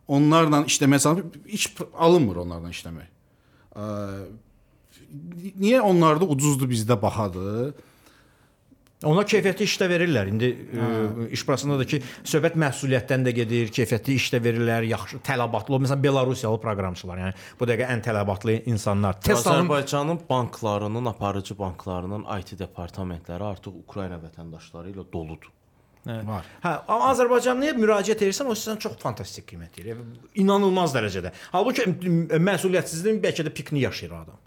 onlarla 0.07 0.63
işləməyə 0.69 1.03
çalışıb 1.07 1.49
iş 1.57 1.67
alınmır 1.93 2.43
onlarla 2.45 2.71
işləmək. 2.75 3.11
Niyə 5.59 5.81
onlarda 5.85 6.27
ucuzdur, 6.27 6.69
bizdə 6.69 6.97
bahadır? 7.01 7.75
Ona 9.05 9.25
keyfiyyətli 9.27 9.65
iş 9.67 9.73
də 9.81 9.87
verirlər. 9.91 10.29
İndi 10.31 10.47
ə, 10.49 10.85
iş 11.35 11.43
burasında 11.45 11.75
da 11.81 11.85
ki, 11.89 11.99
söhbət 12.25 12.55
məsuliyyətdən 12.57 13.25
də 13.27 13.33
gedir, 13.37 13.69
keyfiyyətli 13.75 14.15
iş 14.17 14.29
də 14.33 14.39
verirlər, 14.41 14.87
yaxşı 14.87 15.19
tələbatlı. 15.27 15.81
Məsələn, 15.83 16.01
Belarusiyalı 16.05 16.61
proqramçılar, 16.63 17.19
yəni 17.25 17.35
bu 17.59 17.67
dəqiqə 17.69 17.89
ən 17.91 18.01
tələbatlı 18.07 18.55
insanlar. 18.71 19.19
Teslanın 19.21 19.67
Azərbaycanın 19.67 20.21
banklarının, 20.29 21.11
aparıcı 21.11 21.59
banklarının 21.59 22.25
IT 22.39 22.55
departamentləri 22.63 23.45
artıq 23.51 23.77
Ukrayna 23.83 24.21
vətəndaşları 24.23 24.95
ilə 24.95 25.05
doludur. 25.13 25.51
Var. 26.05 26.45
Hə, 26.61 26.71
amma 26.85 27.07
Azərbaycanlıya 27.11 27.73
müraciət 27.79 28.21
edirsən, 28.27 28.45
o 28.45 28.53
sizdən 28.53 28.77
çox 28.83 28.97
fantastik 29.01 29.47
qiymət 29.49 29.79
verir. 29.79 30.03
İnanılmaz 30.37 30.93
dərəcədə. 30.93 31.31
Halbuki 31.55 31.87
məsuliyyətsizliyin 32.45 33.17
bəlkə 33.23 33.45
də 33.47 33.53
pikini 33.57 33.81
yaşayır 33.87 34.13
adam. 34.19 34.37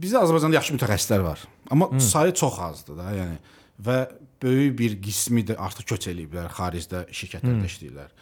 Bizdə 0.00 0.22
Azərbaycanda 0.24 0.56
yaxşı 0.56 0.78
mütəxəssislər 0.78 1.24
var, 1.26 1.42
amma 1.70 1.90
Hı. 1.92 2.00
sayı 2.00 2.34
çox 2.40 2.58
azdır 2.58 2.96
da, 2.98 3.10
yəni 3.18 3.36
və 3.84 3.98
böyük 4.42 4.78
bir 4.78 4.96
qismi 5.02 5.44
də 5.44 5.56
artıq 5.58 5.92
köç 5.92 6.08
eləyiblər, 6.12 6.48
xaricdə 6.56 7.04
şirkətlərdə 7.12 7.64
Hı. 7.64 7.70
işləyirlər. 7.72 8.12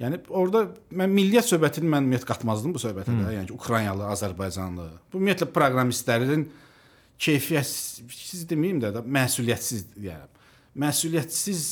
Yəni 0.00 0.20
orada 0.28 0.66
mən 0.92 1.12
milliyyət 1.12 1.50
söhbətini 1.52 1.88
mən 1.88 2.04
ümumiyyətlə 2.04 2.28
qatmazdım 2.32 2.74
bu 2.76 2.80
söhbətə 2.82 3.12
Hı. 3.12 3.18
də. 3.22 3.34
Yəni 3.38 3.50
ki, 3.50 3.56
Ukraynalı, 3.56 4.06
Azərbaycanlı. 4.12 4.88
Bu 5.12 5.20
ümumiyyətlə 5.20 5.48
proqramistlərin 5.56 6.46
keyfiyyətsiz 7.18 8.44
deməyim 8.50 8.80
də, 8.82 8.92
də 8.96 9.02
məsuliyyətsiz 9.18 9.86
deyərəm. 9.96 10.32
Məsuliyyətsiz 10.76 11.62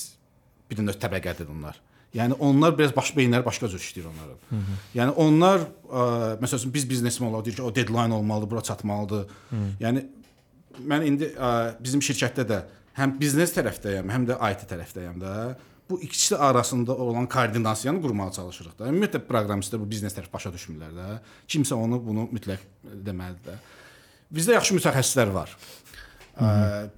bir 0.71 0.81
növ 0.85 0.97
təbəqədir 1.01 1.51
onlar. 1.51 1.81
Yəni 2.15 2.37
onlar 2.39 2.77
biraz 2.79 2.93
baş 2.95 3.11
beyinləri 3.17 3.45
başqa 3.45 3.69
cür 3.69 3.83
işləyir 3.83 4.07
onların. 4.07 4.39
Hı 4.51 4.57
-hı. 4.57 4.77
Yəni 4.95 5.15
onlar 5.25 5.61
ə, 5.61 6.05
məsəl 6.43 6.63
üçün 6.63 6.75
biz 6.75 6.91
biznesmen 6.91 7.29
olaraq 7.29 7.45
deyir 7.45 7.57
ki, 7.57 7.63
o 7.63 7.75
deadline 7.75 8.15
olmalıdır, 8.15 8.51
bura 8.51 8.63
çatmalıdır. 8.63 9.27
Hı. 9.51 9.57
Yəni 9.81 10.05
mən 10.91 11.07
indi 11.07 11.31
ə, 11.35 11.75
bizim 11.81 12.01
şirkətdə 12.01 12.47
də 12.47 12.63
həm 12.99 13.19
biznes 13.21 13.55
tərəfdəyəm, 13.57 14.11
həm 14.15 14.27
də 14.31 14.39
IT 14.53 14.67
tərəfdəyəm 14.71 15.19
də. 15.21 15.55
Bu 15.91 16.01
ikisi 16.01 16.37
arasında 16.37 16.97
olan 16.97 17.27
koordinasiyanı 17.29 18.03
qurmağa 18.03 18.31
çalışırıq 18.33 18.79
da. 18.79 18.87
Ümumiyyətlə 18.89 19.21
proqramistlər 19.29 19.81
bu 19.83 19.91
biznes 19.91 20.15
tərəf 20.17 20.33
başa 20.33 20.53
düşmürlər 20.55 20.95
də. 20.97 21.19
Kimsə 21.49 21.75
onu 21.75 21.99
bunu 22.07 22.29
mütləq 22.33 22.63
deməlidir 22.83 23.51
də. 23.51 23.57
Bizdə 24.35 24.57
yaxşı 24.57 24.79
mütəxəssislər 24.79 25.35
var. 25.35 25.51
Ə, 26.35 26.47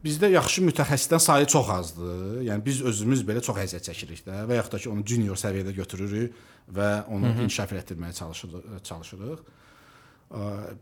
bizdə 0.00 0.30
yaxşı 0.32 0.62
mütəxəssisdən 0.64 1.20
sayı 1.20 1.46
çox 1.52 1.68
azdır. 1.74 2.40
Yəni 2.46 2.64
biz 2.64 2.80
özümüz 2.88 3.24
belə 3.28 3.42
çox 3.44 3.58
əziyyət 3.66 3.90
çəkirik 3.90 4.22
də 4.24 4.44
və 4.48 4.56
yaxud 4.56 4.76
da 4.76 4.80
ki 4.80 4.88
onu 4.92 5.04
junior 5.04 5.36
səviyyədə 5.40 5.74
götürürük 5.76 6.38
və 6.76 6.90
onu 7.12 7.28
Hı 7.28 7.32
hı. 7.34 7.42
inkişaf 7.44 7.74
etdirməyə 7.82 8.16
çalışırıq. 8.16 8.82
çalışırıq. 8.88 9.42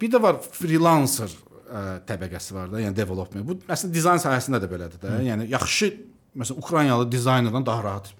Bir 0.00 0.12
də 0.12 0.22
var 0.22 0.38
freelancer 0.52 1.34
ə, 1.66 1.82
təbəqəsi 2.06 2.54
var 2.54 2.70
da, 2.72 2.80
yəni 2.80 2.96
development. 2.96 3.46
Bu 3.48 3.58
əslində 3.66 3.92
dizayn 3.98 4.22
sahəsində 4.22 4.62
də 4.62 4.70
belədir 4.70 5.02
də. 5.02 5.16
Hı. 5.18 5.24
Yəni 5.32 5.48
yaxşı 5.50 5.90
məsələn 6.38 6.62
Ukraynalı 6.62 7.10
dizaynerdan 7.12 7.66
daha 7.66 7.82
rahat 7.82 8.14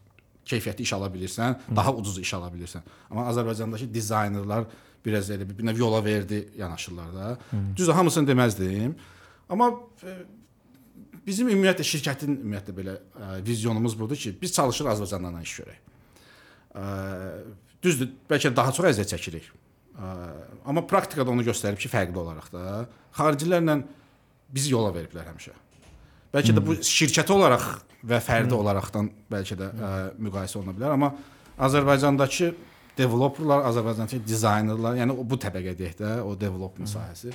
keyfiyyətli 0.45 0.83
iş 0.83 0.93
ala 0.99 1.09
bilirsən, 1.15 1.57
daha 1.77 1.95
ucuz 1.95 2.19
iş 2.19 2.35
ala 2.35 2.51
bilirsən. 2.53 2.83
Amma 3.11 3.31
Azərbaycandakı 3.31 3.87
dizaynerlar 3.95 4.67
biraz 5.05 5.31
elə 5.31 5.47
bir, 5.49 5.59
bir 5.59 5.67
növ 5.71 5.79
yola 5.79 6.05
verdi 6.05 6.49
yanaşırlar 6.59 7.15
da. 7.15 7.39
Hı. 7.51 7.57
Düzdür, 7.77 7.93
hamısını 7.93 8.29
deməzdim. 8.29 8.95
Amma 9.53 9.71
e, 10.05 10.15
bizim 11.27 11.51
ümumiyyətlə 11.53 11.87
şirkətin 11.89 12.39
ümumiyyətlə 12.39 12.77
belə 12.77 12.95
ə, 12.97 13.29
vizyonumuz 13.45 13.97
budur 13.99 14.19
ki, 14.21 14.35
biz 14.41 14.55
çalışırıq 14.57 14.95
Azərbaycandan 14.95 15.43
iş 15.45 15.57
görək. 15.61 15.83
Ə, 16.75 16.87
düzdür, 17.85 18.11
bəlkə 18.31 18.53
daha 18.57 18.73
çox 18.77 18.91
əziyyət 18.93 19.15
çəkirik. 19.15 19.51
Ə, 19.95 20.13
amma 20.69 20.85
praktikada 20.89 21.33
onu 21.33 21.45
göstərib 21.47 21.81
ki, 21.81 21.93
fərqli 21.93 22.21
olaraq 22.25 22.51
da 22.55 22.85
xaricilərlə 23.19 23.79
bizi 24.55 24.73
yola 24.75 24.93
veriblər 24.95 25.29
həmişə. 25.33 25.55
Bəlkə 26.35 26.57
də 26.57 26.65
bu 26.65 26.77
şirkəti 26.83 27.35
olaraq 27.35 27.69
və 28.05 28.19
fərdi 28.25 28.57
olaraqdan 28.57 29.11
bəlkə 29.31 29.59
də 29.61 29.71
ə, 29.71 29.95
müqayisə 30.25 30.61
oluna 30.61 30.75
bilər, 30.77 30.97
amma 30.97 31.13
Azərbaycandakı 31.63 32.51
developerlar, 32.99 33.65
Azərbaycandakı 33.71 34.21
dizaynerlar, 34.27 34.99
yəni 34.99 35.15
bu 35.15 35.39
təbəqə 35.41 35.77
deyək 35.79 35.97
də, 36.01 36.11
o 36.27 36.35
development 36.39 36.91
sahəsi. 36.91 37.33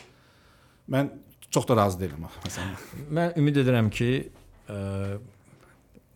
Mən 0.91 1.11
çox 1.51 1.67
da 1.67 1.77
razı 1.77 1.99
deyiləm 2.03 2.27
axı, 2.30 2.45
məsələn. 2.45 2.88
Mən 3.17 3.35
ümid 3.41 3.59
edirəm 3.63 3.89
ki, 3.93 4.09
ə, 4.69 4.77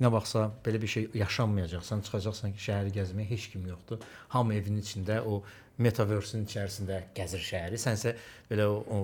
nə 0.04 0.12
vaxtsa 0.14 0.50
belə 0.66 0.82
bir 0.82 0.92
şey 0.94 1.10
yaşanmayacaqsan, 1.24 2.06
çıxacaqsan 2.08 2.56
ki, 2.56 2.64
şəhəri 2.68 2.96
gəzməyə 3.00 3.30
heç 3.34 3.50
kim 3.54 3.68
yoxdur. 3.70 4.02
Hamı 4.36 4.58
evinin 4.60 4.82
içində 4.84 5.22
o 5.26 5.42
metaverse-ün 5.82 6.44
içərisində 6.46 7.00
gəzir 7.18 7.42
şəhəri. 7.42 7.80
Sənsə 7.82 8.14
belə 8.50 8.68
o, 8.70 8.76
o 8.94 9.00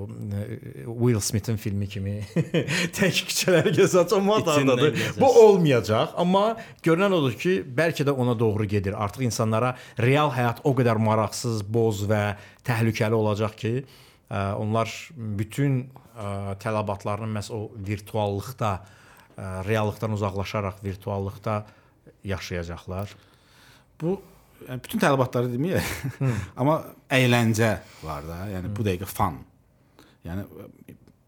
Will 0.99 1.21
Smith-in 1.23 1.57
filmi 1.61 1.87
kimi 1.89 2.19
tək 2.97 3.23
küçələri 3.29 3.73
gəzəcək 3.79 4.13
amma 4.19 4.37
gəzərsən. 4.45 5.17
Bu 5.17 5.29
olmayacaq, 5.45 6.13
amma 6.21 6.43
görünən 6.85 7.15
odur 7.17 7.37
ki, 7.41 7.55
bəlkə 7.63 8.05
də 8.05 8.13
ona 8.13 8.37
doğru 8.37 8.67
gedir. 8.69 8.97
Artıq 8.97 9.25
insanlara 9.25 9.73
real 9.97 10.29
həyat 10.35 10.61
o 10.61 10.75
qədər 10.77 11.01
maraqsız, 11.01 11.63
boz 11.65 12.05
və 12.09 12.23
təhlükəli 12.69 13.17
olacaq 13.17 13.57
ki, 13.63 13.73
ə, 14.29 14.43
onlar 14.61 14.93
bütün 15.39 15.81
tələbatlarını 16.63 17.31
məhz 17.37 17.51
o 17.55 17.59
virtuallıqda, 17.87 18.71
reallıqdan 19.67 20.11
uzaqlaşaraq 20.17 20.81
virtuallıqda 20.83 21.65
yaşayacaqlar. 22.23 23.15
Bu 24.01 24.17
yəni 24.67 24.83
bütün 24.83 25.03
tələbatları 25.03 25.51
deməyək. 25.53 25.93
Amma 26.59 26.81
əyləncə 27.11 27.71
var 28.03 28.27
da. 28.27 28.41
Yəni 28.55 28.73
bu 28.75 28.85
dəqiqə 28.87 29.07
fan. 29.09 29.39
Yəni 30.27 30.43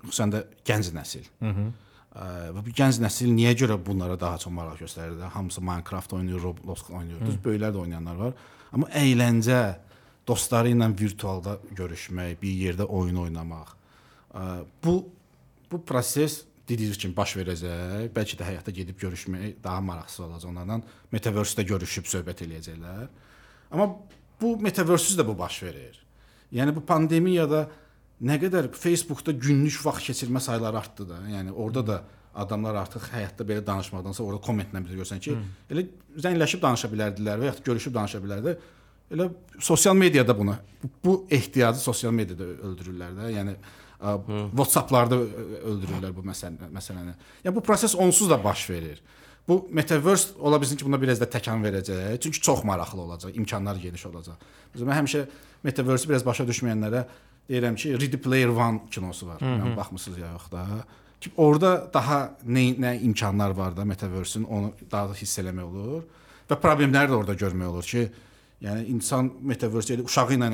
xüsusən 0.03 0.35
də 0.35 0.43
gənc 0.67 0.91
nəsil. 0.97 1.27
Hı 1.39 1.53
-hı. 1.55 1.71
Və 2.11 2.61
bu 2.65 2.73
gənc 2.75 2.99
nəsil 2.99 3.31
niyə 3.31 3.53
görə 3.55 3.77
bunlara 3.85 4.19
daha 4.19 4.37
çox 4.37 4.51
maraq 4.51 4.81
göstərir 4.83 5.15
də? 5.19 5.29
Hamısı 5.31 5.61
Minecraft 5.61 6.13
oynayır, 6.13 6.41
Roblox 6.43 6.89
oynayır. 6.89 7.21
Düz 7.25 7.37
böyüklər 7.45 7.71
də 7.71 7.77
oynayanlar 7.77 8.15
var. 8.15 8.33
Amma 8.73 8.87
əyləncə, 8.87 9.75
dostları 10.27 10.73
ilə 10.73 10.89
virtualda 10.99 11.57
görüşmək, 11.71 12.41
bir 12.41 12.57
yerdə 12.65 12.83
oyun 12.83 13.15
oynamaq. 13.15 13.80
Bu 14.83 14.95
bu 15.71 15.85
proses 15.85 16.43
dediyiniz 16.69 16.97
kimi 16.99 17.15
baş 17.15 17.35
verəcək. 17.39 18.11
Bəlkə 18.15 18.37
də 18.39 18.47
həyatda 18.47 18.73
gedib 18.75 18.99
görüşmək 18.99 19.59
daha 19.63 19.81
maraqsız 19.81 20.25
olacaq 20.27 20.49
onlarla. 20.51 20.79
Metaverse-də 21.11 21.65
görüşüb 21.67 22.07
söhbət 22.11 22.43
eləyəcəklər. 22.45 23.07
Amma 23.71 23.87
bu 24.41 24.55
metaverse 24.61 25.17
də 25.19 25.27
bu 25.27 25.37
baş 25.39 25.61
verir. 25.63 25.99
Yəni 26.51 26.75
bu 26.75 26.83
pandemiyada 26.87 27.65
nə 28.21 28.37
qədər 28.41 28.71
Facebookda 28.75 29.33
günlük 29.33 29.79
vaxt 29.85 30.11
keçirmə 30.11 30.41
sayları 30.43 30.77
artdı 30.77 31.07
da. 31.09 31.21
Yəni 31.31 31.51
orada 31.51 31.85
da 31.87 32.01
adamlar 32.35 32.77
artıq 32.83 33.09
həyatda 33.11 33.47
belə 33.47 33.63
danışmaqdansa 33.67 34.23
orada 34.23 34.43
kommentlə 34.43 34.83
bir 34.85 35.01
görsən 35.01 35.19
ki, 35.23 35.35
Hı. 35.35 35.73
elə 35.73 35.85
zəngləşib 36.23 36.61
danışa 36.63 36.87
bilərdilər 36.91 37.41
və 37.41 37.49
ya 37.49 37.55
görüşüb 37.65 37.95
danışa 37.95 38.21
bilərdilər. 38.23 38.61
Elə 39.11 39.27
sosial 39.59 39.97
mediada 39.99 40.37
bunu 40.37 40.55
bu, 41.03 41.25
ehtiyacı 41.31 41.79
sosial 41.83 42.13
mediada 42.15 42.47
öldürürlər 42.69 43.17
də. 43.17 43.31
Yəni 43.35 43.55
WhatsApp-larda 44.01 45.17
öldürürlər 45.69 46.13
bu 46.15 46.23
məsələ 46.25 46.69
məsələni. 46.73 47.13
Yəni 47.45 47.55
bu 47.55 47.63
proses 47.65 47.95
onsuz 47.95 48.29
da 48.29 48.37
baş 48.43 48.69
verir. 48.69 49.01
Bu 49.47 49.67
metaverse 49.73 50.37
ola 50.39 50.61
bilsin 50.61 50.77
ki, 50.77 50.85
buna 50.85 51.01
biraz 51.01 51.19
da 51.21 51.25
təkan 51.25 51.63
verəcək. 51.65 52.19
Çünki 52.21 52.41
çox 52.41 52.63
maraqlı 52.63 53.01
olacaq, 53.01 53.35
imkanlar 53.35 53.75
geniş 53.81 54.05
olacaq. 54.05 54.37
Məsələn, 54.73 54.89
mən 54.89 54.99
həmişə 55.01 55.21
metaverse 55.63 56.09
biraz 56.09 56.25
başa 56.25 56.45
düşməyənlərə 56.49 57.03
deyirəm 57.49 57.75
ki, 57.75 57.93
Ready 58.01 58.17
Player 58.21 58.53
One 58.53 58.85
kinosu 58.91 59.27
var. 59.27 59.41
Hı 59.41 59.45
hı. 59.45 59.59
Yəni 59.59 59.77
baxmısınız 59.77 60.17
ya 60.17 60.31
yox 60.31 60.51
da. 60.51 60.65
Ki 61.21 61.31
orada 61.37 61.89
daha 61.93 62.19
nə 62.45 62.65
nə 62.81 62.95
imkanlar 63.01 63.51
var 63.57 63.77
da 63.77 63.85
metaverse-in 63.85 64.43
onu 64.43 64.73
daha 64.91 65.09
da 65.09 65.17
hiss 65.17 65.39
eləmək 65.41 65.65
olur 65.67 66.03
və 66.49 66.57
problemləri 66.61 67.11
də 67.11 67.17
orada 67.17 67.33
görmək 67.33 67.67
olur 67.67 67.83
ki, 67.83 68.07
yəni 68.61 68.85
insan 68.93 69.31
metaverse 69.41 69.95
ilə 69.95 70.05
uşağı 70.09 70.37
ilə 70.37 70.51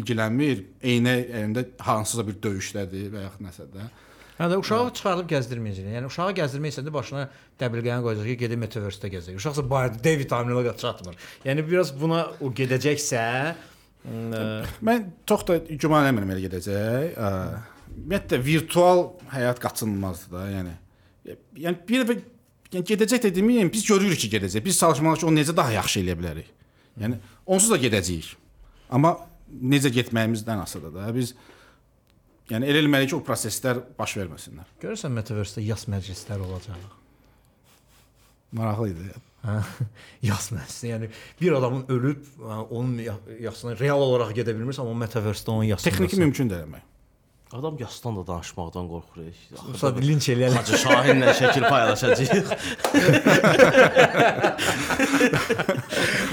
ilgilənmir, 0.00 0.66
eynə 0.82 1.14
əlində 1.26 1.64
hansısa 1.86 2.26
bir 2.26 2.36
döyüşdədir 2.44 3.08
və 3.14 3.24
ya 3.24 3.32
nəsə 3.44 3.68
də. 3.72 3.88
Hə 4.38 4.46
də 4.52 4.58
uşağı 4.60 4.92
çıxarıb 4.94 5.30
gəzdirməyəcək. 5.32 5.88
Yəni 5.96 6.10
uşağı 6.12 6.36
gəzdirmək 6.38 6.74
istədi 6.76 6.92
başına 6.94 7.24
dəbilqəni 7.58 8.04
qoyacaq 8.04 8.28
ki, 8.28 8.36
gedib 8.44 8.60
metaverse-də 8.62 9.10
gəzək. 9.16 9.40
Uşaqsa 9.40 9.64
bayırda 9.70 10.04
D 10.04 10.12
vitamini 10.20 10.60
ilə 10.60 10.76
çatmır. 10.78 11.16
Yəni 11.48 11.64
biraz 11.66 11.90
buna 11.98 12.28
o 12.38 12.52
gedəcəksə, 12.54 13.24
Mən 14.08 15.08
çox 15.28 15.44
da 15.48 15.58
güman 15.58 16.06
eləmirəm 16.06 16.32
elə 16.34 16.44
gedəcək. 16.46 17.16
Ə, 17.18 17.30
Ümumiyyətlə 17.98 18.38
virtual 18.44 19.02
həyat 19.32 19.58
qaçınılmazdır 19.62 20.34
da, 20.36 20.44
yəni. 20.52 20.74
Yəni 21.64 21.80
bir 21.88 22.04
dəfə 22.04 22.16
yəni 22.76 22.86
gedəcək 22.92 23.24
də 23.26 23.32
deməyim, 23.34 23.72
biz 23.72 23.84
görürük 23.88 24.20
ki, 24.22 24.30
gedəcək. 24.36 24.64
Biz 24.64 24.78
çalışmalıyıq 24.84 25.24
ki, 25.24 25.26
onu 25.28 25.40
necə 25.40 25.56
daha 25.56 25.74
yaxşı 25.74 26.02
eləyə 26.04 26.16
bilərik. 26.20 26.52
Yəni 27.02 27.18
onsuz 27.48 27.72
da 27.72 27.78
gedəcəyik. 27.82 28.34
Amma 28.94 29.14
necə 29.74 29.90
getməyimizdən 29.94 30.60
asılıdır 30.64 30.94
da. 31.08 31.08
Biz 31.16 31.32
yəni 32.52 32.68
elə 32.68 32.82
eləməliyik 32.84 33.12
ki, 33.14 33.16
o 33.18 33.24
proseslər 33.24 33.80
baş 33.98 34.14
verməsinlər. 34.20 34.68
Görürsən 34.82 35.12
metaverse-də 35.16 35.64
yas 35.66 35.86
məclisləri 35.92 36.44
olacaq. 36.46 36.84
Maraqlı 38.56 38.90
idi. 38.94 39.08
Hə, 39.44 39.56
yas 40.30 40.50
məclisi. 40.54 40.88
Yəni 40.92 41.08
bir 41.40 41.52
adamın 41.58 41.84
ölüb, 41.92 42.24
onun 42.70 42.98
ya- 43.04 43.18
yasına 43.40 43.76
real 43.78 44.00
olaraq 44.02 44.32
gedə 44.38 44.54
bilmirsə, 44.56 44.80
amma 44.84 44.96
metaverse-də 45.06 45.50
onun 45.52 45.68
yasına. 45.72 45.90
Texniki 45.90 46.20
mümkündür 46.20 46.62
eləmək. 46.62 46.86
Adam 47.52 47.76
yasdan 47.80 48.16
da 48.16 48.26
danışmaqdan 48.28 48.88
qorxur. 48.90 49.28
Sonra 49.80 50.02
linç 50.04 50.26
eləyərlər. 50.34 50.58
Hacı 50.60 50.80
Şahinlə 50.82 51.32
şəkil 51.38 51.64
paylaşacağıq. 51.64 52.50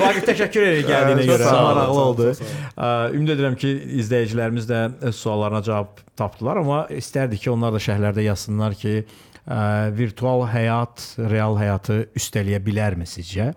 Vaqif 0.02 0.26
təşəkkür 0.28 0.66
edirik 0.70 0.90
gəldiyinə 0.90 1.24
Hə, 1.24 1.28
görə. 1.30 1.46
sağ 1.48 1.56
ol, 1.56 1.70
Maraqlı 1.70 2.02
oldu. 2.04 2.28
Ümid 3.16 3.32
edirəm 3.36 3.56
ki, 3.62 3.72
izləyicilərimiz 4.04 4.68
də 4.68 4.82
öz 5.08 5.16
suallarına 5.22 5.62
cavab 5.70 6.04
tapdılar, 6.20 6.60
amma 6.66 6.82
istərdik 6.92 7.46
ki, 7.46 7.50
onlar 7.54 7.72
da 7.78 7.80
şərhlərdə 7.88 8.26
yazsınlar 8.28 8.76
ki, 8.82 8.94
ə, 9.48 9.60
virtual 9.96 10.44
həyat 10.52 11.06
real 11.32 11.56
həyatı 11.62 12.02
üstələyə 12.20 12.60
bilərmi 12.68 13.08
sizcə? 13.08 13.54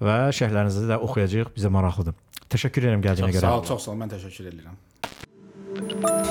Və 0.00 0.16
şərhlərinizi 0.36 0.88
də 0.88 0.96
oxuyacağıq. 1.04 1.52
Bizə 1.60 1.68
maraqlıdır. 1.76 2.16
Təşəkkür 2.56 2.88
edirəm 2.88 3.04
gəldiyinə 3.04 3.32
görə. 3.36 3.44
Sağ 3.50 3.54
ol, 3.60 3.64
çox 3.68 3.84
sağ 3.84 3.92
ol. 3.92 4.00
Mən 4.00 4.16
təşəkkür 4.16 4.44
edirəm. 4.54 6.24